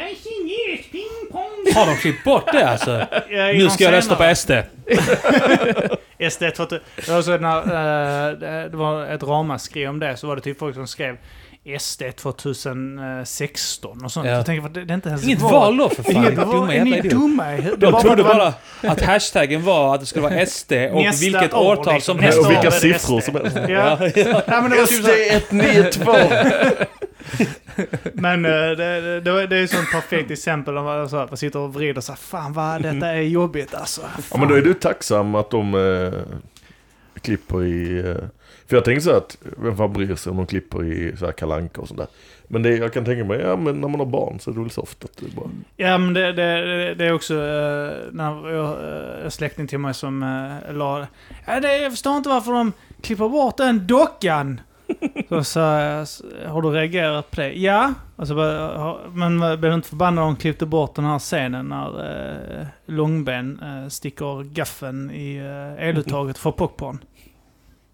Har 1.75 1.87
de 1.87 1.97
klippt 1.97 2.25
bort 2.25 2.53
det 2.53 2.69
alltså? 2.69 2.91
Ja, 3.31 3.47
Nu 3.53 3.71
ska 3.71 3.85
jag 3.85 3.93
rösta 3.93 4.17
på 4.17 4.35
SD. 4.35 4.51
SD 6.31 6.43
2000. 6.57 6.81
Det 6.97 7.09
var, 7.09 7.23
så 7.23 7.39
när, 7.39 7.57
eh, 7.59 8.39
det- 8.39 8.69
det 8.69 8.77
var 8.77 9.07
ett 9.07 9.23
ramaskri 9.23 9.87
om 9.87 9.99
det, 9.99 10.17
så 10.17 10.27
var 10.27 10.37
det 10.37 10.43
typ 10.43 10.59
folk 10.59 10.75
som 10.75 10.87
skrev 10.87 11.17
SD 11.79 12.03
2016 12.17 14.05
och 14.05 14.13
sånt. 14.13 14.27
Ja. 14.27 14.33
Jag 14.33 14.47
tänker, 14.47 14.69
det, 14.69 14.85
det 14.85 14.93
är 14.93 14.95
inte 14.95 15.09
ens 15.09 15.25
Inget 15.25 15.41
val. 15.41 15.53
val 15.53 15.77
då 15.77 15.89
för 15.89 16.03
Det 16.03 16.11
är 16.11 16.15
fan. 16.15 16.25
Inget 16.25 16.37
Dumma. 16.37 16.73
Är 16.73 16.77
jävla 16.77 16.91
ni 16.91 16.99
idiot. 16.99 17.13
dumma 17.13 17.53
i 17.53 17.57
huvudet? 17.57 17.81
Det 17.81 17.91
De 17.91 18.01
trodde 18.03 18.25
för 18.25 18.35
bara 18.35 18.55
att 18.81 19.01
hashtaggen 19.01 19.63
var 19.63 19.95
att 19.95 20.01
det 20.01 20.07
skulle 20.07 20.23
vara 20.23 20.47
SD 20.47 20.73
och 20.73 21.03
Nästa 21.03 21.25
vilket 21.25 21.55
år, 21.55 21.73
årtal 21.73 21.95
liksom. 21.95 22.15
som 22.15 22.25
helst. 22.25 22.39
Och 22.39 22.51
vilka 22.51 22.67
är 22.67 22.71
siffror 22.71 23.21
SD. 23.21 23.27
som 23.27 23.35
helst. 23.35 23.57
Ja. 23.57 23.99
ja, 24.47 24.61
men 24.61 24.71
det 24.71 24.87
typ. 24.87 25.05
SD 25.05 25.09
192! 25.51 26.13
Men 28.13 28.45
eh, 28.45 28.51
det, 28.51 29.21
det, 29.21 29.57
är 29.57 29.65
ett 29.65 29.71
sånt 29.71 29.91
perfekt 29.93 30.31
exempel 30.31 30.77
om 30.77 30.85
man, 30.85 31.09
så 31.09 31.19
här, 31.19 31.27
man 31.27 31.37
sitter 31.37 31.59
och 31.59 31.75
vrider 31.75 32.01
så 32.01 32.13
här, 32.13 32.17
Fan 32.17 32.53
vad 32.53 32.83
detta 32.83 33.07
är 33.07 33.21
jobbigt 33.21 33.75
alltså. 33.75 34.01
Ja 34.31 34.39
men 34.39 34.49
då 34.49 34.55
är 34.55 34.63
du 34.63 34.75
tacksam 34.75 35.35
att 35.35 35.51
de 35.51 35.75
eh, 35.75 36.21
klipper 37.21 37.65
i... 37.65 37.99
Eh, 37.99 38.17
för 38.69 38.77
jag 38.77 38.85
tänker 38.85 39.01
så 39.01 39.11
att, 39.11 39.39
vem 39.41 39.77
fan 39.77 39.93
bryr 39.93 40.15
sig 40.15 40.31
om 40.31 40.37
de 40.37 40.47
klipper 40.47 40.85
i 40.85 41.17
så 41.17 41.25
här 41.25 41.33
kalanka 41.33 41.81
och 41.81 41.89
sånt 41.89 42.01
där. 42.01 42.09
Men 42.49 42.63
det, 42.63 42.77
jag 42.77 42.93
kan 42.93 43.05
tänka 43.05 43.25
mig, 43.25 43.41
ja 43.41 43.57
men 43.57 43.81
när 43.81 43.89
man 43.89 44.01
har 44.01 44.07
barn 44.07 44.41
så 44.41 44.51
är 44.51 44.55
det 44.55 44.61
väl 44.61 44.71
soft 44.71 45.05
att 45.05 45.17
det 45.17 45.37
bara... 45.37 45.51
Ja 45.77 45.99
men 45.99 46.15
det, 46.15 46.33
det, 46.33 46.95
det, 46.95 47.07
är 47.07 47.13
också 47.13 47.35
uh, 47.35 47.93
när 48.13 48.51
jag, 48.51 48.79
uh, 48.79 49.25
en 49.25 49.31
släkting 49.31 49.67
till 49.67 49.79
mig 49.79 49.95
som 49.95 50.23
uh, 50.23 50.77
la... 50.77 51.07
Ja, 51.47 51.61
det, 51.61 51.79
jag 51.79 51.93
förstår 51.93 52.17
inte 52.17 52.29
varför 52.29 52.53
de 52.53 52.73
klipper 53.01 53.29
bort 53.29 53.57
den 53.57 53.87
dockan. 53.87 54.61
Så 55.29 55.45
sa 55.45 55.81
jag, 55.81 56.07
har 56.47 56.63
du 56.63 56.71
reagerat 56.71 57.31
på 57.31 57.41
det? 57.41 57.53
Ja. 57.53 57.95
Alltså, 58.17 58.35
men 59.13 59.39
blev 59.39 59.61
du 59.61 59.75
inte 59.75 59.89
förbannad 59.89 60.25
om 60.25 60.35
de 60.35 60.41
klippte 60.41 60.67
bort 60.67 60.95
den 60.95 61.05
här 61.05 61.19
scenen 61.19 61.69
när 61.69 62.61
eh, 62.61 62.67
Långben 62.87 63.61
eh, 63.63 63.89
sticker 63.89 64.43
gaffeln 64.43 65.11
i 65.11 65.37
eh, 65.37 65.89
eluttaget 65.89 66.39
för 66.39 66.51
popcorn? 66.51 66.99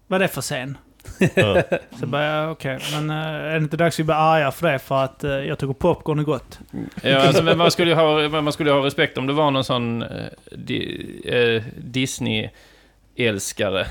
Vad 0.07 0.21
är 0.21 0.23
det 0.23 0.27
för 0.33 0.41
scen? 0.41 0.77
Ja. 1.35 1.61
Så 1.99 2.05
bara, 2.05 2.51
okej, 2.51 2.79
men 2.91 3.09
uh, 3.09 3.15
är 3.25 3.51
det 3.51 3.57
inte 3.57 3.77
dags 3.77 3.95
att 3.95 3.99
vi 3.99 4.03
blir 4.03 4.15
arga 4.15 4.51
för 4.51 4.71
det 4.71 4.79
för 4.79 5.03
att 5.03 5.23
uh, 5.23 5.31
jag 5.31 5.59
tycker 5.59 5.73
popcorn 5.73 6.19
är 6.19 6.23
gott? 6.23 6.59
Ja, 7.03 7.17
alltså, 7.17 7.43
men 7.43 7.57
man, 7.57 7.71
skulle 7.71 7.91
ju 7.91 7.95
ha, 7.95 8.41
man 8.41 8.53
skulle 8.53 8.69
ju 8.69 8.75
ha 8.75 8.85
respekt 8.85 9.17
om 9.17 9.27
det 9.27 9.33
var 9.33 9.51
någon 9.51 9.63
sån 9.63 10.01
eh, 10.01 11.35
eh, 11.35 11.63
Disney-älskare 11.77 13.85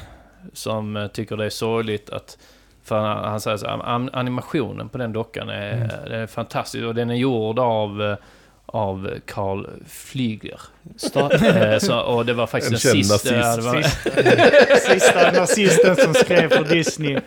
som 0.52 0.96
eh, 0.96 1.06
tycker 1.06 1.36
det 1.36 1.44
är 1.44 1.50
sorgligt 1.50 2.10
att... 2.10 2.38
För 2.84 3.00
han, 3.00 3.24
han 3.24 3.40
säger 3.40 3.56
så 3.56 3.66
här, 3.66 3.76
"Am- 3.78 4.10
animationen 4.12 4.88
på 4.88 4.98
den 4.98 5.12
dockan 5.12 5.48
är, 5.48 5.72
Mm. 5.72 5.88
den 5.88 6.20
är 6.20 6.26
fantastisk 6.26 6.84
och 6.84 6.94
den 6.94 7.10
är 7.10 7.14
gjord 7.14 7.58
av, 7.58 8.02
eh, 8.02 8.16
av 8.66 9.10
Carl 9.26 9.66
Flygler. 9.88 10.60
Eh, 11.54 11.78
så, 11.78 12.00
och 12.00 12.26
det 12.26 12.34
var 12.34 12.46
faktiskt 12.46 12.84
En 12.84 12.92
den 12.92 13.04
sista... 13.04 13.30
nazist. 13.36 14.06
Var, 14.06 14.92
Sista 14.94 15.32
nazisten 15.32 15.96
som 15.96 16.14
skrev 16.14 16.48
för 16.48 16.64
Disney. 16.64 17.18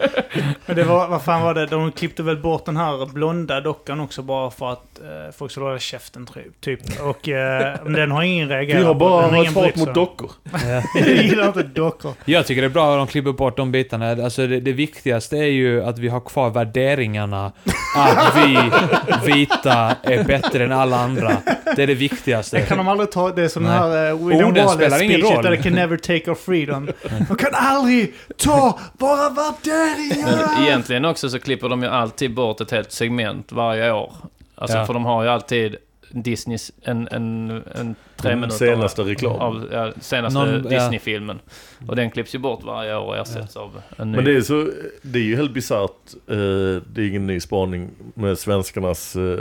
Men 0.65 0.75
det 0.75 0.83
var, 0.83 1.07
vad 1.07 1.21
fan 1.21 1.41
var 1.41 1.53
det? 1.53 1.65
De 1.65 1.91
klippte 1.91 2.23
väl 2.23 2.37
bort 2.37 2.65
den 2.65 2.77
här 2.77 3.05
blonda 3.05 3.61
dockan 3.61 3.99
också 3.99 4.21
bara 4.21 4.51
för 4.51 4.71
att 4.71 4.99
eh, 4.99 5.35
folk 5.37 5.51
skulle 5.51 5.65
hålla 5.65 5.79
käften 5.79 6.27
typ. 6.59 6.79
Och 7.01 7.29
eh, 7.29 7.85
den 7.85 8.11
har 8.11 8.23
ingen 8.23 8.49
reagerat 8.49 8.81
Vi 8.81 8.85
har 8.85 8.93
bara 8.93 9.37
ingen 9.37 9.53
hat 9.53 9.75
mot 9.75 9.93
dockor. 9.93 10.31
Jag 10.95 11.07
gillar 11.07 11.47
inte 11.47 11.63
dockor. 11.63 12.13
Jag 12.25 12.45
tycker 12.45 12.61
det 12.61 12.67
är 12.67 12.69
bra 12.69 12.93
att 12.93 12.99
de 12.99 13.07
klipper 13.07 13.31
bort 13.31 13.57
de 13.57 13.71
bitarna. 13.71 14.11
Alltså 14.11 14.47
det, 14.47 14.59
det 14.59 14.73
viktigaste 14.73 15.37
är 15.37 15.43
ju 15.43 15.83
att 15.83 15.99
vi 15.99 16.07
har 16.07 16.19
kvar 16.19 16.49
värderingarna. 16.49 17.51
Att 17.95 18.35
vi 18.35 18.57
vita 19.33 19.95
är 20.03 20.23
bättre 20.23 20.63
än 20.63 20.71
alla 20.71 20.97
andra. 20.97 21.37
Det 21.75 21.83
är 21.83 21.87
det 21.87 21.93
viktigaste. 21.93 22.57
Det 22.57 22.65
kan 22.65 22.77
de 22.77 22.87
aldrig 22.87 23.11
ta. 23.11 23.31
Det 23.31 23.46
är 23.47 23.51
som 23.51 23.63
den 23.63 23.71
här 23.71 24.11
uh, 24.11 24.27
William 24.27 24.49
Orden 24.49 24.65
Wallace 24.65 24.75
spelar 24.89 25.03
ingen 25.03 25.21
roll. 25.21 25.57
Can 25.57 25.73
never 25.73 25.97
take 25.97 26.29
our 26.29 26.35
freedom. 26.35 26.85
De 27.29 27.35
kan 27.37 27.49
aldrig 27.53 28.13
ta 28.37 28.79
våra 28.93 29.29
värderingar! 29.29 30.67
egentligen 30.67 31.05
också 31.05 31.29
så 31.29 31.39
klipper 31.39 31.69
de 31.69 31.83
ju 31.83 31.89
alltid 31.89 32.33
bort 32.33 32.61
ett 32.61 32.71
helt 32.71 32.91
segment 32.91 33.51
varje 33.51 33.91
år. 33.91 34.13
Alltså 34.55 34.77
Ja. 34.77 34.85
för 34.85 34.93
de 34.93 35.05
har 35.05 35.23
ju 35.23 35.29
alltid 35.29 35.75
Disneys, 36.11 36.71
en, 36.81 37.07
en, 37.11 37.49
en 37.75 37.95
tre 38.15 38.29
Den 38.31 38.39
minuter 38.39 38.57
senaste 38.57 39.01
reklam. 39.01 39.31
av 39.35 39.69
ja, 39.71 39.91
senaste 40.01 40.39
Någon- 40.39 40.63
ja. 40.63 40.69
Disney-filmen. 40.69 41.39
Och 41.87 41.95
den 41.95 42.11
klipps 42.11 42.35
ju 42.35 42.39
bort 42.39 42.63
varje 42.63 42.95
år 42.95 43.05
och 43.05 43.17
ersätts 43.17 43.55
av 43.55 43.81
en 43.97 44.11
ny. 44.11 44.15
Men 44.15 44.25
det 44.25 44.35
är, 44.35 44.41
så, 44.41 44.69
det 45.01 45.19
är 45.19 45.23
ju 45.23 45.35
helt 45.35 45.53
bisarrt. 45.53 46.13
Eh, 46.27 46.35
det 46.93 47.01
är 47.01 47.07
ingen 47.07 47.27
ny 47.27 47.39
spaning 47.39 47.89
med 48.13 48.37
svenskarnas 48.39 49.15
eh, 49.15 49.39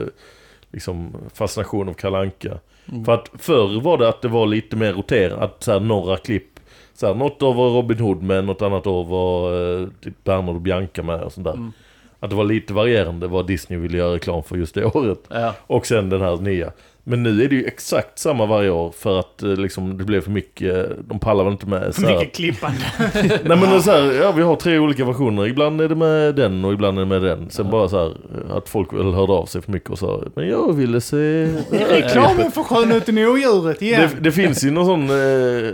liksom, 0.72 1.16
fascination 1.34 1.88
av 1.88 1.94
Kalanka. 1.94 2.59
Mm. 2.89 3.05
För 3.05 3.12
att 3.14 3.30
förr 3.39 3.80
var 3.80 3.99
det 3.99 4.09
att 4.09 4.22
det 4.22 4.28
var 4.28 4.47
lite 4.47 4.76
mer 4.76 4.93
roterat. 4.93 5.57
Så 5.59 5.72
här, 5.72 5.80
några 5.80 6.16
klipp. 6.16 6.61
Så 6.95 7.07
här, 7.07 7.14
något 7.14 7.43
år 7.43 7.55
var 7.55 7.70
Robin 7.70 7.99
Hood 7.99 8.22
med, 8.22 8.45
något 8.45 8.62
annat 8.62 8.87
år 8.87 9.05
var 9.05 9.53
eh, 9.80 9.89
typ 10.01 10.24
Bernhard 10.24 10.55
och 10.55 10.61
Bianca 10.61 11.03
med 11.03 11.20
och 11.20 11.32
sånt 11.32 11.45
där. 11.45 11.53
Mm. 11.53 11.72
Att 12.20 12.30
det 12.30 12.37
var 12.37 12.45
lite 12.45 12.72
varierande 12.72 13.26
vad 13.26 13.47
Disney 13.47 13.78
ville 13.78 13.99
göra 13.99 14.14
reklam 14.14 14.43
för 14.43 14.57
just 14.57 14.74
det 14.74 14.84
året. 14.84 15.20
Ja. 15.28 15.55
Och 15.66 15.87
sen 15.87 16.11
den 16.11 16.20
här 16.20 16.37
nya. 16.37 16.72
Men 17.09 17.22
nu 17.22 17.44
är 17.44 17.48
det 17.48 17.54
ju 17.54 17.64
exakt 17.64 18.18
samma 18.18 18.46
varje 18.46 18.70
år 18.70 18.94
för 18.98 19.18
att 19.18 19.42
eh, 19.42 19.48
liksom, 19.57 19.98
det 19.98 20.04
blev 20.04 20.20
för 20.20 20.30
mycket, 20.30 20.90
de 21.09 21.18
pallar 21.18 21.44
väl 21.44 21.52
inte 21.52 21.66
med 21.66 21.94
så 21.94 22.07
här. 22.07 22.18
Mycket 22.18 22.34
klippande. 22.34 22.78
Nej 23.44 23.59
men 23.59 23.82
så 23.82 23.90
här, 23.90 24.12
ja 24.12 24.32
vi 24.32 24.42
har 24.42 24.57
tre 24.57 24.78
olika 24.78 25.04
versioner, 25.04 25.46
ibland 25.46 25.80
är 25.80 25.88
det 25.88 25.94
med 25.94 26.34
den 26.34 26.64
och 26.64 26.72
ibland 26.72 26.98
är 26.98 27.02
det 27.02 27.09
med 27.09 27.22
den. 27.22 27.50
Sen 27.50 27.70
bara 27.70 27.88
så 27.88 27.98
här, 27.98 28.16
att 28.57 28.68
folk 28.68 28.92
väl 28.92 29.12
hörde 29.12 29.32
av 29.32 29.46
sig 29.46 29.62
för 29.62 29.72
mycket 29.72 29.90
och 29.90 29.98
sa 29.98 30.22
Men 30.34 30.48
jag 30.48 30.72
ville 30.72 31.00
se... 31.00 31.48
Reklamen 31.70 32.52
för 32.52 32.62
Skönheten 32.62 33.18
och 33.18 33.32
odjuret 33.32 33.82
igen. 33.82 34.11
Det, 34.14 34.20
det 34.20 34.32
finns 34.32 34.64
ju 34.64 34.70
någon 34.70 34.86
sån 34.86 35.11
eh, 35.11 35.70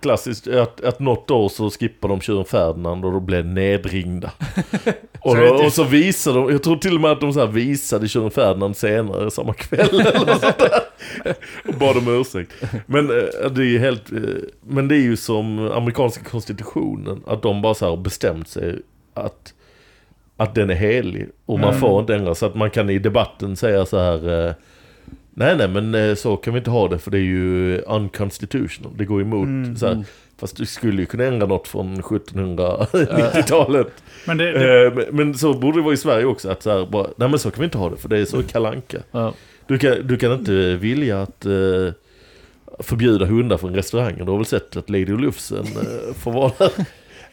klassisk, 0.00 0.46
att, 0.46 0.84
att 0.84 1.00
något 1.00 1.30
år 1.30 1.48
så 1.48 1.70
skippar 1.70 2.08
de 2.08 2.20
tjuren 2.20 2.44
Ferdinand 2.44 3.04
och 3.04 3.12
då 3.12 3.20
blev 3.20 3.46
nedringda. 3.46 4.30
och, 5.20 5.36
då, 5.36 5.42
typ- 5.42 5.66
och 5.66 5.72
så 5.72 5.84
visar 5.84 6.34
de, 6.34 6.50
jag 6.50 6.62
tror 6.62 6.76
till 6.76 6.94
och 6.94 7.00
med 7.00 7.10
att 7.10 7.20
de 7.20 7.32
så 7.32 7.40
här 7.40 7.46
visade 7.46 8.08
tjuren 8.08 8.30
Ferdinand 8.30 8.76
senare 8.76 9.30
samma 9.30 9.52
kväll 9.52 10.00
eller 10.00 10.34
sånt. 10.34 10.65
Och 11.68 11.74
bad 11.78 11.96
om 11.96 12.20
ursäkt. 12.20 12.52
Men 12.86 13.10
eh, 13.10 13.50
det 13.50 13.60
är 13.62 13.66
ju 13.66 13.78
helt, 13.78 14.12
eh, 14.12 14.18
men 14.66 14.88
det 14.88 14.94
är 14.96 15.00
ju 15.00 15.16
som 15.16 15.58
amerikanska 15.70 16.24
konstitutionen, 16.24 17.22
att 17.26 17.42
de 17.42 17.62
bara 17.62 17.74
så 17.74 17.90
här 17.90 17.96
bestämt 17.96 18.48
sig 18.48 18.78
att 19.14 19.52
att 20.38 20.54
den 20.54 20.70
är 20.70 20.74
helig 20.74 21.28
och 21.46 21.58
man 21.60 21.68
Mm. 21.68 21.80
får 21.80 22.00
inte 22.00 22.14
ändra 22.14 22.34
så 22.34 22.46
att 22.46 22.54
man 22.54 22.70
kan 22.70 22.90
i 22.90 22.98
debatten 22.98 23.56
säga 23.56 23.86
så 23.86 23.98
här 23.98 24.46
eh, 24.48 24.52
Nej 25.34 25.56
nej 25.56 25.68
men 25.68 26.16
så 26.16 26.36
kan 26.36 26.52
vi 26.54 26.58
inte 26.58 26.70
ha 26.70 26.88
det 26.88 26.98
för 26.98 27.10
det 27.10 27.18
är 27.18 27.22
ju 27.22 27.78
unconstitutional, 27.80 28.92
det 28.96 29.04
går 29.04 29.20
emot 29.20 29.46
Mm, 29.46 29.76
så 29.76 29.86
här. 29.86 30.04
Fast 30.38 30.56
du 30.56 30.66
skulle 30.66 31.02
ju 31.02 31.06
kunna 31.06 31.24
ändra 31.24 31.46
något 31.46 31.68
från 31.68 32.02
1790-talet. 32.02 33.86
Men 34.26 34.36
det, 34.38 34.52
det, 34.52 34.94
men- 34.94 35.16
men 35.16 35.34
så 35.34 35.54
borde 35.54 35.78
det 35.78 35.82
vara 35.82 35.94
i 35.94 35.96
Sverige 35.96 36.24
också 36.24 36.50
att 36.50 36.62
så 36.62 36.70
här, 36.78 36.86
bara, 36.86 37.06
nej 37.16 37.28
men 37.28 37.38
så 37.38 37.50
kan 37.50 37.60
vi 37.60 37.64
inte 37.64 37.78
ha 37.78 37.90
det 37.90 37.96
för 37.96 38.08
det 38.08 38.18
är 38.18 38.24
så 38.24 38.42
kalanka. 38.42 38.98
Ja. 39.10 39.34
Du 39.66 39.78
kan, 39.78 40.06
du 40.06 40.16
kan 40.16 40.32
inte 40.32 40.76
vilja 40.76 41.22
att 41.22 41.46
eh, 41.46 41.52
förbjuda 42.78 43.26
hundar 43.26 43.58
från 43.58 43.74
restauranger. 43.74 44.24
Du 44.24 44.30
har 44.30 44.36
väl 44.38 44.46
sett 44.46 44.76
att 44.76 44.90
Lady 44.90 45.16
Lufsen 45.16 45.66
eh, 45.66 46.14
får 46.14 46.32
vara 46.32 46.52
där? 46.58 46.72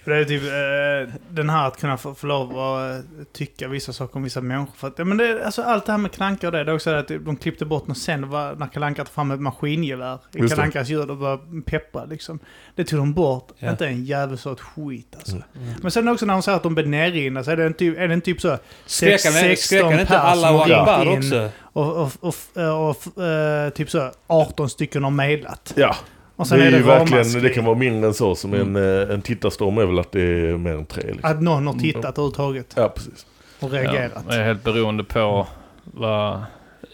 det 0.05 0.15
är 0.15 0.25
typ 0.25 0.43
eh, 0.43 1.19
den 1.29 1.49
här 1.49 1.67
att 1.67 1.79
kunna 1.79 1.97
få, 1.97 2.15
få 2.15 2.27
lov 2.27 2.59
att 2.59 2.95
eh, 2.95 3.05
tycka 3.33 3.67
vissa 3.67 3.93
saker 3.93 4.15
om 4.15 4.23
vissa 4.23 4.41
människor. 4.41 4.73
För 4.77 4.87
att, 4.87 4.99
ja, 4.99 5.05
men 5.05 5.17
det, 5.17 5.45
alltså, 5.45 5.61
allt 5.61 5.85
det 5.85 5.91
här 5.91 5.99
med 5.99 6.11
Kalanka 6.11 6.47
och 6.47 6.51
det, 6.51 6.63
det 6.63 6.71
är 6.71 6.75
också 6.75 6.91
det 6.91 6.99
att 6.99 7.07
de 7.07 7.35
klippte 7.35 7.65
bort 7.65 7.87
något 7.87 7.97
sen. 7.97 8.29
Var 8.29 8.55
när 8.55 8.67
Kalanka 8.67 9.03
tog 9.03 9.13
fram 9.13 9.31
ett 9.31 9.39
maskingevär 9.39 10.19
i. 10.33 10.49
Kalankas 10.49 10.89
ljud 10.89 11.09
och 11.09 11.17
började 11.17 11.61
peppra 11.65 12.05
liksom. 12.05 12.39
Det 12.75 12.83
tog 12.83 12.99
de 12.99 13.13
bort. 13.13 13.51
Ja. 13.59 13.71
Inte 13.71 13.87
en 13.87 14.05
jävel 14.05 14.33
ett 14.33 14.61
skit 14.61 15.15
alltså. 15.15 15.35
Mm. 15.35 15.73
Men 15.81 15.91
sen 15.91 16.07
också 16.07 16.25
när 16.25 16.33
de 16.33 16.41
säger 16.41 16.55
att 16.55 16.63
de 16.63 16.75
blir 16.75 16.85
nerringda 16.85 17.43
så 17.43 17.51
är 17.51 17.57
det 17.57 17.65
en 17.65 17.73
typ, 17.73 17.97
är 17.97 18.07
det 18.07 18.13
en 18.13 18.21
typ 18.21 18.41
så... 18.41 18.49
Han 18.49 18.59
16 18.85 19.31
skrek 19.57 19.83
han 19.83 19.99
inte 19.99 20.19
alla 20.19 20.51
och 20.51 20.67
in 20.67 21.17
också? 21.17 21.49
Och, 21.73 21.97
och, 22.01 22.11
och, 22.19 22.35
och, 22.55 22.89
och 23.15 23.23
eh, 23.23 23.69
typ 23.69 23.89
så 23.89 24.11
18 24.27 24.69
stycken 24.69 25.03
har 25.03 25.11
mejlat. 25.11 25.73
Ja, 25.75 25.95
Och 26.35 26.47
sen 26.47 26.57
det 26.59 26.63
är, 26.63 26.67
är 26.67 26.71
det 26.71 26.77
ju 26.77 26.83
verkligen, 26.83 27.43
det 27.43 27.49
kan 27.49 27.65
vara 27.65 27.77
mindre 27.77 28.07
än 28.07 28.13
så. 28.13 28.35
Som 28.35 28.53
en, 28.53 28.75
eh, 28.75 29.13
en 29.13 29.21
tittarstorm 29.21 29.77
är 29.77 29.85
väl 29.85 29.99
att 29.99 30.11
det 30.11 30.21
är 30.21 30.57
mer 30.57 30.73
än 30.73 30.85
tre. 30.85 31.03
Liksom. 31.03 31.31
Att 31.31 31.41
någon 31.41 31.67
har 31.67 31.73
tittat 31.73 32.05
överhuvudtaget 32.17 32.73
Ja, 32.75 32.89
precis. 32.89 33.25
och 33.59 33.71
reagerat. 33.71 34.11
Ja, 34.15 34.21
det 34.35 34.35
är 34.41 34.45
helt 34.45 34.63
beroende 34.63 35.03
på 35.03 35.47
vad, 35.83 36.41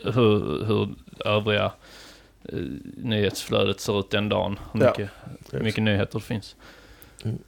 hur, 0.04 0.66
hur 0.66 0.90
övriga 1.26 1.66
eh, 2.50 2.60
nyhetsflödet 2.98 3.80
ser 3.80 4.00
ut 4.00 4.10
den 4.12 4.30
dagen. 4.30 4.60
Hur 4.74 4.82
Ja. 4.82 4.88
mycket, 4.90 5.10
hur 5.52 5.60
mycket 5.62 5.84
nyheter 5.84 6.20
det 6.20 6.26
finns. 6.26 6.56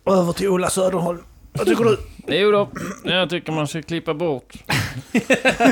Över 0.05 0.33
till 0.33 0.49
Ola 0.49 0.69
Söderholm. 0.69 1.23
Vad 1.53 1.67
tycker 1.67 1.83
du? 1.83 1.97
Jo 2.27 2.51
då, 2.51 2.69
jag 3.03 3.29
tycker 3.29 3.51
man 3.51 3.67
ska 3.67 3.81
klippa 3.81 4.13
bort. 4.13 4.53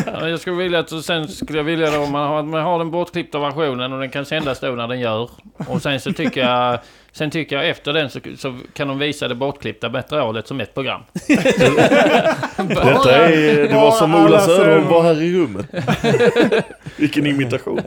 Ja, 0.05 0.29
jag 0.29 0.39
skulle 0.39 0.55
vilja 0.55 0.79
att, 0.79 1.05
sen 1.05 1.27
skulle 1.27 1.59
jag 1.59 1.63
vilja 1.63 1.91
då, 1.91 2.05
man 2.05 2.27
har, 2.27 2.43
man 2.43 2.63
har 2.63 2.79
den 2.79 2.91
bortklippta 2.91 3.39
versionen 3.39 3.93
och 3.93 3.99
den 3.99 4.09
kan 4.09 4.25
sändas 4.25 4.59
då 4.59 4.67
när 4.67 4.87
den 4.87 4.99
gör. 4.99 5.29
Och 5.67 5.81
sen 5.81 5.99
så 5.99 6.13
tycker 6.13 6.41
jag, 6.41 6.79
sen 7.11 7.31
tycker 7.31 7.55
jag 7.55 7.69
efter 7.69 7.93
den 7.93 8.09
så, 8.09 8.19
så 8.37 8.57
kan 8.73 8.87
de 8.87 8.99
visa 8.99 9.27
det 9.27 9.35
bortklippta 9.35 9.89
materialet 9.89 10.47
som 10.47 10.59
ett 10.61 10.73
program. 10.73 11.01
Detta 12.57 13.15
är, 13.15 13.67
det 13.67 13.73
var 13.73 13.91
som 13.91 14.15
Ola 14.15 14.39
Söderholm 14.39 14.87
var 14.87 15.03
här 15.03 15.21
i 15.21 15.33
rummet. 15.33 15.65
Vilken 16.97 17.25
imitation. 17.25 17.81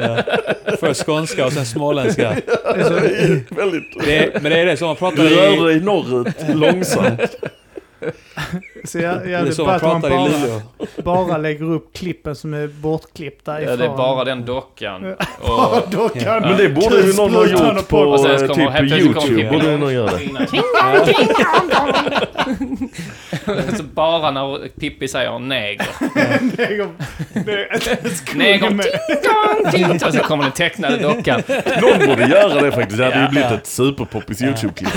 Först 0.81 1.07
skånska 1.07 1.47
och 1.47 1.53
sen 1.53 1.67
småländska. 1.67 2.37
Väldigt. 3.49 4.05
Det 4.05 4.19
är, 4.19 4.41
men 4.41 4.53
det 4.53 4.59
är 4.59 4.67
det 4.67 4.77
som 4.77 4.87
man 4.87 4.97
pratar 4.97 5.17
Du 5.17 5.29
rörde 5.29 5.71
i... 5.71 5.75
dig 5.75 5.81
norrut 5.81 6.49
långsamt. 6.55 7.37
Så 8.85 8.99
jag, 8.99 9.29
jag 9.31 9.45
man 9.45 9.53
bara 9.59 9.67
man 9.67 9.81
pratar 9.81 10.09
i 10.09 10.11
bara, 10.11 10.29
Luleå. 10.29 10.61
bara 11.05 11.37
lägger 11.39 11.65
upp 11.65 11.93
klippen 11.97 12.35
som 12.37 12.55
är 12.55 12.67
bortklippta 12.67 13.53
Ja, 13.53 13.61
ifrån. 13.65 13.79
det 13.79 13.85
är 13.85 13.97
bara 13.97 14.25
den 14.25 14.45
dockan. 14.45 15.15
Ja, 15.19 15.27
Och, 15.77 15.83
då 15.91 16.09
kan 16.09 16.43
Men 16.43 16.57
det 16.57 16.69
borde 16.69 17.01
ju 17.01 17.13
någon 17.17 17.35
ha 17.35 17.47
gjort 17.47 17.89
på 17.89 17.99
Och 17.99 18.21
sen 18.21 18.39
så 18.39 18.45
eh, 18.45 18.77
typ 18.77 18.93
YouTube. 18.93 19.51
Borde 19.51 19.77
någon 19.77 19.95
göra 19.95 20.11
det. 20.11 20.47
så 23.77 23.83
bara 23.83 24.31
när 24.31 24.69
Pippi 24.81 25.09
säger 25.09 25.39
neger. 25.39 25.87
Neger... 26.57 26.89
Neger... 28.35 30.07
Och 30.07 30.15
så 30.15 30.19
kommer 30.21 30.43
den 30.45 30.53
tecknade 30.53 30.97
dockan. 30.97 31.43
Någon 31.81 32.07
borde 32.09 32.27
göra 32.29 32.61
det 32.63 32.73
faktiskt. 32.73 32.99
Det 32.99 33.05
hade 33.05 33.17
ju 33.17 33.23
Ja. 33.23 33.29
blivit 33.31 33.51
ett 33.53 33.67
superpoppis 33.67 34.43
YouTube-klipp. 34.43 34.91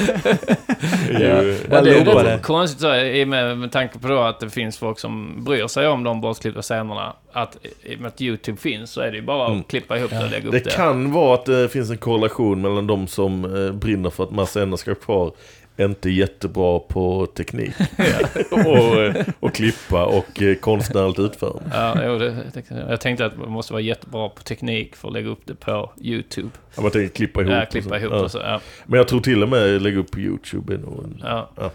Ja, 1.69 1.81
det 1.81 1.89
är 1.99 2.37
konstigt 2.37 2.81
så, 2.81 2.87
i 3.03 3.23
och 3.23 3.27
med, 3.27 3.57
med 3.57 3.71
tanke 3.71 3.99
på 3.99 4.07
då 4.07 4.19
att 4.19 4.39
det 4.39 4.49
finns 4.49 4.77
folk 4.77 4.99
som 4.99 5.43
bryr 5.43 5.67
sig 5.67 5.87
om 5.87 6.03
de 6.03 6.21
bortklippta 6.21 6.61
scenerna. 6.61 7.13
Att 7.31 7.57
i 7.83 7.95
och 7.95 7.99
med 7.99 8.07
att 8.07 8.21
YouTube 8.21 8.57
finns 8.57 8.91
så 8.91 9.01
är 9.01 9.11
det 9.11 9.17
ju 9.17 9.23
bara 9.23 9.43
att 9.45 9.51
Mm. 9.51 9.63
klippa 9.63 9.97
ihop 9.97 10.09
det 10.11 10.23
och 10.23 10.31
lägga 10.31 10.45
upp 10.47 10.51
Det 10.51 10.63
det. 10.63 10.69
kan 10.69 11.11
vara 11.11 11.33
att 11.33 11.45
det 11.45 11.69
finns 11.69 11.89
en 11.91 11.97
korrelation 11.97 12.61
mellan 12.61 12.87
de 12.87 13.07
som 13.07 13.65
eh, 13.65 13.71
brinner 13.71 14.09
för 14.09 14.23
att 14.23 14.31
massa 14.31 14.61
ändå 14.61 14.77
ska 14.77 14.95
kvar 14.95 15.31
inte 15.77 16.09
jättebra 16.09 16.79
på 16.79 17.25
teknik. 17.25 17.73
och, 18.51 19.01
eh, 19.01 19.25
och 19.39 19.53
klippa 19.53 20.05
och 20.05 20.41
eh, 20.41 20.55
konstnärligt 20.55 21.19
utförande. 21.19 21.63
Ja, 21.73 21.97
jo, 22.05 22.17
det, 22.17 22.31
det, 22.53 22.63
jag 22.89 23.01
tänkte 23.01 23.25
att 23.25 23.37
man 23.37 23.51
måste 23.51 23.73
vara 23.73 23.81
jättebra 23.81 24.29
på 24.29 24.41
teknik 24.43 24.95
för 24.95 25.07
att 25.07 25.13
lägga 25.13 25.29
upp 25.29 25.41
det 25.45 25.55
på 25.55 25.91
YouTube. 26.01 26.49
Ja, 26.75 26.81
man 26.81 26.91
tänker 26.91 27.15
klippa 27.15 27.41
ihop. 27.41 27.53
Ja, 27.53 27.63
och 27.63 27.69
klippa 27.71 27.89
så. 27.89 27.95
ihop 27.95 28.11
Ja. 28.13 28.19
och 28.23 28.31
så. 28.31 28.37
Ja, 28.37 28.59
Men 28.85 28.97
jag 28.97 29.07
tror 29.07 29.19
till 29.19 29.43
och 29.43 29.49
med 29.49 29.81
lägga 29.81 29.99
upp 29.99 30.11
på 30.11 30.19
YouTube 30.19 30.73
är 30.73 30.77
nog 30.77 31.03
en... 31.03 31.21
ja. 31.23 31.49
Ja. 31.57 31.71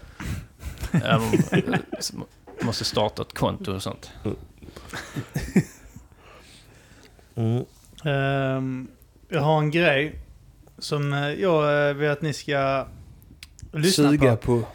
Ja, 0.91 1.21
man 2.13 2.25
måste 2.61 2.83
starta 2.85 3.21
ett 3.21 3.33
konto 3.33 3.71
och 3.73 3.83
sånt. 3.83 4.11
Mm. 7.35 7.65
Ehm, 8.05 8.87
jag 9.29 9.41
har 9.41 9.59
en 9.59 9.71
grej 9.71 10.15
som 10.77 11.13
eh, 11.13 11.29
jag 11.33 11.89
eh, 11.89 11.93
vill 11.95 12.09
att 12.09 12.21
ni 12.21 12.33
ska 12.33 12.85
lyssna 13.73 14.09
Suga 14.09 14.35
på. 14.35 14.59
på. 14.61 14.65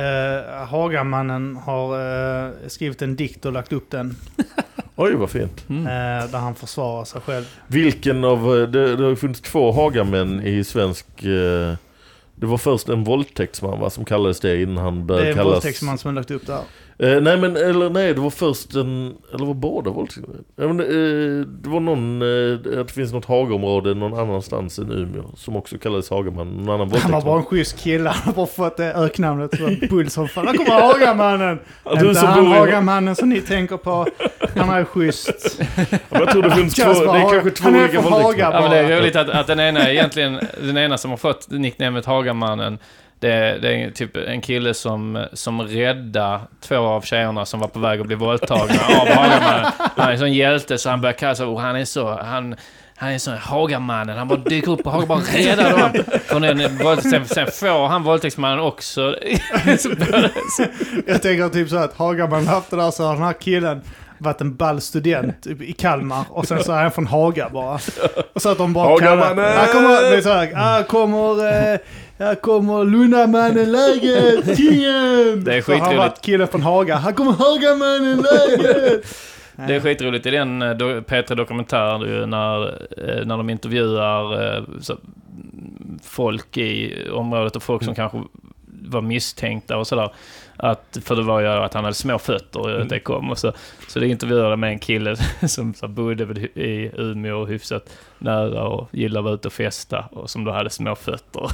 Uh, 0.00 0.64
Hagamannen 0.66 1.56
har 1.56 2.00
eh, 2.46 2.52
skrivit 2.66 3.02
en 3.02 3.16
dikt 3.16 3.44
och 3.46 3.52
lagt 3.52 3.72
upp 3.72 3.90
den. 3.90 4.16
Oj, 4.96 5.14
vad 5.14 5.30
fint. 5.30 5.64
Mm. 5.68 5.86
eh, 5.86 6.30
där 6.30 6.38
han 6.38 6.54
försvarar 6.54 7.04
sig 7.04 7.20
själv. 7.20 7.44
Vilken 7.66 8.24
av... 8.24 8.38
eh, 8.58 8.68
Det, 8.68 8.96
det 8.96 9.04
har 9.04 9.14
funnits 9.14 9.40
två 9.40 9.72
Hagamän 9.72 10.46
i 10.46 10.64
svensk... 10.64 11.24
eh, 11.24 11.74
Det 12.40 12.46
var 12.46 12.58
först 12.58 12.88
en 12.88 13.04
våldtäktsman 13.04 13.80
va, 13.80 13.90
som 13.90 14.04
kallades 14.04 14.40
det 14.40 14.62
innan 14.62 14.76
han 14.84 14.98
Det 14.98 15.04
började 15.04 15.26
är 15.26 15.30
en 15.30 15.36
kallas... 15.36 15.54
våldtäktsman 15.54 15.98
som 15.98 16.08
har 16.08 16.14
lagt 16.14 16.30
upp 16.30 16.46
det 16.46 16.52
här. 16.52 16.62
Eh, 17.02 17.20
nej 17.20 17.36
men, 17.38 17.56
eller 17.56 17.90
nej, 17.90 18.14
det 18.14 18.20
var 18.20 18.30
först 18.30 18.74
en... 18.74 19.14
Eller 19.34 19.46
var 19.46 19.54
båda 19.54 19.90
men, 20.56 20.80
eh, 20.80 21.46
det 21.46 21.68
var 21.68 21.80
någon... 21.80 22.22
Eh, 22.22 22.80
att 22.80 22.88
det 22.88 22.94
finns 22.94 23.12
något 23.12 23.24
Hagaområde 23.24 23.94
någon 23.94 24.18
annanstans 24.20 24.78
än 24.78 24.92
Umeå 24.92 25.24
som 25.36 25.56
också 25.56 25.78
kallades 25.78 26.10
Hagaman. 26.10 26.48
Någon 26.48 26.80
annan 26.80 27.00
Han 27.00 27.12
var 27.12 27.22
bara 27.22 27.38
en 27.38 27.44
schysst 27.44 27.78
kille. 27.78 28.08
Han 28.08 28.22
har 28.22 28.32
bara 28.32 28.46
fått 28.46 28.76
det 28.76 28.94
öknamnet. 28.94 29.50
Så 29.58 29.86
Bull 29.90 30.10
som 30.10 30.28
fan. 30.28 30.46
Här 30.46 30.54
kommer 30.56 30.70
Hagamannen! 30.70 31.58
Ja, 31.84 31.94
du 31.94 32.08
Inte 32.08 32.20
som 32.20 32.28
han 32.28 32.44
bor 32.44 32.54
i... 32.54 32.58
Hagamannen 32.58 33.16
som 33.16 33.28
ni 33.28 33.40
tänker 33.40 33.76
på. 33.76 34.06
Han 34.56 34.70
är 34.70 34.84
schysst. 34.84 35.60
Ja, 35.90 35.96
men 36.08 36.20
jag 36.20 36.30
tror 36.30 36.42
det 36.42 36.50
finns 36.50 36.74
två... 36.74 36.92
Det 36.92 37.06
bara 37.06 37.18
är 37.18 37.22
Haga- 37.22 37.30
kanske 37.30 37.50
två 37.50 37.64
han 37.64 37.74
är 37.74 37.84
olika 37.84 38.02
från 38.02 38.12
våldtäktsmän. 38.12 38.52
Haga. 38.52 38.56
Ja, 38.56 38.60
men 38.60 38.70
det 38.88 38.94
är 38.94 39.00
roligt 39.00 39.16
att, 39.16 39.28
att 39.28 39.46
den 39.46 39.60
ena 39.60 39.90
egentligen, 39.90 40.38
den 40.62 40.78
ena 40.78 40.98
som 40.98 41.10
har 41.10 41.18
fått 41.18 41.50
nicknamet 41.50 42.06
Hagamannen, 42.06 42.78
det, 43.20 43.58
det 43.62 43.82
är 43.82 43.90
typ 43.90 44.16
en 44.16 44.40
kille 44.40 44.74
som, 44.74 45.26
som 45.32 45.62
räddar 45.62 46.40
två 46.60 46.76
av 46.76 47.00
tjejerna 47.00 47.46
som 47.46 47.60
var 47.60 47.68
på 47.68 47.78
väg 47.78 48.00
att 48.00 48.06
bli 48.06 48.16
våldtagna 48.16 48.74
av 49.00 49.08
Hagamannen. 49.08 49.72
Han 49.96 50.08
är 50.08 50.12
en 50.12 50.18
sån 50.18 50.32
hjälte 50.32 50.78
så 50.78 50.90
han 50.90 51.00
börjar 51.00 51.12
kalla 51.12 51.34
sig, 51.34 51.56
han 51.56 51.76
är 51.76 51.84
så, 51.84 52.14
han, 52.22 52.56
han 52.96 53.12
är 53.12 53.18
sån 53.18 53.36
Hagamannen, 53.36 54.18
han 54.18 54.28
bara 54.28 54.38
dyker 54.38 54.72
upp 54.72 54.82
på 54.82 54.90
Haga 54.90 55.06
bara 55.06 55.18
räddar 55.18 55.78
dem. 55.78 56.04
Från 56.24 56.42
den, 56.42 57.02
sen, 57.02 57.26
sen 57.26 57.46
får 57.46 57.86
han 57.86 58.02
våldtäktsmannen 58.02 58.58
också. 58.58 59.00
Jag 61.06 61.22
tänker 61.22 61.48
typ 61.48 61.68
så 61.68 61.76
att 61.76 61.96
Hagamannen 61.96 62.46
haft 62.48 62.70
det 62.70 62.76
där 62.76 62.90
så 62.90 63.04
har 63.04 63.14
den 63.14 63.24
här 63.24 63.40
killen 63.40 63.82
varit 64.18 64.40
en 64.40 64.56
ball 64.56 64.80
student 64.80 65.46
i 65.46 65.72
Kalmar 65.72 66.24
och 66.30 66.46
sen 66.48 66.64
så 66.64 66.72
är 66.72 66.82
han 66.82 66.90
från 66.90 67.06
Haga 67.06 67.48
bara. 67.52 67.78
Och 68.32 68.42
så 68.42 68.48
att 68.48 68.58
de 68.58 68.72
bara 68.72 68.98
kallar... 68.98 69.34
Här 69.36 69.72
kommer, 69.72 70.16
det 70.16 70.22
så 70.22 70.28
här, 70.32 70.54
här 70.54 70.82
kommer, 70.82 71.46
eh, 71.72 71.78
här 72.18 72.34
kommer 72.34 72.84
Lundamannen 72.84 73.72
läget, 73.72 74.56
tingen! 74.56 75.44
Det 75.44 75.54
är 75.56 75.62
Så 75.62 75.72
har 75.72 75.78
han 75.78 75.88
skitroligt. 75.88 75.98
varit 75.98 76.20
killen 76.22 76.48
från 76.48 76.62
Haga, 76.62 76.96
här 76.96 77.12
kommer 77.12 77.32
Hagamannen 77.32 78.16
läget! 78.22 79.06
Det 79.66 79.74
är 79.74 79.80
skitroligt 79.80 80.26
i 80.26 80.30
den 80.30 80.62
eh, 80.62 80.68
do- 80.68 81.04
P3 81.04 81.34
Dokumentär 81.34 82.26
när, 82.26 82.66
eh, 82.66 83.26
när 83.26 83.36
de 83.36 83.50
intervjuar 83.50 84.56
eh, 84.56 84.62
så, 84.80 84.92
mm, 84.92 85.98
folk 86.04 86.56
i 86.56 86.94
området 87.12 87.56
och 87.56 87.62
folk 87.62 87.84
som 87.84 87.94
kanske 87.94 88.22
var 88.88 89.00
misstänkta 89.00 89.76
och 89.76 89.86
sådär. 89.86 90.10
Att, 90.60 90.98
för 91.04 91.16
det 91.16 91.22
var 91.22 91.40
ju 91.40 91.46
att 91.46 91.74
han 91.74 91.84
hade 91.84 91.94
små 91.94 92.18
fötter, 92.18 92.76
mm. 92.76 92.88
det 92.88 93.00
kom. 93.00 93.30
Och 93.30 93.38
så, 93.38 93.52
så 93.88 94.00
det 94.00 94.08
intervjuade 94.08 94.56
med 94.56 94.70
en 94.70 94.78
kille 94.78 95.16
som 95.46 95.74
så 95.74 95.88
bodde 95.88 96.40
i 96.40 96.90
Umeå 96.96 97.46
hyfsat 97.46 97.90
nära 98.18 98.62
och 98.62 98.88
gillade 98.92 99.18
att 99.18 99.24
vara 99.24 99.34
ute 99.34 99.48
och 99.48 99.54
festa 99.54 100.08
och 100.10 100.30
som 100.30 100.44
då 100.44 100.52
hade 100.52 100.70
små 100.70 100.94
fötter. 100.94 101.42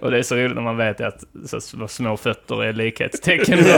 och 0.00 0.10
det 0.10 0.18
är 0.18 0.22
så 0.22 0.36
roligt 0.36 0.54
när 0.54 0.62
man 0.62 0.76
vet 0.76 1.00
att 1.00 1.24
så, 1.46 1.88
små 1.88 2.16
fötter 2.16 2.64
är 2.64 2.72
likhetstecken. 2.72 3.58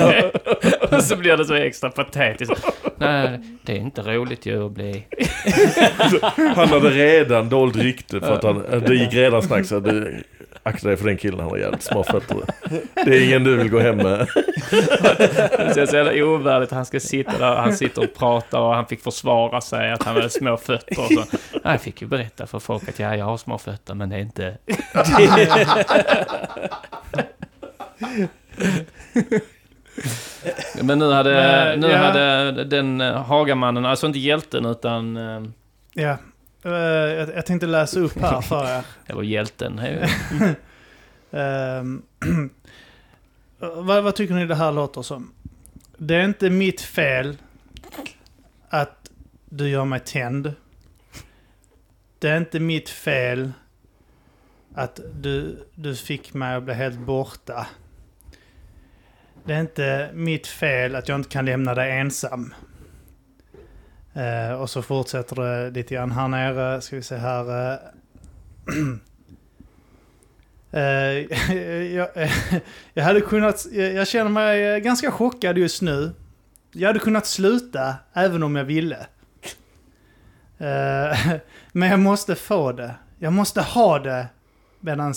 Och 0.90 1.02
så 1.02 1.16
blir 1.16 1.36
det 1.36 1.44
så 1.44 1.54
extra 1.54 1.90
patetiskt. 1.90 2.66
Nej, 2.96 3.40
det 3.62 3.72
är 3.72 3.76
inte 3.76 4.00
roligt 4.02 4.46
ju 4.46 4.66
att 4.66 4.72
bli... 4.72 5.06
Han 6.56 6.68
hade 6.68 6.90
redan 6.90 7.48
dolt 7.48 7.76
rykte 7.76 8.20
för 8.20 8.34
att 8.34 8.44
han, 8.44 8.64
det 8.86 8.94
gick 8.94 9.14
redan 9.14 9.42
det, 9.82 10.22
akta 10.62 10.88
dig 10.88 10.96
för 10.96 11.04
den 11.06 11.16
killen, 11.16 11.40
han 11.40 11.48
har 11.48 11.56
jävligt 11.56 11.82
små 11.82 12.04
fötter. 12.04 12.36
Det 12.94 13.16
är 13.16 13.24
ingen 13.26 13.44
du 13.44 13.56
vill 13.56 13.70
gå 13.70 13.78
hem 13.78 13.96
med. 13.96 14.26
Det 15.58 15.72
känns 15.74 15.90
så 15.90 15.96
jävla 15.96 16.24
ovärdigt. 16.24 16.70
Han 16.72 16.86
ska 16.86 17.00
sitta 17.00 17.38
där, 17.38 17.56
han 17.56 17.76
sitter 17.76 18.02
och 18.02 18.14
pratar 18.14 18.58
och 18.60 18.74
han 18.74 18.86
fick 18.86 19.02
försvara 19.02 19.60
sig 19.60 19.92
att 19.92 20.02
han 20.02 20.14
hade 20.14 20.30
små 20.30 20.56
fötter. 20.56 21.00
Och 21.00 21.06
så. 21.12 21.36
Jag 21.64 21.80
fick 21.80 22.02
ju 22.02 22.08
berätta 22.08 22.46
för 22.46 22.58
folk 22.58 22.88
att 22.88 22.98
ja, 22.98 23.16
jag 23.16 23.24
har 23.24 23.36
små 23.36 23.58
fötter 23.58 23.94
men 23.94 24.08
det 24.08 24.16
är 24.16 24.20
inte... 24.20 24.56
Men 30.82 30.98
nu 30.98 31.10
hade, 31.12 31.30
Men, 31.34 31.80
nu 31.80 31.88
ja. 31.90 31.96
hade 31.98 32.64
den 32.64 33.00
eh, 33.00 33.22
Hagamannen, 33.22 33.86
alltså 33.86 34.06
inte 34.06 34.18
hjälten 34.18 34.66
utan... 34.66 35.16
eh, 35.16 35.42
Ja. 35.94 36.16
Eh, 36.64 36.72
jag, 36.72 37.28
jag 37.36 37.46
tänkte 37.46 37.66
läsa 37.66 38.00
upp 38.00 38.18
här 38.18 38.40
för 38.40 38.78
er. 38.78 38.84
Eller 39.06 39.22
hjälten. 39.22 39.80
Ehm, 41.34 42.02
vad, 43.58 44.04
vad 44.04 44.14
tycker 44.14 44.34
ni 44.34 44.46
det 44.46 44.54
här 44.54 44.72
låter 44.72 45.02
som? 45.02 45.32
Det 45.96 46.14
är 46.14 46.24
inte 46.24 46.50
mitt 46.50 46.80
fel 46.80 47.36
att 48.68 49.10
du 49.44 49.68
gör 49.68 49.84
mig 49.84 50.00
tänd. 50.00 50.54
Det 52.18 52.28
är 52.28 52.36
inte 52.36 52.60
mitt 52.60 52.88
fel 52.88 53.52
att 54.74 55.00
du, 55.14 55.66
du 55.74 55.96
fick 55.96 56.34
mig 56.34 56.54
att 56.54 56.62
bli 56.62 56.74
helt 56.74 56.98
borta. 56.98 57.66
Det 59.44 59.54
är 59.54 59.60
inte 59.60 60.10
mitt 60.14 60.46
fel 60.46 60.94
att 60.94 61.08
jag 61.08 61.18
inte 61.18 61.28
kan 61.28 61.44
lämna 61.44 61.74
dig 61.74 61.98
ensam. 61.98 62.54
Eh, 64.14 64.52
och 64.52 64.70
så 64.70 64.82
fortsätter 64.82 65.36
det 65.36 65.70
lite 65.70 65.94
grann 65.94 66.12
här 66.12 66.28
nere. 66.28 66.80
Ska 66.80 66.96
vi 66.96 67.02
se 67.02 67.16
här. 67.16 67.72
eh. 67.72 67.78
Eh, 70.74 70.82
jag, 71.94 72.08
eh, 72.16 72.32
jag 72.94 73.04
hade 73.04 73.20
kunnat... 73.20 73.66
Jag, 73.72 73.92
jag 73.92 74.08
känner 74.08 74.30
mig 74.30 74.64
eh, 74.66 74.78
ganska 74.78 75.10
chockad 75.10 75.58
just 75.58 75.82
nu. 75.82 76.12
Jag 76.72 76.86
hade 76.86 76.98
kunnat 76.98 77.26
sluta 77.26 77.94
även 78.12 78.42
om 78.42 78.56
jag 78.56 78.64
ville. 78.64 79.06
Eh, 80.58 81.18
men 81.72 81.88
jag 81.88 82.00
måste 82.00 82.34
få 82.34 82.72
det. 82.72 82.94
Jag 83.18 83.32
måste 83.32 83.62
ha 83.62 83.98
det 83.98 84.26
medan 84.80 85.14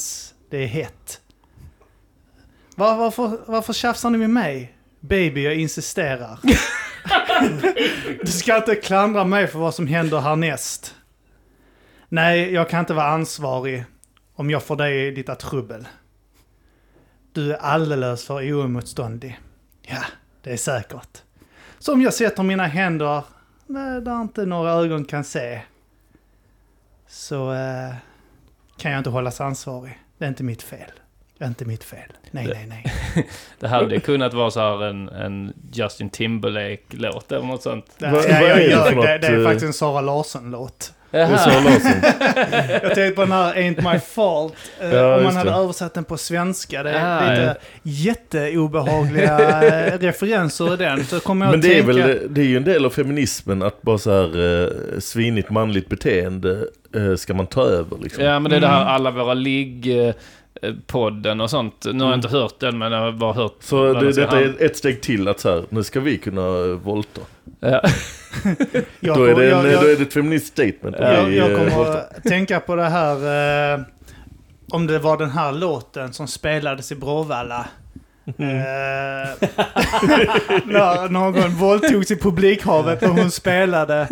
det 0.49 0.57
är 0.63 0.67
hett. 0.67 1.21
Var, 2.75 2.97
varför, 2.97 3.39
varför 3.45 3.73
tjafsar 3.73 4.09
ni 4.09 4.17
med 4.17 4.29
mig? 4.29 4.77
Baby, 4.99 5.43
jag 5.43 5.55
insisterar. 5.55 6.39
du 8.23 8.31
ska 8.31 8.57
inte 8.57 8.75
klandra 8.75 9.23
mig 9.23 9.47
för 9.47 9.59
vad 9.59 9.75
som 9.75 9.87
händer 9.87 10.19
härnäst. 10.19 10.95
Nej, 12.09 12.53
jag 12.53 12.69
kan 12.69 12.79
inte 12.79 12.93
vara 12.93 13.07
ansvarig 13.07 13.85
om 14.35 14.49
jag 14.49 14.63
får 14.63 14.75
dig 14.75 15.07
i 15.07 15.15
lite 15.15 15.35
trubbel. 15.35 15.87
Du 17.33 17.53
är 17.53 17.57
alldeles 17.57 18.25
för 18.25 18.53
oemotståndlig. 18.53 19.39
Ja, 19.81 20.03
det 20.43 20.53
är 20.53 20.57
säkert. 20.57 21.23
Så 21.79 21.93
om 21.93 22.01
jag 22.01 22.13
sätter 22.13 22.43
mina 22.43 22.65
händer 22.65 23.23
där 23.67 24.01
där 24.01 24.21
inte 24.21 24.45
några 24.45 24.71
ögon 24.71 25.05
kan 25.05 25.23
se 25.23 25.61
så 27.07 27.53
eh, 27.53 27.93
kan 28.77 28.91
jag 28.91 28.99
inte 28.99 29.09
hållas 29.09 29.41
ansvarig. 29.41 29.99
Det 30.17 30.25
är 30.25 30.29
inte 30.29 30.43
mitt 30.43 30.63
fel. 30.63 30.91
Det 31.37 31.43
är 31.45 31.47
inte 31.47 31.65
mitt 31.65 31.83
fel. 31.83 31.99
Nej, 32.31 32.47
nej, 32.47 32.65
nej. 32.69 32.85
Det 33.59 33.67
hade 33.67 33.99
kunnat 33.99 34.33
vara 34.33 34.51
så 34.51 34.59
här 34.59 34.83
en, 34.83 35.09
en 35.09 35.53
Justin 35.73 36.09
Timberlake-låt 36.09 37.31
eller 37.31 37.45
något 37.47 37.61
sånt. 37.63 37.85
Det, 37.97 38.05
ja, 38.05 38.23
är 38.23 38.47
jag, 38.49 38.57
det 38.57 38.63
jag, 38.65 38.87
för 38.87 38.95
det, 38.95 39.17
det 39.17 39.27
är 39.27 39.37
eh? 39.39 39.43
faktiskt 39.43 39.65
en 39.65 39.73
Sara 39.73 40.01
Larsson-låt. 40.01 40.93
Det 41.11 41.21
är. 41.21 41.29
Jag 42.83 42.95
tänkte 42.95 43.11
på 43.15 43.21
den 43.21 43.31
här 43.31 43.53
Ain't 43.53 43.93
My 43.93 43.99
Fault. 43.99 44.53
Eh, 44.81 44.89
Ja, 44.93 45.17
om 45.17 45.23
man 45.23 45.35
hade 45.35 45.49
det. 45.49 45.55
översatt 45.55 45.93
den 45.93 46.03
på 46.03 46.17
svenska. 46.17 46.83
Det 46.83 46.89
är 46.91 47.17
Ah, 47.17 47.29
lite 47.29 47.55
jätteobehagliga 47.83 49.63
eh, 49.87 49.99
referenser 49.99 50.73
i 50.73 50.77
den. 50.77 51.05
Så 51.05 51.19
kommer 51.19 51.45
jag 51.45 51.51
Men 51.51 51.59
att 51.59 51.63
det 51.65 51.79
är, 51.79 51.83
tänka... 51.83 52.07
väl, 52.07 52.19
det 52.33 52.41
är 52.41 52.45
ju 52.45 52.57
en 52.57 52.63
del 52.63 52.85
av 52.85 52.89
feminismen 52.89 53.61
att 53.63 53.81
bara 53.81 53.97
så 53.97 54.11
här 54.11 54.99
svinigt 54.99 55.49
manligt 55.49 55.89
beteende 55.89 56.65
ska 57.17 57.33
man 57.33 57.47
ta 57.47 57.61
över 57.63 57.97
liksom. 58.03 58.23
Ja, 58.23 58.39
men 58.39 58.49
det 58.51 58.55
är 58.57 58.61
det 58.61 58.67
här 58.67 58.81
Mm. 58.81 58.93
alla 58.93 59.11
våra 59.11 59.33
ligg... 59.33 60.13
eh, 60.61 60.73
podden 60.87 61.41
och 61.41 61.49
sånt. 61.49 61.85
Nu 61.93 62.03
har 62.03 62.11
jag 62.11 62.17
inte 62.17 62.27
hört 62.27 62.59
den, 62.59 62.77
men 62.77 62.91
jag 62.91 62.99
har 62.99 63.11
bara 63.11 63.33
hört... 63.33 63.55
Så 63.59 63.93
det, 63.93 64.11
detta 64.11 64.41
är 64.41 64.63
ett 64.63 64.77
steg 64.77 65.01
till 65.01 65.27
att 65.27 65.39
så 65.39 65.49
här, 65.49 65.63
nu 65.69 65.83
ska 65.83 65.99
vi 65.99 66.17
kunna 66.17 66.41
eh, 66.41 66.65
volta. 66.65 67.21
Ja. 67.59 67.81
Då 68.99 69.23
är, 69.23 69.35
det 69.35 69.51
en, 69.51 69.65
jag, 69.65 69.73
jag, 69.73 69.81
då 69.81 69.87
är 69.87 69.95
det 69.95 70.01
ett 70.01 70.13
feministiskt 70.13 70.53
statement. 70.53 70.95
jag, 70.99 71.33
jag 71.33 71.51
eh, 71.51 71.57
kommer 71.57 71.91
att 71.91 72.23
tänka 72.23 72.59
på 72.59 72.75
det 72.75 72.89
här... 72.89 73.73
Eh, 73.73 73.81
om 74.71 74.87
det 74.87 74.99
var 74.99 75.17
den 75.17 75.29
här 75.29 75.51
låten 75.51 76.13
som 76.13 76.27
spelades 76.27 76.91
i 76.91 76.95
Bråvalla. 76.95 77.65
Mm. 78.37 78.57
När 80.65 81.09
någon 81.09 81.49
våldtogs 81.55 82.11
i 82.11 82.15
publikhavet 82.15 83.03
och 83.03 83.09
hon 83.09 83.31
spelade. 83.31 84.07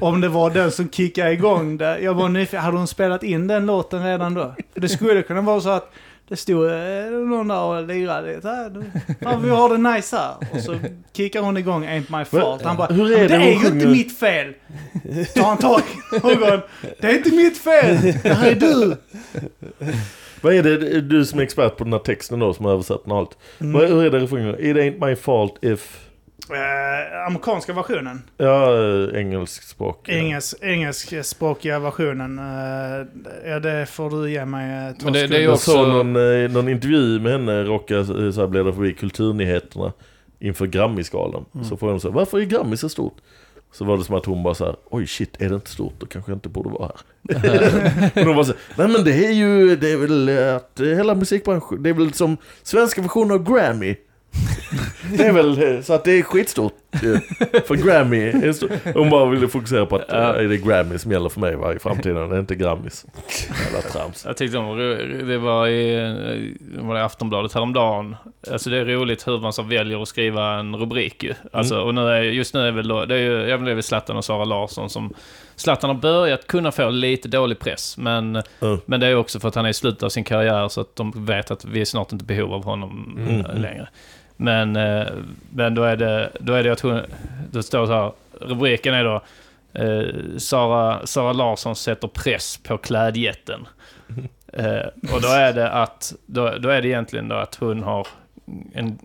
Om 0.00 0.20
det 0.20 0.28
var 0.28 0.50
den 0.50 0.70
som 0.72 0.90
kickade 0.90 1.32
igång 1.32 1.76
det. 1.78 1.98
Jag 2.00 2.14
var 2.14 2.28
nyfiken, 2.28 2.60
hade 2.60 2.76
hon 2.76 2.86
spelat 2.86 3.22
in 3.22 3.46
den 3.46 3.66
låten 3.66 4.04
redan 4.04 4.34
då? 4.34 4.54
Det 4.74 4.88
skulle 4.88 5.22
kunna 5.22 5.40
vara 5.40 5.60
så 5.60 5.68
att 5.70 5.92
det 6.28 6.36
stod 6.36 6.66
eh, 6.66 6.74
någon 7.10 7.48
där 7.48 7.60
och 7.62 7.86
lirade 7.86 8.34
lite. 8.36 8.48
här, 8.48 8.70
du- 8.70 9.14
Fan, 9.22 9.42
vi 9.42 9.50
har 9.50 9.68
det 9.78 9.94
nice 9.94 10.16
här. 10.16 10.34
Och 10.52 10.60
så 10.60 10.78
kickar 11.12 11.40
hon 11.40 11.56
igång 11.56 11.84
Ain't 11.86 12.18
My 12.18 12.24
Fault. 12.24 12.62
Han 12.64 12.76
bara, 12.76 12.86
Hur 12.92 13.12
är 13.12 13.16
"Ja, 13.16 13.18
men 13.18 13.28
det 13.28 13.38
det 13.38 13.44
är 13.44 13.48
ju 13.48 13.52
inte 13.54 13.70
sjunger?" 13.70 13.86
mitt 13.86 14.18
fel. 14.18 14.54
Tar 15.34 15.42
han 15.42 15.56
tag 15.58 15.80
i. 15.80 16.60
Det 17.00 17.06
är 17.06 17.16
inte 17.16 17.30
mitt 17.36 17.58
fel. 17.58 17.98
Det 18.22 18.34
här 18.34 18.50
är 18.50 18.54
du. 18.54 18.96
Vad 20.42 20.54
är 20.54 20.62
det, 20.62 21.00
du 21.00 21.24
som 21.24 21.38
är 21.38 21.42
expert 21.42 21.76
på 21.76 21.84
den 21.84 21.92
här 21.92 22.00
texten 22.00 22.38
då, 22.38 22.54
som 22.54 22.64
har 22.64 22.72
översatt 22.72 23.02
den 23.04 23.12
och 23.12 23.18
allt. 23.18 23.38
Mm. 23.60 23.72
Vad, 23.72 23.88
hur 23.88 24.04
är 24.04 24.10
det 24.10 24.18
refrängen? 24.18 24.54
It 24.58 24.76
ain't 24.76 25.06
my 25.08 25.16
fault 25.16 25.64
if... 25.64 26.04
Eh, 26.50 27.26
amerikanska 27.26 27.72
versionen. 27.72 28.22
Ja, 28.36 28.74
eh, 28.74 29.20
engelsk 29.20 29.62
språk. 29.62 30.08
Engelsk, 30.08 30.56
engelskspråkiga 30.62 31.78
versionen. 31.78 32.38
eh, 32.38 33.06
ja, 33.50 33.60
det 33.60 33.86
får 33.86 34.10
du 34.10 34.30
ge 34.30 34.44
mig. 34.44 34.88
eh, 34.88 34.94
Men 35.04 35.12
det- 35.12 35.18
det 35.18 35.18
är 35.18 35.22
sekunder. 35.26 35.40
Jag 35.40 35.52
också- 35.52 35.70
såg 35.70 35.88
någon, 35.88 36.16
eh, 36.44 36.50
någon 36.50 36.68
intervju 36.68 37.20
med 37.20 37.32
henne 37.32 37.62
råka 37.64 37.96
eh, 37.98 38.04
så 38.04 38.40
här 38.40 38.46
bläddra 38.46 38.72
förbi 38.72 38.92
kulturnyheterna 38.94 39.92
inför 40.38 40.66
Grammisgalan. 40.66 41.44
Mm. 41.54 41.64
Så 41.66 41.76
frågade 41.76 41.92
hon 41.94 42.00
så 42.00 42.08
här, 42.08 42.14
varför 42.14 42.38
är 42.40 42.44
Grammy 42.44 42.76
så 42.76 42.88
stort? 42.88 43.16
Så 43.72 43.84
var 43.84 43.96
det 43.96 44.04
som 44.04 44.14
att 44.14 44.24
hon 44.24 44.42
bara 44.42 44.54
så 44.54 44.64
här, 44.64 44.76
oj 44.90 45.06
shit, 45.06 45.36
är 45.38 45.48
det 45.48 45.54
inte 45.54 45.70
stort 45.70 45.94
då 45.98 46.06
kanske 46.06 46.30
jag 46.30 46.36
inte 46.36 46.48
borde 46.48 46.68
vara 46.68 46.86
här. 46.86 48.10
Men 48.14 48.26
hon 48.26 48.36
bara 48.36 48.44
så 48.44 48.52
här, 48.52 48.60
nej 48.76 48.88
men 48.88 49.04
det 49.04 49.26
är 49.26 49.32
ju, 49.32 49.76
det 49.76 49.90
är 49.90 49.96
väl 49.96 50.28
eh, 50.28 50.56
att 50.56 50.80
hela 50.80 51.14
musikbranschen, 51.14 51.82
det 51.82 51.90
är 51.90 51.94
väl 51.94 52.12
som 52.12 52.36
svenska 52.62 53.02
versionen 53.02 53.30
av 53.30 53.54
Grammy. 53.54 53.96
Det 55.16 55.22
är 55.26 55.32
väl 55.32 55.74
eh, 55.76 55.80
så 55.80 55.92
att 55.92 56.04
det 56.04 56.12
är 56.18 56.22
skitstort. 56.22 56.72
eh, 56.92 57.00
För 57.66 57.74
Grammy 57.74 58.20
är 58.28 58.52
stort. 58.52 58.70
Hon 58.94 59.10
bara 59.10 59.30
ville 59.30 59.48
fokusera 59.48 59.86
på 59.86 59.96
att 59.96 60.12
eh, 60.12 60.18
Ja. 60.18 60.32
det 60.32 60.54
är 60.54 60.68
Grammy 60.68 60.98
som 60.98 61.12
gäller 61.12 61.28
för 61.28 61.40
mig 61.40 61.56
va, 61.56 61.74
i 61.74 61.78
framtiden, 61.78 62.28
det 62.28 62.36
är 62.36 62.40
inte 62.40 62.54
Grammis. 62.54 63.06
Jävla 63.64 63.80
trams. 63.80 64.24
Jag 64.26 64.36
tyckte 64.36 64.58
ro- 64.58 65.24
det 65.26 65.38
var 65.38 65.66
i, 65.68 65.94
det 66.60 66.82
var 66.82 66.96
i 66.98 67.00
Aftonbladet 67.00 67.52
häromdagen. 67.54 68.16
Alltså 68.52 68.70
det 68.70 68.76
är 68.78 68.84
roligt 68.84 69.26
hur 69.28 69.38
man 69.40 69.52
så 69.52 69.62
väljer 69.62 70.02
att 70.02 70.08
skriva 70.08 70.54
en 70.54 70.76
rubrik 70.76 71.22
ju. 71.24 71.34
Alltså, 71.52 71.80
och 71.80 71.94
nu 71.94 72.00
är, 72.08 72.22
just 72.22 72.54
nu 72.54 72.60
är 72.68 72.72
väl 72.72 72.88
då, 72.88 73.04
det 73.04 73.14
är 73.14 73.18
ju, 73.18 73.48
jag 73.48 73.60
blev 73.62 73.80
Zlatan 73.82 74.16
och 74.16 74.24
Sara 74.24 74.44
Larsson 74.44 74.90
som... 74.90 75.14
Zlatan 75.56 75.90
har 75.90 75.96
börjat 75.96 76.46
kunna 76.46 76.72
få 76.72 76.90
lite 76.90 77.28
dålig 77.28 77.58
press, 77.58 77.96
men, 77.98 78.42
Mm. 78.60 78.80
men 78.86 79.00
det 79.00 79.06
är 79.06 79.14
också 79.16 79.40
för 79.40 79.48
att 79.48 79.54
han 79.54 79.64
är 79.64 79.70
i 79.70 79.74
slutet 79.74 80.02
av 80.02 80.08
sin 80.08 80.24
karriär 80.24 80.68
så 80.68 80.80
att 80.80 80.96
de 80.96 81.12
vet 81.26 81.50
att 81.50 81.64
vi 81.64 81.80
är 81.80 81.84
snart 81.84 82.12
inte 82.12 82.24
behov 82.24 82.52
av 82.52 82.64
honom 82.64 83.18
Mm. 83.28 83.40
eh, 83.46 83.60
längre. 83.60 83.88
Men, 84.40 84.76
eh, 84.76 85.06
men 85.50 85.74
då 85.74 85.82
är 85.82 85.96
det, 85.96 86.32
då 86.40 86.52
är 86.52 86.62
det 86.62 86.72
att 86.72 86.80
hon, 86.80 87.00
då 87.50 87.62
står 87.62 87.80
det 87.80 87.86
så 87.86 87.92
här, 87.92 88.12
rubriken 88.40 88.94
är 88.94 89.04
då 89.04 89.22
eh, 89.72 90.38
Sara, 90.38 91.06
Sara 91.06 91.32
Larsson 91.32 91.76
sätter 91.76 92.08
press 92.08 92.56
på 92.56 92.78
klädjätten. 92.78 93.68
Eh, 94.52 94.86
och 95.14 95.20
då 95.22 95.28
är 95.28 95.52
det 95.52 95.70
att, 95.70 96.14
då, 96.26 96.50
då 96.58 96.68
är 96.68 96.82
det 96.82 96.88
egentligen 96.88 97.28
då 97.28 97.36
att 97.36 97.54
hon 97.54 97.82
har 97.82 98.06
en, 98.72 98.98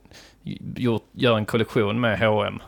gjort, 0.76 1.04
gör 1.12 1.38
en 1.38 1.46
kollektion 1.46 2.00
med 2.00 2.20
H&M 2.20 2.62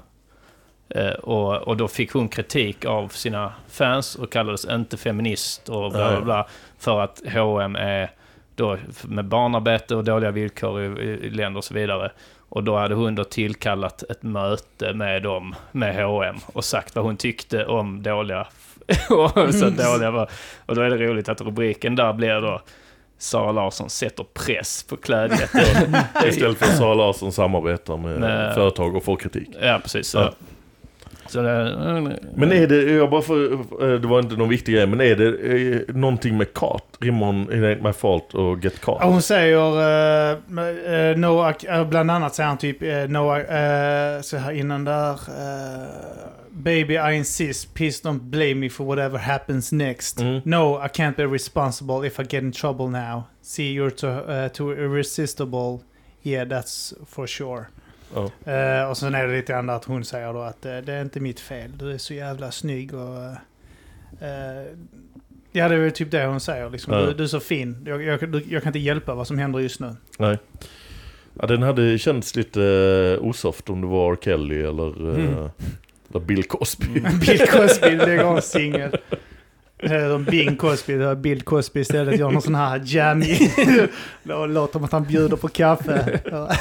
och, 1.23 1.55
och 1.55 1.77
då 1.77 1.87
fick 1.87 2.11
hon 2.11 2.27
kritik 2.27 2.85
av 2.85 3.07
sina 3.07 3.53
fans 3.69 4.15
och 4.15 4.31
kallades 4.31 4.65
inte 4.65 4.97
feminist 4.97 5.69
och 5.69 5.91
bla 5.91 6.09
bla 6.09 6.21
bla. 6.21 6.47
För 6.79 7.01
att 7.01 7.21
H&M 7.33 7.75
är 7.75 8.11
då 8.55 8.77
med 9.03 9.25
barnarbete 9.25 9.95
och 9.95 10.03
dåliga 10.03 10.31
villkor 10.31 10.81
i, 11.01 11.03
i 11.03 11.29
länder 11.29 11.57
och 11.57 11.63
så 11.63 11.73
vidare. 11.73 12.11
Och 12.55 12.63
då 12.63 12.77
hade 12.77 12.95
hon 12.95 13.15
då 13.15 13.23
tillkallat 13.23 14.03
ett 14.03 14.23
möte 14.23 14.93
med 14.93 15.23
dem, 15.23 15.55
med 15.71 16.05
H&M 16.05 16.35
och 16.45 16.65
sagt 16.65 16.95
vad 16.95 17.05
hon 17.05 17.17
tyckte 17.17 17.65
om 17.65 18.03
dåliga... 18.03 18.47
och 19.09 19.53
så 19.53 19.69
dåliga 19.69 20.11
var. 20.11 20.29
Och 20.65 20.75
då 20.75 20.81
är 20.81 20.89
det 20.89 20.97
roligt 20.97 21.29
att 21.29 21.41
rubriken 21.41 21.95
där 21.95 22.13
blir 22.13 22.41
då 22.41 22.61
Sara 23.17 23.51
Larsson 23.51 23.89
sätter 23.89 24.23
press 24.33 24.83
på 24.83 24.97
klädjätten. 24.97 25.95
Istället 26.25 26.57
för 26.57 26.65
att 26.65 26.77
Sara 26.77 26.93
Larsson 26.93 27.31
samarbetar 27.31 27.97
med 27.97 28.19
Nej. 28.19 28.53
företag 28.53 28.95
och 28.95 29.03
får 29.03 29.15
kritik. 29.15 29.49
ja, 29.61 29.79
precis. 29.83 30.07
Så, 30.07 30.17
Ja. 30.17 30.33
Men 32.35 32.51
är 32.51 32.67
det, 32.67 32.81
jag 32.81 33.09
bara 33.09 33.21
för, 33.21 33.53
eh, 33.53 33.99
det 33.99 34.07
var 34.07 34.19
inte 34.19 34.35
någon 34.35 34.49
viktig 34.49 34.75
grej, 34.75 34.87
men 34.87 35.01
är 35.01 35.15
det 35.15 35.27
eh, 35.73 35.95
någonting 35.95 36.37
med 36.37 36.53
Kat? 36.53 36.83
Rimmar 36.99 37.25
hon 37.25 37.41
It 37.41 37.49
ain't 37.49 37.83
my 37.83 37.93
fault 37.93 38.33
och 38.33 38.63
Get 38.63 38.81
Caught? 38.81 38.97
Ja, 39.01 39.07
hon 39.07 39.21
säger, 39.21 39.57
uh, 39.57 40.37
uh, 40.37 41.17
no, 41.17 41.49
uh, 41.49 41.89
bland 41.89 42.11
annat 42.11 42.35
säger 42.35 42.47
han 42.47 42.57
typ, 42.57 42.81
uh, 42.81 42.89
no, 42.89 43.35
uh, 43.37 44.21
så 44.21 44.37
här 44.37 44.51
innan 44.51 44.85
där, 44.85 45.11
uh, 45.11 46.35
Baby 46.55 46.97
I 46.97 47.17
insist, 47.17 47.73
please 47.73 48.01
don't 48.03 48.19
blame 48.19 48.55
me 48.55 48.69
for 48.69 48.85
whatever 48.85 49.17
happens 49.17 49.71
next. 49.71 50.19
Mm. 50.19 50.41
No, 50.45 50.77
I 50.85 50.87
can't 50.87 51.17
be 51.17 51.27
responsible 51.27 52.07
if 52.07 52.19
I 52.19 52.23
get 52.23 52.43
in 52.43 52.51
trouble 52.51 52.87
now. 52.87 53.23
See, 53.41 53.73
you're 53.73 53.91
too, 53.91 54.07
uh, 54.07 54.49
too 54.49 54.71
irresistible. 54.71 55.83
Yeah, 56.23 56.45
that's 56.45 56.93
for 57.05 57.27
sure. 57.27 57.69
Eh, 58.45 58.89
och 58.89 58.97
sen 58.97 59.15
är 59.15 59.27
det 59.27 59.33
lite 59.35 59.53
grann 59.53 59.69
att 59.69 59.85
hon 59.85 60.05
säger 60.05 60.33
då 60.33 60.41
att 60.41 60.65
eh, 60.65 60.77
det 60.77 60.93
är 60.93 61.01
inte 61.01 61.19
mitt 61.19 61.39
fel. 61.39 61.71
Du 61.77 61.91
är 61.91 61.97
så 61.97 62.13
jävla 62.13 62.51
snygg 62.51 62.93
och... 62.93 63.15
eh, 63.23 63.31
eh, 64.21 64.63
ja, 65.51 65.69
det 65.69 65.75
är 65.75 65.79
väl 65.79 65.91
typ 65.91 66.11
det 66.11 66.25
hon 66.25 66.39
säger. 66.39 66.69
Liksom. 66.69 66.93
Ja. 66.93 66.99
Du, 67.01 67.13
du 67.13 67.23
är 67.23 67.27
så 67.27 67.39
fin. 67.39 67.83
Jag, 67.87 68.03
jag, 68.03 68.31
du- 68.31 68.43
jag 68.49 68.63
kan 68.63 68.69
inte 68.69 68.79
hjälpa 68.79 69.15
vad 69.15 69.27
som 69.27 69.37
händer 69.37 69.59
just 69.59 69.79
nu. 69.79 69.95
Nej. 70.19 70.37
Ja, 71.39 71.47
den 71.47 71.61
hade 71.63 71.97
känts 71.97 72.35
lite 72.35 72.59
uh, 72.59 73.25
osoft 73.27 73.69
om 73.69 73.81
det 73.81 73.87
var 73.87 74.11
R. 74.13 74.17
Kelly 74.21 74.59
eller, 74.63 75.09
eh, 75.09 75.25
Mm. 75.25 75.49
eller 76.09 76.19
Bill 76.25 76.43
Cosby. 76.43 76.87
Bill 77.27 77.47
Cosby 77.51 77.89
lägger 77.95 78.23
av 78.23 78.39
singel. 78.41 78.97
Eh, 79.77 79.91
De 80.09 80.23
Bing 80.23 80.55
Cosby, 80.57 80.93
det 80.97 81.05
var 81.05 81.15
Bill 81.15 81.41
Cosby 81.41 81.79
istället 81.79 82.19
gör 82.19 82.31
någon 82.31 82.41
sån 82.41 82.55
här 82.55 82.81
jammy. 82.85 83.35
Lå- 84.23 84.47
Låter 84.47 84.73
som 84.73 84.83
att 84.83 84.91
han 84.91 85.03
bjuder 85.03 85.37
på 85.37 85.47
kaffe. 85.47 86.19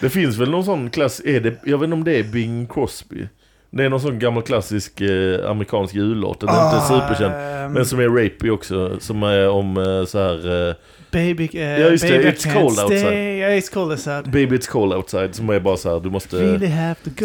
Det 0.00 0.10
finns 0.10 0.36
väl 0.36 0.50
någon 0.50 0.64
sån 0.64 0.90
klass, 0.90 1.20
är 1.24 1.40
det, 1.40 1.56
jag 1.64 1.78
vet 1.78 1.84
inte 1.84 1.94
om 1.94 2.04
det 2.04 2.18
är 2.18 2.22
Bing 2.22 2.66
Crosby. 2.66 3.26
Det 3.72 3.84
är 3.84 3.88
någon 3.88 4.00
sån 4.00 4.18
gammal 4.18 4.42
klassisk 4.42 5.00
eh, 5.00 5.50
amerikansk 5.50 5.94
jullåt. 5.94 6.40
Den 6.40 6.48
är 6.48 6.74
inte 6.74 6.86
superkänd. 6.86 7.34
ehm, 7.34 7.72
Men 7.72 7.86
som 7.86 8.00
är 8.00 8.08
rapey 8.08 8.50
också. 8.50 8.96
Som 9.00 9.22
är 9.22 9.48
om 9.48 9.76
eh, 9.76 10.04
så 10.06 10.18
här 10.18 10.68
eh, 10.68 10.74
Baby, 11.12 11.50
eh, 11.52 11.60
Ja, 11.80 11.88
just 11.88 12.04
det. 12.04 12.10
baby 12.10 12.28
I 12.28 12.30
It's 12.30 12.46
can't 12.48 12.60
cold 12.60 12.72
stay. 12.72 12.84
outside. 12.84 13.12
Yeah, 13.14 13.58
it's 13.58 13.72
cold 13.74 13.90
outside. 13.92 14.24
Baby 14.24 14.56
It's 14.56 14.70
Cold 14.70 14.92
Outside. 14.92 15.34
Som 15.34 15.50
är 15.50 15.60
bara 15.60 15.76
så 15.76 15.92
här, 15.94 16.00
du 16.00 16.10
måste 16.10 16.36
Really 16.36 16.72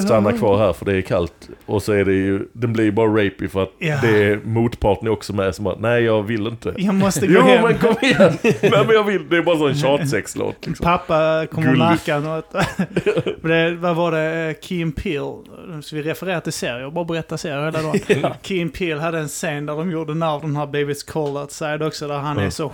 stanna 0.01 0.31
kvar 0.31 0.57
här 0.57 0.73
för 0.73 0.85
det 0.85 0.93
är 0.97 1.01
kallt. 1.01 1.49
Och 1.65 1.84
så 1.84 1.91
är 1.93 2.05
det 2.05 2.13
ju, 2.13 2.47
den 2.53 2.73
blir 2.73 2.84
ju 2.85 2.91
bara 2.91 3.07
rapey 3.26 3.47
för 3.47 3.63
att 3.63 3.72
Ja. 3.80 3.97
det 4.01 4.23
är 4.23 4.39
motparten 4.43 5.07
också 5.07 5.34
med 5.34 5.55
som 5.55 5.65
bara, 5.65 5.76
nej 5.80 6.03
jag 6.03 6.23
vill 6.23 6.47
inte. 6.47 6.73
Jag 6.77 6.95
måste 6.95 7.27
gå 7.27 7.34
Jo 7.34 7.41
hem. 7.41 7.63
men 7.63 7.77
kom 7.77 7.95
igen! 8.01 8.34
nej 8.43 8.57
men 8.85 8.89
jag 8.89 9.03
vill, 9.03 9.30
det 9.30 9.38
är 9.38 9.41
bara 9.41 9.69
en 9.69 9.76
sån 9.76 9.97
tjatsexlåt 9.97 10.67
liksom. 10.67 10.84
Pappa 10.84 11.45
kommer 11.51 11.76
märka 11.76 12.19
något. 12.19 12.53
Det, 13.41 13.76
vad 13.76 13.95
var 13.95 14.11
det? 14.11 14.55
Key 14.61 14.84
and 14.84 14.95
Peele. 14.95 15.34
Så 15.81 15.95
vi 15.95 16.01
refererar 16.01 16.34
till 16.41 16.53
serier, 16.53 16.89
bara 16.91 17.05
berätta 17.05 17.37
serier 17.37 17.65
hela 17.65 17.81
dagen. 17.81 18.33
Key 18.41 18.61
and 18.61 18.73
Peele 18.73 19.01
hade 19.01 19.19
en 19.19 19.27
scen 19.27 19.65
där 19.65 19.75
de 19.75 19.91
gjorde 19.91 20.13
när 20.13 20.39
den 20.39 20.55
här 20.55 20.65
Baby's 20.67 21.11
Cold 21.11 21.37
Outside 21.37 21.81
också. 21.83 22.07
Där 22.07 22.17
han 22.17 22.37
Ja. 22.37 22.43
är 22.43 22.49
så 22.49 22.71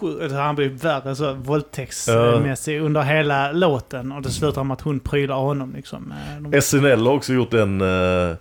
sjuk, 0.00 0.32
han 0.32 0.54
blir 0.56 0.68
värre 0.68 1.16
så 1.16 1.32
våldtäktsmässig 1.32 2.80
under 2.80 3.02
hela 3.02 3.52
låten. 3.52 4.12
Och 4.12 4.22
det 4.22 4.30
slutar 4.30 4.64
med 4.64 4.74
att 4.74 4.80
hon 4.80 5.00
prylar 5.00 5.36
honom 5.36 5.72
liksom. 5.76 6.12
Eh, 6.36 6.42
De, 6.50 6.60
SNL 6.62 7.06
har 7.06 7.12
också 7.14 7.32
gjort 7.32 7.54
en, 7.54 7.80
uh, 7.80 8.34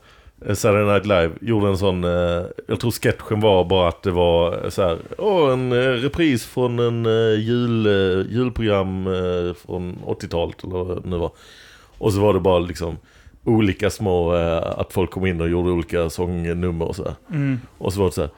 Saturday 0.53 0.85
Night 0.93 1.05
Live, 1.05 1.31
gjorde 1.41 1.67
en 1.67 1.77
sån, 1.77 2.03
eh, 2.03 2.43
jag 2.67 2.79
tror 2.79 2.91
sketchen 2.91 3.39
var 3.39 3.65
bara 3.65 3.89
att 3.89 4.03
det 4.03 4.11
var 4.11 4.69
så 4.69 4.81
här, 4.81 4.97
åh 5.17 5.53
en 5.53 5.73
repris 6.01 6.45
från 6.45 6.79
en 6.79 7.05
jul, 7.41 7.85
julprogram 8.31 9.05
från 9.65 9.97
80-talet 10.05 10.63
eller 10.63 10.73
vad 10.83 11.03
det 11.03 11.09
nu 11.09 11.17
var. 11.17 11.31
Och 11.97 12.13
så 12.13 12.19
var 12.19 12.33
det 12.33 12.39
bara 12.39 12.59
liksom 12.59 12.97
olika 13.43 13.89
små, 13.89 14.35
eh, 14.35 14.79
att 14.79 14.93
folk 14.93 15.11
kom 15.11 15.25
in 15.25 15.41
och 15.41 15.49
gjorde 15.49 15.71
olika 15.71 16.09
sångnummer 16.09 16.87
och 16.87 16.95
så 16.95 17.03
här. 17.03 17.15
mm. 17.29 17.59
Och 17.77 17.93
så 17.93 17.99
var 17.99 18.05
det 18.05 18.13
så 18.13 18.21
här, 18.21 18.29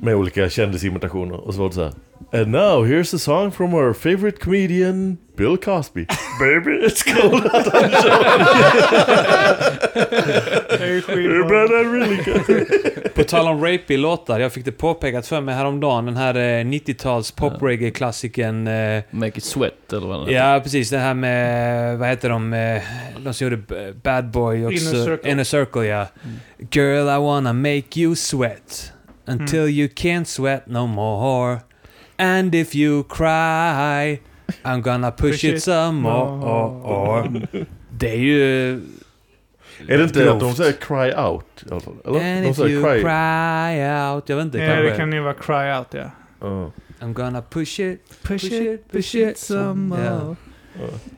med 0.00 0.14
olika 0.14 0.48
kändisimitationer. 0.48 1.36
Och 1.36 1.54
så 1.54 1.60
var 1.60 1.68
det 1.68 1.74
så 1.74 1.82
här. 1.82 1.92
And 2.32 2.48
now 2.48 2.86
here's 2.86 3.14
a 3.14 3.18
song 3.18 3.50
from 3.50 3.74
our 3.74 3.92
favorite 3.92 4.38
comedian 4.38 5.18
Bill 5.36 5.56
Cosby. 5.56 6.06
Baby 6.40 6.70
it's 6.86 7.02
cold 7.02 7.44
out 7.44 7.66
on 7.74 7.90
can. 12.24 12.66
På 13.14 13.24
tal 13.24 13.48
om 13.48 13.64
rapey 13.64 13.96
låtar, 13.96 14.40
jag 14.40 14.52
fick 14.52 14.64
det 14.64 14.72
påpekat 14.72 15.26
för 15.26 15.40
mig 15.40 15.54
häromdagen, 15.54 16.06
den 16.06 16.16
här 16.16 16.34
eh, 16.34 16.64
90-tals 16.64 17.32
pop-reggae-klassikern... 17.36 18.66
Eh, 18.66 19.02
Make 19.10 19.38
it 19.38 19.44
sweat 19.44 19.92
eller 19.92 20.06
vad 20.06 20.26
det 20.26 20.32
ja, 20.32 20.60
precis. 20.62 20.90
Det 20.90 20.98
här 20.98 21.14
med, 21.14 21.98
vad 21.98 22.08
heter 22.08 22.28
de, 22.28 22.52
eh, 22.52 22.82
de 23.24 23.34
som 23.34 23.48
gjorde 23.48 23.92
Bad 24.02 24.30
Boy 24.30 24.66
också. 24.66 24.90
Inner 24.90 25.04
Circle. 25.04 25.30
Inner 25.30 25.44
Circle, 25.44 25.86
ja. 25.86 26.06
Girl, 26.70 27.08
I 27.08 27.18
wanna 27.18 27.52
make 27.52 28.00
you 28.00 28.16
sweat 28.16 28.92
until 29.30 29.62
Mm. 29.64 29.70
you 29.78 29.88
can't 29.88 30.24
sweat 30.28 30.66
no 30.66 30.86
more. 30.86 31.58
And 32.18 32.54
if 32.54 32.74
you 32.74 33.02
cry, 33.04 34.20
I'm 34.64 34.82
gonna 34.82 35.10
push, 35.10 35.44
it, 35.44 35.62
some 35.62 36.00
more. 36.00 37.40
Det 37.90 38.10
är 38.10 38.16
ju... 38.16 38.70
Är 39.88 39.98
det 39.98 40.04
inte 40.04 40.20
att 40.32 40.40
de 40.40 40.46
Grovt. 40.46 40.56
säger 40.56 40.72
cry 40.72 41.22
out 41.22 41.44
i 41.66 41.70
alla 41.70 41.80
fall? 41.80 41.94
Eller? 42.04 42.20
And 42.36 42.44
de 42.44 42.48
if 42.50 42.58
you 42.58 42.82
cry. 42.82 43.00
cry 43.00 43.82
out. 44.14 44.28
Jag 44.28 44.36
vet 44.36 44.44
inte, 44.44 44.58
Ja, 44.58 44.66
kanske. 44.66 44.90
det 44.90 44.96
kan 44.96 45.12
ju 45.12 45.20
vara 45.20 45.34
Cry 45.34 45.78
Out 45.78 45.86
ja. 45.90 46.10
Ja. 46.40 46.70
I'm 47.00 47.12
gonna 47.12 47.42
push 47.42 47.80
it, 47.80 48.00
Push 48.22 48.28
push 48.28 48.52
it, 48.52 48.92
push 48.92 49.14
it 49.14 49.38
some 49.38 49.74
more. 49.74 50.10
more. 50.10 50.36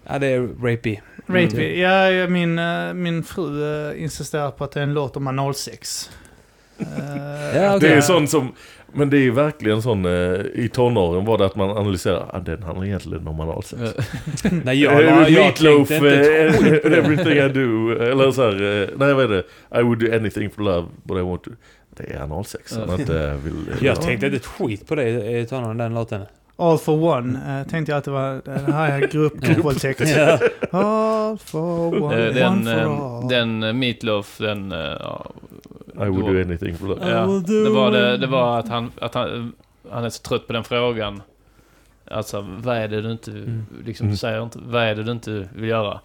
Ja, 0.06 0.18
det 0.18 0.26
är 0.26 0.40
rapey. 0.40 0.96
Rapey. 1.26 1.80
Ja, 1.80 2.10
ja, 2.10 2.28
min, 2.28 2.58
eh, 2.58 2.94
min 2.94 3.22
fru 3.24 3.62
uh, 3.62 4.02
insisterar 4.02 4.50
på 4.50 4.64
att 4.64 4.72
det 4.72 4.80
är 4.80 4.84
en 4.84 4.94
låt 4.94 5.16
om 5.16 5.52
06. 5.54 6.10
Ja, 7.54 7.76
okej. 7.76 7.88
Det 7.88 7.94
är 7.94 8.00
sån 8.00 8.28
som, 8.28 8.52
men 8.92 9.10
det 9.10 9.18
är 9.26 9.30
verkligen 9.30 9.82
sån, 9.82 10.04
eh, 10.04 10.40
i 10.54 10.70
tonåren 10.72 11.24
var 11.24 11.38
det 11.38 11.46
att 11.46 11.56
man 11.56 11.70
analyserar, 11.70 12.26
ah, 12.32 12.40
den 12.40 12.62
handlar 12.62 12.86
egentligen 12.86 13.28
om 13.28 13.40
analsex. 13.40 13.82
Nej, 14.64 14.82
jag, 14.82 14.92
Eh, 14.92 15.06
jag, 15.08 15.30
jag 15.30 15.44
Meatloaf, 15.44 15.90
eh, 15.90 15.98
everything 16.98 17.36
I 17.36 17.48
do, 17.48 17.90
eller 17.92 18.30
så 18.30 18.42
här, 18.42 18.90
nej 18.96 19.14
vad 19.14 19.24
är 19.24 19.28
det? 19.28 19.44
I 19.80 19.82
would 19.82 19.98
do 19.98 20.16
anything 20.16 20.50
for 20.50 20.62
love, 20.62 20.86
but 21.02 21.18
I 21.18 21.20
want 21.20 21.42
to... 21.42 21.50
Det 21.96 22.12
är 22.12 22.22
analsex, 22.22 22.76
han 22.76 23.00
inte 23.00 23.38
vill... 23.44 23.54
Jag 23.80 24.02
tänkte 24.02 24.26
inte 24.26 24.36
ett 24.36 24.46
skit 24.46 24.88
på 24.88 24.94
det 24.94 25.38
i 25.38 25.46
tonåren, 25.46 25.76
den 25.76 25.94
låten. 25.94 26.20
All 26.56 26.78
for 26.78 27.02
one 27.18 27.60
uh, 27.60 27.68
tänkte 27.68 27.92
jag 27.92 27.98
att 27.98 28.04
det 28.04 28.10
var 28.10 28.42
det 28.44 28.72
här 28.72 29.00
är 29.02 29.06
grupp, 29.08 29.34
gruppvåldtäkt. 29.40 30.00
Ja. 30.00 30.38
All 30.70 31.38
for 31.38 32.02
one, 32.02 32.26
Eh, 32.28 32.34
Den, 32.34 32.52
one 32.52 32.64
for 32.64 32.80
eh, 32.80 33.00
all. 33.00 33.28
den 33.28 33.62
eh, 33.62 33.72
Meatloaf, 33.72 34.38
den... 34.38 34.72
eh, 34.72 34.78
I 35.94 36.08
would 36.08 36.34
do 36.34 36.40
anything 36.40 36.76
for 36.78 36.86
love. 36.86 37.10
Ja, 37.10 37.26
det 37.64 37.70
var, 37.70 37.90
det, 37.90 38.16
det 38.16 38.26
var 38.26 38.58
att, 38.58 38.68
han, 38.68 38.92
att 39.00 39.14
han, 39.14 39.52
han 39.90 40.04
är 40.04 40.10
så 40.10 40.22
trött 40.22 40.46
på 40.46 40.52
den 40.52 40.64
frågan. 40.64 41.22
Alltså, 42.10 42.46
vad 42.58 42.76
är 42.76 42.88
det 42.88 43.00
du 43.02 43.12
inte... 43.12 43.30
Mm. 43.30 43.66
Liksom, 43.86 44.06
Mm. 44.06 44.16
säger 44.16 44.42
inte, 44.42 44.58
vad 44.66 44.82
är 44.82 44.94
det 44.94 45.02
du 45.02 45.12
inte 45.12 45.48
vill 45.54 45.68
göra? 45.68 46.00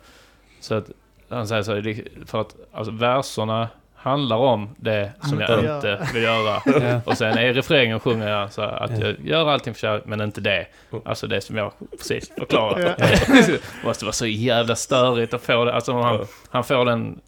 Så 0.60 0.76
att 0.76 0.90
han 1.30 1.48
säger 1.48 1.64
så, 1.64 1.74
här, 1.76 2.04
för 2.26 2.42
att 2.42 2.56
alltså, 2.74 2.92
verserna 2.94 3.68
handlar 4.08 4.38
om 4.38 4.70
det 4.78 5.12
som 5.22 5.40
jag 5.40 5.50
Ja. 5.50 5.76
inte 5.76 6.08
vill 6.14 6.24
göra. 6.24 6.62
Ja. 6.92 7.02
Och 7.06 7.18
sen 7.18 7.38
i 7.40 7.54
refrängen 7.54 8.00
sjunger 8.00 8.30
jag 8.30 8.52
så 8.54 8.62
att 8.62 8.92
Ja. 9.00 9.06
jag 9.08 9.16
gör 9.24 9.50
allting 9.50 9.74
för 9.74 9.82
kärlek, 9.82 10.04
men 10.06 10.22
inte 10.22 10.42
det. 10.42 10.66
Alltså 11.06 11.28
det 11.28 11.42
som 11.42 11.58
jag 11.58 11.72
precis 11.98 12.32
förklarat. 12.38 12.98
Det 12.98 13.60
måste 13.84 14.06
vara 14.06 14.14
så 14.14 14.26
jävla 14.28 14.76
störigt 14.76 15.34
att 15.34 15.42
få 15.42 15.66
det. 15.66 15.74
Alltså 15.74 15.94
han, 15.94 16.26
han 16.50 16.64
får 16.64 16.86
den 16.86 17.20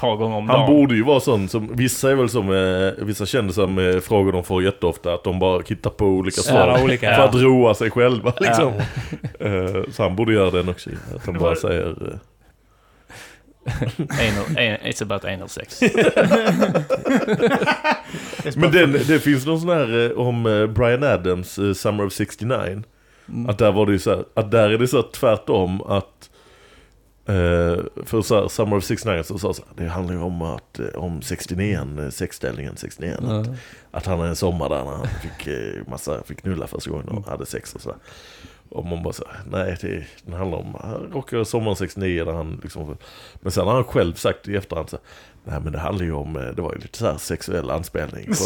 par 0.00 0.16
gånger 0.16 0.36
om 0.36 0.48
Han 0.48 0.60
dagen. 0.60 0.76
borde 0.76 0.94
ju 0.94 1.02
vara 1.02 1.20
sån 1.20 1.48
som, 1.48 1.76
vissa 1.76 2.10
är 2.10 2.14
väl 2.14 2.28
som, 2.28 2.50
eh, 2.52 3.04
vissa 3.04 3.26
kändisar 3.26 3.66
med 3.66 4.04
frågor 4.04 4.32
de 4.32 4.44
får 4.44 4.62
jätteofta, 4.62 5.14
att 5.14 5.24
de 5.24 5.38
bara 5.38 5.62
hittar 5.68 5.90
på 5.90 6.04
olika 6.04 6.40
svar. 6.40 6.68
Ja, 6.78 6.82
olika. 6.84 7.14
För 7.14 7.22
att 7.22 7.34
roa 7.34 7.74
sig 7.74 7.90
själva 7.90 8.32
liksom. 8.40 8.72
Eh, 9.40 9.82
så 9.92 10.02
han 10.02 10.16
borde 10.16 10.32
göra 10.32 10.50
den 10.50 10.68
också. 10.68 10.90
Att 11.16 11.26
han 11.26 11.38
bara 11.38 11.54
säger... 11.56 11.94
Anal, 13.98 14.46
an- 14.46 14.78
it's 14.82 15.02
about 15.02 15.24
anal 15.24 15.48
sex. 15.48 15.80
Men 18.56 18.72
den, 18.72 18.92
det 18.92 19.20
finns 19.20 19.46
någon 19.46 19.60
sån 19.60 19.70
här 19.70 20.10
eh, 20.10 20.18
om 20.18 20.46
eh, 20.46 20.66
Brian 20.66 21.02
Adams, 21.02 21.58
eh, 21.58 21.72
Summer 21.72 22.06
of 22.06 22.12
69. 22.12 22.82
Mm. 23.28 23.50
Att 23.50 23.58
där 23.58 23.72
var 23.72 23.86
det 23.86 23.92
ju 23.92 23.98
så 23.98 24.10
här, 24.10 24.24
att 24.34 24.50
där 24.50 24.70
är 24.70 24.78
det 24.78 24.88
så 24.88 24.96
här 24.96 25.06
tvärtom 25.12 25.82
att 25.82 26.28
Eh, 27.26 27.78
för 28.04 28.22
så 28.22 28.40
här, 28.40 28.48
Summer 28.48 28.76
of 28.76 28.84
69 28.84 29.22
så 29.22 29.38
sa 29.38 29.54
så 29.54 29.62
här, 29.62 29.84
det 29.84 29.90
handlar 29.90 30.14
ju 30.14 30.20
om 30.20 30.42
att, 30.42 30.80
om 30.94 31.22
69, 31.22 31.86
eh, 31.98 32.08
sexställningen 32.08 32.76
69. 32.76 33.12
Att, 33.12 33.48
att 33.90 34.06
han 34.06 34.18
hade 34.18 34.30
en 34.30 34.36
sommar 34.36 34.68
där 34.68 34.84
när 34.84 34.90
han 34.90 35.06
fick, 35.06 35.48
massa, 35.88 36.22
fick 36.24 36.42
knulla 36.42 36.66
första 36.66 36.90
gången 36.90 37.08
och 37.08 37.26
hade 37.26 37.46
sex 37.46 37.74
och 37.74 37.80
sådär. 37.80 37.98
Och 38.72 38.86
man 38.86 39.02
bara 39.02 39.12
så 39.12 39.24
nej 39.50 39.76
det, 39.80 40.04
den 40.24 40.34
handlar 40.34 40.58
om, 40.58 40.76
han 40.80 41.12
rockade 41.12 41.44
sommaren 41.44 41.76
69 41.76 42.24
där 42.24 42.32
han 42.32 42.60
liksom, 42.62 42.96
men 43.40 43.52
sen 43.52 43.66
har 43.66 43.74
han 43.74 43.84
själv 43.84 44.14
sagt 44.14 44.48
i 44.48 44.56
efterhand 44.56 44.90
så 44.90 44.96
här, 44.96 45.04
nej 45.44 45.60
men 45.64 45.72
det 45.72 45.78
handlar 45.78 46.04
ju 46.04 46.12
om, 46.12 46.36
eh, 46.36 46.42
det 46.42 46.62
var 46.62 46.72
ju 46.72 46.78
lite 46.78 46.98
så 46.98 47.06
här 47.06 47.16
sexuell 47.18 47.70
anspelning 47.70 48.26
på, 48.26 48.34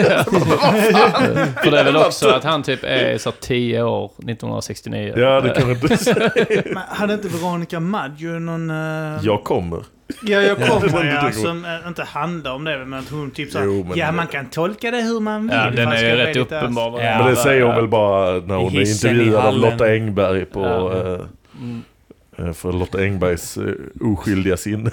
För 1.62 1.70
det 1.70 1.80
är 1.80 1.84
väl 1.84 1.96
också 1.96 2.28
att 2.28 2.44
han 2.44 2.62
typ 2.62 2.80
är 2.82 3.18
så 3.18 3.30
10 3.32 3.82
år 3.82 4.04
1969. 4.18 5.14
ja 5.16 5.40
det 5.40 5.50
kan 5.50 5.62
man 5.68 5.76
inte 5.76 5.96
säga. 5.96 6.30
Men 6.66 6.82
hade 6.88 7.14
inte 7.14 7.28
Veronica 7.28 7.80
Maggio 7.80 8.38
någon... 8.38 8.70
eh, 8.70 9.20
Jag 9.22 9.44
kommer. 9.44 9.78
Ja, 10.22 10.42
jag 10.42 10.44
Ja, 10.60 10.80
kommer 10.80 11.04
ja, 11.04 11.32
som 11.32 11.64
eh, 11.64 11.88
inte 11.88 12.02
handlar 12.02 12.52
om 12.54 12.64
det, 12.64 12.84
men 12.84 12.98
att 12.98 13.08
hon 13.10 13.30
typ 13.30 13.52
såhär, 13.52 13.66
Jo, 13.66 13.84
men- 13.88 13.98
ja 13.98 14.12
man 14.12 14.26
kan 14.26 14.46
tolka 14.46 14.90
det 14.90 15.00
hur 15.02 15.20
man 15.20 15.42
vill. 15.48 15.56
Ja, 15.56 15.70
den 15.70 15.88
är 15.88 16.04
ju 16.04 16.16
rätt 16.16 16.36
uppenbar. 16.36 17.02
Ja. 17.02 17.18
Men 17.18 17.30
det 17.30 17.36
säger 17.36 17.62
hon 17.62 17.70
ja. 17.70 17.76
väl 17.80 17.88
bara 17.88 18.32
när 18.32 18.56
hon 18.56 18.76
är 18.76 18.80
intervjuad 18.92 19.46
av. 19.46 19.54
Lotta 19.58 19.86
Engberg 19.92 20.44
på, 20.44 20.60
Ja. 20.60 22.44
eh, 22.44 22.52
för 22.52 22.72
Lotta 22.72 22.98
Engbergs 22.98 23.56
eh, 23.56 23.64
oskyldiga 24.00 24.56
sinne. 24.56 24.90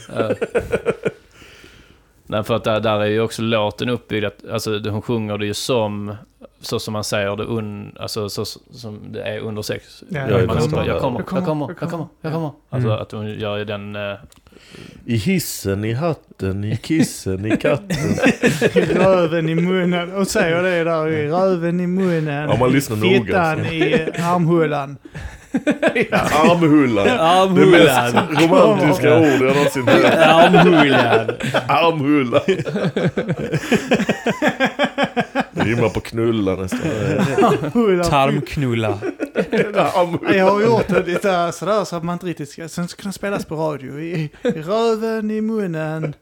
Ja. 2.31 2.37
Nej, 2.37 2.43
för 2.43 2.55
att 2.55 2.63
där, 2.63 2.79
där 2.79 2.99
är 2.99 3.05
ju 3.05 3.21
också 3.21 3.41
låten 3.41 3.89
uppbyggd, 3.89 4.25
att, 4.25 4.49
alltså 4.51 4.79
hon 4.89 5.01
sjunger 5.01 5.37
det 5.37 5.45
ju 5.45 5.53
som, 5.53 6.15
så 6.61 6.79
som 6.79 6.91
man 6.93 7.03
säger 7.03 7.35
det, 7.35 7.43
un, 7.43 7.95
alltså 7.99 8.29
så 8.29 8.45
som 8.45 8.99
det 9.11 9.21
är 9.23 9.39
under 9.39 9.61
sex. 9.61 10.03
Ja, 10.09 10.19
jag 10.29 10.47
man, 10.47 10.57
jag, 10.57 10.69
kommer, 10.69 10.85
jag 10.87 11.01
kommer, 11.01 11.19
jag 11.19 11.45
kommer, 11.45 11.67
jag 11.81 11.89
kommer, 11.89 12.07
jag 12.21 12.33
kommer. 12.33 12.51
Alltså 12.69 12.89
Mm. 12.89 13.01
att 13.01 13.11
hon 13.11 13.29
gör 13.39 13.57
ju 13.57 13.65
den... 13.65 13.95
eh, 13.95 14.15
I 15.05 15.15
hissen, 15.15 15.85
i 15.85 15.93
hatten, 15.93 16.63
i 16.63 16.77
kissen, 16.83 17.45
i 17.45 17.57
katten. 17.57 17.97
I 18.75 18.79
röven 18.81 19.49
i 19.49 19.55
munnen. 19.55 20.15
Och 20.15 20.27
säger 20.27 20.63
det 20.63 20.83
där, 20.83 21.07
i 21.07 21.27
röven 21.27 21.79
i 21.79 21.87
munnen. 21.87 22.49
Om 22.49 22.59
man 22.59 22.71
lyssnar 22.71 22.97
noga, 22.97 23.15
Fittan 23.25 23.65
i 23.65 24.07
armhålan. 26.11 27.07
Armhullan. 27.07 27.55
Det 27.55 27.65
mest 27.65 28.41
romantiska 28.41 29.17
ord 29.17 29.25
jag 29.25 29.41
någonsin 29.55 29.87
hört. 29.87 30.03
Armhullan. 30.13 31.29
Armhullan. 31.67 32.41
Det 35.53 35.61
rimmar 35.61 35.89
på 35.89 35.99
knulla 35.99 36.55
nästan. 36.55 36.79
Tarmknulla. 38.09 38.99
Jag 40.35 40.45
har 40.51 40.61
gjort 40.61 40.87
det 40.87 41.05
lite 41.07 41.51
sådär 41.51 41.83
så 41.83 41.95
att 41.95 42.03
man 42.03 42.13
inte 42.13 42.25
riktigt 42.25 42.49
ska... 42.49 42.69
Sen 42.69 42.87
ska 42.87 43.01
kunna 43.01 43.11
spelas 43.11 43.45
på 43.45 43.55
radio. 43.55 43.99
I, 43.99 44.29
i 44.43 44.49
röven, 44.61 45.31
i 45.31 45.41
munnen, 45.41 46.13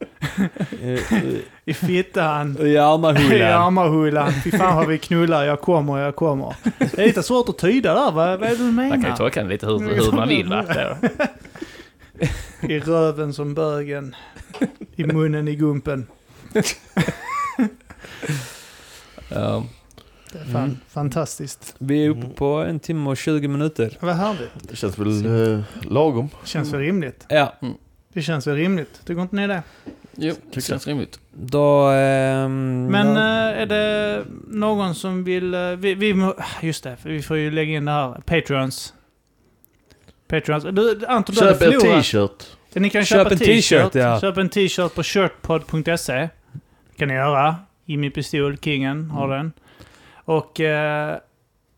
i 1.65 1.73
fittan. 1.73 2.57
I 2.59 2.63
I 2.67 2.77
armhullan. 2.77 3.61
armhålan. 3.61 4.31
Fy 4.43 4.51
fan 4.51 4.75
vad 4.75 4.87
vi 4.87 4.97
knullar, 4.97 5.43
jag 5.45 5.61
kommer, 5.61 5.97
jag 5.97 6.15
kommer. 6.15 6.55
Det 6.77 6.99
är 6.99 7.05
lite 7.05 7.23
svårt 7.23 7.49
att 7.49 7.57
tyda 7.57 7.93
där, 7.93 8.11
vad, 8.11 8.39
vad 8.39 8.43
är 8.49 8.49
det 8.49 8.55
du 8.57 8.63
Man 8.63 8.89
kan 8.89 8.99
ju 8.99 9.03
menar? 9.03 9.17
tolka 9.17 9.39
den 9.39 9.49
lite 9.49 9.65
hur, 9.65 9.79
hur 9.79 10.11
man 10.11 10.27
vill. 10.29 10.49
Va? 10.49 10.65
I 12.61 12.79
röven 12.79 13.33
som 13.33 13.53
bögen. 13.53 14.15
I 14.95 15.03
munnen 15.03 15.47
i 15.47 15.55
gumpen. 15.55 16.07
Ja. 19.29 19.63
Det 20.31 20.39
är 20.39 20.43
fan 20.43 20.55
Mm. 20.63 20.77
fantastiskt. 20.89 21.75
Vi 21.77 22.05
är 22.05 22.09
uppe 22.09 22.27
på 22.27 22.45
en 22.55 22.79
timme 22.79 23.09
och 23.09 23.17
20 23.17 23.47
minuter. 23.47 23.97
Vad 23.99 24.15
härligt. 24.15 24.69
Det 24.69 24.75
känns 24.75 24.97
väl 24.99 25.53
eh, 25.57 25.61
lagom. 25.91 26.29
Känns 26.43 26.73
väl 26.73 26.79
rimligt. 26.79 27.25
Ja, 27.29 27.55
Det 28.13 28.21
känns 28.21 28.47
väl 28.47 28.55
rimligt. 28.55 29.01
Tycker 29.05 29.21
inte 29.21 29.35
ni 29.35 29.47
det? 29.47 29.63
Jo, 30.15 30.33
det 30.43 30.55
jag. 30.55 30.63
känns 30.63 30.87
rimligt. 30.87 31.19
då... 31.31 31.87
ehm, 31.89 32.85
Men 32.85 33.07
då- 33.07 33.19
eh, 33.21 33.61
är 33.61 33.65
det 33.65 34.23
någon 34.47 34.95
som 34.95 35.23
vill... 35.23 35.53
eh, 35.53 35.59
Vi, 35.71 35.93
vi, 35.93 36.31
just 36.61 36.83
det, 36.83 36.95
för 36.97 37.09
vi 37.09 37.21
får 37.21 37.37
ju 37.37 37.51
lägga 37.51 37.73
in 37.77 37.85
det 37.85 37.91
här. 37.91 38.21
Patreons. 38.25 38.93
Patreons. 40.27 40.63
Du, 40.63 41.05
Anton, 41.07 41.35
du 41.35 41.41
Köp 41.41 41.61
en 41.61 41.79
t-shirt. 41.79 42.45
Ni 42.73 42.89
kan 42.89 43.05
Köp 43.05 43.17
köpa 43.17 43.31
en 43.31 43.39
t-shirt, 43.39 43.95
ja. 43.95 44.21
Köp 44.21 44.37
en 44.37 44.49
t-shirt 44.49 44.95
på 44.95 45.03
shirtpod.se. 45.03 46.29
kan 46.97 47.07
ni 47.07 47.13
göra. 47.13 47.55
Jimmy 47.89 48.09
Pistol, 48.09 48.57
kingen, 48.57 49.09
har 49.11 49.25
Mm. 49.25 49.37
den. 49.37 49.51
Och 50.15 50.59
eh, 50.59 51.17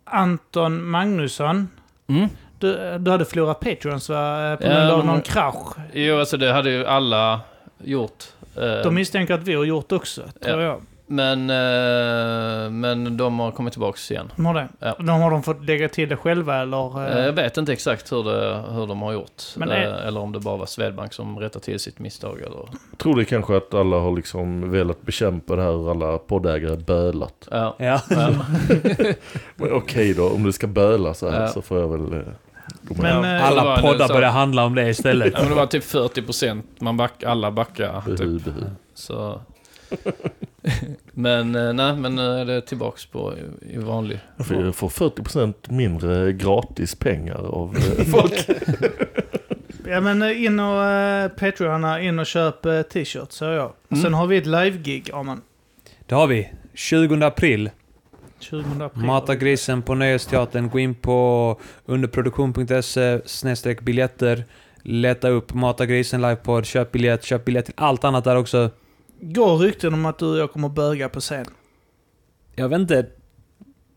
Anton 0.03 0.89
Magnusson. 0.89 1.67
Mm. 2.07 2.27
Du, 2.59 2.97
du 2.99 3.11
hade 3.11 3.25
förlorat 3.25 3.59
Patreons 3.59 4.09
va? 4.09 4.57
På 4.61 4.67
Ja, 4.67 4.69
grund 4.73 4.91
av 4.91 5.05
någon 5.05 5.21
krasch. 5.21 5.75
Jo, 5.93 6.19
alltså 6.19 6.37
det 6.37 6.51
hade 6.53 6.71
ju 6.71 6.85
alla 6.85 7.41
gjort. 7.83 8.23
Eh, 8.55 8.83
De 8.83 8.95
misstänker 8.95 9.33
att 9.33 9.43
vi 9.43 9.53
har 9.53 9.63
gjort 9.63 9.91
också, 9.91 10.21
tror 10.43 10.61
jag. 10.61 10.81
Men, 11.11 11.49
eh, 11.49 12.69
men 12.71 13.17
de 13.17 13.39
har 13.39 13.51
kommit 13.51 13.73
tillbaks 13.73 14.11
igen. 14.11 14.31
De 14.35 14.45
har 14.45 14.53
det. 14.53 14.67
Ja. 14.79 14.95
De 14.99 15.09
har 15.09 15.31
de 15.31 15.43
fått 15.43 15.65
lägga 15.65 15.89
till 15.89 16.09
det 16.09 16.15
själva 16.17 16.57
eller? 16.61 17.07
Eh, 17.07 17.17
eh, 17.17 17.25
Jag 17.25 17.33
vet 17.33 17.57
inte 17.57 17.73
exakt 17.73 18.11
hur, 18.11 18.23
det, 18.23 18.63
hur 18.71 18.87
de 18.87 19.01
har 19.01 19.11
gjort. 19.13 19.43
Men 19.55 19.69
är- 19.69 20.07
Eller 20.07 20.19
om 20.19 20.31
det 20.31 20.39
bara 20.39 20.57
var 20.57 20.65
Swedbank 20.65 21.13
som 21.13 21.39
rättade 21.39 21.65
till 21.65 21.79
sitt 21.79 21.99
misstag. 21.99 22.37
Eller... 22.41 22.69
Tror 22.97 23.15
det 23.15 23.25
kanske 23.25 23.57
att 23.57 23.73
alla 23.73 23.95
har 23.99 24.15
liksom 24.15 24.71
velat 24.71 25.01
bekämpa 25.01 25.55
det 25.55 25.61
här, 25.63 25.91
alla 25.91 26.17
poddägare 26.17 26.75
bölat. 26.77 27.47
Ja. 27.51 27.75
Ja. 27.79 28.01
Okej 29.71 30.13
då, 30.13 30.29
om 30.29 30.43
du 30.43 30.51
ska 30.51 30.67
böla 30.67 31.13
så 31.13 31.29
här 31.29 31.41
Ja. 31.41 31.47
så 31.47 31.61
får 31.61 31.79
jag 31.79 31.87
väl. 31.87 32.23
Men, 32.81 33.23
Ja. 33.23 33.39
Alla 33.41 33.81
poddar 33.81 34.07
så- 34.07 34.13
börjar 34.13 34.29
handla 34.29 34.65
om 34.65 34.75
det 34.75 34.89
istället. 34.89 35.33
Ja, 35.33 35.39
men 35.39 35.49
det 35.49 35.55
var 35.55 35.65
typ 35.65 35.83
40 35.83 36.21
procent. 36.21 36.65
Man 36.81 36.97
back, 36.97 37.23
alla 37.23 37.51
backar. 37.51 38.01
Behu, 38.05 38.17
Typ. 38.39 38.45
behu. 38.45 38.69
Så. 38.93 39.41
men 41.13 41.55
eh, 41.55 41.73
nej, 41.73 41.95
men 41.95 42.15
nu 42.15 42.21
är 42.39 42.45
det 42.45 42.61
tillbaks 42.61 43.05
på 43.05 43.33
i, 43.37 43.73
i 43.73 43.77
vanlig 43.77 44.19
Jag 44.37 44.45
får- 44.47 44.65
Jag 44.65 44.75
får 44.75 44.89
40% 44.89 45.53
mindre 45.71 46.33
gratis 46.33 46.95
pengar 46.95 47.35
av 47.55 47.77
eh, 47.77 48.05
folk. 48.11 48.49
Ja 49.87 50.01
men 50.01 50.21
eh, 50.21 50.43
in 50.43 50.59
och 50.59 50.79
uh, 50.81 51.27
Patreona, 51.39 52.01
in 52.01 52.19
och 52.19 52.25
köp 52.25 52.65
uh, 52.65 52.81
t-shirts 52.81 53.35
säger 53.37 53.53
jag. 53.53 53.71
Mm. 53.89 54.03
Sen 54.03 54.13
har 54.13 54.27
vi 54.27 54.37
ett 54.37 54.45
live-gig, 54.45 55.09
Arman. 55.13 55.41
Det 56.05 56.15
har 56.15 56.27
vi. 56.27 56.49
20 56.73 57.25
april. 57.25 57.69
20 58.39 58.83
april. 58.83 59.03
Mata 59.05 59.35
grisen 59.35 59.81
på 59.81 59.95
Nöjesteatern. 59.95 60.69
Gå 60.69 60.79
in 60.79 60.95
på 60.95 61.59
underproduktion.se 61.85 63.19
snedstreck 63.25 63.81
biljetter. 63.81 64.43
Leta 64.83 65.29
upp 65.29 65.53
Mata 65.53 65.85
grisen 65.85 66.21
livepodd. 66.21 66.65
Köp 66.65 66.91
biljett. 66.91 67.23
Köp 67.23 67.45
biljett 67.45 67.65
till 67.65 67.73
allt 67.77 68.03
annat 68.03 68.23
där 68.23 68.35
också. 68.35 68.69
Går 69.21 69.57
rykten 69.57 69.93
om 69.93 70.05
att 70.05 70.19
du 70.19 70.25
och 70.25 70.37
jag 70.37 70.51
kommer 70.51 70.69
böga 70.69 71.09
på 71.09 71.19
scen. 71.19 71.45
Jag 72.55 72.69
vet 72.69 72.79
inte. 72.79 73.05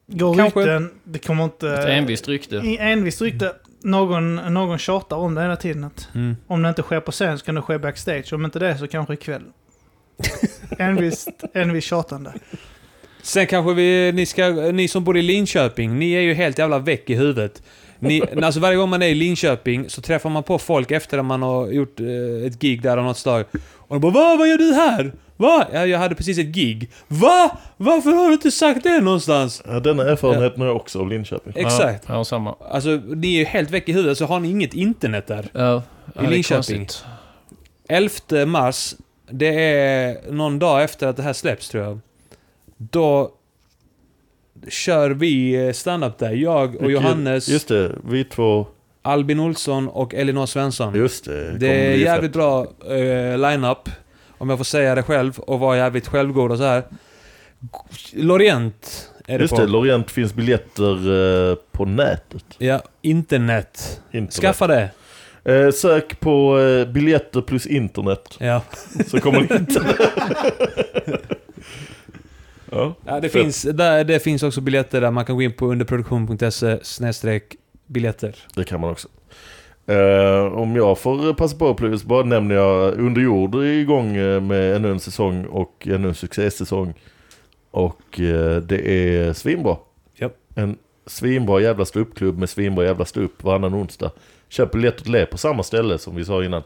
Går 0.06 0.36
Kanske. 0.36 0.60
rykten, 0.60 0.90
det 1.04 1.18
kommer 1.18 1.44
inte... 1.44 1.70
Ett 1.70 1.88
envist 1.88 2.28
rykte. 2.28 2.56
I 2.56 2.76
envist 2.80 3.22
rykte. 3.22 3.52
Någon, 3.82 4.34
någon 4.36 4.78
tjatar 4.78 5.16
om 5.16 5.34
det 5.34 5.42
hela 5.42 5.56
tiden. 5.56 5.84
Att 5.84 6.08
Mm. 6.14 6.36
om 6.46 6.62
det 6.62 6.68
inte 6.68 6.82
sker 6.82 7.00
på 7.00 7.12
scen 7.12 7.38
så 7.38 7.44
kan 7.44 7.54
det 7.54 7.62
ske 7.62 7.78
backstage. 7.78 8.32
Om 8.32 8.44
inte 8.44 8.58
det 8.58 8.78
så 8.78 8.88
kanske 8.88 9.14
ikväll. 9.14 9.42
envist, 10.78 11.28
envist 11.54 11.86
tjatande. 11.88 12.32
Sen 13.22 13.46
kanske 13.46 13.74
vi, 13.74 14.12
ni, 14.12 14.26
ska, 14.26 14.48
ni 14.50 14.88
som 14.88 15.04
bor 15.04 15.16
i 15.16 15.22
Linköping, 15.22 15.98
ni 15.98 16.12
är 16.12 16.20
ju 16.20 16.34
helt 16.34 16.58
jävla 16.58 16.78
väck 16.78 17.10
i 17.10 17.14
huvudet. 17.14 17.62
Ni, 18.04 18.22
alltså 18.42 18.60
varje 18.60 18.76
gång 18.76 18.88
man 18.88 19.02
är 19.02 19.06
i 19.06 19.14
Linköping 19.14 19.90
så 19.90 20.00
träffar 20.02 20.30
man 20.30 20.42
på 20.42 20.58
folk 20.58 20.90
efter 20.90 21.18
att 21.18 21.24
man 21.24 21.42
har 21.42 21.66
gjort 21.66 22.00
eh, 22.00 22.46
ett 22.46 22.58
gig 22.60 22.82
där 22.82 22.96
av 22.96 23.04
något 23.04 23.18
slag. 23.18 23.44
Och 23.76 24.00
de 24.00 24.00
bara 24.00 24.12
Va? 24.12 24.36
Vad 24.38 24.48
gör 24.48 24.58
du 24.58 24.72
här? 24.74 25.12
Va? 25.36 25.66
Ja, 25.72 25.86
jag 25.86 25.98
hade 25.98 26.14
precis 26.14 26.38
ett 26.38 26.46
gig. 26.46 26.90
Va? 27.08 27.58
Varför 27.76 28.10
har 28.10 28.26
du 28.28 28.32
inte 28.32 28.50
sagt 28.50 28.82
det 28.82 29.00
någonstans? 29.00 29.62
Ja, 29.66 29.80
denna 29.80 30.02
erfarenheten 30.02 30.60
har 30.60 30.66
jag 30.66 30.76
också 30.76 31.00
av 31.00 31.08
Linköping. 31.08 31.52
Exakt. 31.56 32.04
Ja, 32.08 32.14
ja, 32.14 32.24
samma. 32.24 32.54
Alltså, 32.70 32.90
ni 33.06 33.34
är 33.34 33.38
ju 33.38 33.44
helt 33.44 33.70
väck 33.70 33.88
i 33.88 33.92
huvudet 33.92 34.18
så 34.18 34.26
har 34.26 34.40
ni 34.40 34.50
inget 34.50 34.74
internet 34.74 35.26
där. 35.26 35.48
Ja, 35.52 35.82
är 36.14 36.30
Linköping. 36.30 36.78
konstigt. 36.78 37.04
11 37.88 38.46
mars, 38.46 38.94
det 39.30 39.74
är 39.74 40.32
någon 40.32 40.58
dag 40.58 40.82
efter 40.82 41.06
att 41.06 41.16
det 41.16 41.22
här 41.22 41.32
släpps 41.32 41.68
tror 41.68 41.84
jag. 41.84 42.00
Då 42.76 43.30
kör 44.68 45.10
vi 45.10 45.70
stand-up 45.74 46.18
där. 46.18 46.30
Jag 46.32 46.64
och 46.64 46.70
Vilket- 46.72 46.90
Johannes, 46.90 47.48
Just 47.48 47.68
det, 47.68 47.92
vi 48.04 48.24
två. 48.24 48.66
Albin 49.02 49.40
Olsson 49.40 49.88
och 49.88 50.14
Elinor 50.14 50.46
Svensson. 50.46 50.94
Just 50.94 51.24
det. 51.24 51.58
Det 51.58 51.68
är 51.68 51.96
jävligt 51.96 52.32
bra 52.32 52.62
uh, 52.90 53.38
line-up. 53.38 53.88
Om 54.38 54.50
jag 54.50 54.58
får 54.58 54.64
säga 54.64 54.94
det 54.94 55.02
själv 55.02 55.38
och 55.38 55.60
vara 55.60 55.76
jävligt 55.76 56.08
självgod 56.08 56.50
och 56.52 56.58
så 56.58 56.64
här. 56.64 56.82
Lorient 58.12 59.10
är 59.26 59.38
det 59.38 59.42
Just 59.44 59.54
på. 59.54 59.60
det, 59.60 59.66
Lorient 59.66 60.10
finns 60.10 60.34
biljetter 60.34 61.50
eh, 61.50 61.56
på 61.72 61.84
nätet. 61.84 62.44
Ja, 62.58 62.82
internet. 63.02 64.00
internet. 64.12 64.32
Skaffa 64.34 64.66
det. 64.66 64.90
Eh, 65.44 65.70
sök 65.70 66.20
på 66.20 66.58
eh, 66.60 66.86
biljetter 66.92 67.40
plus 67.40 67.66
internet. 67.66 68.36
Ja. 68.38 68.62
Så 69.06 69.20
kommer 69.20 69.40
det 69.40 69.54
internet. 69.58 69.96
Ja. 72.74 72.94
ja 73.04 73.20
det, 73.20 73.28
finns, 73.28 73.62
där, 73.62 74.04
det 74.04 74.20
finns 74.20 74.42
också 74.42 74.60
biljetter 74.60 75.00
där 75.00 75.10
man 75.10 75.24
kan 75.24 75.36
gå 75.36 75.42
in 75.42 75.52
på 75.52 75.66
underproduktion.se 75.66 77.40
biljetter. 77.86 78.36
Det 78.54 78.64
kan 78.64 78.80
man 78.80 78.90
också. 78.90 79.08
Eh, 79.86 80.44
om 80.54 80.76
jag 80.76 80.98
får 80.98 81.34
passa 81.34 81.56
på 81.56 81.74
Plus, 81.74 82.04
bara 82.04 82.24
nämner 82.24 82.54
jag 82.54 82.98
Under 82.98 83.20
jord 83.20 83.54
är 83.54 83.62
igång 83.62 84.16
eh, 84.16 84.40
med 84.40 84.76
ännu 84.76 84.90
en 84.90 85.00
säsong 85.00 85.44
och 85.44 85.88
ännu 85.90 86.08
en 86.08 86.14
succésäsong. 86.14 86.94
Och 87.70 88.20
eh, 88.20 88.56
det 88.56 88.88
är 88.88 89.32
svinbra. 89.32 89.76
Japp. 90.14 90.36
En 90.54 90.76
svinbra 91.06 91.60
jävla 91.60 91.84
ståuppklubb 91.84 92.38
med 92.38 92.48
svinbra 92.48 92.84
jävla 92.84 93.04
ståupp 93.04 93.44
varannan 93.44 93.74
onsdag. 93.74 94.10
Köp 94.48 94.72
biljett 94.72 95.00
och 95.00 95.06
le 95.06 95.26
på 95.26 95.38
samma 95.38 95.62
ställe 95.62 95.98
som 95.98 96.16
vi 96.16 96.24
sa 96.24 96.44
innan. 96.44 96.62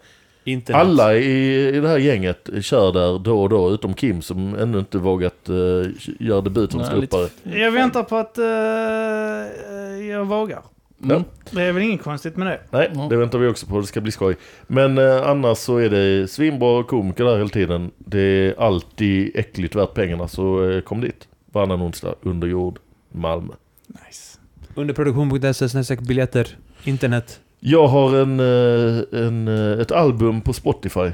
Internet. 0.52 0.80
Alla 0.80 1.14
i, 1.14 1.68
i 1.68 1.80
det 1.80 1.88
här 1.88 1.98
gänget 1.98 2.48
kör 2.60 2.92
där 2.92 3.18
då 3.18 3.42
och 3.42 3.48
då, 3.48 3.70
utom 3.70 3.94
Kim 3.94 4.22
som 4.22 4.54
ännu 4.54 4.78
inte 4.78 4.98
vågat 4.98 5.48
uh, 5.50 5.86
göra 6.18 6.40
debut 6.40 6.72
som 6.72 6.84
ståuppare. 6.84 7.28
Jag 7.42 7.72
väntar 7.72 8.02
på 8.02 8.16
att 8.16 8.38
eh, 8.38 10.06
jag 10.06 10.24
vågar. 10.24 10.62
Mm. 11.04 11.24
Det 11.50 11.62
är 11.62 11.72
väl 11.72 11.82
inget 11.82 12.02
konstigt 12.02 12.36
med 12.36 12.46
det. 12.46 12.60
Nej, 12.70 13.08
det 13.10 13.16
väntar 13.16 13.38
vi 13.38 13.48
också 13.48 13.66
på. 13.66 13.80
Det 13.80 13.86
ska 13.86 14.00
bli 14.00 14.12
skoj. 14.12 14.36
Men 14.66 14.98
eh, 14.98 15.28
annars 15.28 15.58
så 15.58 15.76
är 15.76 15.90
det 15.90 16.28
svinbra 16.30 16.84
komiker 16.84 17.24
där 17.24 17.36
hela 17.36 17.48
tiden. 17.48 17.90
Det 17.98 18.20
är 18.20 18.60
alltid 18.60 19.30
äckligt 19.34 19.74
värt 19.74 19.94
pengarna, 19.94 20.28
så 20.28 20.70
eh, 20.70 20.80
kom 20.80 21.00
dit. 21.00 21.28
Varannan 21.52 21.82
onsdag, 21.82 22.14
under 22.22 22.48
jord, 22.48 22.78
Malmö. 23.12 23.52
Nice. 23.86 24.38
Underproduktion.se 24.74 25.96
biljetter. 25.96 26.56
Internet. 26.84 27.40
Jag 27.60 27.88
har 27.88 28.16
en, 28.16 28.40
eh, 28.40 29.26
en, 29.26 29.48
eh, 29.48 29.80
ett 29.80 29.92
album 29.92 30.40
på 30.40 30.52
Spotify. 30.52 31.10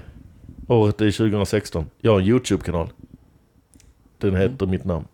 Året 0.69 1.01
är 1.01 1.11
2016. 1.11 1.87
Jag 2.01 2.13
har 2.13 2.21
en 2.21 2.27
YouTube-kanal. 2.27 2.89
Den 4.19 4.37
heter 4.37 4.67
mitt 4.67 4.85
namn. 4.85 5.07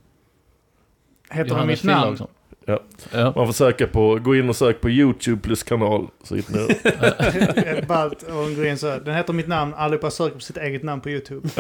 Heter 1.31 1.51
Johannes 1.51 1.85
mitt 1.85 1.95
namn? 1.95 2.19
Ja. 2.67 2.81
Ja. 3.13 3.33
Man 3.37 3.47
får 3.47 3.53
söka 3.53 3.87
på, 3.87 4.19
gå 4.19 4.37
in 4.37 4.49
och 4.49 4.57
sök 4.57 4.81
på 4.81 4.91
YouTube 4.91 5.43
plus 5.43 5.63
kanal. 5.63 6.09
Så 6.23 6.35
hittar 6.35 6.53
ni 6.55 6.67
det. 7.75 7.89
Ballt 7.89 8.23
och 8.23 8.57
gå 8.57 8.65
in 8.65 8.79
så. 8.79 8.99
Den 8.99 9.15
heter 9.15 9.33
mitt 9.33 9.49
namn. 9.49 9.75
Allihopa 9.75 10.11
söker 10.11 10.35
på 10.35 10.41
sitt 10.41 10.57
eget 10.57 10.83
namn 10.83 11.01
på 11.01 11.11
YouTube. 11.11 11.49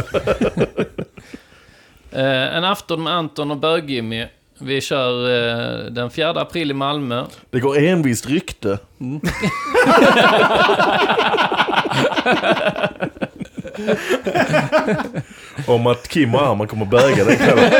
Eh, 2.12 2.56
en 2.56 2.64
afton 2.64 3.02
med 3.02 3.12
Anton 3.12 3.50
och 3.50 3.56
Bög-Jimmy. 3.56 4.26
Vi 4.62 4.80
kör 4.80 5.30
eh, 5.30 5.84
den 5.90 6.10
4 6.10 6.30
april 6.30 6.70
i 6.70 6.74
Malmö. 6.74 7.24
Det 7.50 7.60
går 7.60 7.78
envist 7.78 8.26
rykte. 8.26 8.78
Om 15.66 15.86
att 15.86 16.08
Kim 16.08 16.34
och 16.34 16.42
Arman 16.42 16.68
kommer 16.68 16.86
böga 16.86 17.24
den 17.24 17.36
kvällen. 17.36 17.72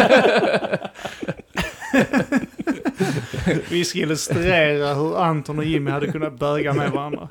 Vi 3.71 3.85
ska 3.85 3.99
illustrera 3.99 4.95
hur 4.95 5.23
Anton 5.23 5.59
och 5.59 5.65
Jimmy 5.65 5.91
hade 5.91 6.13
kunnat 6.13 6.39
böga 6.39 6.73
med 6.73 6.91
varandra. 6.91 7.29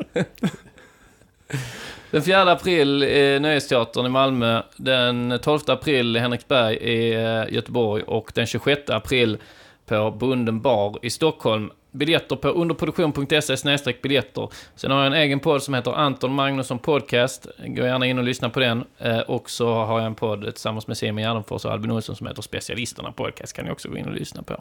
Den 2.12 2.24
4 2.24 2.52
april 2.52 3.04
i 3.04 3.40
Nöjesteatern 3.40 4.06
i 4.06 4.10
Malmö. 4.10 4.62
Den 4.78 5.40
12 5.42 5.60
april 5.68 6.18
i 6.18 6.20
Henriksberg 6.20 6.76
i 6.76 7.14
eh, 7.14 7.54
Göteborg. 7.54 8.04
Och 8.04 8.32
den 8.36 8.46
26 8.46 8.90
april 8.90 9.38
på 9.86 10.12
Bunden 10.12 10.62
bar 10.62 11.00
i 11.02 11.10
Stockholm. 11.10 11.72
Biljetter 11.92 12.36
på 12.36 12.48
underproduktion.se 12.48 13.94
biljetter. 14.02 14.50
Sen 14.76 14.92
har 14.92 14.98
jag 14.98 15.08
en 15.08 15.14
egen 15.14 15.40
podd 15.40 15.64
som 15.64 15.74
heter 15.74 15.92
Anton 15.92 16.34
Magnusson 16.34 16.80
Podcast. 16.80 17.48
Gå 17.58 17.84
gärna 17.84 18.06
in 18.06 18.18
och 18.18 18.24
lyssna 18.24 18.50
på 18.50 18.60
den. 18.60 18.84
Eh, 18.98 19.20
och 19.20 19.50
så 19.50 19.74
har 19.74 20.00
jag 20.00 20.06
en 20.06 20.16
podd 20.16 20.42
tillsammans 20.42 20.88
med 20.88 20.98
Simon 20.98 21.24
Gärdenfors 21.24 21.66
och 21.66 21.72
Albin 21.72 21.92
Olsson 21.92 22.16
som 22.16 22.28
heter 22.28 22.42
Specialisterna 22.42 23.12
Podcast. 23.12 23.54
Kan 23.54 23.66
ni 23.66 23.72
också 23.72 23.90
gå 23.90 23.98
in 23.98 24.06
och 24.06 24.14
lyssna 24.14 24.44
på. 24.44 24.58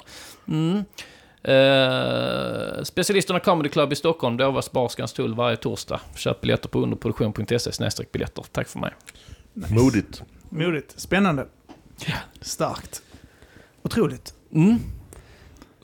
Mm. 0.49 0.85
Eh, 1.49 2.83
Specialisterna 2.83 3.41
Comedy 3.41 3.69
Club 3.69 3.93
i 3.93 3.97
Stockholm, 3.97 4.37
Dovas 4.37 4.73
Barskans 4.73 5.13
tull 5.13 5.35
varje 5.35 5.57
torsdag. 5.57 6.01
Köp 6.17 6.41
biljetter 6.41 6.69
på 6.69 6.81
underproduktion.se 6.81 7.71
biljetter. 8.13 8.45
Tack 8.53 8.69
för 8.69 8.79
mig. 8.79 8.93
Modigt. 9.55 10.23
Modigt. 10.49 11.01
Spännande. 11.01 11.47
Starkt. 12.41 13.03
Otroligt. 13.83 14.35
Mm. 14.53 14.79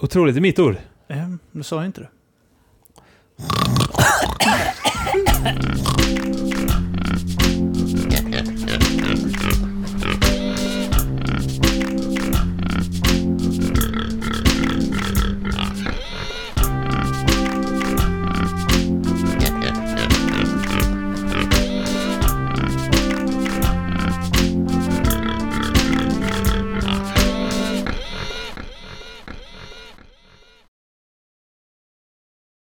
Otroligt, 0.01 0.37
är 0.37 0.41
mitt 0.41 0.59
ord. 0.59 0.77
Eh, 1.09 1.29
du 1.53 1.63
sa 1.63 1.85
inte 1.85 2.01
det. 2.01 2.09